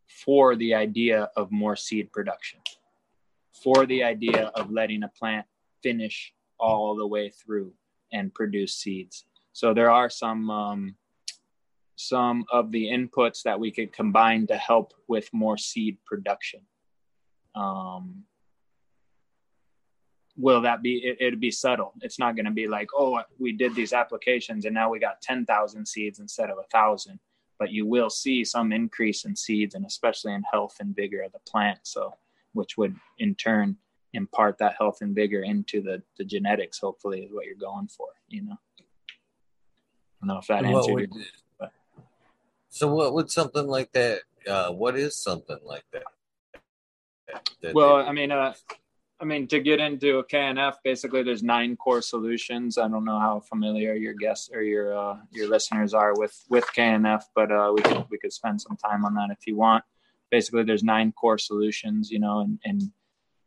for 0.08 0.56
the 0.56 0.74
idea 0.74 1.30
of 1.36 1.52
more 1.52 1.76
seed 1.76 2.12
production, 2.12 2.60
for 3.54 3.86
the 3.86 4.04
idea 4.04 4.52
of 4.56 4.72
letting 4.72 5.04
a 5.04 5.10
plant 5.10 5.46
finish 5.82 6.34
all 6.60 6.96
the 6.96 7.06
way 7.06 7.30
through 7.30 7.74
and 8.12 8.34
produce 8.34 8.76
seeds. 8.76 9.26
So 9.54 9.74
there 9.74 9.92
are 9.92 10.10
some 10.10 10.50
um, 10.50 10.96
some 11.96 12.46
of 12.52 12.72
the 12.72 12.86
inputs 12.88 13.44
that 13.44 13.60
we 13.60 13.72
could 13.72 13.94
combine 13.94 14.48
to 14.48 14.58
help 14.58 14.94
with 15.08 15.30
more 15.32 15.58
seed 15.58 15.98
production. 16.06 16.62
Um, 17.56 18.24
will 20.36 20.62
that 20.62 20.82
be 20.82 20.96
it, 20.96 21.18
it'd 21.20 21.40
be 21.40 21.52
subtle 21.52 21.94
it's 22.02 22.18
not 22.18 22.36
going 22.36 22.46
to 22.46 22.52
be 22.52 22.68
like 22.68 22.90
oh 22.96 23.22
we 23.40 23.52
did 23.52 23.76
these 23.76 23.94
applications 23.94 24.66
and 24.66 24.74
now 24.74 24.90
we 24.90 25.00
got 25.00 25.22
10,000 25.22 25.86
seeds 25.86 26.20
instead 26.20 26.50
of 26.50 26.58
a 26.58 26.68
thousand 26.72 27.20
but 27.60 27.72
you 27.72 27.86
will 27.86 28.10
see 28.10 28.44
some 28.44 28.72
increase 28.72 29.26
in 29.26 29.36
seeds 29.36 29.76
and 29.76 29.86
especially 29.86 30.34
in 30.34 30.44
health 30.52 30.78
and 30.80 30.96
vigor 30.96 31.22
of 31.22 31.32
the 31.32 31.40
plant 31.48 31.80
so 31.84 32.14
which 32.54 32.78
would 32.78 32.96
in 33.20 33.36
turn 33.36 33.78
impart 34.14 34.58
that 34.60 34.76
health 34.78 35.00
and 35.02 35.16
vigor 35.16 35.42
into 35.42 35.82
the 35.82 36.02
the 36.18 36.24
genetics 36.24 36.80
hopefully 36.80 37.22
is 37.22 37.32
what 37.32 37.46
you're 37.46 37.56
going 37.56 37.88
for 37.88 38.08
you 38.28 38.44
know 38.44 38.58
I 38.80 40.26
don't 40.26 40.28
know 40.28 40.38
if 40.38 40.48
that 40.48 40.66
answered 40.66 40.94
would, 40.94 41.10
your 41.14 41.70
so 42.70 42.94
what 42.94 43.14
would 43.14 43.32
something 43.32 43.68
like 43.68 43.92
that 43.94 44.22
uh, 44.48 44.72
what 44.72 44.96
is 44.96 45.16
something 45.16 45.60
like 45.64 45.84
that, 45.94 46.04
that 47.62 47.74
well 47.74 47.98
they, 47.98 48.04
i 48.04 48.12
mean 48.12 48.32
uh, 48.32 48.54
I 49.24 49.26
mean, 49.26 49.48
to 49.48 49.62
get 49.62 49.80
into 49.80 50.18
a 50.18 50.26
KNF, 50.26 50.76
basically 50.84 51.24
there's 51.24 51.44
nine 51.44 51.78
core 51.78 52.02
solutions. 52.02 52.78
I 52.78 52.90
don't 52.90 53.06
know 53.06 53.20
how 53.20 53.40
familiar 53.40 53.94
your 53.94 54.14
guests 54.14 54.50
or 54.54 54.62
your 54.64 54.94
uh, 54.94 55.16
your 55.32 55.50
listeners 55.50 55.94
are 55.94 56.14
with 56.18 56.44
with 56.50 56.66
KNF, 56.76 57.24
but 57.34 57.50
uh, 57.50 57.72
we 57.74 57.82
could 57.84 58.06
we 58.10 58.18
could 58.18 58.34
spend 58.34 58.60
some 58.60 58.76
time 58.76 59.06
on 59.06 59.14
that 59.14 59.30
if 59.32 59.48
you 59.48 59.56
want. 59.56 59.86
Basically, 60.34 60.64
there's 60.64 60.84
nine 60.84 61.12
core 61.12 61.38
solutions, 61.38 62.10
you 62.10 62.18
know, 62.18 62.40
and, 62.40 62.58
and 62.66 62.82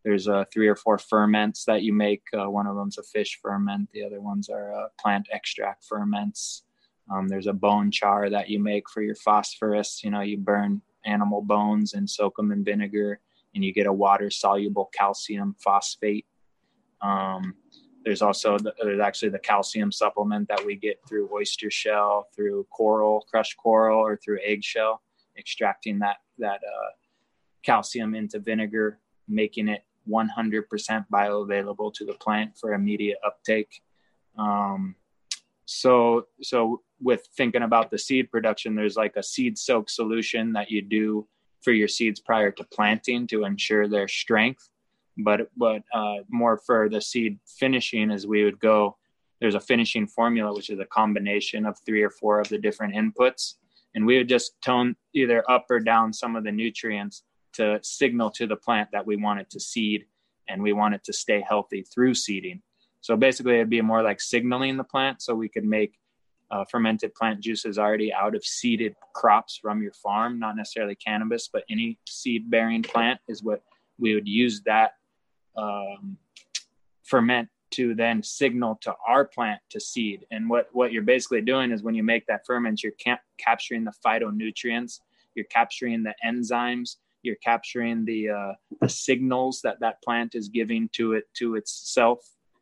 there's 0.04 0.28
uh, 0.28 0.44
three 0.52 0.68
or 0.68 0.76
four 0.76 0.98
ferments 0.98 1.64
that 1.64 1.82
you 1.82 1.92
make. 1.92 2.22
Uh, 2.32 2.48
one 2.48 2.68
of 2.68 2.76
them's 2.76 2.96
a 2.96 3.02
fish 3.02 3.40
ferment. 3.42 3.88
The 3.92 4.04
other 4.04 4.20
ones 4.20 4.48
are 4.48 4.72
uh, 4.72 4.86
plant 5.00 5.26
extract 5.32 5.84
ferments. 5.84 6.62
Um, 7.12 7.26
there's 7.26 7.48
a 7.48 7.52
bone 7.52 7.90
char 7.90 8.30
that 8.30 8.48
you 8.48 8.60
make 8.60 8.88
for 8.88 9.02
your 9.02 9.16
phosphorus. 9.16 10.04
You 10.04 10.12
know, 10.12 10.20
you 10.20 10.38
burn 10.38 10.80
animal 11.04 11.42
bones 11.42 11.94
and 11.94 12.08
soak 12.08 12.36
them 12.36 12.52
in 12.52 12.62
vinegar 12.62 13.18
and 13.52 13.64
you 13.64 13.72
get 13.72 13.88
a 13.88 13.92
water 13.92 14.30
soluble 14.30 14.88
calcium 14.96 15.56
phosphate. 15.58 16.26
Um, 17.00 17.54
there's 18.04 18.22
also 18.22 18.58
the, 18.58 18.72
there's 18.80 19.00
actually 19.00 19.30
the 19.30 19.40
calcium 19.40 19.90
supplement 19.90 20.46
that 20.50 20.64
we 20.64 20.76
get 20.76 21.00
through 21.08 21.30
oyster 21.34 21.68
shell, 21.68 22.28
through 22.32 22.68
coral, 22.70 23.26
crushed 23.28 23.56
coral, 23.56 23.98
or 23.98 24.16
through 24.16 24.38
eggshell, 24.44 25.02
extracting 25.36 25.98
that 25.98 26.18
that 26.38 26.56
uh, 26.56 26.90
calcium 27.62 28.14
into 28.14 28.38
vinegar, 28.38 28.98
making 29.28 29.68
it 29.68 29.84
100% 30.08 30.64
bioavailable 31.12 31.92
to 31.94 32.04
the 32.04 32.14
plant 32.14 32.56
for 32.58 32.72
immediate 32.74 33.18
uptake. 33.24 33.82
Um, 34.38 34.94
so 35.64 36.26
so 36.42 36.82
with 37.00 37.28
thinking 37.36 37.62
about 37.62 37.90
the 37.90 37.98
seed 37.98 38.30
production, 38.30 38.74
there's 38.74 38.96
like 38.96 39.16
a 39.16 39.22
seed 39.22 39.58
soak 39.58 39.90
solution 39.90 40.52
that 40.52 40.70
you 40.70 40.80
do 40.80 41.26
for 41.60 41.72
your 41.72 41.88
seeds 41.88 42.20
prior 42.20 42.52
to 42.52 42.64
planting 42.64 43.26
to 43.26 43.44
ensure 43.44 43.88
their 43.88 44.08
strength. 44.08 44.70
But 45.18 45.50
but 45.56 45.82
uh, 45.92 46.18
more 46.28 46.58
for 46.58 46.88
the 46.88 47.00
seed 47.00 47.38
finishing, 47.46 48.10
as 48.10 48.26
we 48.26 48.44
would 48.44 48.60
go, 48.60 48.96
there's 49.40 49.54
a 49.54 49.60
finishing 49.60 50.06
formula 50.06 50.54
which 50.54 50.70
is 50.70 50.78
a 50.78 50.86
combination 50.86 51.66
of 51.66 51.76
three 51.84 52.02
or 52.02 52.10
four 52.10 52.40
of 52.40 52.48
the 52.48 52.58
different 52.58 52.94
inputs, 52.94 53.54
and 53.96 54.06
we 54.06 54.18
would 54.18 54.28
just 54.28 54.52
tone 54.62 54.94
either 55.14 55.42
up 55.50 55.64
or 55.70 55.80
down 55.80 56.12
some 56.12 56.36
of 56.36 56.44
the 56.44 56.52
nutrients 56.52 57.24
to 57.54 57.80
signal 57.82 58.30
to 58.30 58.46
the 58.46 58.54
plant 58.54 58.90
that 58.92 59.06
we 59.06 59.16
want 59.16 59.40
it 59.40 59.48
to 59.50 59.58
seed 59.58 60.04
and 60.48 60.62
we 60.62 60.74
want 60.74 60.94
it 60.94 61.02
to 61.02 61.12
stay 61.12 61.40
healthy 61.48 61.82
through 61.82 62.14
seeding. 62.14 62.62
So 63.00 63.16
basically, 63.16 63.54
it'd 63.54 63.70
be 63.70 63.80
more 63.80 64.02
like 64.02 64.20
signaling 64.20 64.76
the 64.76 64.84
plant 64.84 65.22
so 65.22 65.34
we 65.34 65.48
could 65.48 65.64
make 65.64 65.94
uh, 66.50 66.64
fermented 66.70 67.14
plant 67.14 67.40
juices 67.40 67.78
already 67.78 68.12
out 68.12 68.36
of 68.36 68.44
seeded 68.44 68.94
crops 69.14 69.58
from 69.60 69.82
your 69.82 69.92
farm, 69.92 70.38
not 70.38 70.56
necessarily 70.56 70.94
cannabis, 70.94 71.48
but 71.50 71.64
any 71.70 71.98
seed 72.06 72.50
bearing 72.50 72.82
plant 72.82 73.18
is 73.28 73.42
what 73.42 73.62
we 73.98 74.14
would 74.14 74.28
use 74.28 74.60
that 74.66 74.92
um, 75.56 76.18
ferment 77.02 77.48
to 77.72 77.94
then 77.94 78.22
signal 78.22 78.78
to 78.82 78.94
our 79.06 79.24
plant 79.24 79.60
to 79.70 79.80
seed. 79.80 80.26
And 80.30 80.48
what, 80.48 80.68
what 80.72 80.92
you're 80.92 81.02
basically 81.02 81.40
doing 81.40 81.72
is 81.72 81.82
when 81.82 81.94
you 81.94 82.02
make 82.02 82.26
that 82.26 82.46
ferment, 82.46 82.82
you're 82.82 82.92
cap- 82.92 83.22
capturing 83.38 83.84
the 83.84 83.92
phytonutrients, 84.04 85.00
you're 85.34 85.46
capturing 85.46 86.02
the 86.02 86.14
enzymes, 86.24 86.96
you're 87.22 87.36
capturing 87.36 88.04
the, 88.04 88.30
uh, 88.30 88.52
the 88.80 88.88
signals 88.88 89.60
that 89.62 89.80
that 89.80 90.00
plant 90.02 90.34
is 90.34 90.48
giving 90.48 90.88
to 90.92 91.14
it 91.14 91.24
to 91.34 91.56
itself, 91.56 92.20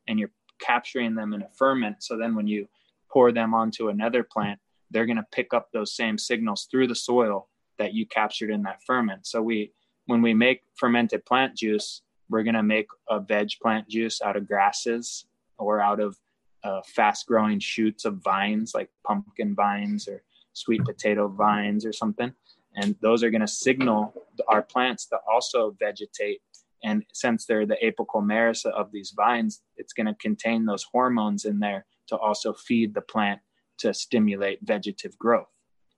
and 0.08 0.18
you're 0.18 0.32
capturing 0.58 1.14
them 1.14 1.34
in 1.34 1.42
a 1.42 1.48
ferment. 1.48 2.02
So 2.02 2.16
then 2.16 2.34
when 2.34 2.46
you 2.46 2.66
pour 3.10 3.30
them 3.30 3.52
onto 3.54 3.88
another 3.88 4.24
plant, 4.24 4.58
they're 4.90 5.06
going 5.06 5.16
to 5.16 5.26
pick 5.32 5.52
up 5.52 5.70
those 5.72 5.94
same 5.94 6.16
signals 6.16 6.66
through 6.70 6.86
the 6.86 6.94
soil 6.94 7.48
that 7.78 7.92
you 7.92 8.06
captured 8.06 8.50
in 8.50 8.62
that 8.62 8.82
ferment. 8.86 9.26
So 9.26 9.42
we, 9.42 9.72
when 10.06 10.22
we 10.22 10.32
make 10.32 10.62
fermented 10.76 11.26
plant 11.26 11.56
juice, 11.56 12.02
we're 12.28 12.42
going 12.42 12.54
to 12.54 12.62
make 12.62 12.88
a 13.08 13.20
veg 13.20 13.50
plant 13.60 13.88
juice 13.88 14.20
out 14.22 14.36
of 14.36 14.46
grasses 14.46 15.26
or 15.58 15.80
out 15.80 16.00
of 16.00 16.16
uh, 16.62 16.80
fast 16.86 17.26
growing 17.26 17.58
shoots 17.58 18.04
of 18.04 18.22
vines 18.22 18.72
like 18.74 18.88
pumpkin 19.06 19.54
vines 19.54 20.08
or 20.08 20.22
sweet 20.54 20.84
potato 20.84 21.28
vines 21.28 21.84
or 21.84 21.92
something. 21.92 22.32
And 22.76 22.96
those 23.00 23.22
are 23.22 23.30
going 23.30 23.40
to 23.40 23.46
signal 23.46 24.14
our 24.48 24.62
plants 24.62 25.06
to 25.06 25.18
also 25.30 25.76
vegetate. 25.78 26.40
And 26.82 27.04
since 27.12 27.46
they're 27.46 27.66
the 27.66 27.78
apical 27.82 28.24
meris 28.24 28.64
of 28.64 28.90
these 28.90 29.12
vines, 29.14 29.62
it's 29.76 29.92
going 29.92 30.06
to 30.06 30.14
contain 30.14 30.64
those 30.64 30.84
hormones 30.84 31.44
in 31.44 31.60
there 31.60 31.86
to 32.08 32.16
also 32.16 32.52
feed 32.52 32.94
the 32.94 33.00
plant 33.00 33.40
to 33.78 33.94
stimulate 33.94 34.60
vegetative 34.62 35.18
growth. 35.18 35.48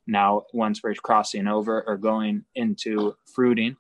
Now, 0.07 0.45
once 0.53 0.83
we're 0.83 0.95
crossing 0.95 1.49
over 1.49 1.83
or 1.87 1.97
going 1.97 2.45
into 2.55 3.17
fruiting, 3.35 3.77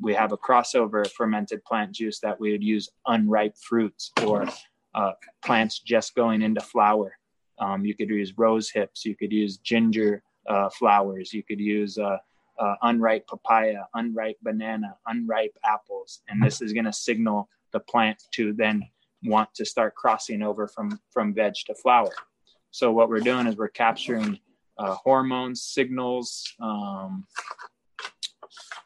we 0.00 0.14
have 0.14 0.32
a 0.32 0.36
crossover 0.36 1.08
fermented 1.10 1.64
plant 1.64 1.92
juice 1.92 2.20
that 2.20 2.38
we 2.38 2.52
would 2.52 2.62
use 2.62 2.88
unripe 3.06 3.56
fruits 3.56 4.12
or 4.22 4.46
uh, 4.94 5.12
plants 5.44 5.80
just 5.80 6.14
going 6.14 6.42
into 6.42 6.60
flower. 6.60 7.16
Um, 7.58 7.84
you 7.84 7.94
could 7.94 8.08
use 8.08 8.36
rose 8.36 8.70
hips, 8.70 9.04
you 9.04 9.16
could 9.16 9.32
use 9.32 9.58
ginger 9.58 10.22
uh, 10.48 10.68
flowers, 10.70 11.32
you 11.32 11.42
could 11.42 11.60
use 11.60 11.98
uh, 11.98 12.18
uh 12.58 12.74
unripe 12.82 13.26
papaya, 13.26 13.82
unripe 13.94 14.38
banana, 14.42 14.96
unripe 15.06 15.56
apples, 15.64 16.22
and 16.28 16.42
this 16.42 16.60
is 16.60 16.72
going 16.72 16.84
to 16.84 16.92
signal 16.92 17.48
the 17.72 17.80
plant 17.80 18.22
to 18.32 18.52
then 18.52 18.82
want 19.24 19.52
to 19.54 19.64
start 19.64 19.94
crossing 19.94 20.42
over 20.42 20.68
from 20.68 21.00
from 21.10 21.34
veg 21.34 21.54
to 21.66 21.74
flower. 21.74 22.12
So 22.70 22.92
what 22.92 23.08
we're 23.08 23.20
doing 23.20 23.46
is 23.46 23.56
we're 23.56 23.68
capturing 23.68 24.38
uh, 24.78 24.94
hormones, 24.94 25.62
signals, 25.62 26.52
um, 26.60 27.26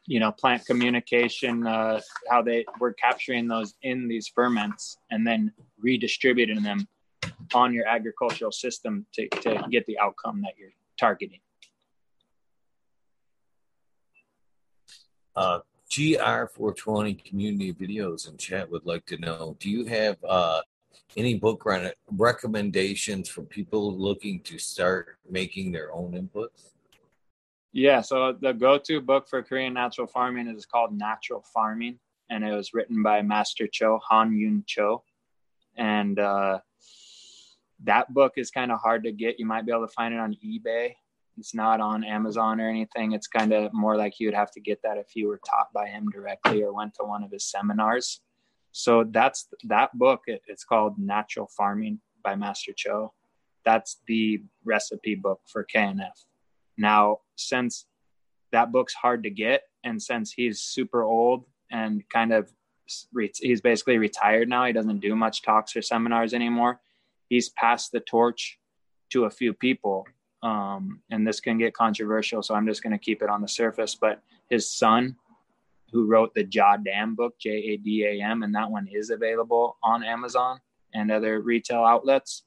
you 0.08 0.18
know, 0.18 0.32
plant 0.32 0.64
communication, 0.64 1.66
uh, 1.66 2.00
how 2.30 2.40
they 2.40 2.64
we're 2.80 2.94
capturing 2.94 3.46
those 3.46 3.74
in 3.82 4.08
these 4.08 4.26
ferments 4.26 4.96
and 5.10 5.26
then 5.26 5.52
redistributing 5.78 6.62
them 6.62 6.88
on 7.54 7.74
your 7.74 7.86
agricultural 7.86 8.50
system 8.50 9.04
to, 9.12 9.28
to 9.28 9.62
get 9.70 9.84
the 9.86 9.98
outcome 9.98 10.40
that 10.40 10.54
you're 10.58 10.70
targeting. 10.98 11.40
Uh, 15.36 15.60
GR420 15.90 17.24
community 17.24 17.72
videos 17.72 18.28
and 18.28 18.38
chat 18.38 18.70
would 18.70 18.84
like 18.86 19.04
to 19.06 19.18
know 19.18 19.56
do 19.60 19.70
you 19.70 19.84
have 19.84 20.16
uh, 20.26 20.62
any 21.16 21.34
book 21.34 21.64
recommendations 22.10 23.28
for 23.28 23.42
people 23.42 23.96
looking 23.96 24.40
to 24.40 24.58
start 24.58 25.18
making 25.28 25.70
their 25.70 25.92
own 25.92 26.12
inputs? 26.12 26.77
Yeah, 27.72 28.00
so 28.00 28.32
the 28.32 28.52
go 28.52 28.78
to 28.78 29.00
book 29.00 29.28
for 29.28 29.42
Korean 29.42 29.74
natural 29.74 30.06
farming 30.06 30.48
is 30.48 30.66
called 30.66 30.96
Natural 30.96 31.44
Farming, 31.52 31.98
and 32.30 32.42
it 32.42 32.52
was 32.52 32.72
written 32.72 33.02
by 33.02 33.22
Master 33.22 33.66
Cho, 33.66 34.00
Han 34.08 34.36
Kyu 34.36 34.62
Cho. 34.66 35.04
And 35.76 36.18
uh, 36.18 36.60
that 37.84 38.12
book 38.12 38.34
is 38.36 38.50
kind 38.50 38.72
of 38.72 38.80
hard 38.80 39.04
to 39.04 39.12
get. 39.12 39.38
You 39.38 39.46
might 39.46 39.66
be 39.66 39.72
able 39.72 39.86
to 39.86 39.92
find 39.92 40.14
it 40.14 40.20
on 40.20 40.36
eBay 40.44 40.94
it's 41.38 41.54
not 41.54 41.80
on 41.80 42.04
Amazon 42.04 42.60
or 42.60 42.68
anything. 42.68 43.12
It's 43.12 43.28
kind 43.28 43.52
of 43.52 43.72
more 43.72 43.96
like 43.96 44.18
you 44.18 44.26
would 44.26 44.34
have 44.34 44.50
to 44.52 44.60
get 44.60 44.82
that 44.82 44.98
if 44.98 45.14
you 45.14 45.28
were 45.28 45.40
taught 45.48 45.72
by 45.72 45.86
him 45.86 46.08
directly 46.10 46.62
or 46.62 46.72
went 46.72 46.94
to 46.94 47.04
one 47.04 47.22
of 47.22 47.30
his 47.30 47.44
seminars. 47.44 48.20
So 48.72 49.04
that's 49.04 49.48
that 49.64 49.96
book. 49.96 50.22
It, 50.26 50.42
it's 50.46 50.64
called 50.64 50.98
Natural 50.98 51.48
Farming 51.56 52.00
by 52.22 52.34
Master 52.34 52.72
Cho. 52.76 53.14
That's 53.64 53.98
the 54.06 54.42
recipe 54.64 55.14
book 55.14 55.40
for 55.46 55.64
KNF. 55.64 56.24
Now, 56.78 57.18
since 57.36 57.86
that 58.52 58.72
book's 58.72 58.94
hard 58.94 59.24
to 59.24 59.30
get, 59.30 59.62
and 59.84 60.00
since 60.00 60.32
he's 60.32 60.60
super 60.60 61.02
old 61.02 61.44
and 61.70 62.08
kind 62.08 62.32
of 62.32 62.50
he's 63.40 63.60
basically 63.60 63.98
retired 63.98 64.48
now. 64.48 64.64
He 64.64 64.72
doesn't 64.72 65.00
do 65.00 65.14
much 65.14 65.42
talks 65.42 65.76
or 65.76 65.82
seminars 65.82 66.32
anymore. 66.32 66.80
He's 67.28 67.50
passed 67.50 67.92
the 67.92 68.00
torch 68.00 68.58
to 69.10 69.24
a 69.24 69.30
few 69.30 69.52
people. 69.52 70.06
Um, 70.42 71.02
and 71.10 71.26
this 71.26 71.40
can 71.40 71.58
get 71.58 71.74
controversial, 71.74 72.42
so 72.42 72.54
I'm 72.54 72.66
just 72.66 72.82
going 72.82 72.92
to 72.92 72.98
keep 72.98 73.22
it 73.22 73.28
on 73.28 73.42
the 73.42 73.48
surface. 73.48 73.94
But 73.94 74.22
his 74.48 74.70
son, 74.70 75.16
who 75.92 76.06
wrote 76.06 76.34
the 76.34 76.44
Jadam 76.44 77.16
book, 77.16 77.34
J 77.38 77.50
A 77.50 77.76
D 77.76 78.04
A 78.04 78.22
M, 78.22 78.42
and 78.42 78.54
that 78.54 78.70
one 78.70 78.88
is 78.90 79.10
available 79.10 79.76
on 79.82 80.04
Amazon 80.04 80.60
and 80.94 81.10
other 81.10 81.40
retail 81.40 81.82
outlets. 81.84 82.44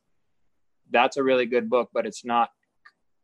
That's 0.89 1.17
a 1.17 1.23
really 1.23 1.45
good 1.45 1.69
book, 1.69 1.89
but 1.93 2.05
it's 2.05 2.25
not 2.25 2.49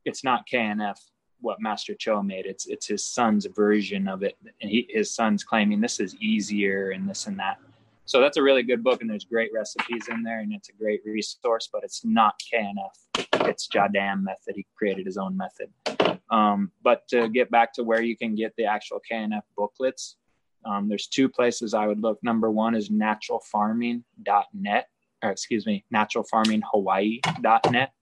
it's 0.08 0.24
not 0.24 0.48
KNF 0.52 0.98
what 1.40 1.62
Master 1.62 1.94
Cho 1.94 2.24
made. 2.24 2.46
It's 2.46 2.66
it's 2.66 2.88
his 2.88 3.06
son's 3.06 3.46
version 3.46 4.08
of 4.08 4.24
it, 4.24 4.38
and 4.62 4.72
he 4.72 4.88
his 4.90 5.14
son's 5.14 5.44
claiming 5.44 5.82
this 5.82 6.00
is 6.00 6.16
easier 6.16 6.92
and 6.92 7.08
this 7.08 7.28
and 7.28 7.38
that. 7.40 7.58
So 8.06 8.22
that's 8.22 8.38
a 8.38 8.44
really 8.44 8.64
good 8.64 8.84
book, 8.84 9.02
and 9.02 9.10
there's 9.10 9.26
great 9.26 9.52
recipes 9.54 10.08
in 10.10 10.24
there, 10.24 10.40
and 10.40 10.54
it's 10.54 10.70
a 10.70 10.74
great 10.74 11.02
resource. 11.06 11.70
But 11.72 11.84
it's 11.84 12.06
not 12.06 12.42
KNF. 12.52 13.48
It's 13.48 13.68
Jadam 13.68 14.24
method. 14.24 14.56
He 14.56 14.66
created 14.76 15.06
his 15.06 15.18
own 15.18 15.38
method. 15.38 15.70
Um, 16.30 16.72
but 16.82 17.08
to 17.10 17.30
get 17.30 17.52
back 17.52 17.74
to 17.74 17.84
where 17.84 18.02
you 18.02 18.18
can 18.18 18.36
get 18.36 18.54
the 18.58 18.66
actual 18.66 19.02
KNF 19.10 19.44
booklets, 19.56 20.18
um, 20.66 20.90
there's 20.90 21.08
two 21.08 21.30
places 21.30 21.74
I 21.74 21.88
would 21.88 22.02
look. 22.02 22.22
Number 22.24 22.52
one 22.52 22.76
is 22.76 22.90
naturalfarming.net, 22.90 24.90
or 25.24 25.30
excuse 25.30 25.66
me, 25.66 25.86
naturalfarminghawaii.net. 25.94 27.94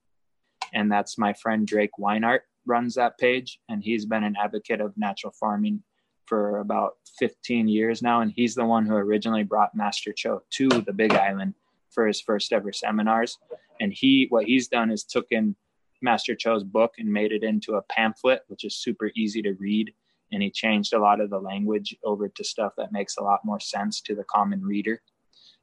And 0.72 0.90
that's 0.90 1.18
my 1.18 1.32
friend 1.32 1.66
Drake 1.66 1.92
Weinert 1.98 2.40
runs 2.66 2.94
that 2.94 3.18
page. 3.18 3.60
And 3.68 3.82
he's 3.82 4.06
been 4.06 4.24
an 4.24 4.36
advocate 4.40 4.80
of 4.80 4.96
natural 4.96 5.32
farming 5.38 5.82
for 6.26 6.58
about 6.58 6.94
15 7.18 7.68
years 7.68 8.02
now. 8.02 8.20
And 8.20 8.32
he's 8.34 8.54
the 8.54 8.64
one 8.64 8.86
who 8.86 8.94
originally 8.94 9.44
brought 9.44 9.74
Master 9.74 10.12
Cho 10.12 10.42
to 10.50 10.68
the 10.68 10.92
Big 10.92 11.12
Island 11.12 11.54
for 11.90 12.06
his 12.06 12.20
first 12.20 12.52
ever 12.52 12.72
seminars. 12.72 13.38
And 13.80 13.92
he, 13.92 14.26
what 14.28 14.46
he's 14.46 14.68
done 14.68 14.90
is 14.90 15.04
took 15.04 15.26
in 15.30 15.56
Master 16.02 16.34
Cho's 16.34 16.64
book 16.64 16.94
and 16.98 17.10
made 17.10 17.32
it 17.32 17.42
into 17.42 17.74
a 17.74 17.82
pamphlet, 17.82 18.42
which 18.48 18.64
is 18.64 18.76
super 18.76 19.10
easy 19.16 19.42
to 19.42 19.54
read. 19.54 19.92
And 20.32 20.42
he 20.42 20.50
changed 20.50 20.92
a 20.92 20.98
lot 20.98 21.20
of 21.20 21.30
the 21.30 21.38
language 21.38 21.96
over 22.04 22.28
to 22.28 22.44
stuff 22.44 22.72
that 22.76 22.92
makes 22.92 23.16
a 23.16 23.22
lot 23.22 23.40
more 23.44 23.60
sense 23.60 24.00
to 24.02 24.14
the 24.14 24.24
common 24.24 24.62
reader. 24.62 25.00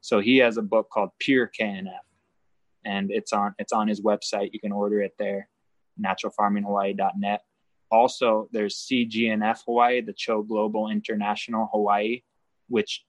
So 0.01 0.19
he 0.19 0.37
has 0.37 0.57
a 0.57 0.61
book 0.61 0.89
called 0.89 1.11
Pure 1.19 1.51
KNF, 1.59 1.91
and 2.85 3.11
it's 3.11 3.33
on 3.33 3.53
it's 3.59 3.73
on 3.73 3.87
his 3.87 4.01
website. 4.01 4.49
You 4.53 4.59
can 4.59 4.71
order 4.71 5.01
it 5.01 5.13
there, 5.17 5.49
naturalfarminghawaii.net. 6.03 7.41
Also, 7.91 8.49
there's 8.51 8.87
CGNF 8.89 9.59
Hawaii, 9.65 10.01
the 10.01 10.13
Cho 10.13 10.41
Global 10.41 10.89
International 10.89 11.69
Hawaii, 11.71 12.23
which 12.67 13.05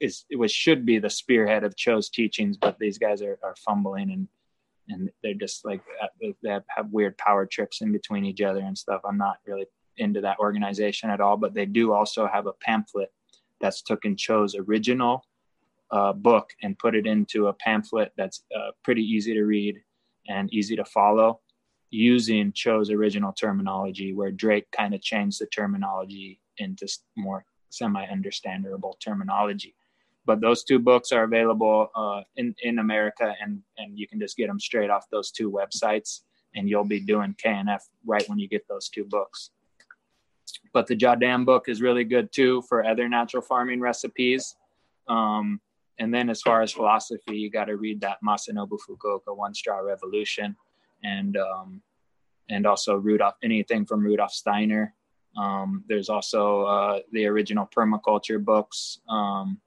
is 0.00 0.24
which 0.32 0.52
should 0.52 0.86
be 0.86 0.98
the 0.98 1.10
spearhead 1.10 1.64
of 1.64 1.76
Cho's 1.76 2.08
teachings, 2.08 2.56
but 2.56 2.78
these 2.78 2.98
guys 2.98 3.22
are, 3.22 3.38
are 3.42 3.56
fumbling 3.56 4.10
and 4.10 4.28
and 4.90 5.10
they're 5.22 5.34
just 5.34 5.64
like 5.64 5.82
uh, 6.02 6.06
they 6.42 6.50
have, 6.50 6.64
have 6.68 6.90
weird 6.90 7.18
power 7.18 7.46
trips 7.46 7.82
in 7.82 7.92
between 7.92 8.24
each 8.24 8.40
other 8.40 8.60
and 8.60 8.76
stuff. 8.76 9.02
I'm 9.04 9.18
not 9.18 9.38
really 9.46 9.66
into 9.96 10.20
that 10.22 10.38
organization 10.38 11.10
at 11.10 11.20
all, 11.20 11.36
but 11.36 11.54
they 11.54 11.66
do 11.66 11.92
also 11.92 12.26
have 12.26 12.46
a 12.46 12.52
pamphlet 12.52 13.12
that's 13.60 13.82
Took 13.82 14.02
taken 14.02 14.16
Cho's 14.16 14.54
original 14.54 15.24
uh, 15.90 16.12
book 16.12 16.50
and 16.62 16.78
put 16.78 16.94
it 16.94 17.06
into 17.06 17.48
a 17.48 17.52
pamphlet 17.52 18.12
that's 18.16 18.42
uh, 18.56 18.70
pretty 18.84 19.02
easy 19.02 19.34
to 19.34 19.44
read 19.44 19.80
and 20.28 20.52
easy 20.52 20.76
to 20.76 20.84
follow 20.84 21.40
using 21.90 22.52
Cho's 22.52 22.90
original 22.90 23.32
terminology, 23.32 24.12
where 24.12 24.30
Drake 24.30 24.70
kind 24.72 24.94
of 24.94 25.00
changed 25.00 25.40
the 25.40 25.46
terminology 25.46 26.40
into 26.58 26.86
more 27.16 27.44
semi 27.70 28.04
understandable 28.06 28.98
terminology 29.02 29.74
but 30.28 30.42
those 30.42 30.62
two 30.62 30.78
books 30.78 31.10
are 31.10 31.24
available 31.24 31.90
uh, 31.96 32.20
in 32.36 32.54
in 32.62 32.78
America, 32.78 33.34
and 33.42 33.62
and 33.78 33.98
you 33.98 34.06
can 34.06 34.20
just 34.20 34.36
get 34.36 34.48
them 34.48 34.60
straight 34.60 34.90
off 34.90 35.06
those 35.10 35.30
two 35.30 35.50
websites, 35.50 36.20
and 36.54 36.68
you'll 36.68 36.84
be 36.84 37.00
doing 37.00 37.34
KNF 37.42 37.80
right 38.04 38.28
when 38.28 38.38
you 38.38 38.46
get 38.46 38.68
those 38.68 38.90
two 38.90 39.04
books. 39.04 39.50
But 40.74 40.86
the 40.86 40.94
Jadam 40.94 41.46
book 41.46 41.64
is 41.66 41.80
really 41.80 42.04
good 42.04 42.30
too 42.30 42.60
for 42.68 42.84
other 42.84 43.08
natural 43.08 43.42
farming 43.42 43.80
recipes. 43.80 44.54
Um, 45.08 45.62
and 45.98 46.12
then 46.12 46.30
as 46.30 46.42
far 46.42 46.62
as 46.62 46.72
philosophy, 46.72 47.36
you 47.36 47.50
got 47.50 47.66
to 47.66 47.76
read 47.76 48.00
that 48.00 48.18
Masanobu 48.24 48.78
Fukuoka 48.88 49.36
One 49.36 49.54
Straw 49.54 49.78
Revolution, 49.78 50.56
and 51.02 51.36
um, 51.36 51.82
and 52.48 52.66
also 52.66 52.96
Rudolf 52.96 53.34
anything 53.42 53.84
from 53.84 54.02
Rudolf 54.02 54.32
Steiner. 54.32 54.94
Um, 55.36 55.84
there's 55.88 56.08
also 56.08 56.62
uh, 56.62 57.00
the 57.12 57.26
original 57.26 57.68
permaculture 57.74 58.42
books. 58.42 59.00
Um, 59.08 59.60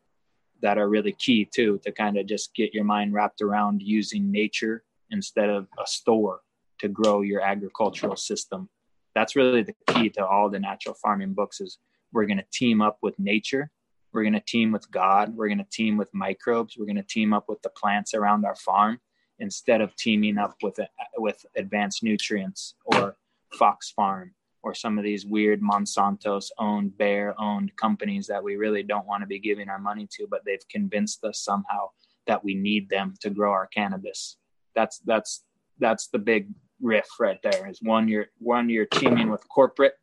that 0.62 0.78
are 0.78 0.90
really 0.90 1.14
key 1.14 1.44
too 1.44 1.80
to 1.84 1.92
kind 1.92 2.18
of 2.18 2.28
just 2.28 2.54
get 2.54 2.72
your 2.72 2.84
mind 2.84 3.14
wrapped 3.14 3.42
around 3.42 3.82
using 3.82 4.32
nature 4.32 4.84
instead 5.10 5.50
of 5.50 5.68
a 5.84 5.88
store 5.88 6.42
to 6.78 6.88
grow 6.88 7.22
your 7.22 7.42
agricultural 7.42 8.16
system 8.16 8.70
that's 9.14 9.36
really 9.36 9.64
the 9.64 9.76
key 9.88 10.10
to 10.10 10.26
all 10.26 10.50
the 10.50 10.60
natural 10.60 10.96
farming 10.96 11.34
books 11.34 11.60
is 11.62 11.78
we're 12.14 12.26
going 12.26 12.38
to 12.38 12.46
team 12.52 12.82
up 12.82 12.98
with 13.02 13.18
nature 13.20 13.72
we're 14.14 14.24
going 14.24 14.34
to 14.34 14.40
team 14.42 14.72
with 14.72 14.90
god 14.92 15.36
we're 15.36 15.48
going 15.48 15.58
to 15.58 15.68
team 15.72 15.98
with 15.98 16.14
microbes 16.14 16.78
we're 16.78 16.86
going 16.86 16.96
to 16.96 17.04
team 17.04 17.34
up 17.34 17.46
with 17.48 17.62
the 17.62 17.70
plants 17.70 18.14
around 18.14 18.46
our 18.46 18.56
farm 18.56 19.00
instead 19.40 19.82
of 19.82 19.96
teaming 19.96 20.38
up 20.38 20.56
with 20.62 20.80
with 21.18 21.46
advanced 21.56 22.04
nutrients 22.04 22.76
or 22.86 23.16
fox 23.54 23.92
farm 23.92 24.34
or 24.64 24.74
some 24.74 24.98
of 24.98 25.04
these 25.04 25.26
weird 25.26 25.62
Monsanto's 25.62 26.52
owned, 26.60 26.98
Bayer 26.98 27.34
owned 27.40 27.76
companies 27.76 28.28
that 28.28 28.44
we 28.44 28.56
really 28.56 28.84
don't 28.84 29.08
want 29.08 29.22
to 29.22 29.28
be 29.28 29.40
giving 29.40 29.70
our 29.70 29.80
money 29.80 30.08
to, 30.12 30.28
but 30.30 30.46
they've 30.46 30.68
convinced 30.70 31.24
us 31.24 31.40
somehow 31.40 31.90
that 32.28 32.44
we 32.44 32.54
need 32.54 32.90
them 32.90 33.16
to 33.22 33.30
grow 33.30 33.52
our 33.52 33.68
cannabis. 33.68 34.38
That's 34.76 35.00
that's 35.00 35.44
that's 35.80 36.08
the 36.08 36.20
big 36.20 36.50
riff 36.82 37.08
right 37.20 37.40
there. 37.42 37.68
Is 37.68 37.82
one 37.82 38.08
you're 38.08 38.28
one 38.38 38.70
you're 38.70 38.86
teaming 38.86 39.32
with 39.32 39.48
corporate, 39.50 39.96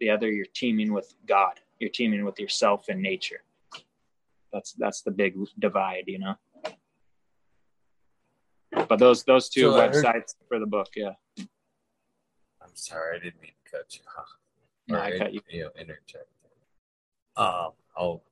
the 0.00 0.10
other 0.10 0.30
you're 0.30 0.46
teaming 0.54 0.92
with 0.92 1.14
God. 1.26 1.60
You're 1.78 1.90
teaming 1.90 2.24
with 2.24 2.40
yourself 2.40 2.86
and 2.88 3.02
nature. 3.02 3.42
That's 4.56 4.72
that's 4.72 5.02
the 5.02 5.10
big 5.10 5.34
divide, 5.58 6.04
you 6.06 6.18
know. 6.18 6.34
But 8.88 8.98
those 8.98 9.22
those 9.24 9.50
two 9.50 9.72
so 9.72 9.72
websites 9.72 10.32
heard, 10.32 10.48
for 10.48 10.58
the 10.58 10.66
book, 10.66 10.88
yeah. 10.96 11.12
I'm 11.38 12.74
sorry, 12.74 13.18
I 13.18 13.22
didn't 13.22 13.42
mean 13.42 13.52
to 13.64 13.70
cut 13.70 13.94
you 13.94 14.00
off. 14.18 14.38
No, 14.88 14.98
I 14.98 15.18
cut 15.18 15.34
you. 15.34 15.40
You 15.50 15.64
know, 15.64 15.70
interject. 15.78 16.30
Um, 17.36 17.72
oh, 17.98 18.22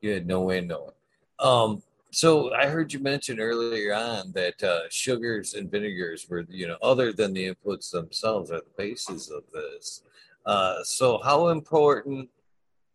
good. 0.00 0.28
No 0.28 0.42
way, 0.42 0.60
no 0.60 0.84
way. 0.84 0.92
Um, 1.40 1.82
so 2.12 2.54
I 2.54 2.66
heard 2.68 2.92
you 2.92 3.00
mention 3.00 3.40
earlier 3.40 3.92
on 3.92 4.30
that 4.36 4.62
uh, 4.62 4.82
sugars 4.90 5.54
and 5.54 5.68
vinegars 5.68 6.28
were, 6.30 6.46
you 6.48 6.68
know, 6.68 6.76
other 6.82 7.12
than 7.12 7.32
the 7.32 7.52
inputs 7.52 7.90
themselves, 7.90 8.52
are 8.52 8.60
the 8.60 8.76
basis 8.78 9.28
of 9.28 9.42
this. 9.52 10.02
Uh, 10.46 10.84
so 10.84 11.18
how 11.24 11.48
important 11.48 12.28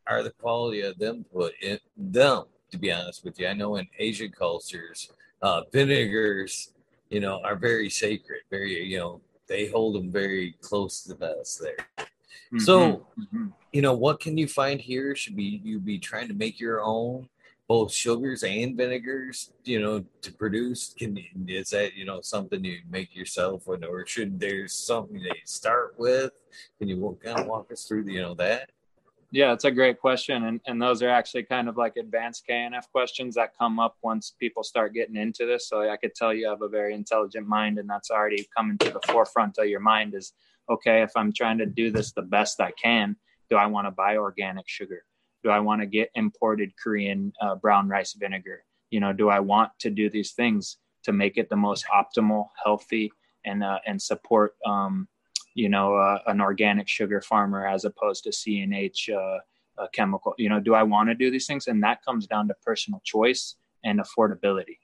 are 0.07 0.23
the 0.23 0.31
quality 0.31 0.79
of 0.79 0.97
them 0.97 1.25
put 1.33 1.53
in 1.61 1.77
them? 1.97 2.45
To 2.71 2.77
be 2.77 2.91
honest 2.91 3.23
with 3.23 3.39
you, 3.39 3.47
I 3.47 3.53
know 3.53 3.77
in 3.77 3.87
Asian 3.97 4.31
cultures, 4.31 5.11
uh, 5.41 5.61
vinegars, 5.71 6.71
you 7.09 7.19
know, 7.19 7.41
are 7.43 7.55
very 7.55 7.89
sacred, 7.89 8.41
very, 8.49 8.83
you 8.83 8.99
know, 8.99 9.21
they 9.47 9.67
hold 9.67 9.95
them 9.95 10.11
very 10.11 10.55
close 10.61 11.03
to 11.03 11.09
the 11.09 11.15
vest 11.15 11.61
there. 11.61 11.87
Mm-hmm. 11.97 12.59
So, 12.59 13.07
mm-hmm. 13.19 13.47
you 13.73 13.81
know, 13.81 13.93
what 13.93 14.19
can 14.19 14.37
you 14.37 14.47
find 14.47 14.79
here? 14.79 15.15
Should 15.15 15.35
be 15.35 15.61
you 15.63 15.79
be 15.79 15.97
trying 15.97 16.27
to 16.27 16.33
make 16.33 16.59
your 16.59 16.81
own 16.81 17.27
both 17.67 17.91
sugars 17.91 18.43
and 18.43 18.75
vinegars, 18.75 19.51
you 19.63 19.79
know, 19.79 20.03
to 20.21 20.33
produce? 20.33 20.93
Can 20.93 21.17
is 21.47 21.69
that 21.71 21.93
you 21.95 22.05
know 22.05 22.21
something 22.21 22.63
you 22.63 22.81
make 22.89 23.15
yourself, 23.15 23.67
or, 23.67 23.79
or 23.85 24.05
should 24.05 24.39
there's 24.39 24.73
something 24.73 25.21
they 25.21 25.41
start 25.45 25.95
with? 25.97 26.31
Can 26.77 26.87
you 26.87 27.17
kind 27.23 27.39
of 27.39 27.47
walk 27.47 27.71
us 27.71 27.85
through, 27.85 28.03
the, 28.05 28.13
you 28.13 28.21
know, 28.21 28.33
that? 28.35 28.71
Yeah, 29.31 29.53
it's 29.53 29.65
a 29.65 29.71
great 29.71 29.99
question. 29.99 30.45
And, 30.45 30.59
and 30.65 30.81
those 30.81 31.03
are 31.03 31.09
actually 31.09 31.43
kind 31.43 31.69
of 31.69 31.77
like 31.77 31.97
advanced 31.97 32.45
KNF 32.49 32.89
questions 32.91 33.35
that 33.35 33.55
come 33.57 33.79
up 33.79 33.95
once 34.01 34.33
people 34.39 34.63
start 34.63 34.93
getting 34.93 35.15
into 35.15 35.45
this. 35.45 35.69
So 35.69 35.87
I 35.87 35.97
could 35.97 36.15
tell 36.15 36.33
you 36.33 36.49
have 36.49 36.63
a 36.63 36.67
very 36.67 36.95
intelligent 36.95 37.47
mind, 37.47 37.77
and 37.77 37.87
that's 37.87 38.09
already 38.09 38.47
coming 38.57 38.77
to 38.79 38.89
the 38.89 39.01
forefront 39.07 39.59
of 39.59 39.67
your 39.67 39.81
mind 39.81 40.15
is 40.15 40.33
okay, 40.69 41.01
if 41.01 41.11
I'm 41.15 41.33
trying 41.33 41.57
to 41.59 41.65
do 41.65 41.91
this 41.91 42.11
the 42.11 42.21
best 42.21 42.59
I 42.59 42.71
can, 42.71 43.15
do 43.49 43.55
I 43.55 43.65
want 43.65 43.87
to 43.87 43.91
buy 43.91 44.17
organic 44.17 44.67
sugar? 44.67 45.03
Do 45.43 45.49
I 45.49 45.59
want 45.59 45.81
to 45.81 45.87
get 45.87 46.11
imported 46.15 46.71
Korean 46.81 47.33
uh, 47.41 47.55
brown 47.55 47.87
rice 47.87 48.13
vinegar? 48.13 48.63
You 48.91 48.99
know, 48.99 49.13
do 49.13 49.29
I 49.29 49.39
want 49.39 49.71
to 49.79 49.89
do 49.89 50.09
these 50.09 50.33
things 50.33 50.77
to 51.03 51.13
make 51.13 51.37
it 51.37 51.49
the 51.49 51.55
most 51.55 51.85
optimal, 51.87 52.49
healthy, 52.63 53.11
and 53.45 53.63
uh, 53.63 53.79
and 53.85 54.01
support 54.01 54.55
um, 54.65 55.07
you 55.59 55.67
know, 55.67 55.95
uh, 55.95 56.19
an 56.27 56.39
organic 56.39 56.87
sugar 56.87 57.19
farmer 57.19 57.67
as 57.67 57.83
opposed 57.83 58.23
to 58.23 58.31
C&H 58.31 59.09
uh, 59.09 59.87
chemical. 59.93 60.33
You 60.37 60.47
know, 60.47 60.61
do 60.61 60.73
I 60.73 60.83
want 60.83 61.09
to 61.09 61.15
do 61.15 61.29
these 61.29 61.47
things? 61.47 61.67
And 61.67 61.83
that 61.83 62.03
comes 62.05 62.27
down 62.27 62.47
to 62.47 62.53
personal 62.65 63.01
choice 63.03 63.55
and 63.83 63.99
affordability. 63.99 64.77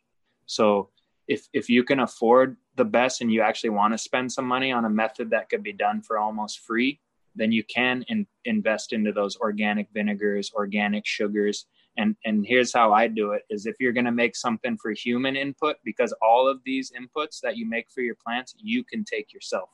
So 0.47 0.89
if 1.29 1.47
if 1.53 1.69
you 1.69 1.85
can 1.85 2.01
afford 2.01 2.57
the 2.75 2.83
best 2.83 3.21
and 3.21 3.31
you 3.31 3.41
actually 3.41 3.69
want 3.69 3.93
to 3.93 3.97
spend 3.97 4.33
some 4.33 4.45
money 4.45 4.73
on 4.73 4.83
a 4.83 4.89
method 4.89 5.29
that 5.29 5.49
could 5.49 5.63
be 5.63 5.71
done 5.71 6.01
for 6.01 6.17
almost 6.17 6.59
free, 6.59 6.99
then 7.35 7.53
you 7.53 7.63
can 7.63 8.03
in, 8.09 8.27
invest 8.43 8.91
into 8.91 9.13
those 9.13 9.37
organic 9.37 9.87
vinegars, 9.93 10.51
organic 10.53 11.05
sugars, 11.05 11.67
and 11.97 12.17
and 12.25 12.45
here's 12.45 12.73
how 12.73 12.91
i 12.91 13.07
do 13.07 13.31
it 13.31 13.43
is 13.49 13.65
if 13.65 13.75
you're 13.79 13.93
going 13.93 14.11
to 14.11 14.21
make 14.23 14.35
something 14.35 14.77
for 14.77 14.91
human 14.91 15.35
input 15.35 15.77
because 15.83 16.13
all 16.21 16.47
of 16.47 16.59
these 16.65 16.91
inputs 16.91 17.39
that 17.41 17.55
you 17.55 17.65
make 17.67 17.89
for 17.89 18.01
your 18.01 18.15
plants 18.15 18.53
you 18.57 18.83
can 18.83 19.03
take 19.03 19.33
yourself 19.33 19.69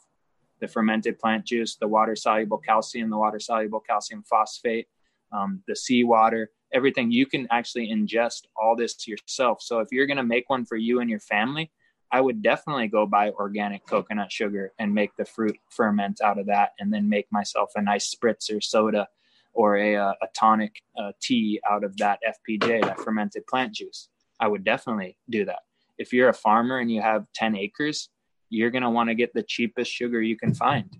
the 0.61 0.67
fermented 0.67 1.19
plant 1.19 1.45
juice 1.45 1.75
the 1.75 1.87
water 1.87 2.15
soluble 2.15 2.57
calcium 2.57 3.09
the 3.09 3.17
water 3.17 3.39
soluble 3.39 3.79
calcium 3.79 4.23
phosphate 4.23 4.87
um, 5.31 5.61
the 5.67 5.75
seawater 5.75 6.51
everything 6.73 7.11
you 7.11 7.25
can 7.25 7.47
actually 7.51 7.89
ingest 7.89 8.43
all 8.55 8.75
this 8.75 9.07
yourself 9.07 9.61
so 9.61 9.79
if 9.79 9.89
you're 9.91 10.07
going 10.07 10.17
to 10.17 10.23
make 10.23 10.49
one 10.49 10.65
for 10.65 10.77
you 10.77 10.99
and 10.99 11.09
your 11.09 11.19
family 11.19 11.71
i 12.11 12.21
would 12.21 12.41
definitely 12.41 12.87
go 12.87 13.05
buy 13.05 13.29
organic 13.31 13.85
coconut 13.85 14.31
sugar 14.31 14.71
and 14.79 14.93
make 14.93 15.15
the 15.17 15.25
fruit 15.25 15.57
ferment 15.69 16.21
out 16.21 16.39
of 16.39 16.45
that 16.45 16.71
and 16.79 16.93
then 16.93 17.09
make 17.09 17.27
myself 17.31 17.71
a 17.75 17.81
nice 17.81 18.13
spritzer 18.13 18.63
soda 18.63 19.07
or 19.53 19.77
a, 19.77 19.95
uh, 19.95 20.13
a 20.21 20.27
tonic 20.33 20.81
uh, 20.97 21.11
tea 21.21 21.59
out 21.69 21.83
of 21.83 21.97
that 21.97 22.19
FPJ, 22.25 22.83
that 22.83 22.99
fermented 22.99 23.45
plant 23.47 23.73
juice. 23.73 24.09
I 24.39 24.47
would 24.47 24.63
definitely 24.63 25.17
do 25.29 25.45
that. 25.45 25.59
If 25.97 26.13
you're 26.13 26.29
a 26.29 26.33
farmer 26.33 26.79
and 26.79 26.91
you 26.91 27.01
have 27.01 27.25
10 27.35 27.55
acres, 27.55 28.09
you're 28.51 28.69
going 28.69 28.83
to 28.83 28.89
want 28.89 29.09
to 29.09 29.15
get 29.15 29.33
the 29.33 29.41
cheapest 29.41 29.91
sugar 29.91 30.21
you 30.21 30.37
can 30.37 30.53
find 30.53 30.97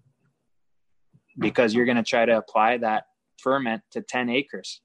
because 1.38 1.73
you're 1.73 1.86
going 1.86 1.98
to 1.98 2.03
try 2.03 2.26
to 2.26 2.38
apply 2.38 2.78
that 2.78 3.06
ferment 3.40 3.84
to 3.91 4.02
10 4.02 4.30
acres 4.30 4.82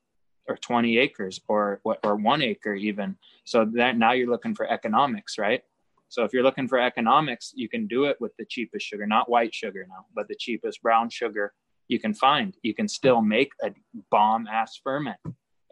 or 0.49 0.57
20 0.57 0.99
acres 0.99 1.41
or 1.49 1.81
or 1.85 2.17
one 2.17 2.43
acre 2.43 2.75
even. 2.75 3.17
So 3.45 3.65
that 3.75 3.97
now 3.97 4.13
you're 4.13 4.31
looking 4.31 4.55
for 4.55 4.69
economics, 4.69 5.39
right? 5.39 5.63
So 6.09 6.25
if 6.25 6.33
you're 6.33 6.43
looking 6.43 6.69
for 6.69 6.79
economics, 6.79 7.53
you 7.55 7.69
can 7.69 7.87
do 7.87 8.05
it 8.05 8.17
with 8.21 8.33
the 8.37 8.45
cheapest 8.45 8.87
sugar, 8.87 9.07
not 9.07 9.29
white 9.29 9.55
sugar 9.55 9.87
now, 9.89 10.07
but 10.15 10.29
the 10.29 10.37
cheapest 10.39 10.83
brown 10.83 11.11
sugar 11.11 11.53
you 11.89 11.99
can 11.99 12.15
find. 12.15 12.57
You 12.63 12.75
can 12.75 12.89
still 12.89 13.21
make 13.23 13.51
a 13.63 13.71
bomb 14.11 14.47
ass 14.47 14.81
ferment. 14.83 15.19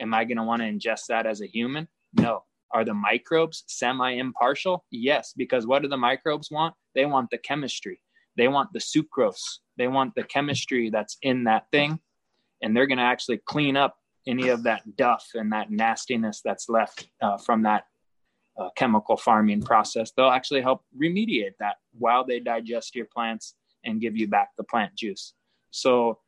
Am 0.01 0.13
I 0.13 0.25
going 0.25 0.39
to 0.39 0.43
want 0.43 0.63
to 0.63 0.69
ingest 0.69 1.07
that 1.09 1.27
as 1.27 1.41
a 1.41 1.47
human? 1.47 1.89
No. 2.15 2.45
Are 2.73 2.85
the 2.85 2.95
microbes 2.95 3.65
semi 3.67 4.13
impartial? 4.13 4.85
Yes, 4.91 5.33
because 5.37 5.67
what 5.67 5.83
do 5.83 5.89
the 5.89 5.97
microbes 5.97 6.51
want? 6.51 6.75
They 6.95 7.07
want 7.07 7.31
the 7.31 7.39
chemistry. 7.39 8.01
They 8.37 8.49
want 8.49 8.73
the 8.73 8.81
sucrose. 8.81 9.59
They 9.77 9.89
want 9.89 10.15
the 10.15 10.25
chemistry 10.25 10.91
that's 10.91 11.17
in 11.23 11.45
that 11.45 11.67
thing. 11.71 12.01
And 12.63 12.77
they're 12.77 12.87
going 12.87 12.99
to 12.99 13.05
actually 13.05 13.39
clean 13.47 13.77
up 13.77 13.97
any 14.27 14.49
of 14.49 14.63
that 14.65 14.97
duff 14.97 15.27
and 15.35 15.53
that 15.53 15.71
nastiness 15.71 16.41
that's 16.45 16.69
left 16.69 17.09
uh, 17.21 17.37
from 17.37 17.63
that 17.63 17.85
uh, 18.59 18.71
chemical 18.77 19.17
farming 19.17 19.63
process. 19.63 20.13
They'll 20.13 20.31
actually 20.31 20.63
help 20.63 20.83
remediate 21.01 21.55
that 21.61 21.77
while 21.99 22.25
they 22.25 22.41
digest 22.41 22.95
your 22.95 23.07
plants 23.07 23.55
and 23.85 24.01
give 24.01 24.17
you 24.17 24.29
back 24.29 24.51
the 24.57 24.65
plant 24.65 24.95
juice. 24.97 25.35
So 25.71 26.19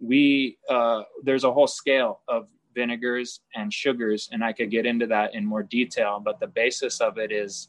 we 0.00 0.58
uh, 0.68 1.02
there's 1.22 1.44
a 1.44 1.52
whole 1.52 1.66
scale 1.66 2.20
of 2.26 2.48
vinegars 2.74 3.40
and 3.54 3.72
sugars, 3.72 4.28
and 4.32 4.44
I 4.44 4.52
could 4.52 4.70
get 4.70 4.86
into 4.86 5.06
that 5.08 5.34
in 5.34 5.44
more 5.44 5.62
detail. 5.62 6.20
But 6.24 6.40
the 6.40 6.46
basis 6.46 7.00
of 7.00 7.18
it 7.18 7.32
is 7.32 7.68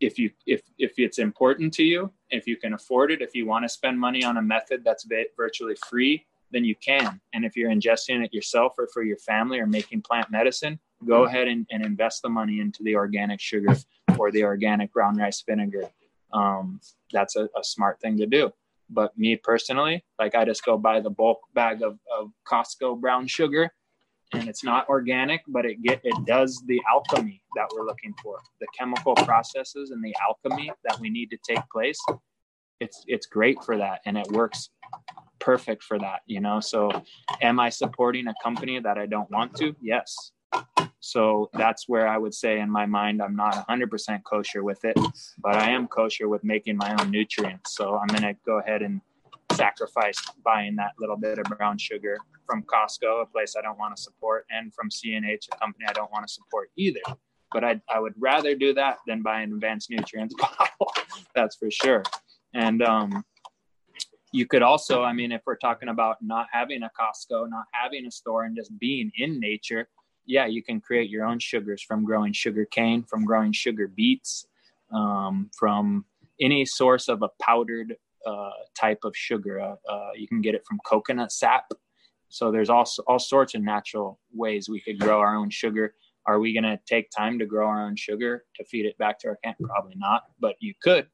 if 0.00 0.18
you 0.18 0.30
if 0.46 0.62
if 0.78 0.92
it's 0.98 1.18
important 1.18 1.72
to 1.74 1.84
you, 1.84 2.10
if 2.30 2.46
you 2.46 2.56
can 2.56 2.72
afford 2.74 3.12
it, 3.12 3.20
if 3.20 3.34
you 3.34 3.46
want 3.46 3.64
to 3.64 3.68
spend 3.68 3.98
money 3.98 4.24
on 4.24 4.38
a 4.38 4.42
method 4.42 4.82
that's 4.84 5.06
virtually 5.36 5.76
free, 5.88 6.26
then 6.50 6.64
you 6.64 6.74
can. 6.74 7.20
And 7.32 7.44
if 7.44 7.56
you're 7.56 7.70
ingesting 7.70 8.24
it 8.24 8.32
yourself 8.32 8.74
or 8.78 8.88
for 8.92 9.02
your 9.02 9.18
family 9.18 9.60
or 9.60 9.66
making 9.66 10.02
plant 10.02 10.30
medicine, 10.30 10.78
go 11.06 11.24
ahead 11.24 11.48
and, 11.48 11.66
and 11.70 11.84
invest 11.84 12.22
the 12.22 12.28
money 12.28 12.60
into 12.60 12.82
the 12.82 12.96
organic 12.96 13.40
sugar 13.40 13.76
or 14.18 14.30
the 14.32 14.44
organic 14.44 14.92
brown 14.92 15.16
rice 15.16 15.42
vinegar. 15.46 15.88
Um, 16.32 16.80
that's 17.12 17.36
a, 17.36 17.44
a 17.56 17.62
smart 17.62 18.00
thing 18.00 18.16
to 18.18 18.26
do. 18.26 18.52
But 18.90 19.16
me 19.16 19.36
personally, 19.36 20.04
like 20.18 20.34
I 20.34 20.44
just 20.44 20.64
go 20.64 20.76
buy 20.76 21.00
the 21.00 21.10
bulk 21.10 21.40
bag 21.54 21.82
of, 21.82 21.98
of 22.16 22.32
Costco 22.46 23.00
brown 23.00 23.26
sugar 23.26 23.70
and 24.32 24.48
it's 24.48 24.62
not 24.62 24.88
organic, 24.88 25.42
but 25.48 25.64
it 25.64 25.82
get 25.82 26.00
it 26.04 26.14
does 26.24 26.62
the 26.66 26.80
alchemy 26.90 27.42
that 27.56 27.68
we're 27.74 27.84
looking 27.84 28.14
for. 28.22 28.38
The 28.60 28.66
chemical 28.76 29.14
processes 29.14 29.90
and 29.90 30.02
the 30.04 30.14
alchemy 30.22 30.70
that 30.84 30.98
we 31.00 31.10
need 31.10 31.30
to 31.30 31.38
take 31.46 31.62
place. 31.72 31.98
It's 32.80 33.04
it's 33.06 33.26
great 33.26 33.62
for 33.64 33.76
that 33.76 34.00
and 34.06 34.16
it 34.16 34.26
works 34.30 34.70
perfect 35.38 35.82
for 35.82 35.98
that, 35.98 36.20
you 36.26 36.40
know. 36.40 36.60
So 36.60 36.90
am 37.40 37.58
I 37.58 37.70
supporting 37.70 38.28
a 38.28 38.34
company 38.42 38.78
that 38.78 38.98
I 38.98 39.06
don't 39.06 39.30
want 39.30 39.54
to? 39.56 39.74
Yes. 39.80 40.32
So 41.00 41.48
that's 41.54 41.88
where 41.88 42.06
I 42.06 42.18
would 42.18 42.34
say 42.34 42.60
in 42.60 42.70
my 42.70 42.86
mind, 42.86 43.22
I'm 43.22 43.34
not 43.34 43.66
100% 43.66 44.22
kosher 44.22 44.62
with 44.62 44.84
it, 44.84 44.96
but 45.38 45.56
I 45.56 45.70
am 45.70 45.88
kosher 45.88 46.28
with 46.28 46.44
making 46.44 46.76
my 46.76 46.94
own 47.00 47.10
nutrients. 47.10 47.74
So 47.74 47.96
I'm 47.96 48.06
going 48.08 48.22
to 48.22 48.36
go 48.44 48.58
ahead 48.58 48.82
and 48.82 49.00
sacrifice 49.52 50.16
buying 50.44 50.76
that 50.76 50.92
little 50.98 51.16
bit 51.16 51.38
of 51.38 51.44
brown 51.44 51.78
sugar 51.78 52.18
from 52.46 52.62
Costco, 52.62 53.22
a 53.22 53.26
place 53.26 53.54
I 53.58 53.62
don't 53.62 53.78
want 53.78 53.96
to 53.96 54.02
support, 54.02 54.46
and 54.50 54.72
from 54.74 54.90
C&H, 54.90 55.48
a 55.52 55.56
company 55.56 55.86
I 55.88 55.92
don't 55.92 56.12
want 56.12 56.26
to 56.26 56.32
support 56.32 56.70
either. 56.76 57.00
But 57.52 57.64
I, 57.64 57.80
I 57.92 57.98
would 57.98 58.14
rather 58.18 58.54
do 58.54 58.74
that 58.74 58.98
than 59.06 59.22
buy 59.22 59.40
an 59.40 59.52
advanced 59.52 59.90
nutrients 59.90 60.34
bottle. 60.38 60.92
that's 61.34 61.56
for 61.56 61.70
sure. 61.70 62.02
And 62.54 62.82
um, 62.82 63.24
you 64.32 64.46
could 64.46 64.62
also, 64.62 65.02
I 65.02 65.12
mean, 65.12 65.32
if 65.32 65.42
we're 65.46 65.56
talking 65.56 65.88
about 65.88 66.18
not 66.20 66.46
having 66.52 66.82
a 66.82 66.90
Costco, 66.98 67.48
not 67.50 67.64
having 67.72 68.06
a 68.06 68.10
store, 68.10 68.44
and 68.44 68.56
just 68.56 68.76
being 68.78 69.10
in 69.16 69.40
nature, 69.40 69.88
yeah, 70.30 70.46
you 70.46 70.62
can 70.62 70.80
create 70.80 71.10
your 71.10 71.24
own 71.24 71.40
sugars 71.40 71.82
from 71.82 72.04
growing 72.04 72.32
sugar 72.32 72.64
cane, 72.64 73.02
from 73.02 73.24
growing 73.24 73.52
sugar 73.52 73.88
beets, 73.88 74.46
um, 74.92 75.50
from 75.58 76.04
any 76.40 76.64
source 76.64 77.08
of 77.08 77.22
a 77.22 77.30
powdered 77.42 77.96
uh, 78.24 78.50
type 78.78 79.00
of 79.04 79.14
sugar. 79.16 79.60
Uh, 79.60 79.74
uh, 79.88 80.10
you 80.14 80.28
can 80.28 80.40
get 80.40 80.54
it 80.54 80.64
from 80.66 80.78
coconut 80.86 81.32
sap. 81.32 81.72
So 82.28 82.52
there's 82.52 82.70
also 82.70 83.02
all 83.08 83.18
sorts 83.18 83.54
of 83.54 83.62
natural 83.62 84.20
ways 84.32 84.68
we 84.68 84.80
could 84.80 85.00
grow 85.00 85.18
our 85.18 85.34
own 85.34 85.50
sugar. 85.50 85.94
Are 86.26 86.38
we 86.38 86.52
going 86.52 86.64
to 86.64 86.78
take 86.86 87.10
time 87.10 87.38
to 87.40 87.46
grow 87.46 87.66
our 87.66 87.84
own 87.84 87.96
sugar 87.96 88.44
to 88.54 88.64
feed 88.64 88.86
it 88.86 88.96
back 88.98 89.18
to 89.20 89.28
our 89.28 89.38
camp? 89.42 89.56
Probably 89.60 89.94
not, 89.96 90.26
but 90.38 90.54
you 90.60 90.74
could. 90.80 91.08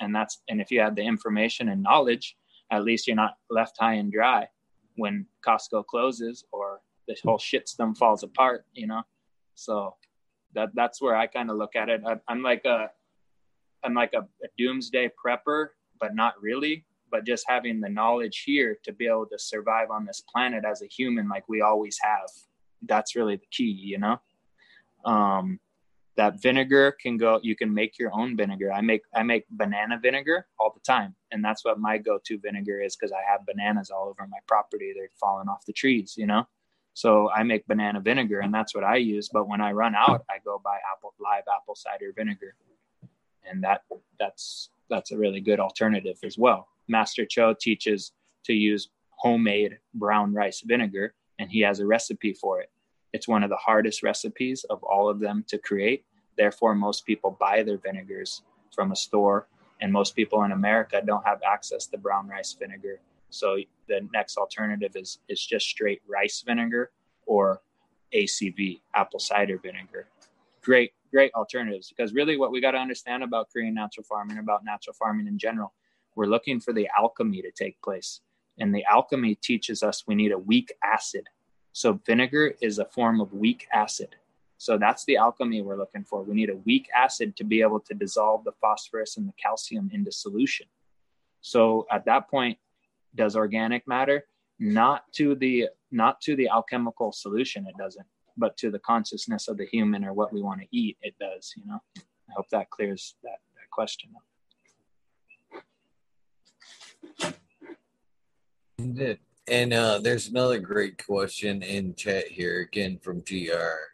And 0.00 0.14
that's 0.14 0.42
and 0.48 0.60
if 0.60 0.70
you 0.72 0.80
had 0.80 0.96
the 0.96 1.02
information 1.02 1.68
and 1.68 1.82
knowledge, 1.82 2.36
at 2.72 2.82
least 2.82 3.06
you're 3.06 3.16
not 3.16 3.36
left 3.48 3.76
high 3.78 3.94
and 3.94 4.12
dry 4.12 4.48
when 4.96 5.26
Costco 5.46 5.86
closes 5.86 6.44
or 6.52 6.80
the 7.14 7.28
whole 7.28 7.38
shitstorm 7.38 7.96
falls 7.96 8.22
apart, 8.22 8.64
you 8.72 8.86
know? 8.86 9.02
So 9.54 9.94
that 10.54 10.70
that's 10.74 11.00
where 11.00 11.16
I 11.16 11.26
kind 11.26 11.50
of 11.50 11.56
look 11.56 11.76
at 11.76 11.88
it. 11.88 12.02
I, 12.06 12.16
am 12.32 12.42
like 12.42 12.64
a, 12.64 12.90
I'm 13.84 13.94
like 13.94 14.12
a, 14.14 14.20
a 14.20 14.48
doomsday 14.58 15.10
prepper, 15.22 15.68
but 16.00 16.14
not 16.14 16.40
really, 16.40 16.84
but 17.10 17.26
just 17.26 17.44
having 17.48 17.80
the 17.80 17.88
knowledge 17.88 18.42
here 18.44 18.78
to 18.84 18.92
be 18.92 19.06
able 19.06 19.26
to 19.26 19.38
survive 19.38 19.90
on 19.90 20.04
this 20.04 20.22
planet 20.32 20.64
as 20.64 20.82
a 20.82 20.86
human, 20.86 21.28
like 21.28 21.48
we 21.48 21.60
always 21.60 21.98
have. 22.02 22.30
That's 22.82 23.14
really 23.14 23.36
the 23.36 23.46
key, 23.50 23.70
you 23.70 23.98
know? 23.98 24.20
Um, 25.04 25.60
that 26.20 26.42
vinegar 26.42 26.94
can 27.00 27.16
go 27.16 27.40
you 27.42 27.56
can 27.56 27.72
make 27.72 27.98
your 27.98 28.12
own 28.12 28.36
vinegar 28.36 28.70
i 28.72 28.80
make 28.82 29.02
i 29.14 29.22
make 29.22 29.46
banana 29.50 29.98
vinegar 30.02 30.46
all 30.58 30.70
the 30.74 30.80
time 30.80 31.14
and 31.30 31.42
that's 31.42 31.64
what 31.64 31.78
my 31.78 31.96
go-to 31.96 32.38
vinegar 32.38 32.78
is 32.80 32.94
because 32.94 33.10
i 33.12 33.22
have 33.30 33.46
bananas 33.46 33.90
all 33.90 34.06
over 34.06 34.26
my 34.28 34.38
property 34.46 34.92
they're 34.94 35.08
falling 35.18 35.48
off 35.48 35.64
the 35.66 35.72
trees 35.72 36.14
you 36.18 36.26
know 36.26 36.46
so 37.00 37.30
I 37.30 37.44
make 37.44 37.66
banana 37.66 37.98
vinegar 37.98 38.40
and 38.40 38.52
that's 38.52 38.74
what 38.74 38.84
I 38.84 38.96
use. 38.96 39.30
But 39.32 39.48
when 39.48 39.62
I 39.62 39.72
run 39.72 39.94
out, 39.94 40.22
I 40.28 40.34
go 40.44 40.60
buy 40.62 40.76
apple 40.92 41.14
live 41.18 41.44
apple 41.56 41.74
cider 41.74 42.12
vinegar. 42.14 42.54
And 43.50 43.64
that 43.64 43.84
that's 44.18 44.68
that's 44.90 45.10
a 45.10 45.16
really 45.16 45.40
good 45.40 45.60
alternative 45.60 46.18
as 46.22 46.36
well. 46.36 46.68
Master 46.88 47.24
Cho 47.24 47.54
teaches 47.58 48.12
to 48.44 48.52
use 48.52 48.90
homemade 49.12 49.78
brown 49.94 50.34
rice 50.34 50.60
vinegar 50.60 51.14
and 51.38 51.50
he 51.50 51.60
has 51.60 51.80
a 51.80 51.86
recipe 51.86 52.34
for 52.34 52.60
it. 52.60 52.70
It's 53.14 53.26
one 53.26 53.44
of 53.44 53.48
the 53.48 53.56
hardest 53.56 54.02
recipes 54.02 54.66
of 54.68 54.82
all 54.82 55.08
of 55.08 55.20
them 55.20 55.42
to 55.48 55.56
create. 55.56 56.04
Therefore, 56.36 56.74
most 56.74 57.06
people 57.06 57.34
buy 57.40 57.62
their 57.62 57.78
vinegars 57.78 58.42
from 58.74 58.92
a 58.92 58.96
store, 58.96 59.48
and 59.80 59.90
most 59.90 60.14
people 60.14 60.44
in 60.44 60.52
America 60.52 61.02
don't 61.04 61.26
have 61.26 61.40
access 61.42 61.86
to 61.86 61.96
brown 61.96 62.28
rice 62.28 62.52
vinegar 62.52 63.00
so 63.30 63.56
the 63.88 64.06
next 64.12 64.36
alternative 64.36 64.92
is 64.94 65.18
is 65.28 65.44
just 65.44 65.66
straight 65.66 66.02
rice 66.06 66.42
vinegar 66.46 66.90
or 67.26 67.60
ACV, 68.14 68.80
apple 68.94 69.20
cider 69.20 69.58
vinegar. 69.58 70.08
Great, 70.62 70.92
great 71.10 71.32
alternatives 71.34 71.88
because 71.88 72.12
really 72.12 72.36
what 72.36 72.52
we 72.52 72.60
got 72.60 72.72
to 72.72 72.78
understand 72.78 73.22
about 73.22 73.48
Korean 73.52 73.74
natural 73.74 74.04
farming, 74.04 74.38
about 74.38 74.64
natural 74.64 74.94
farming 74.94 75.26
in 75.26 75.38
general, 75.38 75.72
we're 76.14 76.26
looking 76.26 76.60
for 76.60 76.72
the 76.72 76.88
alchemy 76.98 77.42
to 77.42 77.50
take 77.50 77.80
place. 77.82 78.20
And 78.58 78.74
the 78.74 78.84
alchemy 78.84 79.36
teaches 79.36 79.82
us 79.82 80.06
we 80.06 80.14
need 80.14 80.32
a 80.32 80.38
weak 80.38 80.72
acid. 80.84 81.28
So 81.72 82.00
vinegar 82.04 82.54
is 82.60 82.78
a 82.78 82.84
form 82.84 83.20
of 83.20 83.32
weak 83.32 83.66
acid. 83.72 84.16
So 84.58 84.76
that's 84.76 85.04
the 85.06 85.16
alchemy 85.16 85.62
we're 85.62 85.78
looking 85.78 86.04
for. 86.04 86.22
We 86.22 86.34
need 86.34 86.50
a 86.50 86.56
weak 86.56 86.88
acid 86.94 87.36
to 87.36 87.44
be 87.44 87.62
able 87.62 87.80
to 87.80 87.94
dissolve 87.94 88.44
the 88.44 88.52
phosphorus 88.60 89.16
and 89.16 89.26
the 89.26 89.32
calcium 89.42 89.90
into 89.94 90.12
solution. 90.12 90.66
So 91.40 91.86
at 91.90 92.04
that 92.04 92.28
point, 92.28 92.58
does 93.14 93.36
organic 93.36 93.86
matter? 93.86 94.24
Not 94.58 95.10
to 95.14 95.34
the 95.34 95.68
not 95.90 96.20
to 96.22 96.36
the 96.36 96.48
alchemical 96.48 97.12
solution, 97.12 97.66
it 97.66 97.74
doesn't, 97.78 98.06
but 98.36 98.56
to 98.58 98.70
the 98.70 98.78
consciousness 98.78 99.48
of 99.48 99.56
the 99.56 99.66
human 99.66 100.04
or 100.04 100.12
what 100.12 100.32
we 100.32 100.42
want 100.42 100.60
to 100.60 100.66
eat, 100.70 100.98
it 101.02 101.14
does. 101.18 101.52
You 101.56 101.66
know. 101.66 101.80
I 101.96 102.32
hope 102.36 102.48
that 102.50 102.70
clears 102.70 103.16
that, 103.22 103.38
that 103.54 103.70
question 103.70 104.10
up. 104.14 104.22
And 109.48 109.72
uh, 109.72 109.98
there's 109.98 110.28
another 110.28 110.60
great 110.60 111.04
question 111.04 111.62
in 111.62 111.94
chat 111.94 112.28
here 112.28 112.60
again 112.60 112.98
from 113.02 113.20
GR 113.20 113.90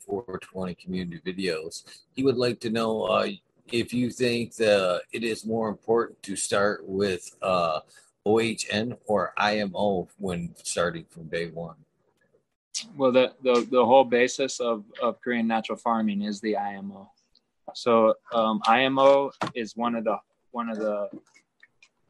420 0.00 0.74
Community 0.76 1.20
Videos. 1.26 1.84
He 2.14 2.22
would 2.22 2.38
like 2.38 2.58
to 2.60 2.70
know 2.70 3.02
uh, 3.02 3.28
if 3.70 3.92
you 3.92 4.10
think 4.10 4.54
that 4.56 5.02
it 5.12 5.22
is 5.22 5.44
more 5.44 5.68
important 5.68 6.22
to 6.22 6.36
start 6.36 6.86
with 6.86 7.30
uh, 7.42 7.80
OHN 8.24 8.96
or 9.06 9.32
IMO 9.36 10.08
when 10.18 10.54
starting 10.62 11.04
from 11.10 11.24
day 11.24 11.48
one. 11.48 11.76
Well, 12.96 13.12
the, 13.12 13.32
the, 13.42 13.66
the 13.70 13.84
whole 13.84 14.04
basis 14.04 14.60
of, 14.60 14.84
of 15.00 15.20
Korean 15.20 15.46
natural 15.46 15.78
farming 15.78 16.22
is 16.22 16.40
the 16.40 16.56
IMO. 16.56 17.10
So 17.74 18.14
um, 18.32 18.60
IMO 18.66 19.30
is 19.54 19.76
one 19.76 19.94
of 19.94 20.04
the 20.04 20.18
one 20.50 20.68
of 20.68 20.78
the 20.78 21.08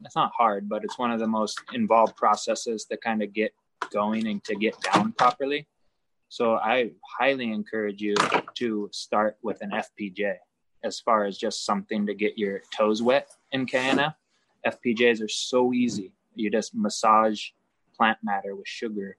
it's 0.03 0.15
not 0.15 0.31
hard, 0.37 0.69
but 0.69 0.83
it's 0.83 0.99
one 0.99 1.11
of 1.11 1.19
the 1.19 1.27
most 1.27 1.59
involved 1.73 2.15
processes 2.15 2.85
to 2.85 2.97
kind 2.97 3.23
of 3.23 3.33
get 3.33 3.53
going 3.91 4.27
and 4.27 4.43
to 4.43 4.55
get 4.55 4.75
down 4.81 5.13
properly. 5.13 5.67
So 6.29 6.55
I 6.55 6.91
highly 7.17 7.51
encourage 7.51 8.01
you 8.01 8.15
to 8.55 8.89
start 8.91 9.37
with 9.41 9.61
an 9.61 9.71
FPJ 9.71 10.35
as 10.83 10.99
far 10.99 11.25
as 11.25 11.37
just 11.37 11.65
something 11.65 12.05
to 12.05 12.13
get 12.13 12.37
your 12.37 12.61
toes 12.75 13.01
wet 13.01 13.29
in 13.51 13.65
KNF. 13.65 14.13
FPJs 14.65 15.23
are 15.23 15.29
so 15.29 15.73
easy. 15.73 16.11
You 16.35 16.51
just 16.51 16.75
massage 16.75 17.49
plant 17.95 18.17
matter 18.23 18.55
with 18.55 18.67
sugar 18.67 19.17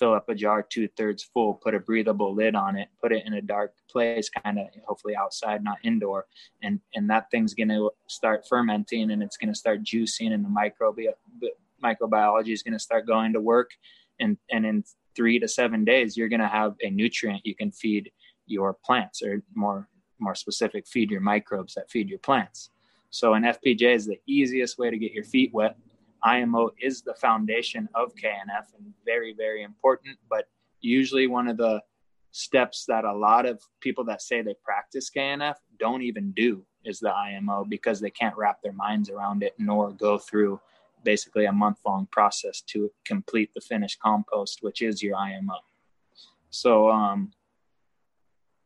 fill 0.00 0.14
up 0.14 0.30
a 0.30 0.34
jar 0.34 0.62
two 0.62 0.88
thirds 0.96 1.22
full, 1.22 1.54
put 1.54 1.74
a 1.74 1.78
breathable 1.78 2.34
lid 2.34 2.54
on 2.54 2.76
it, 2.76 2.88
put 3.02 3.12
it 3.12 3.22
in 3.26 3.34
a 3.34 3.42
dark 3.42 3.74
place, 3.90 4.30
kind 4.30 4.58
of 4.58 4.66
hopefully 4.86 5.14
outside, 5.14 5.62
not 5.62 5.76
indoor, 5.84 6.26
and 6.62 6.80
and 6.94 7.08
that 7.10 7.30
thing's 7.30 7.54
gonna 7.54 7.86
start 8.08 8.46
fermenting 8.48 9.10
and 9.10 9.22
it's 9.22 9.36
gonna 9.36 9.54
start 9.54 9.82
juicing, 9.82 10.32
and 10.32 10.42
the 10.42 10.48
microbi- 10.48 11.08
microbiology 11.84 12.52
is 12.52 12.62
gonna 12.62 12.78
start 12.78 13.06
going 13.06 13.34
to 13.34 13.40
work, 13.40 13.70
and 14.18 14.38
and 14.50 14.64
in 14.64 14.82
three 15.14 15.38
to 15.38 15.46
seven 15.46 15.84
days, 15.84 16.16
you're 16.16 16.30
gonna 16.30 16.48
have 16.48 16.74
a 16.82 16.88
nutrient 16.90 17.44
you 17.44 17.54
can 17.54 17.70
feed 17.70 18.10
your 18.46 18.72
plants, 18.72 19.22
or 19.22 19.42
more 19.54 19.86
more 20.18 20.34
specific, 20.34 20.86
feed 20.86 21.10
your 21.10 21.20
microbes 21.20 21.74
that 21.74 21.90
feed 21.90 22.08
your 22.08 22.18
plants. 22.18 22.70
So 23.10 23.34
an 23.34 23.42
FPJ 23.42 23.94
is 23.94 24.06
the 24.06 24.20
easiest 24.26 24.78
way 24.78 24.90
to 24.90 24.98
get 24.98 25.12
your 25.12 25.24
feet 25.24 25.52
wet 25.52 25.76
IMO 26.22 26.70
is 26.80 27.02
the 27.02 27.14
foundation 27.14 27.88
of 27.94 28.14
KNF 28.14 28.74
and 28.76 28.92
very, 29.04 29.34
very 29.34 29.62
important. 29.62 30.18
But 30.28 30.48
usually, 30.80 31.26
one 31.26 31.48
of 31.48 31.56
the 31.56 31.82
steps 32.32 32.84
that 32.86 33.04
a 33.04 33.12
lot 33.12 33.46
of 33.46 33.60
people 33.80 34.04
that 34.04 34.22
say 34.22 34.42
they 34.42 34.54
practice 34.62 35.10
KNF 35.10 35.56
don't 35.78 36.02
even 36.02 36.30
do 36.32 36.64
is 36.84 37.00
the 37.00 37.12
IMO 37.12 37.64
because 37.64 38.00
they 38.00 38.10
can't 38.10 38.36
wrap 38.36 38.62
their 38.62 38.72
minds 38.72 39.10
around 39.10 39.42
it 39.42 39.54
nor 39.58 39.90
go 39.90 40.16
through 40.16 40.60
basically 41.02 41.46
a 41.46 41.52
month 41.52 41.78
long 41.84 42.06
process 42.12 42.60
to 42.60 42.90
complete 43.04 43.50
the 43.54 43.60
finished 43.60 43.98
compost, 44.00 44.58
which 44.62 44.80
is 44.82 45.02
your 45.02 45.16
IMO. 45.16 45.54
So, 46.50 46.90
um, 46.90 47.32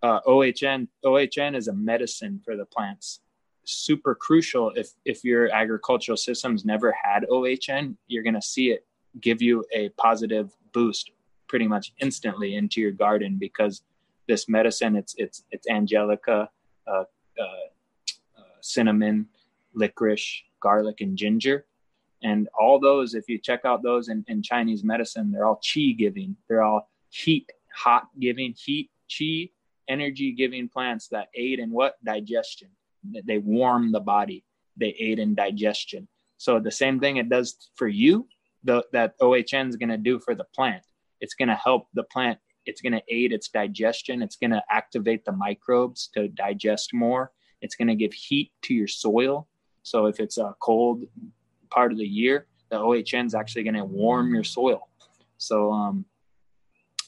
uh, 0.03 0.21
OHN 0.27 0.89
OHN 1.03 1.55
is 1.55 1.69
a 1.69 1.73
medicine 1.73 2.41
for 2.45 2.57
the 2.57 2.67
plants 2.67 3.21
super 3.65 4.15
crucial 4.15 4.73
if 4.75 4.91
if 5.05 5.25
your 5.25 5.51
agricultural 5.51 6.17
systems 6.17 6.65
never 6.65 6.95
had 7.03 7.25
OHN, 7.31 7.97
you're 8.07 8.23
going 8.23 8.35
to 8.35 8.43
see 8.43 8.71
it 8.71 8.87
give 9.21 9.41
you 9.41 9.65
a 9.73 9.89
positive 9.91 10.53
boost 10.73 11.11
pretty 11.49 11.69
much 11.69 11.93
instantly 12.01 12.57
into 12.57 12.81
your 12.81 12.91
garden 12.91 13.37
because 13.39 13.83
this 14.27 14.49
medicine 14.49 14.97
it's 14.97 15.15
it's 15.19 15.45
it's 15.51 15.69
angelica, 15.69 16.49
uh, 16.87 17.05
uh, 17.39 17.67
uh, 18.39 18.57
cinnamon, 18.61 19.27
licorice, 19.75 20.43
garlic, 20.61 21.01
and 21.01 21.17
ginger. 21.17 21.67
And 22.23 22.49
all 22.59 22.81
those, 22.81 23.15
if 23.15 23.29
you 23.29 23.39
check 23.39 23.67
out 23.67 23.83
those 23.83 24.09
in, 24.09 24.25
in 24.29 24.43
Chinese 24.43 24.83
medicine, 24.83 25.31
they're 25.31 25.45
all 25.45 25.61
qi 25.63 25.97
giving. 25.97 26.37
They're 26.49 26.63
all 26.63 26.89
heat, 27.11 27.51
hot 27.75 28.09
giving, 28.19 28.55
heat, 28.57 28.91
qi, 29.11 29.51
energy 29.89 30.33
giving 30.33 30.71
plants 30.71 31.09
that 31.09 31.29
aid 31.35 31.59
in 31.59 31.71
what? 31.71 32.03
Digestion 32.03 32.71
they 33.25 33.39
warm 33.39 33.93
the 33.93 34.01
body 34.01 34.45
they 34.77 34.95
aid 34.99 35.19
in 35.19 35.35
digestion. 35.35 36.09
So 36.39 36.59
the 36.59 36.71
same 36.71 37.01
thing 37.01 37.17
it 37.17 37.29
does 37.29 37.71
for 37.77 37.89
you 37.89 38.27
the, 38.65 38.85
that 38.93 39.15
ohn 39.21 39.69
is 39.69 39.77
going 39.77 39.91
to 39.91 39.97
do 39.97 40.19
for 40.19 40.35
the 40.35 40.45
plant. 40.55 40.83
It's 41.21 41.35
going 41.35 41.49
to 41.49 41.55
help 41.55 41.89
the 41.95 42.05
plant 42.05 42.39
it's 42.67 42.81
going 42.81 42.95
to 42.95 43.03
aid 43.09 43.33
its 43.33 43.49
digestion 43.49 44.23
it's 44.23 44.37
going 44.37 44.51
to 44.51 44.63
activate 44.71 45.25
the 45.25 45.33
microbes 45.33 46.09
to 46.15 46.29
digest 46.29 46.95
more. 46.95 47.31
It's 47.61 47.77
going 47.77 47.89
to 47.89 47.95
give 47.95 48.13
heat 48.13 48.53
to 48.63 48.75
your 48.75 48.89
soil. 48.89 49.49
So 49.83 50.07
if 50.07 50.19
it's 50.19 50.39
a 50.39 50.55
cold 50.61 51.05
part 51.71 51.93
of 51.93 51.99
the 51.99 52.07
year 52.07 52.47
the 52.71 52.77
ohn 52.77 53.27
is 53.27 53.35
actually 53.35 53.65
going 53.65 53.75
to 53.75 53.85
warm 53.85 54.35
your 54.35 54.45
soil. 54.45 54.89
So 55.39 55.71
um, 55.73 56.05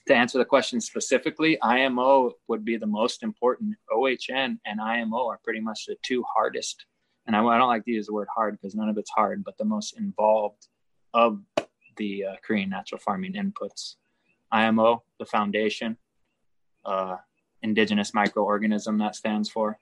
to 0.07 0.15
answer 0.15 0.39
the 0.39 0.45
question 0.45 0.81
specifically, 0.81 1.61
IMO 1.63 2.33
would 2.49 2.65
be 2.65 2.77
the 2.77 2.87
most 2.87 3.23
important. 3.23 3.77
OHN 3.91 4.59
and 4.65 4.81
IMO 4.81 5.27
are 5.29 5.41
pretty 5.43 5.61
much 5.61 5.87
the 5.87 5.97
two 6.03 6.25
hardest. 6.33 6.87
And 7.27 7.35
I, 7.35 7.45
I 7.45 7.59
don't 7.59 7.69
like 7.69 7.85
to 7.85 7.91
use 7.91 8.07
the 8.07 8.13
word 8.13 8.29
hard 8.33 8.57
because 8.57 8.75
none 8.75 8.89
of 8.89 8.99
it's 8.99 9.11
hard, 9.11 9.43
but 9.45 9.59
the 9.59 9.65
most 9.65 9.99
involved 9.99 10.69
of 11.13 11.41
the 11.97 12.25
uh, 12.25 12.37
Korean 12.45 12.71
natural 12.71 13.01
farming 13.01 13.33
inputs. 13.33 13.97
IMO, 14.53 15.03
the 15.19 15.27
foundation, 15.27 15.97
uh, 16.85 17.17
indigenous 17.63 18.13
microorganism 18.13 18.99
that 19.01 19.17
stands 19.17 19.51
for, 19.51 19.77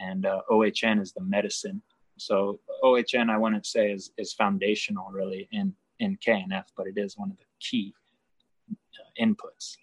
and 0.00 0.26
uh, 0.26 0.40
OHN 0.50 1.00
is 1.00 1.12
the 1.12 1.22
medicine. 1.22 1.82
So 2.16 2.58
OHN, 2.82 3.30
I 3.30 3.38
wouldn't 3.38 3.64
say 3.64 3.92
is, 3.92 4.10
is 4.18 4.32
foundational 4.32 5.08
really 5.12 5.48
in, 5.52 5.72
in 6.00 6.16
KNF, 6.16 6.64
but 6.76 6.88
it 6.88 6.98
is 6.98 7.16
one 7.16 7.30
of 7.30 7.36
the 7.36 7.44
key 7.60 7.94
inputs. 9.20 9.76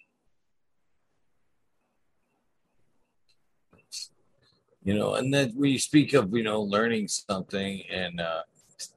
You 4.84 4.94
know, 4.94 5.16
and 5.16 5.34
then 5.34 5.52
when 5.56 5.72
you 5.72 5.80
speak 5.80 6.14
of, 6.14 6.32
you 6.32 6.44
know, 6.44 6.62
learning 6.62 7.08
something 7.08 7.82
and 7.90 8.22
uh, 8.22 8.44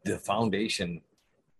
the 0.05 0.19
foundation, 0.19 1.01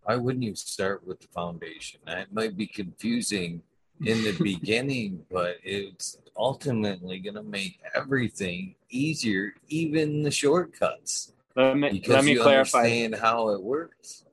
why 0.03 0.17
wouldn't 0.17 0.45
you 0.45 0.55
start 0.55 1.07
with 1.07 1.21
the 1.21 1.29
foundation? 1.29 2.01
That 2.07 2.33
might 2.33 2.55
be 2.55 2.67
confusing 2.67 3.63
in 4.05 4.23
the 4.25 4.33
beginning, 4.43 5.25
but 5.31 5.57
it's 5.65 6.19
ultimately 6.37 7.21
going 7.21 7.37
to 7.37 7.43
make 7.43 7.81
everything 7.95 8.75
easier, 8.91 9.55
even 9.69 10.23
the 10.23 10.31
shortcuts. 10.31 11.33
Let 11.57 11.79
me, 11.79 11.89
because 11.91 12.11
let 12.11 12.25
me 12.25 12.33
you 12.33 12.43
clarify 12.43 12.81
understand 12.81 13.17
how 13.17 13.49
it 13.49 13.63
works. 13.63 14.25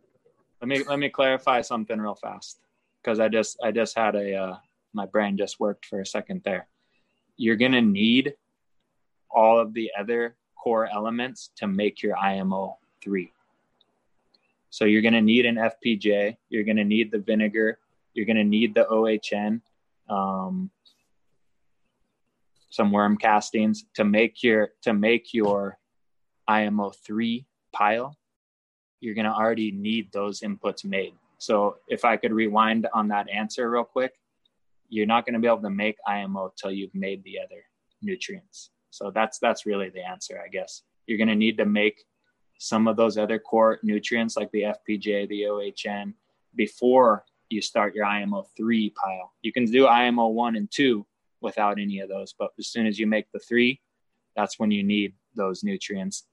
Let 0.61 0.67
me 0.67 0.83
let 0.83 0.99
me 0.99 1.09
clarify 1.09 1.61
something 1.61 1.99
real 1.99 2.15
fast 2.15 2.59
because 3.05 3.19
I 3.19 3.29
just 3.29 3.57
I 3.63 3.71
just 3.71 3.95
had 3.95 4.15
a 4.15 4.35
uh, 4.35 4.57
my 4.93 5.05
brain 5.05 5.37
just 5.37 5.59
worked 5.59 5.85
for 5.85 5.99
a 6.01 6.05
second 6.05 6.41
there. 6.43 6.67
You're 7.37 7.55
gonna 7.55 7.81
need 7.81 8.33
all 9.29 9.59
of 9.59 9.73
the 9.73 9.91
other 9.99 10.35
core 10.55 10.87
elements 10.91 11.51
to 11.57 11.67
make 11.67 12.01
your 12.01 12.17
IMO 12.17 12.77
three. 13.03 13.31
So 14.71 14.85
you're 14.85 15.03
gonna 15.03 15.21
need 15.21 15.45
an 15.45 15.55
FPJ. 15.55 16.37
You're 16.49 16.63
gonna 16.63 16.83
need 16.83 17.11
the 17.11 17.19
vinegar. 17.19 17.77
You're 18.15 18.25
gonna 18.25 18.43
need 18.43 18.73
the 18.73 18.87
OHN. 18.89 19.61
Um, 20.09 20.71
some 22.69 22.91
worm 22.91 23.17
castings 23.17 23.85
to 23.93 24.03
make 24.03 24.41
your 24.41 24.69
to 24.81 24.93
make 24.93 25.33
your 25.33 25.77
IMO 26.47 26.89
three 26.89 27.45
pile. 27.71 28.17
You're 28.99 29.15
gonna 29.15 29.33
already 29.33 29.71
need 29.71 30.11
those 30.11 30.39
inputs 30.39 30.83
made. 30.83 31.13
So 31.37 31.77
if 31.87 32.05
I 32.05 32.17
could 32.17 32.31
rewind 32.31 32.87
on 32.93 33.07
that 33.09 33.29
answer 33.29 33.69
real 33.69 33.83
quick, 33.83 34.13
you're 34.89 35.05
not 35.05 35.25
going 35.25 35.33
to 35.33 35.39
be 35.39 35.47
able 35.47 35.61
to 35.61 35.69
make 35.69 35.97
IMO 36.07 36.53
till 36.55 36.71
you've 36.71 36.95
made 36.95 37.23
the 37.23 37.39
other 37.39 37.63
nutrients. 38.01 38.71
So 38.91 39.11
that's 39.11 39.39
that's 39.39 39.65
really 39.65 39.89
the 39.89 40.05
answer, 40.05 40.41
I 40.43 40.47
guess. 40.47 40.83
You're 41.07 41.17
going 41.17 41.27
to 41.27 41.35
need 41.35 41.57
to 41.57 41.65
make 41.65 42.05
some 42.57 42.87
of 42.87 42.95
those 42.95 43.17
other 43.17 43.39
core 43.39 43.79
nutrients 43.83 44.37
like 44.37 44.51
the 44.51 44.73
FPJ, 44.89 45.27
the 45.27 45.43
OHN 45.43 46.13
before 46.55 47.25
you 47.49 47.61
start 47.61 47.93
your 47.93 48.05
IMO 48.05 48.47
3 48.55 48.89
pile. 48.91 49.33
You 49.41 49.51
can 49.51 49.65
do 49.65 49.87
IMO 49.87 50.29
1 50.29 50.55
and 50.55 50.71
2 50.71 51.05
without 51.41 51.79
any 51.79 51.99
of 51.99 52.09
those, 52.09 52.33
but 52.37 52.51
as 52.57 52.67
soon 52.67 52.87
as 52.87 52.97
you 52.97 53.07
make 53.07 53.31
the 53.31 53.39
3, 53.39 53.79
that's 54.35 54.57
when 54.57 54.71
you 54.71 54.83
need 54.83 55.13
those 55.35 55.63
nutrients 55.63 56.27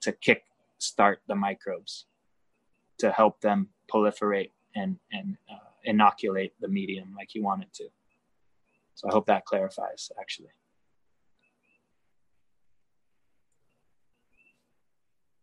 to 0.00 0.12
kick 0.12 0.42
start 0.78 1.20
the 1.26 1.34
microbes 1.34 2.06
to 2.98 3.10
help 3.10 3.40
them 3.40 3.68
proliferate 3.92 4.50
and 4.74 4.98
and 5.12 5.36
uh, 5.50 5.68
inoculate 5.84 6.52
the 6.60 6.68
medium 6.68 7.14
like 7.16 7.34
you 7.34 7.42
want 7.42 7.62
it 7.62 7.72
to. 7.74 7.84
So 8.94 9.08
I 9.08 9.12
hope 9.12 9.26
that 9.26 9.44
clarifies 9.44 10.10
actually. 10.20 10.50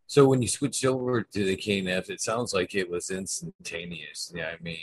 So 0.08 0.26
when 0.26 0.42
you 0.42 0.48
switched 0.48 0.86
over 0.86 1.24
to 1.24 1.44
the 1.44 1.58
KNF, 1.58 2.10
it 2.10 2.22
sounds 2.22 2.54
like 2.54 2.76
it 2.76 2.90
was 2.90 3.10
instantaneous. 3.10 4.32
Yeah, 4.34 4.54
I 4.58 4.64
mean, 4.64 4.78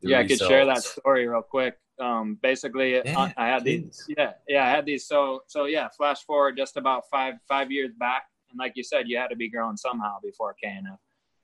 yeah, 0.00 0.18
results. 0.18 0.42
I 0.42 0.44
could 0.46 0.50
share 0.50 0.66
that 0.66 0.82
story 0.82 1.26
real 1.28 1.42
quick. 1.42 1.76
Um, 2.00 2.38
basically, 2.42 2.94
yeah, 2.94 3.30
I 3.36 3.46
had 3.46 3.64
these. 3.64 4.04
Yeah, 4.08 4.32
yeah, 4.48 4.64
I 4.66 4.70
had 4.70 4.86
these. 4.86 5.06
So, 5.06 5.42
so 5.48 5.66
yeah, 5.66 5.88
flash 5.96 6.24
forward 6.24 6.56
just 6.56 6.76
about 6.76 7.04
five 7.10 7.34
five 7.48 7.70
years 7.70 7.90
back, 7.98 8.24
and 8.50 8.58
like 8.58 8.72
you 8.74 8.82
said, 8.82 9.08
you 9.08 9.18
had 9.18 9.28
to 9.28 9.36
be 9.36 9.50
growing 9.50 9.76
somehow 9.76 10.18
before 10.22 10.54
KNF. 10.64 10.98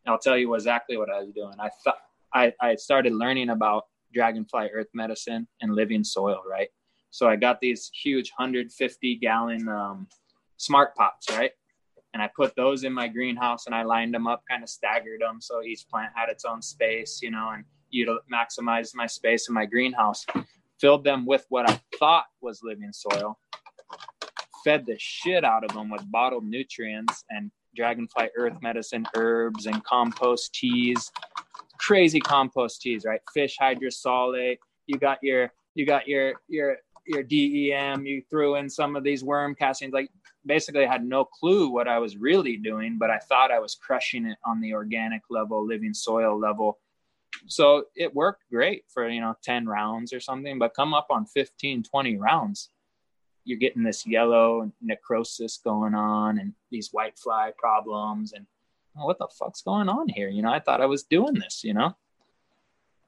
I'll 0.06 0.18
tell 0.18 0.36
you 0.36 0.54
exactly 0.54 0.96
what 0.96 1.10
I 1.10 1.20
was 1.20 1.32
doing. 1.32 1.54
I 1.58 1.70
thought 1.84 1.98
I, 2.32 2.52
I 2.60 2.74
started 2.76 3.12
learning 3.12 3.50
about 3.50 3.84
dragonfly 4.12 4.70
earth 4.72 4.88
medicine 4.94 5.46
and 5.60 5.74
living 5.74 6.04
soil, 6.04 6.40
right? 6.48 6.68
So 7.10 7.28
I 7.28 7.36
got 7.36 7.60
these 7.60 7.90
huge 7.92 8.30
150 8.36 9.16
gallon 9.16 9.68
um, 9.68 10.06
smart 10.56 10.94
pots, 10.94 11.28
right? 11.30 11.50
And 12.12 12.22
I 12.22 12.30
put 12.34 12.54
those 12.56 12.84
in 12.84 12.92
my 12.92 13.08
greenhouse 13.08 13.66
and 13.66 13.74
I 13.74 13.82
lined 13.82 14.14
them 14.14 14.26
up, 14.26 14.42
kind 14.48 14.62
of 14.62 14.68
staggered 14.68 15.20
them 15.20 15.40
so 15.40 15.62
each 15.62 15.86
plant 15.88 16.12
had 16.14 16.28
its 16.28 16.44
own 16.44 16.62
space, 16.62 17.20
you 17.22 17.30
know, 17.30 17.50
and 17.50 17.64
you 17.90 18.20
maximize 18.32 18.94
my 18.94 19.06
space 19.06 19.48
in 19.48 19.54
my 19.54 19.66
greenhouse. 19.66 20.24
Filled 20.80 21.04
them 21.04 21.26
with 21.26 21.44
what 21.50 21.68
I 21.68 21.80
thought 21.98 22.24
was 22.40 22.62
living 22.62 22.92
soil, 22.92 23.38
fed 24.64 24.86
the 24.86 24.96
shit 24.98 25.44
out 25.44 25.64
of 25.64 25.72
them 25.72 25.90
with 25.90 26.10
bottled 26.10 26.44
nutrients 26.44 27.24
and 27.30 27.50
dragonfly 27.74 28.28
earth 28.36 28.60
medicine 28.62 29.06
herbs 29.16 29.66
and 29.66 29.82
compost 29.84 30.54
teas. 30.54 31.10
Crazy 31.78 32.20
compost 32.20 32.82
teas 32.82 33.04
right? 33.04 33.20
Fish 33.32 33.56
hydrolysate. 33.60 34.58
You 34.86 34.98
got 34.98 35.18
your 35.22 35.52
you 35.74 35.86
got 35.86 36.08
your 36.08 36.34
your 36.48 36.76
your 37.06 37.22
dem 37.22 38.06
you 38.06 38.22
threw 38.30 38.56
in 38.56 38.68
some 38.68 38.96
of 38.96 39.04
these 39.04 39.24
worm 39.24 39.54
castings. 39.54 39.92
Like 39.92 40.10
basically 40.44 40.84
I 40.84 40.90
had 40.90 41.04
no 41.04 41.24
clue 41.24 41.68
what 41.68 41.86
i 41.86 41.98
was 41.98 42.16
really 42.16 42.56
doing 42.56 42.96
but 42.98 43.10
i 43.10 43.18
thought 43.18 43.50
i 43.50 43.58
was 43.58 43.74
crushing 43.74 44.24
it 44.24 44.38
on 44.44 44.58
the 44.60 44.72
organic 44.72 45.22
level 45.30 45.66
living 45.66 45.94
soil 45.94 46.38
level. 46.38 46.78
So 47.46 47.84
it 47.94 48.14
worked 48.14 48.44
great 48.50 48.84
for 48.88 49.08
you 49.08 49.20
know 49.20 49.34
10 49.42 49.66
rounds 49.66 50.12
or 50.12 50.20
something 50.20 50.58
but 50.58 50.74
come 50.74 50.94
up 50.94 51.06
on 51.10 51.26
15 51.26 51.82
20 51.82 52.16
rounds 52.16 52.70
you're 53.44 53.58
getting 53.58 53.82
this 53.82 54.06
yellow 54.06 54.70
necrosis 54.80 55.58
going 55.58 55.94
on 55.94 56.38
and 56.38 56.54
these 56.70 56.90
white 56.92 57.18
fly 57.18 57.52
problems 57.56 58.32
and 58.32 58.46
oh, 58.96 59.06
what 59.06 59.18
the 59.18 59.28
fuck's 59.38 59.62
going 59.62 59.88
on 59.88 60.08
here? 60.08 60.28
You 60.28 60.42
know, 60.42 60.52
I 60.52 60.60
thought 60.60 60.80
I 60.80 60.86
was 60.86 61.04
doing 61.04 61.34
this, 61.34 61.62
you 61.64 61.74
know. 61.74 61.96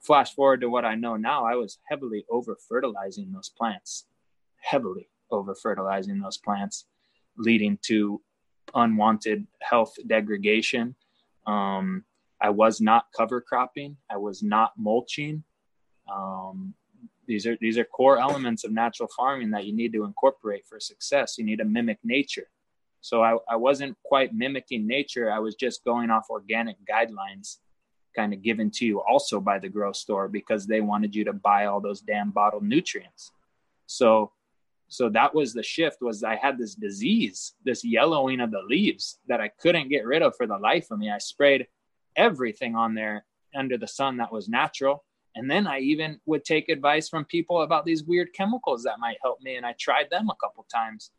Flash 0.01 0.35
forward 0.35 0.63
to 0.63 0.71
what 0.71 0.85
I 0.85 0.95
know 0.97 1.17
now, 1.17 1.45
I 1.45 1.55
was 1.55 1.79
heavily 1.89 2.25
over 2.29 2.57
fertilizing 2.69 3.31
those 3.33 3.49
plants, 3.49 4.07
heavily 4.61 5.09
over 5.31 5.55
fertilizing 5.55 6.19
those 6.19 6.39
plants, 6.39 6.87
leading 7.37 7.79
to 7.83 8.21
unwanted 8.75 9.47
health 9.61 9.95
degradation. 10.07 10.97
Um, 11.47 12.05
I 12.41 12.51
was 12.51 12.81
not 12.81 13.07
cover 13.17 13.41
cropping. 13.41 13.97
I 14.11 14.17
was 14.17 14.43
not 14.43 14.73
mulching. 14.77 15.45
Um, 16.13 16.75
these 17.27 17.47
are 17.47 17.57
these 17.61 17.79
are 17.79 17.85
core 17.85 18.19
elements 18.19 18.65
of 18.65 18.73
natural 18.73 19.09
farming 19.17 19.51
that 19.51 19.65
you 19.65 19.73
need 19.73 19.93
to 19.93 20.05
incorporate 20.05 20.67
for 20.67 20.81
success. 20.81 21.37
You 21.39 21.45
need 21.45 21.59
to 21.59 21.65
mimic 21.65 21.99
nature. 22.05 22.49
So 23.01 23.23
I, 23.23 23.37
I 23.49 23.57
wasn't 23.57 23.97
quite 24.05 24.33
mimicking 24.33 24.87
nature. 24.87 25.31
I 25.31 25.41
was 25.41 25.55
just 25.55 25.85
going 25.85 26.11
off 26.11 26.31
organic 26.31 26.77
guidelines 26.89 27.59
kind 28.15 28.33
of 28.33 28.43
given 28.43 28.71
to 28.71 28.85
you 28.85 29.01
also 29.01 29.41
by 29.41 29.59
the 29.59 29.69
grow 29.69 29.93
store 29.93 30.29
because 30.29 30.67
they 30.67 30.81
wanted 30.81 31.15
you 31.15 31.25
to 31.25 31.33
buy 31.33 31.67
all 31.67 31.81
those 31.81 32.01
damn 32.01 32.31
bottled 32.31 32.65
nutrients. 32.65 33.33
So 33.87 34.33
so 34.89 35.09
that 35.09 35.35
was 35.35 35.55
the 35.55 35.63
shift 35.63 36.03
was 36.03 36.23
I 36.23 36.37
had 36.37 36.59
this 36.59 36.75
disease, 36.75 37.55
this 37.65 37.83
yellowing 37.83 38.41
of 38.41 38.51
the 38.51 38.63
leaves 38.63 39.19
that 39.27 39.41
I 39.41 39.49
couldn't 39.49 39.89
get 39.89 40.05
rid 40.05 40.21
of 40.21 40.37
for 40.37 40.47
the 40.47 40.59
life 40.59 40.91
of 40.91 40.99
me. 40.99 41.11
I 41.11 41.17
sprayed 41.19 41.67
everything 42.15 42.77
on 42.77 42.95
there 42.95 43.25
under 43.55 43.79
the 43.79 43.89
sun 43.89 44.19
that 44.19 44.33
was 44.33 44.49
natural 44.49 45.03
and 45.35 45.51
then 45.51 45.67
I 45.67 45.79
even 45.79 46.21
would 46.27 46.45
take 46.45 46.69
advice 46.69 47.09
from 47.09 47.25
people 47.25 47.63
about 47.63 47.85
these 47.85 48.05
weird 48.05 48.33
chemicals 48.35 48.83
that 48.85 48.99
might 48.99 49.17
help 49.23 49.41
me. 49.41 49.57
And 49.57 49.65
I 49.65 49.75
tried 49.79 50.11
them 50.11 50.29
a 50.29 50.37
couple 50.37 50.65
times. 50.65 51.11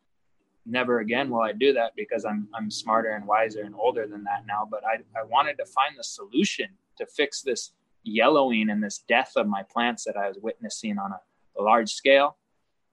Never 0.66 1.00
again 1.00 1.30
will 1.30 1.42
I 1.42 1.52
do 1.52 1.72
that 1.72 1.92
because 1.96 2.24
I'm, 2.24 2.48
I'm 2.54 2.70
smarter 2.70 3.10
and 3.10 3.26
wiser 3.26 3.62
and 3.62 3.74
older 3.74 4.06
than 4.06 4.24
that 4.24 4.46
now. 4.46 4.66
But 4.70 4.82
I, 4.84 4.98
I 5.18 5.24
wanted 5.24 5.58
to 5.58 5.66
find 5.66 5.98
the 5.98 6.04
solution 6.04 6.68
to 6.98 7.06
fix 7.06 7.42
this 7.42 7.72
yellowing 8.04 8.70
and 8.70 8.82
this 8.82 8.98
death 9.08 9.32
of 9.36 9.48
my 9.48 9.62
plants 9.64 10.04
that 10.04 10.16
I 10.16 10.28
was 10.28 10.38
witnessing 10.40 10.98
on 10.98 11.12
a, 11.12 11.60
a 11.60 11.62
large 11.62 11.90
scale. 11.90 12.36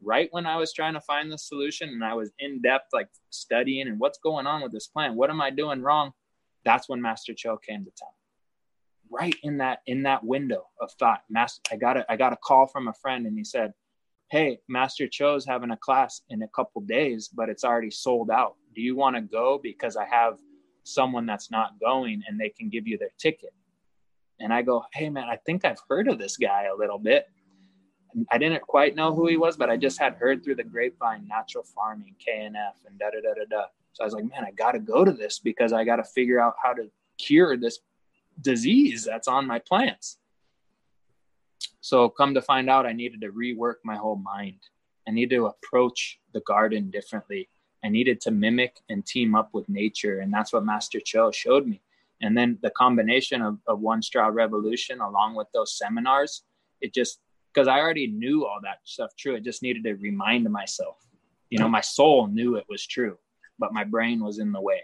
Right 0.03 0.30
when 0.31 0.48
I 0.48 0.57
was 0.57 0.73
trying 0.73 0.95
to 0.95 1.02
find 1.02 1.31
the 1.31 1.38
solution 1.38 1.89
and 1.89 2.03
I 2.03 2.15
was 2.15 2.31
in 2.39 2.61
depth, 2.64 2.88
like 2.91 3.10
studying 3.30 3.88
and 3.88 3.99
what's 3.99 4.18
going 4.18 4.48
on 4.48 4.64
with 4.64 4.72
this 4.72 4.88
plant, 4.88 5.14
what 5.14 5.30
am 5.30 5.39
I 5.39 5.52
doing 5.52 5.84
wrong? 5.84 6.14
That's 6.65 6.89
when 6.89 7.02
Master 7.02 7.35
Cho 7.35 7.57
came 7.57 7.85
to 7.85 7.91
town 7.91 8.10
right 9.11 9.35
in 9.43 9.57
that 9.57 9.79
in 9.85 10.03
that 10.03 10.23
window 10.23 10.67
of 10.79 10.91
thought. 10.93 11.23
Master, 11.29 11.61
I 11.71 11.75
got 11.75 11.97
a 11.97 12.11
I 12.11 12.15
got 12.15 12.33
a 12.33 12.38
call 12.38 12.67
from 12.67 12.88
a 12.88 12.93
friend, 12.93 13.25
and 13.27 13.38
he 13.38 13.43
said, 13.43 13.73
"Hey, 14.29 14.59
Master 14.67 15.07
Cho's 15.07 15.45
having 15.45 15.71
a 15.71 15.77
class 15.77 16.21
in 16.29 16.41
a 16.41 16.47
couple 16.47 16.81
days, 16.81 17.27
but 17.27 17.49
it's 17.49 17.63
already 17.63 17.91
sold 17.91 18.31
out. 18.31 18.55
Do 18.73 18.81
you 18.81 18.95
want 18.95 19.15
to 19.15 19.21
go? 19.21 19.59
Because 19.61 19.97
I 19.97 20.05
have 20.05 20.39
someone 20.83 21.25
that's 21.25 21.51
not 21.51 21.79
going, 21.79 22.23
and 22.27 22.39
they 22.39 22.49
can 22.49 22.69
give 22.69 22.88
you 22.88 22.97
their 22.97 23.11
ticket." 23.19 23.53
And 24.39 24.53
I 24.53 24.61
go, 24.61 24.83
"Hey, 24.93 25.09
man, 25.09 25.27
I 25.29 25.38
think 25.45 25.65
I've 25.65 25.81
heard 25.89 26.07
of 26.07 26.17
this 26.17 26.38
guy 26.38 26.65
a 26.65 26.75
little 26.75 26.99
bit." 26.99 27.27
I 28.29 28.38
didn't 28.38 28.61
quite 28.63 28.95
know 28.95 29.13
who 29.15 29.27
he 29.27 29.38
was, 29.38 29.55
but 29.55 29.69
I 29.69 29.77
just 29.77 29.97
had 29.97 30.15
heard 30.15 30.43
through 30.43 30.55
the 30.55 30.65
grapevine 30.65 31.25
natural 31.29 31.63
farming, 31.63 32.15
KNF, 32.19 32.73
and 32.85 32.99
da 32.99 33.09
da 33.09 33.21
da 33.21 33.33
da 33.33 33.45
da. 33.49 33.65
So 33.93 34.03
I 34.03 34.05
was 34.05 34.13
like, 34.13 34.25
man, 34.25 34.43
I 34.45 34.51
got 34.51 34.73
to 34.73 34.79
go 34.79 35.05
to 35.05 35.11
this 35.11 35.39
because 35.39 35.71
I 35.71 35.85
got 35.85 35.97
to 35.97 36.03
figure 36.03 36.39
out 36.39 36.55
how 36.61 36.73
to 36.73 36.89
cure 37.17 37.55
this 37.55 37.79
disease 38.40 39.03
that's 39.03 39.28
on 39.28 39.48
my 39.48 39.60
plants. 39.60 40.18
So, 41.82 42.10
come 42.10 42.36
to 42.36 42.41
find 42.41 42.70
out, 42.70 42.86
I 42.86 42.94
needed 42.94 43.22
to 43.22 43.32
rework 43.32 43.76
my 43.84 43.95
whole 43.95 44.18
mind. 44.18 44.60
I 45.08 45.12
needed 45.12 45.36
to 45.36 45.48
approach 45.48 46.20
the 46.34 46.41
garden 46.41 46.91
differently. 46.91 47.49
I 47.84 47.90
needed 47.90 48.22
to 48.22 48.32
mimic 48.32 48.78
and 48.90 49.06
team 49.06 49.34
up 49.34 49.49
with 49.53 49.68
nature. 49.68 50.20
And 50.20 50.32
that's 50.32 50.53
what 50.53 50.64
Master 50.64 50.99
Cho 51.03 51.32
showed 51.32 51.66
me. 51.66 51.82
And 52.22 52.38
then 52.38 52.60
the 52.62 52.70
combination 52.70 53.41
of, 53.41 53.58
of 53.66 53.80
One 53.80 54.03
Straw 54.03 54.28
Revolution 54.28 55.02
along 55.02 55.36
with 55.36 55.48
those 55.53 55.76
seminars, 55.76 56.44
it 56.80 56.94
just, 56.94 57.20
because 57.52 57.68
I 57.68 57.80
already 57.80 58.06
knew 58.06 58.45
all 58.45 58.60
that 58.62 58.82
stuff 58.84 59.16
true, 59.18 59.36
it 59.36 59.44
just 59.44 59.64
needed 59.64 59.84
to 59.86 59.95
remind 59.95 60.48
myself. 60.52 60.98
You 61.49 61.58
know, 61.58 61.68
my 61.68 61.82
soul 61.82 62.28
knew 62.28 62.58
it 62.58 62.66
was 62.70 62.86
true, 62.86 63.18
but 63.58 63.74
my 63.74 63.84
brain 63.84 64.24
was 64.24 64.38
in 64.38 64.52
the 64.52 64.62
way 64.62 64.84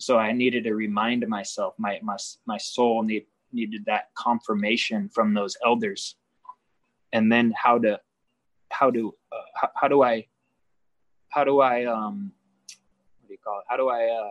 so 0.00 0.16
I 0.18 0.32
needed 0.32 0.64
to 0.64 0.74
remind 0.74 1.26
myself, 1.28 1.74
my 1.78 2.00
my 2.02 2.16
my 2.46 2.58
soul 2.58 3.02
need, 3.02 3.26
needed 3.52 3.84
that 3.86 4.14
confirmation 4.14 5.08
from 5.08 5.34
those 5.34 5.56
elders, 5.64 6.16
and 7.12 7.30
then 7.30 7.52
how 7.56 7.78
to 7.78 8.00
how 8.70 8.90
do 8.90 9.14
uh, 9.32 9.36
how, 9.54 9.70
how, 9.74 9.88
do 9.88 10.02
I 10.02 10.26
how 11.28 11.44
do 11.44 11.60
I 11.60 11.84
um 11.84 12.32
what 13.20 13.28
do 13.28 13.34
you 13.34 13.38
call 13.44 13.58
it? 13.58 13.64
How 13.68 13.76
do 13.76 13.88
I 13.88 14.06
uh, 14.06 14.30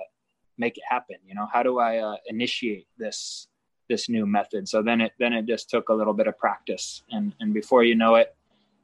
make 0.57 0.77
it 0.77 0.83
happen? 0.89 1.17
You 1.25 1.35
know, 1.35 1.47
how 1.51 1.63
do 1.63 1.79
I 1.79 1.97
uh, 1.97 2.15
initiate 2.25 2.87
this 2.97 3.47
this 3.89 4.09
new 4.09 4.25
method? 4.25 4.67
So 4.67 4.81
then 4.81 5.01
it 5.01 5.13
then 5.19 5.33
it 5.33 5.45
just 5.45 5.69
took 5.69 5.89
a 5.89 5.93
little 5.93 6.13
bit 6.13 6.27
of 6.27 6.37
practice, 6.37 7.03
and 7.11 7.35
and 7.39 7.53
before 7.53 7.83
you 7.83 7.95
know 7.95 8.15
it, 8.15 8.35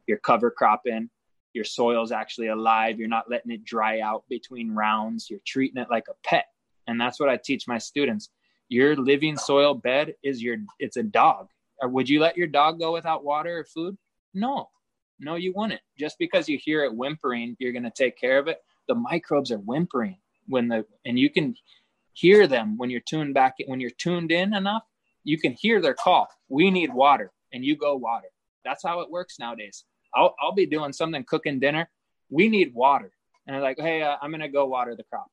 you're 0.08 0.20
cover 0.20 0.52
cropping 0.52 1.10
your 1.54 1.64
soil's 1.64 2.12
actually 2.12 2.48
alive. 2.48 3.00
You're 3.00 3.08
not 3.08 3.30
letting 3.30 3.50
it 3.50 3.64
dry 3.64 4.02
out 4.02 4.26
between 4.28 4.76
rounds. 4.76 5.30
You're 5.30 5.40
treating 5.46 5.82
it 5.82 5.88
like 5.90 6.10
a 6.10 6.14
pet 6.22 6.48
and 6.88 7.00
that's 7.00 7.20
what 7.20 7.30
i 7.30 7.38
teach 7.38 7.68
my 7.68 7.78
students. 7.78 8.30
Your 8.68 8.96
living 8.96 9.38
soil 9.38 9.76
bed 9.76 10.16
is 10.24 10.42
your 10.42 10.58
it's 10.80 10.98
a 10.98 11.04
dog. 11.04 11.50
Uh, 11.84 11.90
would 11.90 12.10
you 12.10 12.20
let 12.20 12.38
your 12.38 12.48
dog 12.48 12.80
go 12.80 12.94
without 12.94 13.24
water 13.24 13.60
or 13.60 13.66
food? 13.66 13.98
No. 14.34 14.70
No 15.20 15.36
you 15.36 15.54
wouldn't. 15.56 15.82
Just 15.98 16.18
because 16.20 16.50
you 16.50 16.58
hear 16.62 16.84
it 16.84 16.96
whimpering 16.96 17.56
you're 17.60 17.72
going 17.72 17.84
to 17.84 17.92
take 17.92 18.18
care 18.18 18.40
of 18.40 18.48
it. 18.48 18.58
The 18.88 18.96
microbes 18.96 19.52
are 19.52 19.58
whimpering 19.58 20.18
when 20.48 20.68
the 20.68 20.86
and 21.06 21.20
you 21.20 21.30
can 21.30 21.56
hear 22.14 22.48
them 22.48 22.78
when 22.78 22.90
you're 22.90 23.02
tuned 23.02 23.34
back 23.34 23.56
when 23.68 23.80
you're 23.80 23.90
tuned 23.92 24.32
in 24.32 24.54
enough 24.54 24.84
you 25.24 25.40
can 25.40 25.54
hear 25.54 25.82
their 25.82 25.96
call. 25.96 26.28
We 26.50 26.70
need 26.72 26.94
water 26.94 27.32
and 27.52 27.64
you 27.66 27.76
go 27.76 27.96
water. 27.96 28.28
That's 28.64 28.84
how 28.84 29.02
it 29.02 29.10
works 29.10 29.38
nowadays. 29.40 29.84
I'll, 30.14 30.36
I'll 30.40 30.54
be 30.54 30.66
doing 30.66 30.94
something 30.94 31.24
cooking 31.26 31.60
dinner. 31.60 31.90
We 32.30 32.48
need 32.48 32.74
water. 32.74 33.12
And 33.48 33.56
i'm 33.56 33.62
like 33.62 33.78
hey 33.80 34.02
uh, 34.02 34.16
i'm 34.22 34.32
going 34.32 34.42
to 34.42 34.48
go 34.48 34.66
water 34.66 34.96
the 34.96 35.04
crop 35.04 35.28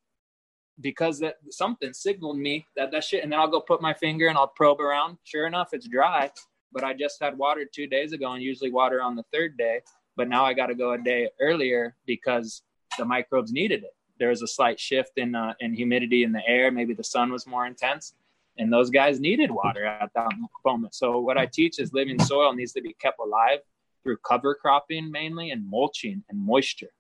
because 0.81 1.19
that 1.20 1.36
something 1.51 1.93
signaled 1.93 2.39
me 2.39 2.66
that 2.77 2.90
that 2.93 3.05
shit. 3.05 3.23
And 3.23 3.32
then 3.32 3.39
I'll 3.40 3.49
go 3.51 3.61
put 3.61 3.82
my 3.82 3.94
finger 3.94 4.28
and 4.28 4.39
I'll 4.39 4.49
probe 4.49 4.81
around. 4.81 5.19
Sure 5.24 5.47
enough, 5.47 5.70
it's 5.73 5.89
dry. 5.89 6.31
But 6.73 6.85
I 6.85 6.94
just 6.94 7.23
had 7.23 7.36
water 7.36 7.66
two 7.70 7.86
days 7.86 8.12
ago 8.12 8.32
and 8.32 8.43
usually 8.43 8.70
water 8.70 9.03
on 9.03 9.15
the 9.15 9.24
third 9.32 9.59
day. 9.59 9.81
But 10.16 10.28
now 10.28 10.44
I 10.44 10.55
got 10.55 10.66
to 10.66 10.74
go 10.74 10.93
a 10.93 10.99
day 10.99 11.28
earlier 11.40 11.97
because 12.07 12.62
the 12.99 13.05
microbes 13.05 13.53
needed 13.53 13.82
it. 13.82 13.94
There 14.19 14.28
was 14.28 14.43
a 14.43 14.47
slight 14.47 14.78
shift 14.78 15.12
in 15.16 15.35
uh, 15.35 15.55
in 15.61 15.74
humidity 15.74 16.23
in 16.23 16.32
the 16.32 16.47
air. 16.47 16.70
Maybe 16.70 16.94
the 16.94 17.05
sun 17.05 17.32
was 17.32 17.47
more 17.47 17.66
intense, 17.66 18.15
and 18.59 18.73
those 18.73 18.90
guys 18.90 19.20
needed 19.20 19.51
water 19.51 19.85
at 19.85 20.11
that 20.15 20.28
moment. 20.65 20.94
So 20.94 21.19
what 21.19 21.39
I 21.39 21.47
teach 21.47 21.78
is 21.78 21.93
living 21.93 22.19
soil 22.23 22.53
needs 22.55 22.73
to 22.73 22.82
be 22.82 22.94
kept 22.94 23.19
alive 23.19 23.61
through 24.03 24.19
cover 24.19 24.55
cropping 24.55 25.11
mainly 25.11 25.51
and 25.51 25.69
mulching 25.69 26.23
and 26.28 26.39
moisture. 26.39 26.93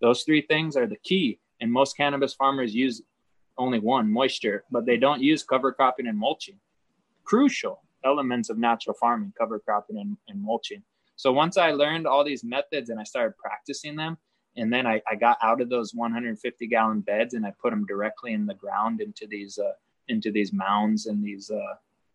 Those 0.00 0.22
three 0.22 0.42
things 0.42 0.76
are 0.76 0.86
the 0.86 0.96
key. 0.96 1.38
And 1.60 1.72
most 1.72 1.96
cannabis 1.96 2.34
farmers 2.34 2.74
use 2.74 3.02
only 3.56 3.78
one 3.78 4.10
moisture, 4.10 4.64
but 4.70 4.86
they 4.86 4.96
don't 4.96 5.22
use 5.22 5.42
cover 5.42 5.72
cropping 5.72 6.06
and 6.06 6.18
mulching. 6.18 6.58
Crucial 7.24 7.82
elements 8.04 8.50
of 8.50 8.58
natural 8.58 8.94
farming, 9.00 9.32
cover 9.38 9.58
cropping 9.58 9.98
and, 9.98 10.16
and 10.28 10.42
mulching. 10.42 10.82
So 11.16 11.32
once 11.32 11.56
I 11.56 11.70
learned 11.70 12.06
all 12.06 12.24
these 12.24 12.44
methods 12.44 12.90
and 12.90 13.00
I 13.00 13.04
started 13.04 13.36
practicing 13.36 13.96
them, 13.96 14.18
and 14.56 14.72
then 14.72 14.86
I, 14.86 15.00
I 15.08 15.16
got 15.16 15.38
out 15.42 15.60
of 15.60 15.68
those 15.68 15.94
150 15.94 16.66
gallon 16.66 17.00
beds 17.00 17.34
and 17.34 17.44
I 17.46 17.52
put 17.60 17.70
them 17.70 17.86
directly 17.86 18.32
in 18.32 18.46
the 18.46 18.54
ground 18.54 19.00
into 19.00 19.26
these 19.26 19.58
uh, 19.58 19.72
into 20.08 20.30
these 20.30 20.52
mounds 20.52 21.06
and 21.06 21.24
these 21.24 21.50
uh, 21.50 21.74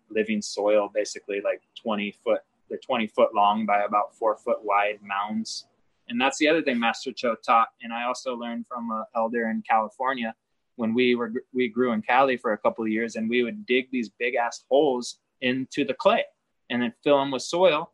living 0.09 0.41
soil, 0.41 0.91
basically 0.93 1.41
like 1.41 1.61
20 1.81 2.11
foot, 2.23 2.41
they're 2.69 2.77
20 2.77 3.07
foot 3.07 3.33
long 3.33 3.65
by 3.65 3.81
about 3.81 4.15
four 4.15 4.37
foot 4.37 4.63
wide 4.63 4.99
mounds. 5.01 5.65
And 6.07 6.19
that's 6.19 6.37
the 6.37 6.47
other 6.47 6.61
thing 6.61 6.79
Master 6.79 7.11
Cho 7.11 7.35
taught. 7.35 7.69
And 7.81 7.93
I 7.93 8.03
also 8.03 8.35
learned 8.35 8.67
from 8.67 8.91
an 8.91 9.05
elder 9.15 9.49
in 9.49 9.63
California 9.67 10.35
when 10.79 10.93
we 10.93 11.13
were 11.13 11.33
we 11.53 11.67
grew 11.67 11.91
in 11.91 12.01
Cali 12.01 12.37
for 12.37 12.53
a 12.53 12.57
couple 12.57 12.85
of 12.85 12.89
years, 12.89 13.17
and 13.17 13.29
we 13.29 13.43
would 13.43 13.65
dig 13.65 13.91
these 13.91 14.09
big 14.17 14.35
ass 14.35 14.63
holes 14.69 15.19
into 15.41 15.83
the 15.83 15.93
clay 15.93 16.23
and 16.69 16.81
then 16.81 16.93
fill 17.03 17.19
them 17.19 17.31
with 17.31 17.41
soil. 17.41 17.91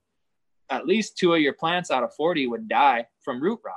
At 0.69 0.85
least 0.85 1.17
two 1.17 1.33
of 1.33 1.41
your 1.41 1.53
plants 1.53 1.89
out 1.89 2.03
of 2.03 2.13
40 2.15 2.47
would 2.47 2.67
die 2.67 3.07
from 3.23 3.41
root 3.41 3.59
rot. 3.65 3.75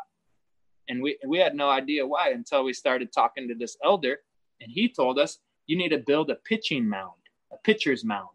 And 0.88 1.02
we, 1.02 1.18
we 1.26 1.38
had 1.38 1.54
no 1.54 1.68
idea 1.70 2.06
why 2.06 2.30
until 2.30 2.64
we 2.64 2.72
started 2.72 3.12
talking 3.12 3.48
to 3.48 3.54
this 3.54 3.76
elder. 3.84 4.18
And 4.60 4.70
he 4.70 4.88
told 4.88 5.18
us 5.18 5.38
you 5.66 5.76
need 5.76 5.90
to 5.90 5.98
build 5.98 6.30
a 6.30 6.36
pitching 6.36 6.88
mound, 6.88 7.20
a 7.52 7.56
pitcher's 7.64 8.04
mound 8.04 8.28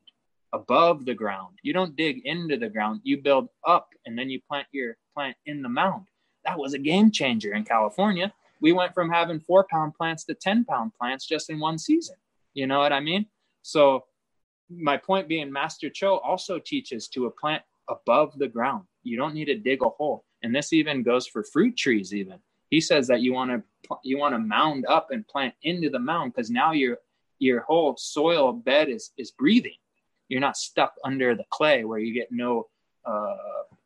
above 0.53 1.05
the 1.05 1.15
ground. 1.15 1.57
You 1.63 1.73
don't 1.73 1.95
dig 1.95 2.21
into 2.25 2.57
the 2.57 2.69
ground, 2.69 3.01
you 3.03 3.21
build 3.21 3.49
up 3.67 3.89
and 4.05 4.17
then 4.17 4.29
you 4.29 4.39
plant 4.47 4.67
your 4.71 4.97
plant 5.15 5.35
in 5.45 5.61
the 5.61 5.69
mound. 5.69 6.07
That 6.45 6.57
was 6.57 6.73
a 6.73 6.79
game 6.79 7.11
changer 7.11 7.53
in 7.53 7.63
California. 7.63 8.33
We 8.63 8.71
went 8.71 8.95
from 8.95 9.11
having 9.11 9.39
four 9.39 9.65
pound 9.69 9.93
plants 9.93 10.23
to 10.25 10.33
10 10.33 10.65
pound 10.65 10.93
plants 10.99 11.27
just 11.27 11.51
in 11.51 11.59
one 11.59 11.77
season. 11.77 12.15
You 12.55 12.65
know 12.65 12.79
what 12.79 12.93
I 12.93 13.01
mean? 13.01 13.27
So, 13.61 14.05
my 14.69 14.97
point 14.97 15.27
being, 15.27 15.51
Master 15.51 15.89
Cho 15.89 16.17
also 16.17 16.57
teaches 16.57 17.07
to 17.09 17.27
a 17.27 17.31
plant 17.31 17.61
above 17.89 18.39
the 18.39 18.47
ground. 18.47 18.85
You 19.03 19.17
don't 19.17 19.35
need 19.35 19.45
to 19.45 19.57
dig 19.57 19.83
a 19.83 19.89
hole. 19.89 20.23
And 20.41 20.55
this 20.55 20.73
even 20.73 21.03
goes 21.03 21.27
for 21.27 21.43
fruit 21.43 21.77
trees, 21.77 22.13
even. 22.13 22.39
He 22.69 22.81
says 22.81 23.05
that 23.07 23.21
you 23.21 23.33
want 23.33 23.51
to 23.51 23.61
you 24.03 24.17
want 24.17 24.33
to 24.33 24.39
mound 24.39 24.85
up 24.87 25.11
and 25.11 25.27
plant 25.27 25.53
into 25.61 25.89
the 25.89 25.99
mound 25.99 26.33
because 26.33 26.49
now 26.49 26.71
your 26.71 26.97
your 27.39 27.61
whole 27.61 27.95
soil 27.97 28.53
bed 28.53 28.87
is 28.89 29.11
is 29.17 29.31
breathing 29.31 29.75
you're 30.29 30.41
not 30.41 30.57
stuck 30.57 30.93
under 31.03 31.35
the 31.35 31.43
clay 31.49 31.83
where 31.83 31.99
you 31.99 32.13
get 32.13 32.29
no 32.31 32.67
uh, 33.05 33.35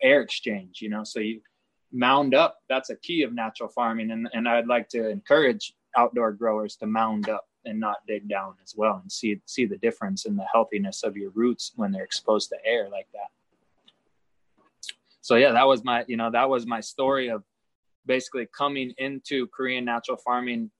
air 0.01 0.21
exchange 0.21 0.81
you 0.81 0.89
know 0.89 1.03
so 1.03 1.19
you 1.19 1.41
mound 1.91 2.33
up 2.33 2.59
that's 2.69 2.89
a 2.89 2.95
key 2.97 3.23
of 3.23 3.33
natural 3.33 3.69
farming. 3.69 4.11
And, 4.11 4.29
and 4.33 4.47
i'd 4.47 4.67
like 4.67 4.89
to 4.89 5.09
encourage 5.09 5.73
outdoor 5.95 6.31
growers 6.33 6.75
to 6.77 6.85
mound 6.87 7.29
up 7.29 7.45
and 7.65 7.79
not 7.79 7.97
dig 8.07 8.29
down 8.29 8.55
as 8.63 8.73
well 8.75 8.99
and 9.01 9.11
see 9.11 9.41
see 9.45 9.65
the 9.65 9.77
difference 9.77 10.25
in 10.25 10.35
the 10.35 10.45
healthiness 10.51 11.03
of 11.03 11.17
your 11.17 11.31
roots 11.31 11.73
when 11.75 11.91
they're 11.91 12.03
exposed 12.03 12.49
to 12.49 12.57
air 12.65 12.89
like 12.89 13.07
that. 13.13 13.29
So 15.21 15.35
yeah 15.35 15.51
that 15.51 15.67
was 15.67 15.83
my 15.83 16.05
you 16.07 16.17
know 16.17 16.31
that 16.31 16.49
was 16.49 16.65
my 16.65 16.81
story 16.81 17.29
of 17.29 17.43
basically 18.05 18.47
coming 18.57 18.93
into 18.97 19.47
korean 19.47 19.83
natural 19.83 20.15
farming 20.15 20.71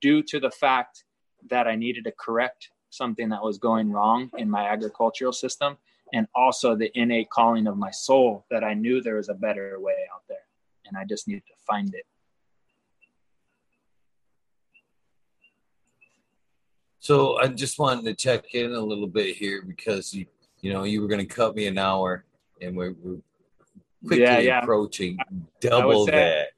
due 0.00 0.20
to 0.20 0.40
the 0.40 0.50
fact 0.50 1.04
that 1.48 1.68
i 1.68 1.76
needed 1.76 2.02
to 2.02 2.12
correct 2.18 2.70
something 2.90 3.28
that 3.30 3.42
was 3.42 3.58
going 3.58 3.90
wrong 3.90 4.30
in 4.36 4.50
my 4.50 4.68
agricultural 4.68 5.32
system 5.32 5.76
and 6.12 6.26
also 6.34 6.76
the 6.76 6.90
innate 6.98 7.30
calling 7.30 7.66
of 7.66 7.76
my 7.76 7.90
soul 7.90 8.44
that 8.50 8.62
I 8.62 8.74
knew 8.74 9.00
there 9.00 9.16
was 9.16 9.28
a 9.28 9.34
better 9.34 9.80
way 9.80 9.96
out 10.14 10.22
there 10.28 10.41
and 10.92 11.00
I 11.00 11.04
just 11.04 11.26
needed 11.26 11.44
to 11.46 11.54
find 11.66 11.94
it. 11.94 12.04
So 17.00 17.38
I 17.38 17.48
just 17.48 17.78
wanted 17.78 18.04
to 18.04 18.14
check 18.14 18.54
in 18.54 18.72
a 18.72 18.80
little 18.80 19.08
bit 19.08 19.36
here 19.36 19.62
because 19.62 20.14
you 20.14 20.26
you 20.60 20.72
know 20.72 20.84
you 20.84 21.00
were 21.00 21.08
going 21.08 21.26
to 21.26 21.34
cut 21.34 21.56
me 21.56 21.66
an 21.66 21.78
hour 21.78 22.24
and 22.60 22.76
we're, 22.76 22.94
we're 23.02 23.18
quickly 24.06 24.22
yeah, 24.22 24.38
yeah. 24.38 24.62
approaching 24.62 25.18
double 25.60 26.06
that. 26.06 26.48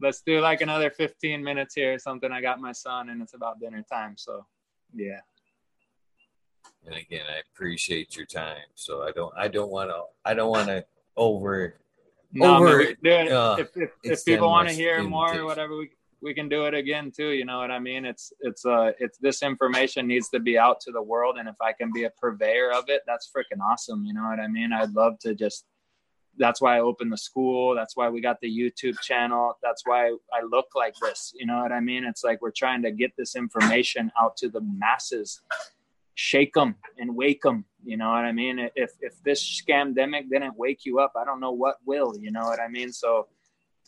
Let's 0.00 0.22
do 0.22 0.40
like 0.40 0.62
another 0.62 0.90
15 0.90 1.44
minutes 1.44 1.74
here 1.74 1.92
or 1.92 1.98
something. 1.98 2.32
I 2.32 2.40
got 2.40 2.58
my 2.58 2.72
son 2.72 3.10
and 3.10 3.20
it's 3.20 3.34
about 3.34 3.60
dinner 3.60 3.84
time. 3.90 4.14
So 4.16 4.46
yeah 4.94 5.20
and 6.86 6.94
again 6.94 7.24
i 7.28 7.40
appreciate 7.52 8.16
your 8.16 8.26
time 8.26 8.56
so 8.74 9.02
i 9.02 9.10
don't 9.12 9.32
i 9.36 9.48
don't 9.48 9.70
want 9.70 9.90
to 9.90 10.02
i 10.24 10.34
don't 10.34 10.50
want 10.50 10.68
to 10.68 10.84
over 11.16 11.78
no, 12.32 12.56
over 12.56 12.94
dude, 13.02 13.28
uh, 13.28 13.56
if, 13.58 13.76
if, 13.76 13.90
if 14.02 14.24
people 14.24 14.48
want 14.48 14.68
to 14.68 14.74
hear 14.74 15.02
more 15.02 15.36
or 15.36 15.44
whatever 15.44 15.76
we 15.76 15.90
we 16.22 16.34
can 16.34 16.48
do 16.48 16.66
it 16.66 16.74
again 16.74 17.10
too 17.10 17.30
you 17.30 17.44
know 17.44 17.58
what 17.58 17.70
i 17.70 17.78
mean? 17.78 18.04
It's 18.04 18.32
it's 18.40 18.64
uh 18.64 18.92
it's 18.98 19.18
this 19.18 19.42
information 19.42 20.06
needs 20.06 20.28
to 20.30 20.40
be 20.40 20.58
out 20.58 20.80
to 20.80 20.92
the 20.92 21.02
world 21.02 21.36
and 21.38 21.48
if 21.48 21.56
i 21.60 21.72
can 21.72 21.92
be 21.92 22.04
a 22.04 22.10
purveyor 22.10 22.72
of 22.72 22.84
it 22.88 23.02
that's 23.06 23.30
freaking 23.34 23.60
awesome 23.62 24.04
you 24.04 24.14
know 24.14 24.24
what 24.24 24.40
i 24.40 24.48
mean? 24.48 24.72
I'd 24.72 24.92
love 24.92 25.18
to 25.20 25.34
just 25.34 25.64
that's 26.38 26.60
why 26.60 26.76
i 26.76 26.80
opened 26.80 27.12
the 27.12 27.18
school 27.18 27.74
that's 27.74 27.96
why 27.96 28.08
we 28.08 28.20
got 28.20 28.40
the 28.40 28.48
youtube 28.48 28.98
channel 29.00 29.58
that's 29.62 29.82
why 29.84 30.06
i 30.32 30.42
look 30.48 30.66
like 30.76 30.94
this 31.02 31.32
you 31.34 31.46
know 31.46 31.60
what 31.60 31.72
i 31.72 31.80
mean? 31.80 32.04
It's 32.04 32.22
like 32.22 32.40
we're 32.40 32.52
trying 32.52 32.82
to 32.82 32.92
get 32.92 33.12
this 33.16 33.34
information 33.34 34.12
out 34.20 34.36
to 34.38 34.48
the 34.48 34.60
masses 34.60 35.40
shake 36.14 36.54
them 36.54 36.76
and 36.98 37.14
wake 37.14 37.42
them. 37.42 37.64
You 37.82 37.96
know 37.96 38.10
what 38.10 38.24
I 38.24 38.32
mean? 38.32 38.58
If 38.74 38.92
if 39.00 39.22
this 39.22 39.42
scamdemic 39.42 40.28
didn't 40.30 40.56
wake 40.56 40.84
you 40.84 41.00
up, 41.00 41.12
I 41.16 41.24
don't 41.24 41.40
know 41.40 41.52
what 41.52 41.76
will. 41.86 42.14
You 42.18 42.30
know 42.30 42.44
what 42.44 42.60
I 42.60 42.68
mean? 42.68 42.92
So 42.92 43.28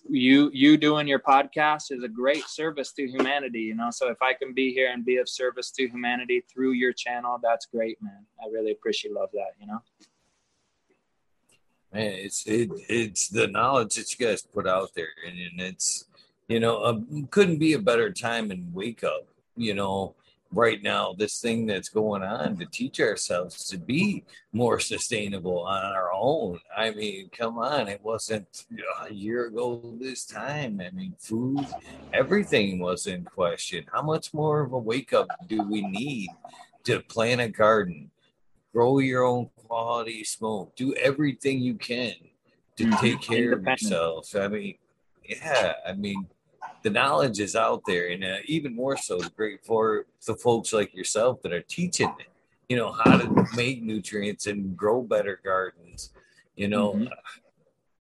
you 0.08 0.50
you 0.52 0.76
doing 0.76 1.06
your 1.06 1.20
podcast 1.20 1.92
is 1.92 2.02
a 2.02 2.08
great 2.08 2.44
service 2.48 2.92
to 2.92 3.06
humanity. 3.06 3.60
You 3.60 3.74
know, 3.74 3.90
so 3.90 4.10
if 4.10 4.20
I 4.22 4.32
can 4.32 4.52
be 4.54 4.72
here 4.72 4.90
and 4.92 5.04
be 5.04 5.16
of 5.16 5.28
service 5.28 5.70
to 5.72 5.88
humanity 5.88 6.44
through 6.52 6.72
your 6.72 6.92
channel, 6.92 7.38
that's 7.42 7.66
great, 7.66 7.98
man. 8.02 8.26
I 8.42 8.48
really 8.50 8.72
appreciate 8.72 9.14
love 9.14 9.30
that. 9.32 9.52
You 9.60 9.66
know. 9.66 9.82
Man, 11.92 12.12
it's 12.12 12.46
it, 12.46 12.70
it's 12.88 13.28
the 13.28 13.46
knowledge 13.46 13.96
that 13.96 14.18
you 14.18 14.26
guys 14.26 14.42
put 14.42 14.66
out 14.66 14.94
there, 14.94 15.08
and, 15.26 15.38
and 15.38 15.60
it's 15.60 16.06
you 16.48 16.58
know 16.58 16.84
um, 16.84 17.28
couldn't 17.30 17.58
be 17.58 17.74
a 17.74 17.78
better 17.78 18.10
time 18.10 18.50
and 18.50 18.72
wake 18.72 19.04
up. 19.04 19.26
You 19.56 19.74
know, 19.74 20.14
right 20.52 20.82
now 20.82 21.14
this 21.16 21.40
thing 21.40 21.66
that's 21.66 21.88
going 21.88 22.22
on 22.22 22.56
to 22.56 22.66
teach 22.66 23.00
ourselves 23.00 23.66
to 23.68 23.78
be 23.78 24.24
more 24.52 24.78
sustainable 24.78 25.60
on 25.60 25.84
our 25.84 26.12
own. 26.12 26.58
I 26.76 26.90
mean 26.90 27.30
come 27.36 27.58
on 27.58 27.88
it 27.88 28.00
wasn't 28.02 28.66
a 29.08 29.12
year 29.12 29.46
ago 29.46 29.94
this 30.00 30.24
time. 30.24 30.80
I 30.80 30.90
mean 30.90 31.14
food 31.18 31.66
everything 32.12 32.78
was 32.78 33.06
in 33.06 33.24
question. 33.24 33.84
How 33.92 34.02
much 34.02 34.32
more 34.34 34.60
of 34.62 34.72
a 34.72 34.78
wake 34.78 35.12
up 35.12 35.28
do 35.46 35.62
we 35.62 35.82
need 35.82 36.28
to 36.84 37.00
plant 37.00 37.40
a 37.40 37.48
garden 37.48 38.10
grow 38.72 38.98
your 38.98 39.22
own 39.22 39.50
quality 39.56 40.24
smoke 40.24 40.74
do 40.76 40.94
everything 40.94 41.60
you 41.60 41.74
can 41.74 42.14
to 42.76 42.84
mm-hmm. 42.84 43.00
take 43.00 43.20
care 43.20 43.52
of 43.52 43.64
yourself? 43.64 44.34
I 44.36 44.48
mean 44.48 44.76
yeah 45.24 45.72
i 45.86 45.92
mean 45.92 46.26
the 46.82 46.90
knowledge 46.90 47.40
is 47.40 47.54
out 47.54 47.82
there, 47.86 48.08
and 48.08 48.24
uh, 48.24 48.36
even 48.46 48.74
more 48.74 48.96
so, 48.96 49.18
great 49.36 49.64
for 49.64 50.06
the 50.26 50.34
folks 50.34 50.72
like 50.72 50.94
yourself 50.94 51.42
that 51.42 51.52
are 51.52 51.62
teaching, 51.62 52.12
you 52.68 52.76
know, 52.76 52.92
how 52.92 53.16
to 53.16 53.46
make 53.56 53.82
nutrients 53.82 54.46
and 54.46 54.76
grow 54.76 55.02
better 55.02 55.40
gardens. 55.44 56.12
You 56.56 56.68
know, 56.68 56.94
mm-hmm. 56.94 57.06
uh, 57.06 57.40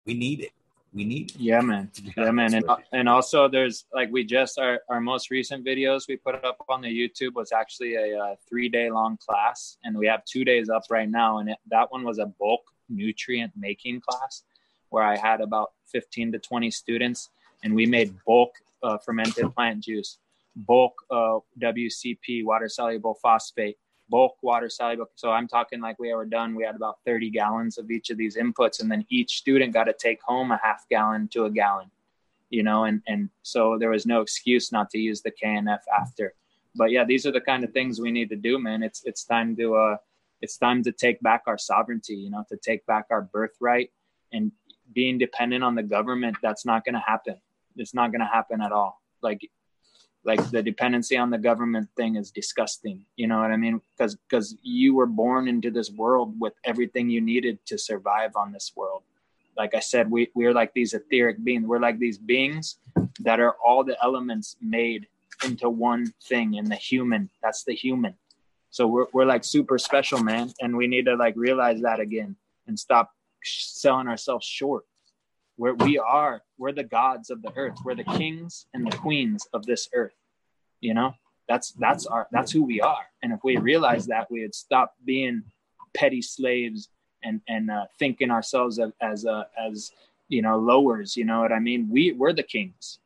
we 0.06 0.14
need 0.14 0.40
it. 0.40 0.52
We 0.92 1.04
need 1.04 1.30
it. 1.30 1.36
Yeah, 1.38 1.60
man. 1.60 1.90
Yeah, 2.16 2.30
man. 2.32 2.54
And, 2.54 2.64
and 2.92 3.08
also, 3.08 3.48
there's 3.48 3.84
like 3.94 4.10
we 4.10 4.24
just 4.24 4.58
our 4.58 4.80
our 4.88 5.00
most 5.00 5.30
recent 5.30 5.64
videos 5.64 6.08
we 6.08 6.16
put 6.16 6.44
up 6.44 6.64
on 6.68 6.80
the 6.80 6.88
YouTube 6.88 7.34
was 7.34 7.52
actually 7.52 7.94
a, 7.94 8.12
a 8.12 8.18
uh, 8.18 8.34
three 8.48 8.68
day 8.68 8.90
long 8.90 9.16
class, 9.18 9.76
and 9.84 9.96
we 9.96 10.06
have 10.06 10.24
two 10.24 10.44
days 10.44 10.68
up 10.68 10.82
right 10.90 11.08
now. 11.08 11.38
And 11.38 11.50
it, 11.50 11.58
that 11.70 11.92
one 11.92 12.02
was 12.02 12.18
a 12.18 12.26
bulk 12.26 12.62
nutrient 12.88 13.52
making 13.56 14.00
class 14.00 14.42
where 14.88 15.04
I 15.04 15.16
had 15.16 15.40
about 15.40 15.70
15 15.92 16.32
to 16.32 16.38
20 16.38 16.70
students 16.72 17.30
and 17.62 17.74
we 17.74 17.86
made 17.86 18.14
bulk 18.26 18.54
uh, 18.82 18.98
fermented 18.98 19.54
plant 19.54 19.80
juice, 19.80 20.18
bulk 20.56 20.94
uh, 21.10 21.38
WCP, 21.60 22.44
water 22.44 22.68
soluble 22.68 23.14
phosphate, 23.14 23.76
bulk 24.08 24.36
water 24.42 24.68
soluble. 24.68 25.06
So 25.14 25.30
I'm 25.30 25.48
talking 25.48 25.80
like 25.80 25.98
we 25.98 26.12
were 26.12 26.24
done. 26.24 26.54
We 26.54 26.64
had 26.64 26.76
about 26.76 26.98
30 27.06 27.30
gallons 27.30 27.78
of 27.78 27.90
each 27.90 28.10
of 28.10 28.18
these 28.18 28.36
inputs, 28.36 28.80
and 28.80 28.90
then 28.90 29.04
each 29.08 29.38
student 29.38 29.72
got 29.72 29.84
to 29.84 29.92
take 29.92 30.22
home 30.22 30.50
a 30.50 30.60
half 30.62 30.88
gallon 30.88 31.28
to 31.28 31.44
a 31.44 31.50
gallon, 31.50 31.90
you 32.48 32.62
know, 32.62 32.84
and, 32.84 33.02
and 33.06 33.30
so 33.42 33.76
there 33.78 33.90
was 33.90 34.06
no 34.06 34.20
excuse 34.20 34.72
not 34.72 34.90
to 34.90 34.98
use 34.98 35.22
the 35.22 35.32
KNF 35.32 35.80
after. 35.98 36.34
But 36.76 36.92
yeah, 36.92 37.04
these 37.04 37.26
are 37.26 37.32
the 37.32 37.40
kind 37.40 37.64
of 37.64 37.72
things 37.72 38.00
we 38.00 38.12
need 38.12 38.28
to 38.30 38.36
do, 38.36 38.58
man. 38.58 38.82
It's, 38.82 39.02
it's 39.04 39.24
time 39.24 39.56
to, 39.56 39.74
uh, 39.74 39.96
it's 40.40 40.56
time 40.56 40.82
to 40.84 40.92
take 40.92 41.20
back 41.20 41.42
our 41.46 41.58
sovereignty, 41.58 42.14
you 42.14 42.30
know, 42.30 42.44
to 42.48 42.56
take 42.56 42.86
back 42.86 43.06
our 43.10 43.22
birthright 43.22 43.90
and 44.32 44.52
being 44.92 45.18
dependent 45.18 45.64
on 45.64 45.74
the 45.74 45.82
government. 45.82 46.36
That's 46.42 46.64
not 46.64 46.84
going 46.84 46.94
to 46.94 47.00
happen 47.00 47.36
it's 47.80 47.94
not 47.94 48.12
going 48.12 48.20
to 48.20 48.26
happen 48.26 48.60
at 48.60 48.72
all. 48.72 49.00
Like, 49.22 49.40
like 50.24 50.50
the 50.50 50.62
dependency 50.62 51.16
on 51.16 51.30
the 51.30 51.38
government 51.38 51.88
thing 51.96 52.16
is 52.16 52.30
disgusting. 52.30 53.04
You 53.16 53.26
know 53.26 53.40
what 53.40 53.50
I 53.50 53.56
mean? 53.56 53.80
Because 53.96 54.16
because 54.16 54.54
you 54.62 54.94
were 54.94 55.06
born 55.06 55.48
into 55.48 55.70
this 55.70 55.90
world 55.90 56.34
with 56.38 56.52
everything 56.64 57.08
you 57.08 57.20
needed 57.20 57.58
to 57.66 57.78
survive 57.78 58.36
on 58.36 58.52
this 58.52 58.72
world. 58.76 59.02
Like 59.56 59.74
I 59.74 59.80
said, 59.80 60.10
we 60.10 60.30
we're 60.34 60.52
like 60.52 60.74
these 60.74 60.92
etheric 60.94 61.42
beings. 61.42 61.66
We're 61.66 61.80
like 61.80 61.98
these 61.98 62.18
beings 62.18 62.76
that 63.20 63.40
are 63.40 63.56
all 63.64 63.82
the 63.82 63.96
elements 64.02 64.56
made 64.60 65.06
into 65.44 65.70
one 65.70 66.12
thing 66.22 66.54
in 66.54 66.66
the 66.66 66.76
human. 66.76 67.30
That's 67.42 67.64
the 67.64 67.74
human. 67.74 68.14
So 68.68 68.86
we're 68.86 69.06
we're 69.14 69.24
like 69.24 69.44
super 69.44 69.78
special, 69.78 70.22
man, 70.22 70.52
and 70.60 70.76
we 70.76 70.86
need 70.86 71.06
to 71.06 71.16
like 71.16 71.34
realize 71.36 71.80
that 71.80 71.98
again 71.98 72.36
and 72.66 72.78
stop 72.78 73.10
selling 73.42 74.06
ourselves 74.06 74.46
short 74.46 74.84
where 75.60 75.74
we 75.74 75.98
are 75.98 76.42
we're 76.58 76.72
the 76.72 76.90
gods 77.00 77.30
of 77.30 77.42
the 77.42 77.52
earth 77.56 77.76
we're 77.84 77.94
the 77.94 78.12
kings 78.18 78.66
and 78.74 78.86
the 78.86 78.96
queens 78.96 79.46
of 79.52 79.64
this 79.66 79.88
earth 79.92 80.18
you 80.80 80.94
know 80.94 81.12
that's 81.48 81.72
that's 81.72 82.06
our 82.06 82.26
that's 82.32 82.52
who 82.52 82.62
we 82.62 82.80
are 82.80 83.06
and 83.22 83.32
if 83.32 83.40
we 83.44 83.56
realize 83.56 84.06
that 84.06 84.30
we 84.30 84.40
would 84.42 84.54
stop 84.54 84.94
being 85.04 85.42
petty 85.94 86.22
slaves 86.22 86.88
and 87.22 87.40
and 87.48 87.70
uh, 87.70 87.84
thinking 87.98 88.30
ourselves 88.30 88.78
as 88.78 88.92
as, 89.00 89.26
uh, 89.26 89.44
as 89.58 89.92
you 90.28 90.42
know 90.42 90.58
lowers. 90.58 91.16
You 91.16 91.24
know 91.24 91.40
what 91.40 91.52
I 91.52 91.58
mean? 91.58 91.88
We 91.90 92.12
we're 92.12 92.32
the 92.32 92.42
kings. 92.42 92.98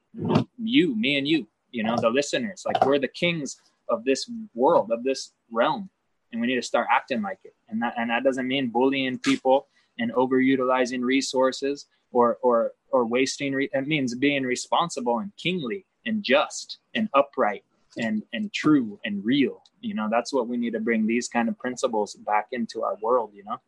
You, 0.62 0.96
me, 0.96 1.18
and 1.18 1.26
you. 1.26 1.46
You 1.70 1.82
know 1.82 1.96
the 1.96 2.10
listeners. 2.10 2.62
Like 2.64 2.84
we're 2.86 3.00
the 3.00 3.08
kings 3.08 3.56
of 3.88 4.04
this 4.04 4.30
world 4.54 4.92
of 4.92 5.02
this 5.02 5.32
realm, 5.50 5.90
and 6.30 6.40
we 6.40 6.46
need 6.46 6.54
to 6.54 6.62
start 6.62 6.86
acting 6.90 7.20
like 7.20 7.40
it. 7.44 7.54
And 7.68 7.82
that 7.82 7.94
and 7.96 8.10
that 8.10 8.22
doesn't 8.22 8.46
mean 8.46 8.68
bullying 8.68 9.18
people 9.18 9.66
and 9.98 10.12
overutilizing 10.12 11.02
resources 11.02 11.86
or 12.14 12.38
or 12.42 12.72
or 12.90 13.04
wasting. 13.04 13.52
Re- 13.52 13.70
it 13.72 13.86
means 13.86 14.14
being 14.14 14.44
responsible 14.44 15.18
and 15.18 15.32
kingly 15.36 15.84
and 16.06 16.22
just 16.22 16.78
and 16.94 17.08
upright 17.14 17.64
and 17.98 18.22
and 18.32 18.52
true 18.52 18.98
and 19.04 19.24
real. 19.24 19.62
You 19.80 19.94
know 19.94 20.08
that's 20.10 20.32
what 20.32 20.48
we 20.48 20.56
need 20.56 20.72
to 20.72 20.80
bring 20.80 21.06
these 21.06 21.28
kind 21.28 21.48
of 21.48 21.58
principles 21.58 22.14
back 22.14 22.46
into 22.52 22.82
our 22.82 22.96
world 23.02 23.32
you 23.34 23.44
know? 23.44 23.60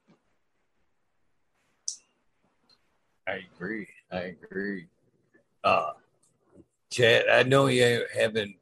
I 3.29 3.41
agree. 3.55 3.89
I 4.11 4.37
agree. 4.37 4.87
Uh 5.63 5.93
chad 6.89 7.25
i 7.29 7.43
know 7.43 7.67
you 7.67 8.07
haven't 8.15 8.55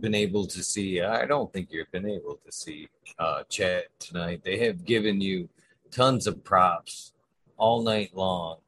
been 0.00 0.14
able 0.14 0.44
to 0.44 0.64
see 0.64 1.00
i 1.00 1.24
don't 1.24 1.52
think 1.52 1.68
you've 1.70 1.90
been 1.92 2.10
able 2.10 2.36
to 2.44 2.50
see 2.50 2.88
uh 3.20 3.42
chat 3.48 3.84
tonight. 4.00 4.42
They 4.44 4.58
have 4.66 4.84
given 4.84 5.20
you 5.20 5.48
tons 5.92 6.26
of 6.26 6.42
props 6.42 7.12
all 7.56 7.82
night 7.82 8.10
long 8.14 8.58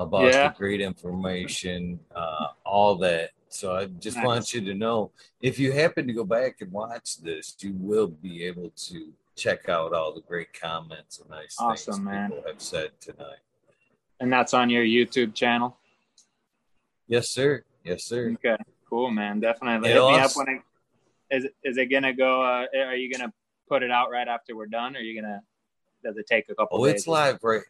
about 0.00 0.32
yeah. 0.32 0.48
the 0.48 0.54
great 0.56 0.80
information 0.80 2.00
uh 2.14 2.46
all 2.64 2.96
that 2.96 3.30
so 3.50 3.74
I 3.74 3.86
just 3.86 4.16
nice. 4.16 4.26
want 4.26 4.54
you 4.54 4.60
to 4.62 4.74
know 4.74 5.10
if 5.42 5.58
you 5.58 5.72
happen 5.72 6.06
to 6.06 6.12
go 6.12 6.24
back 6.24 6.60
and 6.60 6.70
watch 6.70 7.20
this, 7.20 7.56
you 7.58 7.74
will 7.76 8.06
be 8.06 8.44
able 8.44 8.70
to 8.70 9.12
check 9.36 9.68
out 9.68 9.92
all 9.92 10.14
the 10.14 10.20
great 10.20 10.52
comments 10.52 11.18
and 11.18 11.28
nice 11.30 11.56
awesome, 11.58 11.94
things 11.94 12.04
man. 12.04 12.30
people 12.30 12.44
have 12.46 12.60
said 12.60 12.90
tonight. 13.00 13.40
And 14.20 14.32
that's 14.32 14.54
on 14.54 14.70
your 14.70 14.84
YouTube 14.84 15.34
channel? 15.34 15.76
Yes, 17.08 17.30
sir. 17.30 17.64
Yes, 17.84 18.04
sir. 18.04 18.30
Okay, 18.34 18.62
cool, 18.88 19.10
man. 19.10 19.40
Definitely 19.40 19.88
hit 19.88 19.98
also, 19.98 20.16
me 20.16 20.22
up 20.22 20.30
when 20.36 20.48
it 20.48 21.36
is. 21.36 21.46
Is 21.64 21.76
it 21.76 21.86
gonna 21.86 22.12
go? 22.12 22.42
Uh, 22.42 22.66
are 22.86 22.94
you 22.94 23.12
gonna 23.12 23.32
put 23.68 23.82
it 23.82 23.90
out 23.90 24.10
right 24.10 24.28
after 24.28 24.54
we're 24.54 24.66
done? 24.66 24.94
Or 24.94 25.00
are 25.00 25.02
you 25.02 25.20
gonna? 25.20 25.42
Does 26.04 26.16
it 26.18 26.26
take 26.28 26.48
a 26.50 26.54
couple? 26.54 26.80
Oh, 26.80 26.84
it's 26.84 27.08
live 27.08 27.38
right. 27.42 27.62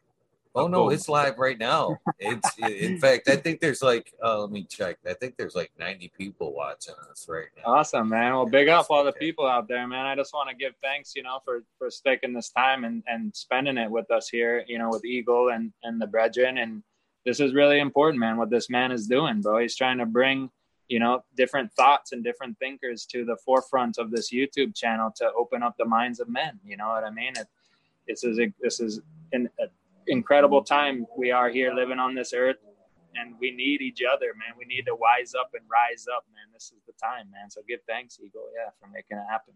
Oh 0.54 0.66
no, 0.66 0.90
it's 0.90 1.08
live 1.08 1.38
right 1.38 1.58
now. 1.58 1.96
It's 2.18 2.48
in 2.58 2.98
fact, 3.00 3.28
I 3.28 3.36
think 3.36 3.60
there's 3.60 3.82
like 3.82 4.12
uh, 4.22 4.40
let 4.40 4.50
me 4.50 4.64
check. 4.64 4.98
I 5.08 5.14
think 5.14 5.36
there's 5.36 5.54
like 5.54 5.70
90 5.78 6.12
people 6.16 6.52
watching 6.52 6.94
us 7.10 7.26
right 7.28 7.46
now. 7.56 7.74
Awesome, 7.74 8.08
man. 8.08 8.32
Well, 8.32 8.46
big 8.46 8.68
up 8.68 8.86
all 8.90 9.04
the 9.04 9.12
people 9.12 9.46
out 9.46 9.68
there, 9.68 9.86
man. 9.86 10.06
I 10.06 10.16
just 10.16 10.34
want 10.34 10.50
to 10.50 10.56
give 10.56 10.74
thanks, 10.82 11.14
you 11.14 11.22
know, 11.22 11.38
for 11.44 11.62
for 11.78 11.88
taking 12.04 12.32
this 12.32 12.50
time 12.50 12.84
and 12.84 13.04
and 13.06 13.34
spending 13.34 13.78
it 13.78 13.90
with 13.90 14.10
us 14.10 14.28
here, 14.28 14.64
you 14.66 14.78
know, 14.78 14.88
with 14.90 15.04
Eagle 15.04 15.50
and 15.50 15.72
and 15.84 16.00
the 16.00 16.08
brethren. 16.08 16.58
And 16.58 16.82
this 17.24 17.38
is 17.38 17.54
really 17.54 17.78
important, 17.78 18.18
man. 18.18 18.36
What 18.36 18.50
this 18.50 18.68
man 18.68 18.90
is 18.90 19.06
doing, 19.06 19.42
bro. 19.42 19.58
He's 19.58 19.76
trying 19.76 19.98
to 19.98 20.06
bring 20.06 20.50
you 20.88 20.98
know 20.98 21.22
different 21.36 21.72
thoughts 21.74 22.10
and 22.10 22.24
different 22.24 22.58
thinkers 22.58 23.06
to 23.06 23.24
the 23.24 23.36
forefront 23.44 23.98
of 23.98 24.10
this 24.10 24.32
YouTube 24.32 24.74
channel 24.74 25.12
to 25.16 25.30
open 25.38 25.62
up 25.62 25.76
the 25.78 25.84
minds 25.84 26.18
of 26.18 26.28
men. 26.28 26.58
You 26.64 26.76
know 26.76 26.88
what 26.88 27.04
I 27.04 27.10
mean? 27.10 27.34
It, 27.36 27.46
this 28.08 28.24
is 28.24 28.40
a, 28.40 28.52
this 28.60 28.80
is 28.80 29.00
an, 29.32 29.48
a 29.60 29.66
incredible 30.06 30.62
time 30.62 31.06
we 31.16 31.30
are 31.30 31.50
here 31.50 31.72
living 31.72 31.98
on 31.98 32.14
this 32.14 32.32
earth 32.32 32.56
and 33.16 33.34
we 33.40 33.50
need 33.50 33.80
each 33.80 34.00
other 34.02 34.32
man. 34.38 34.56
We 34.58 34.64
need 34.64 34.86
to 34.86 34.94
wise 34.94 35.34
up 35.38 35.50
and 35.54 35.62
rise 35.70 36.06
up 36.14 36.24
man. 36.32 36.52
This 36.52 36.64
is 36.64 36.82
the 36.86 36.92
time 37.02 37.30
man. 37.30 37.50
So 37.50 37.60
give 37.68 37.80
thanks 37.88 38.18
eagle 38.20 38.48
yeah 38.54 38.70
for 38.80 38.88
making 38.88 39.18
it 39.18 39.26
happen. 39.30 39.54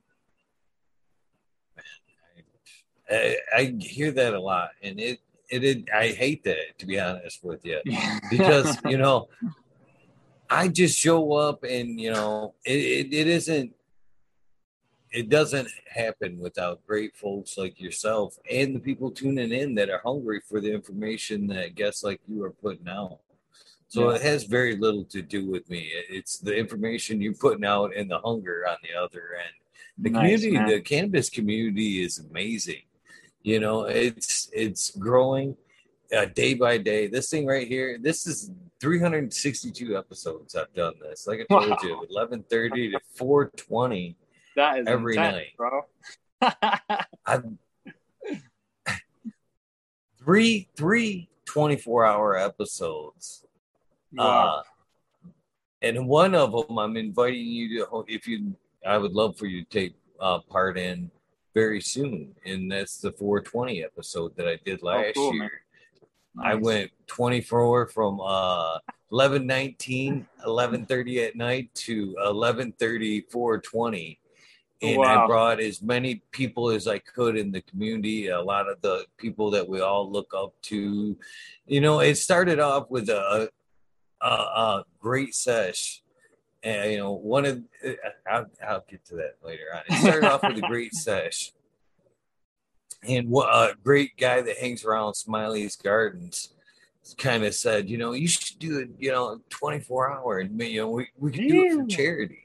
I, 3.11 3.37
I 3.55 3.75
hear 3.81 4.11
that 4.13 4.35
a 4.35 4.41
lot 4.41 4.71
and 4.83 4.99
it, 4.99 5.21
it, 5.51 5.65
it 5.65 5.85
i 5.95 6.09
hate 6.09 6.43
that 6.45 6.79
to 6.79 6.87
be 6.87 6.99
honest 6.99 7.45
with 7.45 7.65
you 7.65 7.81
because 8.31 8.79
you 8.87 8.97
know 8.97 9.29
i 10.49 10.69
just 10.69 10.99
show 10.99 11.33
up 11.33 11.65
and 11.65 12.01
you 12.01 12.11
know 12.11 12.55
it, 12.65 12.79
it, 12.79 13.15
it 13.15 13.27
isn't 13.27 13.75
it 15.15 15.29
doesn't 15.29 15.69
happen 15.89 16.41
without 16.41 16.85
great 16.85 17.17
folks 17.17 17.57
like 17.57 17.81
yourself 17.81 18.37
and 18.51 18.75
the 18.75 18.81
people 18.81 19.13
tuning 19.13 19.53
in 19.53 19.73
that 19.77 19.89
are 19.89 20.03
hungry 20.05 20.41
for 20.41 20.61
the 20.61 20.73
information 20.73 21.47
that 21.47 21.77
guests 21.77 22.03
like 22.03 22.21
you 22.27 22.43
are 22.43 22.51
putting 22.51 22.89
out. 22.89 23.21
So 23.87 24.11
yeah. 24.11 24.17
it 24.17 24.23
has 24.23 24.43
very 24.43 24.77
little 24.77 25.05
to 25.05 25.23
do 25.23 25.49
with 25.49 25.71
me. 25.71 25.89
It's 26.11 26.39
the 26.39 26.57
information 26.57 27.21
you're 27.21 27.33
putting 27.33 27.65
out 27.65 27.95
and 27.97 28.11
the 28.11 28.19
hunger 28.19 28.65
on 28.69 28.77
the 28.83 29.01
other 29.01 29.37
end. 29.39 29.55
The 29.99 30.11
nice, 30.11 30.21
community, 30.21 30.51
man. 30.51 30.69
the 30.69 30.81
cannabis 30.81 31.31
community 31.31 32.03
is 32.03 32.19
amazing. 32.19 32.83
You 33.43 33.61
know, 33.61 33.85
it's 33.85 34.51
it's 34.53 34.91
growing 34.97 35.57
uh, 36.17 36.25
day 36.25 36.55
by 36.55 36.79
day. 36.79 37.07
This 37.07 37.31
thing 37.31 37.47
right 37.47 37.69
here, 37.69 37.99
this 38.01 38.27
is 38.27 38.51
362 38.81 39.97
episodes 39.97 40.57
I've 40.57 40.75
done 40.75 40.95
this. 41.01 41.29
Like 41.29 41.43
I 41.43 41.45
told 41.55 41.71
wow. 41.71 41.79
you, 41.85 42.05
11:30 42.11 42.93
to 42.93 43.01
4:20 43.17 44.17
that 44.57 44.79
is 44.79 44.87
every 44.87 45.17
intense, 45.17 45.37
night, 45.37 45.57
bro. 45.57 45.87
I'm 47.27 47.59
three 50.19 50.69
three 50.77 51.29
24 51.47 52.07
hour 52.07 52.37
episodes. 52.37 53.45
Wow. 54.13 54.25
Uh, 54.59 54.63
and 55.83 56.09
one 56.09 56.35
of 56.35 56.53
them, 56.53 56.79
I'm 56.79 56.97
inviting 56.97 57.47
you 57.47 57.85
to, 57.85 58.05
if 58.09 58.27
you, 58.27 58.57
I 58.87 58.99
would 58.99 59.13
love 59.13 59.37
for 59.37 59.47
you 59.47 59.65
to 59.65 59.71
take 59.71 59.95
uh, 60.19 60.41
part 60.41 60.79
in 60.79 61.11
very 61.55 61.81
soon. 61.81 62.35
And 62.45 62.73
that's 62.73 62.99
the 62.99 63.13
420 63.13 63.85
episode 63.85 64.35
that 64.37 64.49
I 64.49 64.59
did 64.65 64.83
last 64.83 65.13
oh, 65.17 65.31
cool, 65.31 65.35
year. 65.35 65.51
Nice. 66.35 66.47
I 66.47 66.55
went 66.55 66.91
24 67.07 67.87
from 67.87 68.21
uh 68.21 68.79
11 69.13 69.47
19 69.47 70.27
11 70.45 70.87
30 70.87 71.23
at 71.23 71.37
night 71.37 71.73
to 71.75 72.17
11 72.25 72.73
30 72.73 73.21
420 73.31 74.19
and 74.83 74.99
wow. 74.99 75.25
I 75.25 75.27
brought 75.27 75.61
as 75.61 75.83
many 75.83 76.23
people 76.31 76.71
as 76.71 76.87
I 76.87 76.99
could 76.99 77.37
in 77.37 77.53
the 77.53 77.63
community. 77.63 78.29
A 78.29 78.41
lot 78.41 78.69
of 78.69 78.81
the 78.83 79.07
people 79.17 79.51
that 79.53 79.69
we 79.69 79.81
all 79.81 80.11
look 80.11 80.33
up 80.37 80.53
to. 80.63 81.17
You 81.67 81.81
know, 81.81 82.01
it 82.01 82.17
started 82.17 82.61
off 82.61 82.91
with 82.91 83.09
a, 83.09 83.51
a, 84.21 84.27
a 84.27 84.85
great 85.01 85.35
sesh. 85.35 86.03
And, 86.63 86.93
you 86.93 86.99
know, 86.99 87.13
one 87.13 87.45
of 87.45 87.63
uh, 87.87 87.93
I'll, 88.31 88.47
I'll 88.67 88.85
get 88.89 89.05
to 89.07 89.17
that 89.17 89.37
later 89.43 89.65
on. 89.75 89.83
It 89.89 90.01
started 90.01 90.25
off 90.31 90.43
with 90.43 90.59
a 90.59 90.67
great 90.67 90.95
sesh, 90.95 91.53
and 93.07 93.29
what 93.29 93.49
a 93.51 93.77
great 93.83 94.17
guy 94.17 94.41
that 94.41 94.57
hangs 94.57 94.83
around 94.83 95.13
Smiley's 95.13 95.77
Gardens 95.77 96.55
kind 97.19 97.45
of 97.45 97.55
said, 97.55 97.91
you 97.91 97.99
know, 97.99 98.13
you 98.13 98.27
should 98.27 98.59
do 98.59 98.79
it, 98.79 98.89
you 98.99 99.13
know, 99.13 99.43
24 99.51 100.11
hour, 100.11 100.39
and 100.39 100.59
you 100.59 100.81
know, 100.81 100.89
we, 100.89 101.09
we 101.19 101.31
can 101.31 101.47
do 101.47 101.65
it 101.65 101.75
for 101.75 101.87
charity 101.87 102.44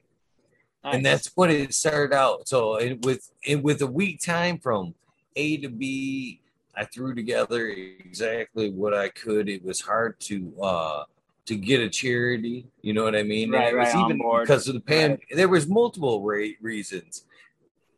Nice. 0.83 0.95
And 0.95 1.05
that's 1.05 1.31
what 1.35 1.51
it 1.51 1.73
started 1.73 2.15
out. 2.15 2.47
So 2.47 2.75
it, 2.75 3.05
with 3.05 3.29
it, 3.43 3.61
with 3.61 3.81
a 3.81 3.87
week 3.87 4.21
time 4.21 4.59
from 4.59 4.93
A 5.35 5.57
to 5.57 5.69
B, 5.69 6.39
I 6.75 6.85
threw 6.85 7.13
together 7.13 7.67
exactly 7.67 8.69
what 8.69 8.93
I 8.93 9.09
could. 9.09 9.49
It 9.49 9.63
was 9.63 9.81
hard 9.81 10.19
to 10.21 10.53
uh 10.61 11.03
to 11.47 11.55
get 11.55 11.81
a 11.81 11.89
charity. 11.89 12.67
You 12.81 12.93
know 12.93 13.03
what 13.03 13.15
I 13.15 13.23
mean? 13.23 13.51
Right, 13.51 13.67
and 13.67 13.73
it 13.73 13.77
right, 13.77 13.93
was 13.93 14.03
even 14.03 14.21
because 14.41 14.67
of 14.67 14.75
the 14.75 14.79
pan. 14.79 15.11
Right. 15.11 15.19
There 15.31 15.49
was 15.49 15.67
multiple 15.67 16.23
reasons. 16.23 17.25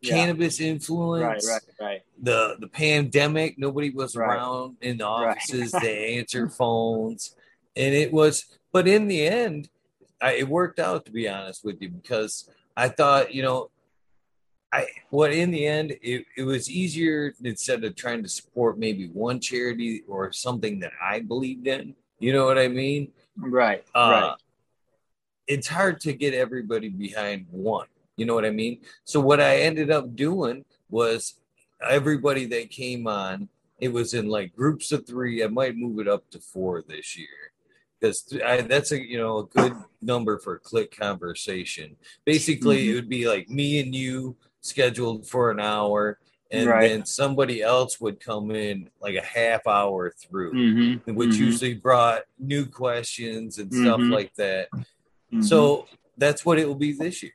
Yeah. 0.02 0.16
Cannabis 0.16 0.60
influence, 0.60 1.48
right, 1.48 1.62
right, 1.80 1.86
right. 1.86 2.02
The 2.20 2.56
the 2.60 2.68
pandemic, 2.68 3.60
nobody 3.60 3.92
was 3.92 4.16
right. 4.16 4.36
around 4.36 4.78
in 4.82 4.98
the 4.98 5.06
offices 5.06 5.72
to 5.74 5.90
answer 6.18 6.50
phones, 6.50 7.36
and 7.76 7.94
it 7.94 8.12
was. 8.12 8.46
But 8.72 8.88
in 8.88 9.08
the 9.08 9.28
end, 9.28 9.70
I, 10.20 10.34
it 10.34 10.48
worked 10.48 10.80
out 10.80 11.06
to 11.06 11.12
be 11.12 11.30
honest 11.30 11.64
with 11.64 11.82
you 11.82 11.90
because 11.90 12.50
I 12.76 12.90
thought, 12.90 13.34
you 13.34 13.44
know, 13.44 13.70
I 14.72 14.88
what 15.10 15.34
in 15.34 15.52
the 15.52 15.66
end 15.66 15.98
it, 16.02 16.26
it 16.38 16.44
was 16.44 16.70
easier 16.70 17.34
instead 17.44 17.84
of 17.84 17.96
trying 17.96 18.24
to 18.24 18.30
support 18.30 18.80
maybe 18.80 19.08
one 19.10 19.40
charity 19.40 20.04
or 20.08 20.32
something 20.32 20.80
that 20.80 20.94
I 21.02 21.20
believed 21.20 21.68
in. 21.68 21.96
You 22.20 22.34
know 22.34 22.46
what 22.46 22.58
I 22.58 22.68
mean? 22.68 23.12
Right. 23.36 23.84
Uh, 23.94 24.00
right. 24.00 24.36
It's 25.48 25.68
hard 25.68 26.00
to 26.02 26.14
get 26.14 26.34
everybody 26.34 26.90
behind 26.90 27.48
one. 27.50 27.88
You 28.16 28.26
know 28.26 28.36
what 28.36 28.46
I 28.46 28.52
mean? 28.52 28.82
So 29.04 29.20
what 29.20 29.42
I 29.42 29.58
ended 29.58 29.92
up 29.92 30.16
doing 30.16 30.64
was 30.90 31.40
everybody 31.90 32.46
that 32.46 32.70
came 32.70 33.08
on, 33.08 33.50
it 33.80 33.92
was 33.92 34.14
in 34.14 34.30
like 34.30 34.56
groups 34.56 34.92
of 34.92 35.08
three. 35.08 35.44
I 35.44 35.48
might 35.48 35.76
move 35.76 36.00
it 36.00 36.08
up 36.08 36.30
to 36.30 36.40
four 36.40 36.84
this 36.88 37.18
year 37.18 37.51
because 38.02 38.26
that's 38.68 38.92
a 38.92 39.08
you 39.08 39.18
know 39.18 39.40
a 39.40 39.46
good 39.46 39.76
number 40.02 40.40
for 40.40 40.56
a 40.56 40.60
click 40.60 40.96
conversation. 40.98 41.96
Basically, 42.26 42.80
mm-hmm. 42.80 42.92
it 42.92 42.96
would 42.96 43.10
be 43.10 43.28
like 43.28 43.50
me 43.50 43.80
and 43.80 43.94
you 43.94 44.36
scheduled 44.62 45.28
for 45.28 45.52
an 45.52 45.60
hour, 45.60 46.20
and 46.50 46.68
right. 46.68 46.90
then 46.90 47.06
somebody 47.06 47.62
else 47.62 48.02
would 48.02 48.20
come 48.20 48.52
in 48.52 48.90
like 49.00 49.16
a 49.16 49.22
half 49.22 49.68
hour 49.68 50.12
through, 50.12 50.54
mm-hmm. 50.54 51.14
which 51.14 51.32
mm-hmm. 51.32 51.44
usually 51.44 51.74
brought 51.76 52.24
new 52.40 52.66
questions 52.66 53.60
and 53.60 53.72
stuff 53.72 54.00
mm-hmm. 54.00 54.12
like 54.12 54.34
that. 54.36 54.70
Mm-hmm. 54.72 55.44
So 55.44 55.88
that's 56.18 56.46
what 56.46 56.60
it 56.60 56.68
will 56.68 56.76
be 56.76 56.94
this 56.94 57.22
year. 57.24 57.34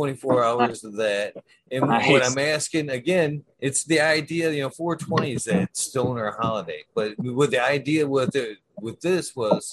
24 0.00 0.44
hours 0.44 0.84
of 0.84 0.94
that. 0.96 1.32
And 1.72 1.88
Nice. 1.88 2.10
what 2.10 2.22
I'm 2.22 2.36
asking 2.38 2.90
again, 2.90 3.42
it's 3.58 3.82
the 3.84 4.00
idea, 4.00 4.50
you 4.50 4.60
know, 4.62 4.68
420 4.68 5.32
is 5.32 5.44
that 5.44 5.74
stoner 5.74 6.36
holiday, 6.38 6.84
but 6.94 7.14
what 7.18 7.50
the 7.50 7.64
idea 7.64 8.06
with 8.06 8.36
it 8.36 8.58
with 8.78 9.00
this 9.00 9.34
was 9.34 9.72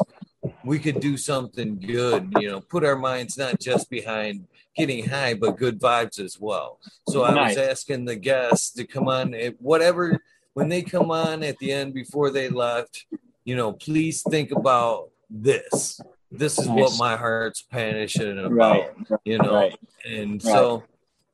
we 0.64 0.80
could 0.80 1.02
do 1.02 1.18
something 1.18 1.78
good, 1.78 2.34
you 2.38 2.50
know, 2.50 2.62
put 2.62 2.86
our 2.86 2.96
minds 2.96 3.38
not 3.38 3.60
just 3.60 3.90
behind 3.90 4.48
getting 4.78 5.06
high, 5.10 5.34
but 5.34 5.58
good 5.58 5.78
vibes 5.82 6.20
as 6.20 6.40
well. 6.40 6.80
So 7.10 7.26
I 7.26 7.34
Nice. 7.34 7.58
was 7.58 7.68
asking 7.68 8.06
the 8.06 8.16
guests 8.16 8.72
to 8.76 8.88
come 8.88 9.10
on, 9.10 9.34
whatever, 9.60 10.24
when 10.54 10.70
they 10.70 10.84
come 10.84 11.12
on 11.12 11.44
at 11.44 11.58
the 11.58 11.74
end 11.74 11.94
before 11.94 12.30
they 12.32 12.48
left, 12.48 13.06
you 13.44 13.58
know, 13.58 13.74
please 13.74 14.24
think 14.34 14.52
about 14.52 15.10
this. 15.30 16.00
This 16.34 16.58
is 16.58 16.68
what 16.68 16.98
my 16.98 17.16
heart's 17.16 17.62
passionate 17.62 18.44
about, 18.44 18.98
Right. 19.08 19.20
you 19.24 19.38
know, 19.38 19.54
Right. 19.54 19.80
and 20.04 20.42
so 20.42 20.84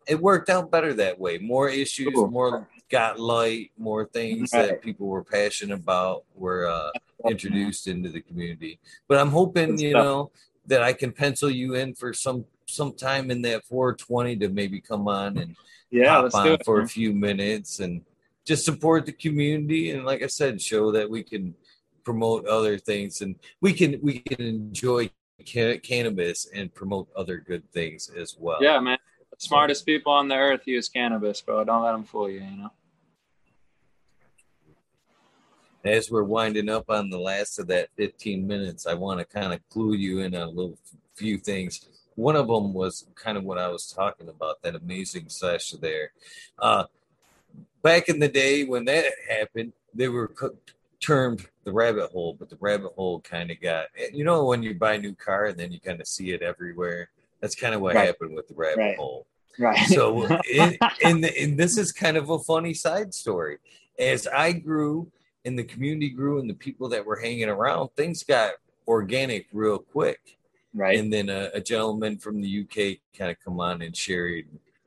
it 0.07 0.19
worked 0.19 0.49
out 0.49 0.69
better 0.69 0.93
that 0.95 1.17
way. 1.17 1.37
More 1.37 1.69
issues, 1.69 2.13
Cool. 2.13 2.27
more 2.29 2.67
got 2.89 3.17
light, 3.19 3.71
more 3.77 4.05
things 4.05 4.51
that 4.51 4.81
people 4.81 5.07
were 5.07 5.23
passionate 5.23 5.75
about 5.75 6.25
were 6.35 6.67
uh, 6.67 6.89
introduced 7.27 7.87
into 7.87 8.09
the 8.09 8.19
community. 8.19 8.79
But 9.07 9.19
I'm 9.19 9.29
hoping, 9.29 9.77
you 9.79 9.93
know, 9.93 10.31
that 10.65 10.83
I 10.83 10.91
can 10.93 11.11
pencil 11.13 11.49
you 11.49 11.75
in 11.75 11.95
for 11.95 12.13
some 12.13 12.45
some 12.65 12.93
time 12.93 13.31
in 13.31 13.41
that 13.41 13.65
420 13.65 14.35
to 14.37 14.49
maybe 14.49 14.79
come 14.81 15.07
on 15.07 15.37
and 15.37 15.55
Yeah, 15.89 16.27
on 16.33 16.47
it. 16.47 16.65
for 16.65 16.81
a 16.81 16.87
few 16.87 17.13
minutes 17.13 17.79
and 17.79 18.01
just 18.45 18.63
support 18.65 19.05
the 19.07 19.11
community 19.11 19.89
and 19.91 20.05
like 20.05 20.21
I 20.21 20.27
said, 20.27 20.61
show 20.61 20.91
that 20.91 21.09
we 21.09 21.23
can 21.23 21.55
promote 22.03 22.45
other 22.45 22.77
things 22.77 23.21
and 23.21 23.35
we 23.61 23.73
can 23.73 23.99
we 24.01 24.19
can 24.19 24.41
enjoy 24.45 25.09
ca- 25.45 25.79
cannabis 25.79 26.47
and 26.53 26.73
promote 26.73 27.07
other 27.15 27.37
good 27.37 27.69
things 27.71 28.09
as 28.17 28.35
well. 28.39 28.59
Yeah, 28.61 28.79
man. 28.79 28.97
The 29.31 29.37
smartest 29.39 29.85
people 29.85 30.11
on 30.11 30.27
the 30.27 30.35
earth 30.35 30.61
use 30.65 30.89
cannabis, 30.89 31.41
bro. 31.41 31.63
Don't 31.63 31.83
let 31.83 31.93
them 31.93 32.03
fool 32.03 32.29
you. 32.29 32.41
You 32.41 32.57
know. 32.57 32.71
as 35.83 36.11
we're 36.11 36.23
winding 36.23 36.69
up 36.69 36.89
on 36.89 37.09
the 37.09 37.19
last 37.19 37.59
of 37.59 37.67
that 37.67 37.89
15 37.95 38.45
minutes, 38.45 38.85
I 38.85 38.93
want 38.95 39.19
to 39.19 39.25
kind 39.25 39.53
of 39.53 39.67
clue 39.69 39.93
you 39.93 40.19
in 40.19 40.35
on 40.35 40.41
a 40.41 40.49
little 40.49 40.77
few 41.15 41.37
things. 41.37 41.87
One 42.15 42.35
of 42.35 42.47
them 42.47 42.73
was 42.73 43.07
kind 43.15 43.37
of 43.37 43.43
what 43.43 43.57
I 43.57 43.69
was 43.69 43.87
talking 43.87 44.27
about, 44.27 44.61
that 44.61 44.75
amazing 44.75 45.29
sesh 45.29 45.71
there. 45.71 46.11
Uh, 46.57 46.85
back 47.81 48.09
in 48.09 48.19
the 48.19 48.27
day 48.27 48.65
when 48.65 48.85
that 48.85 49.05
happened, 49.29 49.73
they 49.93 50.09
were 50.09 50.27
co- 50.27 50.57
termed 50.99 51.45
the 51.63 51.71
rabbit 51.71 52.11
hole, 52.11 52.35
but 52.37 52.49
the 52.49 52.57
rabbit 52.59 52.91
hole 52.95 53.21
kind 53.21 53.51
of 53.51 53.59
got, 53.61 53.87
eh, 53.97 54.09
you 54.13 54.23
know, 54.23 54.45
when 54.45 54.63
you 54.63 54.73
buy 54.73 54.93
a 54.93 54.97
new 54.99 55.15
car 55.15 55.45
and 55.45 55.57
then 55.57 55.71
you 55.71 55.79
kind 55.79 56.01
of 56.01 56.07
see 56.07 56.31
it 56.31 56.41
everywhere. 56.41 57.09
That's 57.41 57.55
kind 57.55 57.73
of 57.73 57.81
what 57.81 57.95
Right. 57.95 58.07
happened 58.07 58.35
with 58.35 58.47
the 58.47 58.55
rabbit 58.55 58.79
Right. 58.79 58.97
hole. 58.97 59.25
Right. 59.57 59.77
So, 59.87 60.25
in, 60.51 60.77
in 61.01 61.21
the, 61.21 61.41
and 61.41 61.57
this 61.57 61.77
is 61.77 61.91
kind 61.91 62.17
of 62.17 62.29
a 62.29 62.39
funny 62.39 62.73
side 62.73 63.13
story. 63.13 63.57
As 63.97 64.27
I 64.27 64.51
grew 64.53 65.11
and 65.45 65.57
the 65.57 65.63
community 65.63 66.09
grew 66.09 66.39
and 66.39 66.49
the 66.49 66.53
people 66.53 66.89
that 66.89 67.05
were 67.05 67.17
hanging 67.17 67.49
around, 67.49 67.89
things 67.95 68.23
got 68.23 68.53
organic 68.87 69.47
real 69.53 69.79
quick. 69.79 70.37
right. 70.73 70.99
And 70.99 71.11
then 71.13 71.29
a, 71.29 71.49
a 71.53 71.61
gentleman 71.61 72.17
from 72.17 72.41
the 72.41 72.61
UK 72.61 72.99
kind 73.17 73.31
of 73.31 73.37
come 73.43 73.59
on 73.59 73.81
and 73.81 73.95
shared 73.95 74.45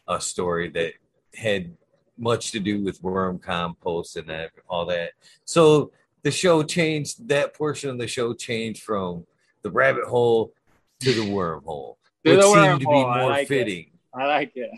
a 0.09 0.21
story 0.21 0.69
that 0.71 0.93
had 1.35 1.75
much 2.19 2.53
to 2.53 2.61
do 2.61 2.83
with 2.83 3.03
worm 3.03 3.39
compost 3.39 4.17
and 4.17 4.31
all 4.69 4.87
that. 4.87 5.13
So 5.45 5.93
the 6.23 6.31
show 6.31 6.63
changed. 6.63 7.29
That 7.29 7.55
portion 7.55 7.91
of 7.91 7.99
the 7.99 8.07
show 8.07 8.35
changed 8.35 8.83
from 8.83 9.27
the 9.63 9.71
rabbit 9.71 10.05
hole 10.05 10.53
to 11.01 11.13
the 11.13 11.23
wormhole, 11.23 11.97
To 12.25 12.31
which 12.31 12.41
the 12.41 12.53
seemed 12.53 12.81
to 12.81 12.87
be 12.87 12.93
more 12.93 13.29
like 13.31 13.43
it. 13.45 13.49
fitting. 13.49 13.87
I 14.15 14.27
like 14.27 14.53
it. 14.55 14.71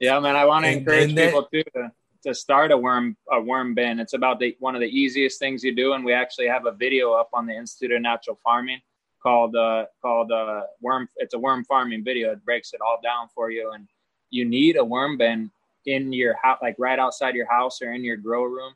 yeah, 0.00 0.18
man. 0.20 0.36
I 0.36 0.44
want 0.44 0.64
to 0.64 0.70
encourage 0.72 1.14
that- 1.14 1.26
people 1.26 1.44
too 1.52 1.62
to, 1.74 1.92
to 2.24 2.34
start 2.34 2.70
a 2.72 2.76
worm 2.76 3.16
a 3.30 3.40
worm 3.40 3.74
bin. 3.74 4.00
It's 4.00 4.12
about 4.14 4.38
the 4.38 4.56
one 4.60 4.74
of 4.74 4.80
the 4.80 4.88
easiest 4.88 5.38
things 5.38 5.62
you 5.64 5.74
do, 5.74 5.92
and 5.94 6.04
we 6.04 6.12
actually 6.12 6.48
have 6.48 6.66
a 6.66 6.72
video 6.72 7.12
up 7.12 7.30
on 7.32 7.46
the 7.46 7.54
Institute 7.54 7.92
of 7.96 8.02
Natural 8.02 8.38
Farming 8.44 8.80
called 9.22 9.56
uh, 9.56 9.86
called 10.02 10.30
uh, 10.32 10.62
worm. 10.80 11.08
It's 11.16 11.34
a 11.34 11.38
worm 11.38 11.64
farming 11.64 12.04
video. 12.04 12.32
It 12.32 12.44
breaks 12.44 12.72
it 12.74 12.80
all 12.80 12.98
down 13.02 13.28
for 13.34 13.50
you, 13.50 13.72
and 13.72 13.88
you 14.30 14.44
need 14.44 14.76
a 14.76 14.84
worm 14.84 15.16
bin 15.16 15.50
in 15.86 16.12
your 16.12 16.34
house, 16.42 16.58
like 16.60 16.74
right 16.78 16.98
outside 16.98 17.34
your 17.34 17.48
house 17.50 17.80
or 17.80 17.92
in 17.92 18.02
your 18.04 18.16
grow 18.16 18.42
room. 18.44 18.74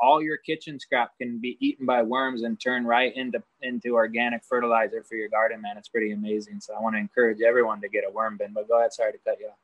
All 0.00 0.22
your 0.22 0.38
kitchen 0.38 0.80
scrap 0.80 1.16
can 1.18 1.38
be 1.38 1.56
eaten 1.60 1.84
by 1.84 2.02
worms 2.02 2.42
and 2.42 2.58
turned 2.58 2.88
right 2.88 3.14
into 3.14 3.42
into 3.62 3.94
organic 3.94 4.42
fertilizer 4.44 5.02
for 5.02 5.14
your 5.14 5.28
garden, 5.28 5.60
man. 5.60 5.76
It's 5.76 5.88
pretty 5.88 6.12
amazing. 6.12 6.60
So 6.60 6.74
I 6.74 6.80
want 6.80 6.94
to 6.94 7.00
encourage 7.00 7.42
everyone 7.42 7.80
to 7.82 7.88
get 7.88 8.04
a 8.08 8.10
worm 8.10 8.38
bin. 8.38 8.52
But 8.54 8.68
go 8.68 8.78
ahead, 8.78 8.92
sorry 8.92 9.12
to 9.12 9.18
cut 9.18 9.38
you 9.38 9.48
off. 9.48 9.58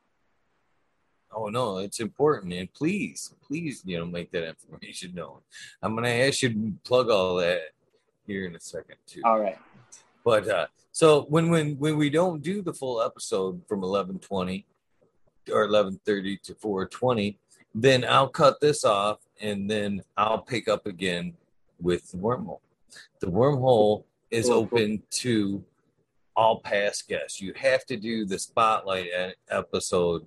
Oh 1.31 1.49
no, 1.49 1.79
it's 1.79 1.99
important, 1.99 2.53
and 2.53 2.71
please, 2.73 3.33
please, 3.45 3.81
you 3.85 3.97
know, 3.99 4.05
make 4.05 4.31
that 4.31 4.47
information 4.47 5.13
known. 5.13 5.39
I'm 5.81 5.93
gonna 5.95 6.09
ask 6.09 6.41
you 6.41 6.49
to 6.49 6.73
plug 6.83 7.09
all 7.09 7.35
that 7.37 7.61
here 8.25 8.45
in 8.45 8.55
a 8.55 8.59
second 8.59 8.95
too. 9.05 9.21
All 9.25 9.39
right. 9.39 9.57
But 10.23 10.47
uh, 10.47 10.67
so 10.91 11.23
when 11.29 11.49
when 11.49 11.77
when 11.77 11.97
we 11.97 12.09
don't 12.09 12.41
do 12.41 12.61
the 12.61 12.73
full 12.73 13.01
episode 13.01 13.61
from 13.67 13.81
11:20 13.81 14.65
or 15.51 15.67
11:30 15.67 16.41
to 16.43 16.53
4:20, 16.55 17.37
then 17.81 18.03
I'll 18.07 18.29
cut 18.29 18.59
this 18.59 18.83
off, 18.83 19.19
and 19.39 19.69
then 19.69 20.01
I'll 20.17 20.39
pick 20.41 20.67
up 20.67 20.87
again 20.87 21.33
with 21.79 22.09
the 22.11 22.17
wormhole. 22.17 22.59
The 23.19 23.27
wormhole 23.27 24.03
is 24.31 24.47
Cool, 24.47 24.55
open 24.55 25.03
to 25.11 25.63
all 26.35 26.59
past 26.61 27.07
guests. 27.07 27.39
You 27.39 27.53
have 27.55 27.85
to 27.85 27.95
do 27.97 28.25
the 28.25 28.39
spotlight 28.39 29.09
episode 29.49 30.25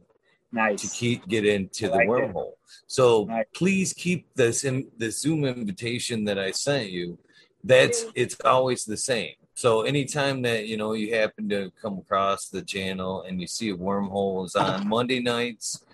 to 0.55 0.89
keep 0.93 1.27
get 1.29 1.45
into 1.45 1.87
I 1.87 1.91
the 1.91 1.97
like 1.97 2.07
it. 2.07 2.09
wormhole. 2.09 2.53
So 2.87 3.25
Nice. 3.25 3.47
please 3.55 3.93
keep 3.93 4.33
this 4.35 4.65
in 4.65 4.89
the 4.99 5.11
Zoom 5.11 5.45
invitation 5.45 6.25
that 6.27 6.39
I 6.39 6.53
sent 6.53 6.91
you. 6.91 7.19
That's 7.65 8.07
it's 8.15 8.37
always 8.45 8.85
the 8.85 8.97
same. 8.97 9.35
So 9.55 9.83
anytime 9.83 10.43
that 10.43 10.67
you 10.67 10.77
know 10.77 10.93
you 10.95 11.15
happen 11.15 11.49
to 11.51 11.71
come 11.83 11.99
across 11.99 12.49
the 12.49 12.63
channel 12.63 13.23
and 13.23 13.41
you 13.41 13.47
see 13.47 13.71
a 13.71 13.77
wormhole 13.77 14.47
is 14.47 14.55
on 14.57 14.89
Monday 14.97 15.21
nights, 15.21 15.85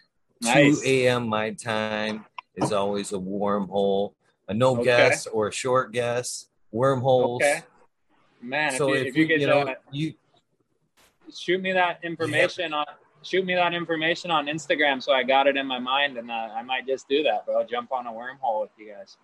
Nice. 0.40 0.80
2 0.80 0.86
a.m. 0.86 1.28
my 1.28 1.52
time 1.52 2.24
is 2.54 2.72
always 2.72 3.12
a 3.12 3.18
wormhole. 3.18 4.12
A 4.48 4.54
no 4.54 4.72
Okay. 4.76 4.84
guess 4.84 5.26
or 5.26 5.48
a 5.48 5.52
short 5.52 5.92
guess. 5.92 6.46
Wormholes. 6.72 7.42
Okay. 7.42 7.62
Man, 8.40 8.72
So 8.72 8.92
if 8.92 8.94
you, 8.94 9.00
if, 9.00 9.06
if 9.08 9.16
you 9.16 9.26
could 9.26 9.40
you 9.40 9.46
know 9.46 9.74
you 9.90 10.14
shoot 11.34 11.60
me 11.60 11.72
that 11.72 11.98
information 12.04 12.72
on 12.72 12.84
shoot 13.22 13.44
me 13.44 13.54
that 13.54 13.74
information 13.74 14.30
on 14.30 14.46
Instagram 14.46 15.02
so 15.02 15.12
I 15.12 15.24
got 15.24 15.46
it 15.48 15.56
in 15.56 15.66
my 15.66 15.78
mind 15.80 16.16
and 16.16 16.30
uh, 16.30 16.34
I 16.54 16.62
might 16.62 16.86
just 16.86 17.08
do 17.08 17.22
that, 17.24 17.44
bro. 17.46 17.64
Jump 17.64 17.90
on 17.92 18.06
a 18.06 18.10
wormhole 18.12 18.60
with 18.60 18.70
you 18.78 18.92
guys. 18.92 19.16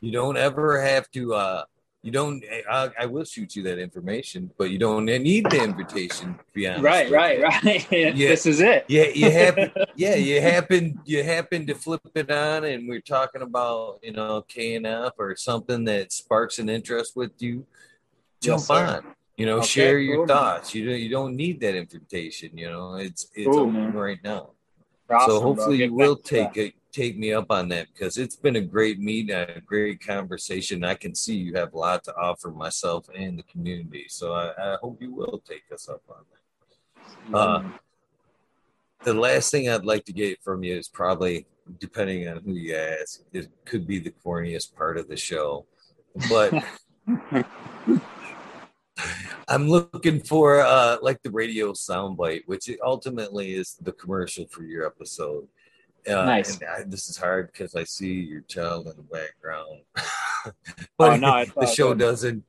You 0.00 0.12
don't 0.12 0.36
ever 0.36 0.82
have 0.82 1.10
to. 1.12 1.34
uh 1.34 1.64
You 2.06 2.12
don't. 2.12 2.40
Eh, 2.48 2.62
I, 2.70 2.90
I 3.00 3.06
will 3.06 3.24
shoot 3.24 3.56
you 3.56 3.64
that 3.64 3.80
information, 3.80 4.48
but 4.56 4.70
you 4.70 4.78
don't 4.78 5.06
need 5.06 5.44
the 5.50 5.60
invitation. 5.60 6.34
To 6.34 6.44
be 6.54 6.68
honest, 6.68 6.84
Right, 6.84 7.10
right, 7.10 7.42
right. 7.42 7.90
Yeah. 7.90 8.12
This 8.28 8.46
is 8.46 8.60
it. 8.60 8.84
Yeah, 8.86 9.08
you 9.08 9.28
happen. 9.28 9.72
yeah, 9.96 10.14
you 10.14 10.40
happen. 10.40 11.00
You 11.04 11.24
happen 11.24 11.66
to 11.66 11.74
flip 11.74 12.02
it 12.14 12.30
on, 12.30 12.62
and 12.62 12.88
we're 12.88 13.00
talking 13.00 13.42
about 13.42 13.98
you 14.04 14.12
know 14.12 14.42
K 14.46 14.76
and 14.76 14.86
F 14.86 15.14
or 15.18 15.34
something 15.34 15.82
that 15.86 16.12
sparks 16.12 16.60
an 16.60 16.68
interest 16.68 17.16
with 17.16 17.32
you. 17.40 17.66
Jump 18.40 18.60
Yes, 18.60 18.70
on. 18.70 19.02
You 19.36 19.46
know, 19.46 19.56
Okay, 19.58 19.66
share 19.66 19.98
your 19.98 20.18
cool. 20.18 20.26
thoughts. 20.28 20.76
You 20.76 20.88
don't. 20.88 21.00
You 21.00 21.08
don't 21.08 21.34
need 21.34 21.58
that 21.62 21.74
invitation. 21.74 22.56
You 22.56 22.70
know, 22.70 22.94
it's 22.94 23.26
it's 23.34 23.48
Cool, 23.48 23.62
open 23.62 23.74
man. 23.74 23.92
right 23.94 24.22
now. 24.22 24.50
Awesome, 25.10 25.28
so 25.30 25.40
hopefully 25.40 25.78
you 25.78 25.92
will 25.92 26.14
back 26.14 26.24
to 26.26 26.34
that. 26.36 26.54
take 26.54 26.66
it 26.68 26.74
take 26.92 27.18
me 27.18 27.32
up 27.32 27.50
on 27.50 27.68
that 27.68 27.88
because 27.92 28.16
it's 28.16 28.36
been 28.36 28.56
a 28.56 28.60
great 28.60 28.98
meet 28.98 29.30
a 29.30 29.60
great 29.64 30.00
conversation. 30.00 30.84
I 30.84 30.94
can 30.94 31.14
see 31.14 31.36
you 31.36 31.54
have 31.54 31.74
a 31.74 31.78
lot 31.78 32.04
to 32.04 32.16
offer 32.16 32.50
myself 32.50 33.06
and 33.14 33.38
the 33.38 33.42
community 33.44 34.06
so 34.08 34.32
i, 34.32 34.52
I 34.58 34.76
hope 34.80 35.00
you 35.00 35.12
will 35.12 35.42
take 35.46 35.64
us 35.72 35.88
up 35.88 36.02
on 36.08 36.24
that. 37.32 37.38
Uh, 37.38 37.62
the 39.04 39.14
last 39.14 39.50
thing 39.50 39.68
i'd 39.68 39.84
like 39.84 40.04
to 40.04 40.12
get 40.12 40.42
from 40.42 40.62
you 40.64 40.76
is 40.76 40.88
probably 40.88 41.46
depending 41.78 42.28
on 42.28 42.40
who 42.44 42.52
you 42.52 42.74
ask 42.74 43.20
it 43.32 43.48
could 43.64 43.86
be 43.86 43.98
the 43.98 44.14
corniest 44.24 44.74
part 44.74 44.96
of 44.96 45.08
the 45.08 45.16
show 45.16 45.66
but 46.28 46.52
I'm 49.48 49.68
looking 49.68 50.20
for 50.20 50.60
uh 50.60 50.96
like 51.02 51.22
the 51.22 51.30
radio 51.30 51.72
soundbite, 51.72 52.42
which 52.46 52.68
ultimately 52.84 53.54
is 53.54 53.76
the 53.80 53.92
commercial 53.92 54.46
for 54.48 54.64
your 54.64 54.86
episode. 54.86 55.46
Uh, 56.08 56.24
Nice. 56.24 56.58
I, 56.62 56.82
this 56.86 57.08
is 57.08 57.16
hard 57.16 57.50
because 57.52 57.74
I 57.74 57.84
see 57.84 58.12
your 58.14 58.42
child 58.42 58.86
in 58.86 58.96
the 58.96 59.02
background, 59.02 59.80
but 60.98 61.12
Oh, 61.14 61.16
no, 61.16 61.44
the 61.60 61.66
show 61.66 61.88
good. 61.90 61.98
doesn't. 61.98 62.44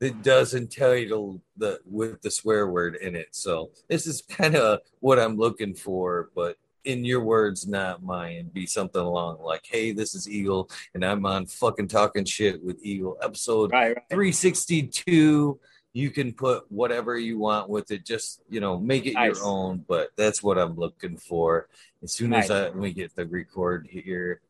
It 0.00 0.22
doesn't 0.22 0.72
tell 0.72 0.94
you 0.94 1.42
the 1.58 1.80
with 1.84 2.22
the 2.22 2.30
swear 2.30 2.66
word 2.68 2.96
in 2.96 3.14
it. 3.14 3.28
So 3.32 3.70
this 3.88 4.06
is 4.06 4.22
kind 4.22 4.56
of 4.56 4.80
what 5.00 5.18
I'm 5.18 5.36
looking 5.36 5.74
for, 5.74 6.30
but 6.34 6.56
in 6.84 7.04
your 7.04 7.22
words, 7.22 7.68
not 7.68 8.02
mine. 8.02 8.50
Be 8.54 8.64
something 8.64 9.00
along 9.00 9.42
like, 9.42 9.66
"Hey, 9.66 9.92
this 9.92 10.14
is 10.14 10.26
Eagle, 10.26 10.70
and 10.94 11.04
I'm 11.04 11.26
on 11.26 11.44
fucking 11.44 11.88
talking 11.88 12.24
shit 12.24 12.64
with 12.64 12.78
Eagle, 12.82 13.18
episode 13.22 13.72
right, 13.72 13.94
right. 13.94 14.04
362 14.10 15.60
you 15.92 16.10
can 16.10 16.32
put 16.32 16.70
whatever 16.70 17.18
you 17.18 17.38
want 17.38 17.68
with 17.68 17.90
it. 17.90 18.04
Just 18.04 18.42
you 18.48 18.60
know, 18.60 18.78
make 18.78 19.06
it 19.06 19.14
nice. 19.14 19.36
your 19.36 19.46
own. 19.46 19.84
But 19.88 20.10
that's 20.16 20.42
what 20.42 20.58
I'm 20.58 20.76
looking 20.76 21.16
for. 21.16 21.68
As 22.02 22.12
soon 22.12 22.30
nice. 22.30 22.44
as 22.44 22.50
I, 22.50 22.70
we 22.70 22.92
get 22.92 23.14
the 23.14 23.26
record 23.26 23.88
here, 23.90 24.40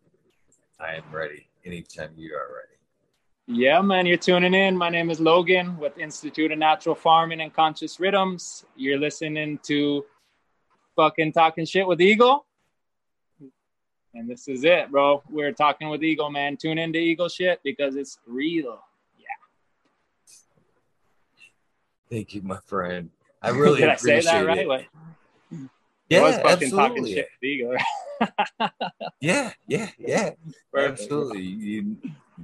I 0.79 0.95
am 0.95 1.05
ready. 1.13 1.49
Anytime 1.65 2.13
you 2.17 2.35
are 2.35 2.49
ready. 2.55 2.71
Yeah, 3.47 3.81
man, 3.83 4.07
you're 4.07 4.17
tuning 4.17 4.55
in. 4.55 4.77
My 4.77 4.91
name 4.91 5.11
is 5.11 5.19
Logan 5.19 5.77
with 5.77 5.99
Institute 5.99 6.53
of 6.53 6.59
Natural 6.59 6.95
Farming 6.95 7.41
and 7.41 7.53
Conscious 7.53 7.99
Rhythms. 7.99 8.65
You're 8.77 8.99
listening 8.99 9.59
to 9.65 10.05
fucking 10.95 11.33
talking 11.33 11.65
shit 11.65 11.87
with 11.87 12.01
Eagle. 12.01 12.47
And 14.15 14.29
this 14.29 14.47
is 14.49 14.65
it, 14.65 14.91
bro. 14.91 15.23
We're 15.29 15.53
talking 15.53 15.89
with 15.89 16.03
Eagle, 16.05 16.31
man. 16.31 16.57
Tune 16.57 16.79
into 16.79 16.99
Eagle 16.99 17.29
shit 17.29 17.61
because 17.65 17.97
it's 17.97 18.19
real. 18.27 18.81
Thank 22.11 22.35
you, 22.35 22.43
my 22.43 22.59
friend. 22.67 23.11
I 23.41 23.51
really 23.51 23.81
Did 23.81 23.91
appreciate 23.91 24.19
I 24.19 24.21
say 24.21 24.45
that 24.45 24.69
right? 24.69 24.81
it. 24.81 25.71
Yeah, 26.09 26.43
absolutely. 26.45 27.15
Shit, 27.15 27.29
yeah, 29.21 29.53
yeah, 29.69 29.91
yeah. 29.97 30.31
Perfect. 30.73 31.03
Absolutely, 31.03 31.43
you 31.43 31.97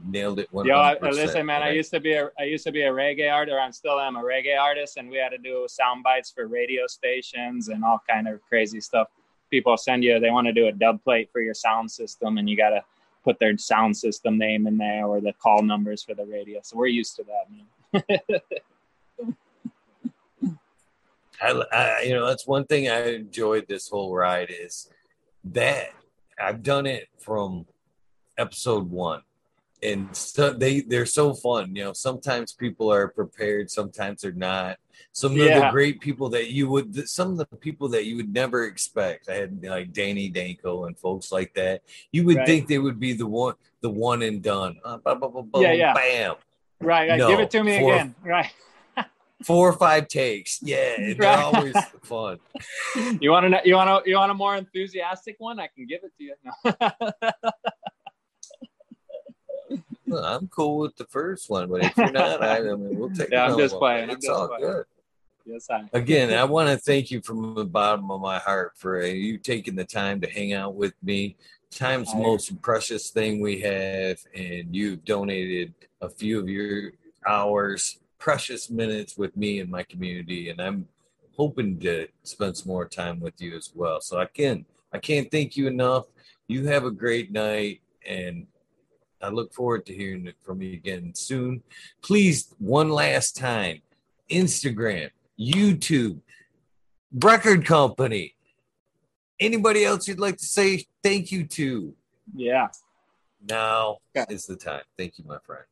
nailed 0.04 0.38
it. 0.38 0.50
100%, 0.52 0.66
Yo, 0.66 0.74
I, 0.76 0.96
listen, 1.00 1.44
man. 1.44 1.62
Right? 1.62 1.70
I 1.70 1.72
used 1.72 1.90
to 1.90 1.98
be 1.98 2.12
a 2.12 2.30
I 2.38 2.44
used 2.44 2.64
to 2.64 2.70
be 2.70 2.82
a 2.82 2.90
reggae 2.90 3.30
artist. 3.30 3.56
I 3.60 3.70
still 3.72 3.98
am 3.98 4.14
a 4.14 4.22
reggae 4.22 4.58
artist, 4.58 4.98
and 4.98 5.10
we 5.10 5.16
had 5.16 5.30
to 5.30 5.38
do 5.38 5.66
sound 5.68 6.04
bites 6.04 6.30
for 6.30 6.46
radio 6.46 6.86
stations 6.86 7.68
and 7.68 7.84
all 7.84 8.00
kind 8.08 8.28
of 8.28 8.40
crazy 8.48 8.80
stuff. 8.80 9.08
People 9.50 9.76
send 9.76 10.04
you 10.04 10.20
they 10.20 10.30
want 10.30 10.46
to 10.46 10.52
do 10.52 10.68
a 10.68 10.72
dub 10.72 11.02
plate 11.02 11.28
for 11.32 11.40
your 11.40 11.54
sound 11.54 11.90
system, 11.90 12.38
and 12.38 12.48
you 12.48 12.56
got 12.56 12.70
to 12.70 12.84
put 13.24 13.40
their 13.40 13.58
sound 13.58 13.96
system 13.96 14.38
name 14.38 14.68
in 14.68 14.78
there 14.78 15.06
or 15.06 15.20
the 15.20 15.32
call 15.32 15.60
numbers 15.60 16.04
for 16.04 16.14
the 16.14 16.24
radio. 16.24 16.60
So 16.62 16.76
we're 16.76 16.86
used 16.86 17.16
to 17.16 17.24
that, 17.24 17.50
man. 17.50 18.40
I, 21.40 21.50
I, 21.72 22.02
you 22.02 22.14
know, 22.14 22.26
that's 22.26 22.46
one 22.46 22.64
thing 22.64 22.88
I 22.88 23.14
enjoyed 23.14 23.66
this 23.68 23.88
whole 23.88 24.14
ride 24.14 24.50
is 24.50 24.90
that 25.44 25.90
I've 26.40 26.62
done 26.62 26.86
it 26.86 27.08
from 27.18 27.66
episode 28.38 28.90
one, 28.90 29.22
and 29.82 30.14
so 30.14 30.52
they 30.52 30.80
they're 30.80 31.06
so 31.06 31.34
fun. 31.34 31.74
You 31.74 31.84
know, 31.84 31.92
sometimes 31.92 32.52
people 32.52 32.92
are 32.92 33.08
prepared, 33.08 33.70
sometimes 33.70 34.22
they're 34.22 34.32
not. 34.32 34.78
Some 35.12 35.32
of 35.32 35.38
yeah. 35.38 35.60
the 35.60 35.70
great 35.70 36.00
people 36.00 36.30
that 36.30 36.50
you 36.50 36.68
would, 36.70 37.08
some 37.08 37.32
of 37.32 37.38
the 37.38 37.46
people 37.56 37.88
that 37.90 38.04
you 38.06 38.16
would 38.16 38.32
never 38.32 38.64
expect. 38.64 39.28
I 39.28 39.34
had 39.34 39.62
like 39.62 39.92
Danny 39.92 40.28
Danko 40.28 40.84
and 40.84 40.98
folks 40.98 41.32
like 41.32 41.54
that. 41.54 41.82
You 42.12 42.24
would 42.26 42.36
right. 42.36 42.46
think 42.46 42.66
they 42.66 42.78
would 42.78 42.98
be 43.00 43.12
the 43.12 43.26
one, 43.26 43.54
the 43.80 43.90
one 43.90 44.22
and 44.22 44.42
done. 44.42 44.76
Uh, 44.84 44.98
yeah, 45.56 45.72
yeah. 45.72 45.94
Bam. 45.94 46.34
Right. 46.80 47.16
No, 47.16 47.28
give 47.28 47.40
it 47.40 47.50
to 47.50 47.62
me 47.62 47.78
for, 47.78 47.94
again. 47.94 48.14
Right 48.22 48.52
four 49.44 49.68
or 49.68 49.72
five 49.72 50.08
takes. 50.08 50.60
Yeah, 50.62 51.14
they're 51.18 51.38
always 51.38 51.76
fun. 52.02 52.38
You 53.20 53.30
want 53.30 53.44
to 53.44 53.50
know? 53.50 53.60
you 53.64 53.74
want 53.74 54.04
to 54.04 54.10
you 54.10 54.16
want 54.16 54.30
a 54.30 54.34
more 54.34 54.56
enthusiastic 54.56 55.36
one? 55.38 55.60
I 55.60 55.68
can 55.68 55.86
give 55.86 56.00
it 56.02 56.12
to 56.16 56.24
you. 56.24 56.34
No. 60.06 60.18
I'm 60.22 60.48
cool 60.48 60.78
with 60.78 60.96
the 60.96 61.04
first 61.06 61.50
one, 61.50 61.68
but 61.68 61.84
if 61.84 61.96
you're 61.96 62.10
not, 62.12 62.42
I, 62.42 62.58
I 62.58 62.62
mean, 62.62 62.98
we'll 62.98 63.10
take. 63.10 63.26
It. 63.28 63.32
Yeah, 63.32 63.46
I'm 63.46 63.58
just 63.58 63.76
playing. 63.76 64.08
It's 64.08 64.26
I'm 64.28 64.34
all 64.34 64.48
playing. 64.48 64.62
good. 64.62 64.84
Yes, 65.44 65.66
I. 65.70 65.84
Again, 65.92 66.32
I 66.32 66.44
want 66.44 66.70
to 66.70 66.76
thank 66.78 67.10
you 67.10 67.20
from 67.20 67.54
the 67.54 67.64
bottom 67.64 68.10
of 68.10 68.20
my 68.20 68.38
heart 68.38 68.72
for 68.76 69.02
uh, 69.02 69.06
you 69.06 69.36
taking 69.36 69.74
the 69.74 69.84
time 69.84 70.20
to 70.22 70.30
hang 70.30 70.52
out 70.52 70.74
with 70.74 70.94
me. 71.02 71.36
Time's 71.70 72.12
the 72.12 72.18
most 72.18 72.62
precious 72.62 73.10
thing 73.10 73.40
we 73.40 73.60
have, 73.60 74.18
and 74.34 74.74
you've 74.74 75.04
donated 75.04 75.74
a 76.00 76.08
few 76.08 76.38
of 76.40 76.48
your 76.48 76.92
hours 77.26 77.98
precious 78.18 78.70
minutes 78.70 79.16
with 79.16 79.36
me 79.36 79.60
and 79.60 79.70
my 79.70 79.82
community, 79.82 80.50
and 80.50 80.60
I'm 80.60 80.88
hoping 81.36 81.78
to 81.80 82.08
spend 82.22 82.56
some 82.56 82.68
more 82.68 82.86
time 82.88 83.20
with 83.20 83.40
you 83.40 83.56
as 83.56 83.70
well. 83.74 84.00
So 84.00 84.18
again, 84.18 84.64
I 84.92 84.98
can't 84.98 85.30
thank 85.30 85.56
you 85.56 85.66
enough. 85.66 86.06
You 86.48 86.66
have 86.66 86.84
a 86.84 86.90
great 86.90 87.32
night, 87.32 87.80
and 88.06 88.46
I 89.20 89.28
look 89.28 89.52
forward 89.52 89.86
to 89.86 89.94
hearing 89.94 90.32
from 90.42 90.62
you 90.62 90.72
again 90.72 91.12
soon. 91.14 91.62
Please, 92.02 92.54
one 92.58 92.88
last 92.88 93.36
time, 93.36 93.82
Instagram, 94.30 95.10
YouTube, 95.38 96.20
record 97.12 97.64
company. 97.66 98.34
Anybody 99.38 99.84
else 99.84 100.08
you'd 100.08 100.20
like 100.20 100.38
to 100.38 100.46
say 100.46 100.86
thank 101.02 101.30
you 101.30 101.46
to? 101.46 101.94
Yeah. 102.34 102.68
Now 103.48 103.98
is 104.30 104.46
the 104.46 104.56
time. 104.56 104.82
Thank 104.96 105.18
you, 105.18 105.24
my 105.26 105.38
friend 105.44 105.64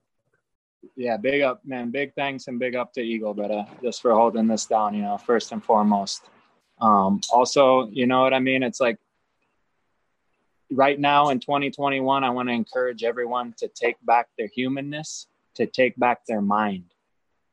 yeah, 0.96 1.16
big 1.16 1.42
up, 1.42 1.64
man. 1.64 1.90
Big 1.90 2.14
thanks 2.14 2.48
and 2.48 2.58
big 2.58 2.74
up 2.74 2.92
to 2.94 3.00
Eagle, 3.00 3.38
uh, 3.40 3.64
just 3.82 4.02
for 4.02 4.12
holding 4.12 4.46
this 4.46 4.66
down, 4.66 4.94
you 4.94 5.02
know, 5.02 5.18
first 5.18 5.52
and 5.52 5.62
foremost. 5.64 6.24
Um, 6.80 7.20
also, 7.30 7.88
you 7.90 8.06
know 8.06 8.22
what 8.22 8.34
I 8.34 8.40
mean? 8.40 8.62
It's 8.62 8.80
like 8.80 8.98
right 10.70 10.98
now 10.98 11.30
in 11.30 11.40
2021, 11.40 12.24
I 12.24 12.30
want 12.30 12.48
to 12.48 12.52
encourage 12.52 13.04
everyone 13.04 13.54
to 13.58 13.68
take 13.68 13.96
back 14.04 14.28
their 14.38 14.48
humanness, 14.48 15.26
to 15.54 15.66
take 15.66 15.96
back 15.96 16.26
their 16.26 16.40
mind. 16.40 16.84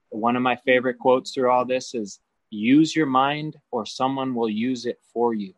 One 0.10 0.36
of 0.36 0.42
my 0.42 0.56
favorite 0.58 1.00
quotes 1.00 1.34
through 1.34 1.52
all 1.52 1.66
this 1.66 1.94
is 1.94 2.20
use 2.50 2.96
your 2.96 3.06
mind 3.06 3.58
or 3.72 3.86
someone 3.86 4.36
will 4.36 4.50
use 4.50 4.86
it 4.86 5.00
for 5.14 5.34
you. 5.34 5.54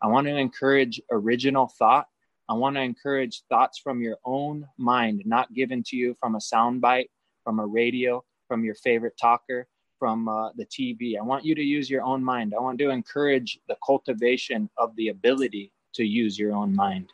I 0.00 0.06
want 0.06 0.26
to 0.26 0.36
encourage 0.36 1.00
original 1.10 1.66
thought 1.66 2.06
I 2.50 2.54
want 2.54 2.76
to 2.76 2.82
encourage 2.82 3.42
thoughts 3.50 3.78
from 3.78 4.00
your 4.00 4.16
own 4.24 4.66
mind, 4.78 5.22
not 5.26 5.52
given 5.52 5.82
to 5.84 5.96
you 5.96 6.16
from 6.18 6.34
a 6.34 6.38
soundbite 6.38 7.10
from 7.48 7.60
a 7.60 7.66
radio, 7.66 8.22
from 8.46 8.62
your 8.62 8.74
favorite 8.74 9.16
talker, 9.18 9.66
from 9.98 10.28
uh, 10.28 10.50
the 10.58 10.66
TV. 10.66 11.16
I 11.18 11.22
want 11.22 11.46
you 11.46 11.54
to 11.54 11.62
use 11.62 11.88
your 11.88 12.02
own 12.02 12.22
mind. 12.22 12.52
I 12.54 12.60
want 12.60 12.78
to 12.80 12.90
encourage 12.90 13.58
the 13.68 13.76
cultivation 13.82 14.68
of 14.76 14.94
the 14.96 15.08
ability 15.08 15.72
to 15.94 16.04
use 16.04 16.38
your 16.38 16.52
own 16.52 16.76
mind. 16.76 17.10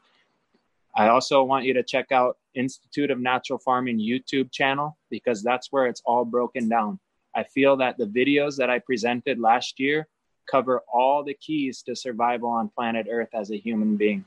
I 0.97 1.06
also 1.06 1.44
want 1.44 1.66
you 1.66 1.74
to 1.74 1.85
check 1.85 2.11
out 2.11 2.36
Institute 2.56 3.12
of 3.12 3.20
Natural 3.20 3.61
Farming 3.61 4.01
YouTube 4.01 4.51
channel 4.51 4.98
because 5.09 5.40
that's 5.40 5.70
where 5.70 5.86
it's 5.86 6.02
all 6.05 6.24
broken 6.24 6.69
down. 6.69 6.98
I 7.36 7.44
feel 7.44 7.77
that 7.77 7.97
the 7.97 8.06
videos 8.06 8.56
that 8.56 8.70
I 8.70 8.81
presented 8.81 9.39
last 9.39 9.78
year 9.78 10.09
cover 10.51 10.82
all 10.93 11.23
the 11.23 11.35
keys 11.35 11.81
to 11.82 11.94
survival 11.94 12.48
on 12.48 12.70
planet 12.70 13.06
Earth 13.09 13.31
as 13.35 13.52
a 13.52 13.56
human 13.56 13.97
being. 13.97 14.24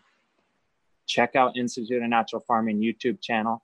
Check 1.06 1.36
out 1.36 1.58
Institute 1.58 2.02
of 2.02 2.08
Natural 2.08 2.42
Farming 2.48 2.80
YouTube 2.80 3.20
channel 3.20 3.62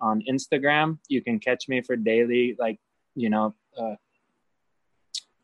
on 0.00 0.22
Instagram. 0.28 0.98
You 1.08 1.22
can 1.22 1.38
catch 1.38 1.68
me 1.68 1.80
for 1.80 1.96
daily, 1.96 2.56
like, 2.58 2.78
you 3.14 3.30
know, 3.30 3.54
uh, 3.78 3.96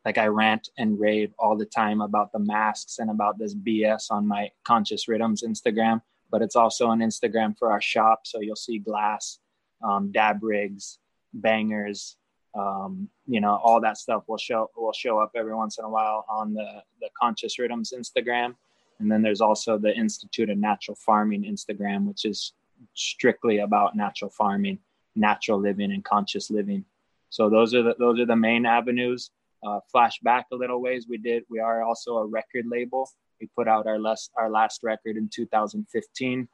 like 0.05 0.19
I 0.19 0.27
rant 0.27 0.69
and 0.79 0.99
rave 1.01 1.33
all 1.39 1.57
the 1.57 1.67
time 1.67 2.01
about 2.01 2.33
the 2.33 2.39
masks 2.39 2.99
and 3.01 3.11
about 3.11 3.39
this 3.39 3.55
BS 3.55 4.11
on 4.11 4.27
my 4.27 4.51
Conscious 4.65 5.09
Rhythms 5.09 5.43
Instagram. 5.43 6.01
But 6.31 6.43
it's 6.43 6.57
also 6.57 6.91
an 6.91 7.01
Instagram 7.01 7.57
for 7.59 7.73
our 7.73 7.81
shop. 7.81 8.21
So 8.25 8.41
you'll 8.41 8.57
see 8.57 8.79
glass, 8.79 9.39
um, 9.83 10.13
dab 10.13 10.43
rigs, 10.43 10.99
bangers, 11.35 12.17
um, 12.57 13.09
you 13.27 13.41
know, 13.41 13.61
all 13.63 13.81
that 13.83 13.99
stuff 13.99 14.25
will 14.29 14.39
show 14.39 14.71
will 14.77 14.93
show 14.93 15.19
up 15.19 15.33
every 15.37 15.55
once 15.55 15.79
in 15.79 15.85
a 15.85 15.91
while 15.91 16.25
on 16.29 16.55
the 16.55 16.83
the 17.01 17.11
Conscious 17.21 17.59
Rhythms 17.59 17.93
Instagram. 17.97 18.55
And 18.99 19.13
then 19.13 19.21
there's 19.21 19.43
also 19.43 19.77
the 19.77 19.95
Institute 19.95 20.49
of 20.49 20.57
Natural 20.57 20.95
Farming 20.95 21.43
Instagram, 21.43 22.07
which 22.07 22.25
is 22.25 22.55
strictly 22.95 23.59
about 23.59 23.97
natural 23.97 24.31
farming, 24.31 24.79
natural 25.15 25.59
living, 25.59 25.93
and 25.93 26.05
conscious 26.05 26.51
living. 26.51 26.85
So 27.31 27.51
those 27.51 27.75
are 27.75 27.83
the 27.83 27.95
those 27.99 28.21
are 28.21 28.27
the 28.27 28.37
main 28.37 28.67
avenues. 28.67 29.31
Uh, 29.67 29.81
flash 29.91 30.19
back 30.21 30.47
a 30.53 30.57
little 30.57 30.81
ways, 30.81 31.07
we 31.09 31.19
did. 31.19 31.45
We 31.49 31.61
are 31.61 31.83
also 31.83 32.19
a 32.19 32.27
record 32.27 32.67
label. 32.69 33.11
We 33.41 33.49
put 33.55 33.69
out 33.69 33.87
our 33.87 33.99
last 33.99 34.31
our 34.37 34.51
last 34.51 34.83
record 34.83 35.17
in 35.17 35.29
2015. 35.29 36.49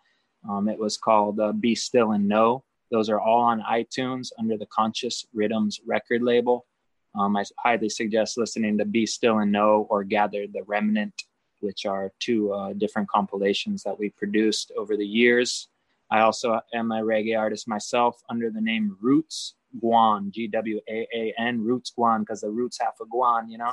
Um, 0.49 0.69
it 0.69 0.79
was 0.79 0.97
called 0.97 1.39
uh, 1.41 1.53
"Be 1.53 1.75
Still 1.75 2.13
and 2.13 2.29
Know." 2.29 2.65
Those 2.91 3.09
are 3.09 3.21
all 3.21 3.41
on 3.43 3.63
iTunes 3.63 4.33
under 4.39 4.57
the 4.57 4.67
Conscious 4.67 5.27
Rhythms 5.33 5.81
record 5.87 6.23
label. 6.23 6.67
Um, 7.15 7.37
I 7.37 7.45
highly 7.59 7.89
suggest 7.89 8.39
listening 8.39 8.79
to 8.79 8.85
"Be 8.85 9.07
Still 9.07 9.39
and 9.39 9.53
Know" 9.53 9.87
or 9.91 10.05
"Gather 10.05 10.47
the 10.47 10.63
Remnant," 10.65 11.15
which 11.61 11.87
are 11.87 12.13
two 12.19 12.53
uh, 12.53 12.73
different 12.73 13.09
compilations 13.09 13.83
that 13.83 13.99
we 13.99 14.11
produced 14.11 14.73
over 14.77 14.97
the 14.97 15.07
years. 15.07 15.69
I 16.13 16.21
also 16.21 16.61
am 16.75 16.93
a 16.93 17.01
reggae 17.01 17.39
artist 17.39 17.67
myself 17.67 18.23
under 18.29 18.51
the 18.51 18.61
name 18.61 18.99
Roots 19.01 19.55
Gwaan, 19.83 20.31
G 20.31 20.47
W 20.47 20.79
A 20.87 21.09
A 21.15 21.35
N, 21.39 21.65
Roots 21.65 21.91
Gwaan, 21.99 22.21
because 22.21 22.43
the 22.43 22.51
roots 22.51 22.79
have 22.79 22.93
a 23.01 23.07
gwaan, 23.07 23.49
you 23.49 23.57
know? 23.57 23.73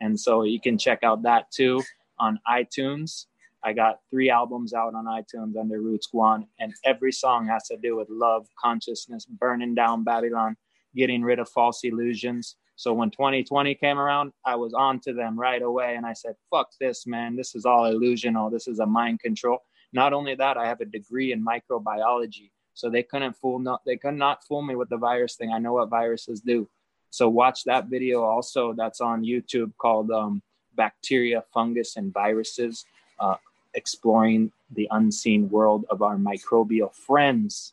And 0.00 0.18
so 0.18 0.42
you 0.42 0.60
can 0.60 0.78
check 0.78 1.04
out 1.04 1.22
that 1.22 1.48
too 1.52 1.80
on 2.18 2.40
iTunes. 2.48 3.26
I 3.62 3.72
got 3.72 4.00
three 4.10 4.30
albums 4.30 4.74
out 4.74 4.94
on 4.96 5.04
iTunes 5.04 5.56
under 5.56 5.80
Roots 5.80 6.08
Gwaan, 6.12 6.48
and 6.58 6.74
every 6.84 7.12
song 7.12 7.46
has 7.46 7.68
to 7.68 7.76
do 7.76 7.96
with 7.96 8.08
love, 8.10 8.48
consciousness, 8.60 9.24
burning 9.24 9.76
down 9.76 10.02
Babylon, 10.02 10.56
getting 10.96 11.22
rid 11.22 11.38
of 11.38 11.48
false 11.48 11.84
illusions. 11.84 12.56
So 12.74 12.92
when 12.94 13.10
2020 13.12 13.76
came 13.76 14.00
around, 14.00 14.32
I 14.44 14.56
was 14.56 14.74
on 14.74 14.98
to 15.00 15.12
them 15.12 15.38
right 15.38 15.62
away, 15.62 15.94
and 15.94 16.04
I 16.04 16.14
said, 16.14 16.34
"Fuck 16.50 16.70
this, 16.80 17.06
man! 17.06 17.36
This 17.36 17.54
is 17.54 17.64
all 17.64 17.84
illusional. 17.84 18.50
This 18.50 18.66
is 18.66 18.80
a 18.80 18.86
mind 18.86 19.20
control." 19.20 19.60
Not 19.96 20.12
only 20.12 20.34
that, 20.34 20.58
I 20.58 20.66
have 20.66 20.82
a 20.82 20.84
degree 20.84 21.32
in 21.32 21.42
microbiology. 21.42 22.50
So 22.74 22.90
they 22.90 23.02
couldn't 23.02 23.32
fool 23.40 23.58
no, 23.58 23.78
they 23.86 23.96
could 23.96 24.18
not 24.26 24.44
fool 24.44 24.60
me 24.60 24.74
with 24.76 24.90
the 24.90 24.98
virus 24.98 25.36
thing. 25.36 25.50
I 25.54 25.58
know 25.58 25.72
what 25.72 25.88
viruses 25.88 26.42
do. 26.42 26.68
So 27.08 27.30
watch 27.30 27.64
that 27.64 27.86
video 27.86 28.22
also. 28.22 28.74
That's 28.74 29.00
on 29.00 29.24
YouTube 29.24 29.72
called 29.78 30.10
um, 30.10 30.42
"Bacteria, 30.74 31.44
Fungus, 31.54 31.96
and 31.96 32.12
Viruses: 32.12 32.84
uh, 33.18 33.36
Exploring 33.72 34.52
the 34.78 34.86
Unseen 34.90 35.48
World 35.48 35.86
of 35.88 36.02
Our 36.02 36.18
Microbial 36.30 36.92
Friends." 36.94 37.72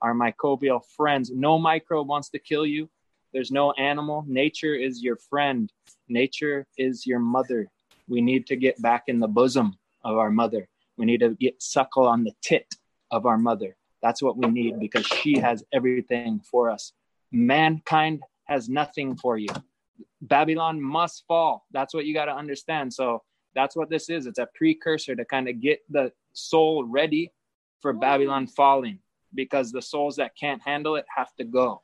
Our 0.00 0.14
microbial 0.14 0.84
friends. 0.96 1.30
No 1.30 1.60
microbe 1.60 2.08
wants 2.08 2.28
to 2.30 2.40
kill 2.40 2.66
you. 2.66 2.90
There's 3.32 3.52
no 3.52 3.70
animal. 3.92 4.24
Nature 4.26 4.74
is 4.74 5.00
your 5.00 5.14
friend. 5.30 5.72
Nature 6.08 6.66
is 6.76 7.06
your 7.06 7.20
mother. 7.20 7.70
We 8.08 8.20
need 8.20 8.48
to 8.48 8.56
get 8.56 8.82
back 8.82 9.04
in 9.06 9.20
the 9.20 9.28
bosom 9.28 9.78
of 10.02 10.16
our 10.18 10.32
mother. 10.32 10.66
We 10.96 11.06
need 11.06 11.20
to 11.20 11.30
get 11.34 11.62
suckle 11.62 12.06
on 12.06 12.24
the 12.24 12.32
tit 12.42 12.74
of 13.10 13.26
our 13.26 13.38
mother. 13.38 13.76
That's 14.02 14.22
what 14.22 14.36
we 14.36 14.48
need 14.48 14.80
because 14.80 15.06
she 15.06 15.38
has 15.38 15.64
everything 15.72 16.40
for 16.40 16.70
us. 16.70 16.92
Mankind 17.30 18.22
has 18.44 18.68
nothing 18.68 19.16
for 19.16 19.38
you. 19.38 19.48
Babylon 20.20 20.82
must 20.82 21.24
fall. 21.26 21.66
That's 21.70 21.94
what 21.94 22.04
you 22.04 22.14
got 22.14 22.26
to 22.26 22.34
understand. 22.34 22.92
So 22.92 23.22
that's 23.54 23.76
what 23.76 23.90
this 23.90 24.08
is. 24.08 24.26
It's 24.26 24.38
a 24.38 24.48
precursor 24.54 25.14
to 25.14 25.24
kind 25.24 25.48
of 25.48 25.60
get 25.60 25.80
the 25.88 26.12
soul 26.32 26.84
ready 26.84 27.32
for 27.80 27.92
Babylon 27.92 28.46
falling 28.46 28.98
because 29.34 29.72
the 29.72 29.82
souls 29.82 30.16
that 30.16 30.36
can't 30.36 30.62
handle 30.62 30.96
it 30.96 31.04
have 31.14 31.34
to 31.36 31.44
go. 31.44 31.82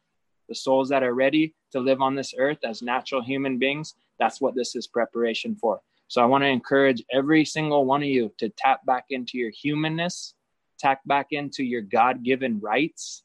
The 0.48 0.54
souls 0.54 0.88
that 0.88 1.02
are 1.02 1.14
ready 1.14 1.54
to 1.72 1.80
live 1.80 2.00
on 2.00 2.14
this 2.14 2.34
earth 2.38 2.58
as 2.64 2.82
natural 2.82 3.22
human 3.22 3.58
beings, 3.58 3.94
that's 4.18 4.40
what 4.40 4.54
this 4.54 4.74
is 4.74 4.86
preparation 4.86 5.54
for. 5.54 5.80
So 6.08 6.22
I 6.22 6.24
want 6.24 6.42
to 6.42 6.48
encourage 6.48 7.04
every 7.12 7.44
single 7.44 7.84
one 7.84 8.02
of 8.02 8.08
you 8.08 8.32
to 8.38 8.48
tap 8.48 8.84
back 8.86 9.04
into 9.10 9.36
your 9.36 9.50
humanness, 9.50 10.34
tap 10.78 11.00
back 11.04 11.28
into 11.32 11.62
your 11.62 11.82
God 11.82 12.22
given 12.22 12.60
rights, 12.60 13.24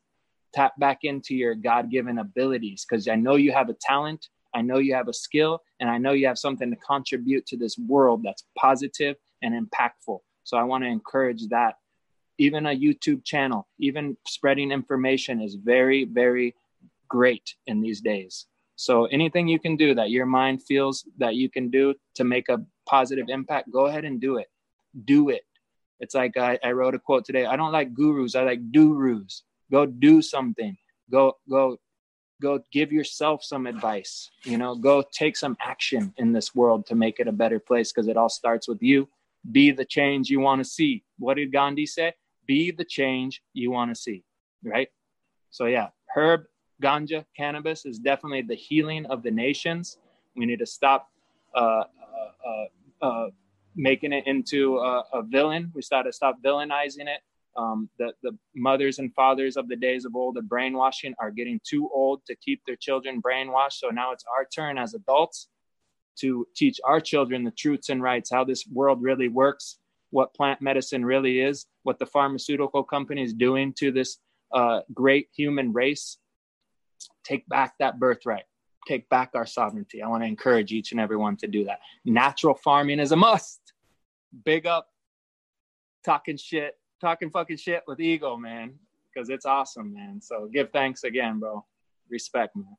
tap 0.54 0.74
back 0.78 1.00
into 1.04 1.34
your 1.34 1.56
God 1.56 1.90
given 1.90 2.20
abilities. 2.20 2.86
Because 2.88 3.08
I 3.08 3.16
know 3.16 3.36
you 3.36 3.54
have 3.54 3.70
a 3.70 3.76
talent, 3.80 4.28
I 4.54 4.62
know 4.62 4.80
you 4.80 4.94
have 4.96 5.08
a 5.08 5.14
skill, 5.14 5.62
and 5.80 5.90
I 5.90 5.98
know 5.98 6.12
you 6.12 6.28
have 6.28 6.38
something 6.38 6.70
to 6.70 6.78
contribute 6.78 7.46
to 7.48 7.58
this 7.58 7.78
world 7.78 8.22
that's 8.24 8.44
positive 8.58 9.16
and 9.42 9.54
impactful. 9.54 10.20
So 10.44 10.58
I 10.58 10.64
want 10.64 10.84
to 10.84 10.90
encourage 10.90 11.48
that. 11.50 11.76
Even 12.38 12.66
a 12.66 12.72
YouTube 12.72 13.24
channel, 13.24 13.68
even 13.80 14.18
spreading 14.28 14.72
information 14.72 15.40
is 15.40 15.56
very, 15.56 16.04
very 16.04 16.56
great 17.08 17.56
in 17.68 17.80
these 17.80 18.02
days. 18.02 18.48
So 18.76 19.06
anything 19.06 19.48
you 19.48 19.60
can 19.60 19.76
do 19.78 19.94
that 19.96 20.10
your 20.10 20.26
mind 20.26 20.64
feels 20.64 21.06
that 21.20 21.36
you 21.36 21.50
can 21.50 21.70
do 21.70 21.94
to 22.16 22.24
make 22.24 22.50
a 22.50 22.66
positive 22.86 23.26
impact, 23.30 23.72
go 23.72 23.86
ahead 23.88 24.06
and 24.06 24.20
do 24.20 24.38
it. 24.38 24.48
Do 25.06 25.30
it. 25.30 25.44
It's 26.00 26.16
like 26.16 26.38
I, 26.38 26.60
I 26.64 26.72
wrote 26.72 26.96
a 26.96 27.00
quote 27.00 27.26
today. 27.26 27.46
I 27.46 27.56
don't 27.56 27.72
like 27.72 27.94
gurus. 27.94 28.36
I 28.36 28.44
like 28.44 28.72
do's. 28.72 29.44
Go 29.72 29.86
do 29.86 30.22
something. 30.22 30.78
Go 31.10 31.38
go 31.50 31.78
go 32.42 32.60
give 32.72 32.92
yourself 32.92 33.44
some 33.44 33.66
advice. 33.68 34.30
You 34.44 34.58
know, 34.58 34.76
go 34.76 35.04
take 35.14 35.38
some 35.38 35.56
action 35.62 36.14
in 36.18 36.34
this 36.34 36.54
world 36.54 36.86
to 36.88 36.96
make 36.96 37.20
it 37.20 37.28
a 37.28 37.32
better 37.32 37.60
place 37.60 37.92
because 37.92 38.08
it 38.08 38.18
all 38.18 38.30
starts 38.30 38.68
with 38.68 38.82
you. 38.82 39.08
Be 39.52 39.72
the 39.72 39.86
change 39.86 40.30
you 40.30 40.40
want 40.40 40.60
to 40.60 40.70
see. 40.70 41.04
What 41.18 41.36
did 41.36 41.52
Gandhi 41.52 41.86
say? 41.86 42.14
Be 42.46 42.72
the 42.72 42.86
change 42.86 43.42
you 43.54 43.72
want 43.72 43.92
to 43.92 43.96
see. 43.96 44.24
Right. 44.64 44.90
So 45.52 45.66
yeah, 45.66 45.90
herb 46.14 46.46
ganja 46.82 47.24
cannabis 47.38 47.86
is 47.86 48.00
definitely 48.00 48.42
the 48.42 48.56
healing 48.56 49.06
of 49.06 49.24
the 49.24 49.32
nations. 49.32 49.98
We 50.36 50.46
need 50.46 50.60
to 50.60 50.66
stop 50.66 51.10
uh, 51.56 51.84
uh, 52.48 53.06
uh, 53.06 53.28
making 53.76 54.14
it 54.14 54.26
into 54.28 54.78
a, 54.78 55.04
a 55.14 55.24
villain. 55.24 55.72
We 55.74 55.82
start 55.82 56.06
to 56.06 56.14
stop 56.14 56.38
villainizing 56.44 57.08
it. 57.08 57.22
Um, 57.56 57.90
the, 58.00 58.14
the 58.24 58.36
mothers 58.56 58.98
and 58.98 59.14
fathers 59.14 59.58
of 59.58 59.68
the 59.68 59.76
days 59.76 60.06
of 60.06 60.16
old, 60.16 60.36
the 60.36 60.42
brainwashing, 60.42 61.14
are 61.20 61.30
getting 61.30 61.60
too 61.64 61.90
old 61.94 62.26
to 62.26 62.36
keep 62.36 62.62
their 62.66 62.76
children 62.76 63.22
brainwashed. 63.22 63.74
So 63.74 63.90
now 63.90 64.12
it's 64.12 64.26
our 64.36 64.46
turn 64.46 64.78
as 64.78 64.96
adults 64.96 65.50
to 66.20 66.48
teach 66.56 66.80
our 66.84 67.00
children 67.00 67.44
the 67.44 67.52
truths 67.52 67.90
and 67.90 68.02
rights, 68.02 68.32
how 68.32 68.44
this 68.44 68.66
world 68.68 69.02
really 69.02 69.28
works, 69.28 69.78
what 70.10 70.34
plant 70.34 70.62
medicine 70.62 71.06
really 71.06 71.42
is, 71.42 71.66
what 71.84 72.00
the 72.00 72.06
pharmaceutical 72.06 72.84
company 72.84 73.24
is 73.24 73.34
doing 73.34 73.74
to 73.74 73.92
this 73.92 74.18
uh, 74.52 74.82
great 74.94 75.30
human 75.36 75.74
race. 75.74 76.18
Take 77.24 77.48
back 77.48 77.74
that 77.80 78.00
birthright. 78.00 78.46
Take 78.88 79.08
back 79.10 79.32
our 79.34 79.46
sovereignty. 79.46 80.02
I 80.02 80.08
want 80.08 80.24
to 80.24 80.28
encourage 80.28 80.72
each 80.72 80.92
and 80.92 81.00
every 81.00 81.18
one 81.18 81.38
to 81.38 81.48
do 81.48 81.64
that. 81.66 81.80
Natural 82.06 82.54
farming 82.54 83.00
is 83.00 83.12
a 83.12 83.16
must 83.16 83.74
big 84.46 84.66
up 84.66 84.88
talking 86.04 86.38
shit, 86.38 86.78
talking 87.00 87.30
fucking 87.30 87.58
shit 87.58 87.84
with 87.88 88.00
Eagle, 88.00 88.38
man, 88.38 88.74
because 89.14 89.30
it's 89.30 89.46
awesome, 89.46 89.94
man. 89.94 90.22
So 90.22 90.50
give 90.52 90.72
thanks 90.72 91.04
again, 91.04 91.40
bro. 91.40 91.66
Respect, 92.10 92.56
man. 92.56 92.76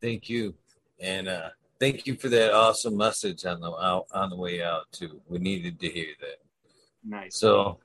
Thank 0.00 0.28
you, 0.28 0.54
and 1.00 1.28
uh, 1.28 1.48
thank 1.80 2.06
you 2.06 2.14
for 2.14 2.28
that 2.28 2.52
awesome 2.52 2.96
message 2.96 3.44
on 3.44 3.60
the 3.60 3.70
out 3.70 4.06
on 4.12 4.30
the 4.30 4.36
way 4.36 4.62
out 4.62 4.84
too. 4.92 5.20
We 5.28 5.38
needed 5.38 5.80
to 5.80 5.88
hear 5.88 6.12
that. 6.20 6.38
Nice. 7.04 7.38
So 7.38 7.78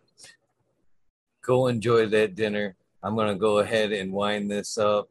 go 1.42 1.68
enjoy 1.68 2.08
that 2.08 2.36
dinner. 2.36 2.76
I'm 3.02 3.16
gonna 3.16 3.36
go 3.36 3.60
ahead 3.60 3.92
and 3.92 4.12
wind 4.12 4.52
this 4.52 4.78
up. 4.78 5.10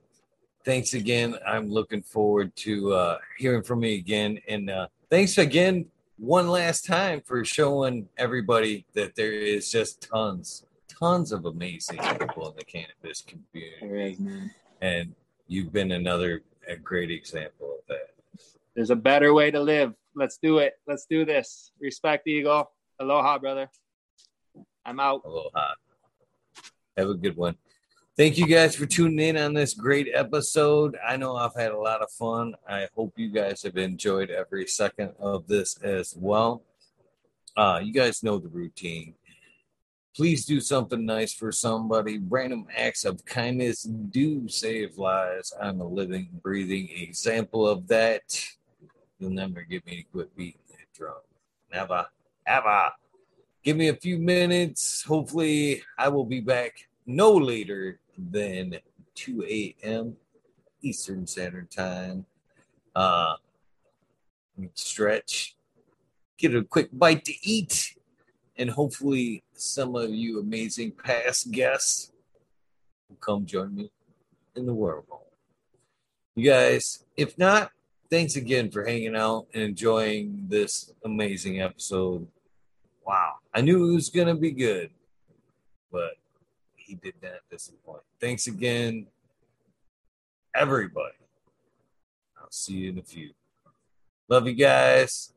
Thanks 0.64 0.94
again. 0.94 1.36
I'm 1.46 1.70
looking 1.70 2.02
forward 2.02 2.54
to 2.56 2.92
uh, 2.92 3.18
hearing 3.38 3.62
from 3.62 3.82
you 3.82 3.94
again, 3.94 4.38
and 4.46 4.70
uh, 4.70 4.88
thanks 5.08 5.38
again 5.38 5.86
one 6.20 6.48
last 6.48 6.84
time 6.84 7.22
for 7.22 7.42
showing 7.46 8.06
everybody 8.18 8.84
that 8.92 9.16
there 9.16 9.32
is 9.32 9.70
just 9.70 10.02
tons, 10.02 10.64
tons 10.86 11.32
of 11.32 11.46
amazing 11.46 11.98
people 12.18 12.50
in 12.50 12.56
the 12.56 12.64
cannabis 12.64 13.22
community. 13.22 14.18
and 14.82 15.14
you've 15.48 15.72
been 15.72 15.92
another 15.92 16.42
a 16.68 16.76
great 16.76 17.10
example 17.10 17.78
of 17.78 17.86
that. 17.88 18.10
There's 18.74 18.90
a 18.90 18.96
better 18.96 19.32
way 19.32 19.50
to 19.50 19.60
live. 19.60 19.94
Let's 20.14 20.38
do 20.38 20.58
it. 20.58 20.74
Let's 20.86 21.06
do 21.06 21.24
this. 21.24 21.72
Respect, 21.80 22.26
Eagle. 22.28 22.70
Aloha, 23.00 23.38
brother. 23.38 23.70
I'm 24.84 25.00
out. 25.00 25.22
Aloha. 25.24 25.74
Have 26.98 27.08
a 27.08 27.14
good 27.14 27.36
one. 27.36 27.56
Thank 28.20 28.36
you 28.36 28.46
guys 28.46 28.76
for 28.76 28.84
tuning 28.84 29.28
in 29.28 29.38
on 29.38 29.54
this 29.54 29.72
great 29.72 30.06
episode. 30.12 30.94
I 31.02 31.16
know 31.16 31.36
I've 31.36 31.54
had 31.54 31.70
a 31.70 31.78
lot 31.78 32.02
of 32.02 32.12
fun. 32.12 32.54
I 32.68 32.86
hope 32.94 33.14
you 33.16 33.30
guys 33.30 33.62
have 33.62 33.78
enjoyed 33.78 34.28
every 34.28 34.66
second 34.66 35.14
of 35.18 35.46
this 35.46 35.78
as 35.78 36.14
well. 36.18 36.62
Uh, 37.56 37.80
you 37.82 37.94
guys 37.94 38.22
know 38.22 38.36
the 38.36 38.50
routine. 38.50 39.14
Please 40.14 40.44
do 40.44 40.60
something 40.60 41.06
nice 41.06 41.32
for 41.32 41.50
somebody. 41.50 42.18
Random 42.18 42.66
acts 42.76 43.06
of 43.06 43.24
kindness 43.24 43.84
do 43.84 44.46
save 44.48 44.98
lives. 44.98 45.54
I'm 45.58 45.80
a 45.80 45.86
living, 45.86 46.28
breathing 46.42 46.90
example 46.94 47.66
of 47.66 47.88
that. 47.88 48.44
You'll 49.18 49.30
never 49.30 49.62
get 49.62 49.86
me 49.86 49.96
to 49.96 50.02
quit 50.02 50.36
beating 50.36 50.60
that 50.68 50.92
drum. 50.94 51.14
Never, 51.72 52.06
ever. 52.46 52.90
Give 53.64 53.78
me 53.78 53.88
a 53.88 53.96
few 53.96 54.18
minutes. 54.18 55.04
Hopefully, 55.04 55.82
I 55.96 56.10
will 56.10 56.26
be 56.26 56.40
back 56.40 56.86
no 57.06 57.32
later 57.32 57.98
than 58.30 58.78
2 59.14 59.44
a.m. 59.48 60.16
Eastern 60.82 61.26
Standard 61.26 61.70
Time. 61.70 62.26
Uh, 62.94 63.34
stretch, 64.74 65.56
get 66.38 66.54
a 66.54 66.62
quick 66.62 66.88
bite 66.92 67.24
to 67.24 67.34
eat, 67.42 67.96
and 68.56 68.70
hopefully, 68.70 69.42
some 69.52 69.94
of 69.96 70.10
you 70.10 70.40
amazing 70.40 70.92
past 70.92 71.50
guests 71.50 72.12
will 73.08 73.16
come 73.16 73.46
join 73.46 73.74
me 73.74 73.90
in 74.56 74.66
the 74.66 74.74
world. 74.74 75.04
You 76.34 76.50
guys, 76.50 77.04
if 77.16 77.38
not, 77.38 77.70
thanks 78.10 78.36
again 78.36 78.70
for 78.70 78.84
hanging 78.84 79.16
out 79.16 79.46
and 79.54 79.62
enjoying 79.62 80.46
this 80.48 80.92
amazing 81.04 81.60
episode. 81.60 82.26
Wow, 83.06 83.34
I 83.54 83.60
knew 83.60 83.90
it 83.90 83.94
was 83.94 84.08
going 84.08 84.28
to 84.28 84.34
be 84.34 84.52
good, 84.52 84.90
but 85.90 86.12
he 86.90 86.96
did 86.96 87.14
not 87.22 87.38
disappoint. 87.48 88.02
Thanks 88.20 88.48
again, 88.48 89.06
everybody. 90.52 91.14
I'll 92.36 92.50
see 92.50 92.74
you 92.74 92.90
in 92.90 92.98
a 92.98 93.02
few. 93.02 93.30
Love 94.28 94.48
you 94.48 94.54
guys. 94.54 95.32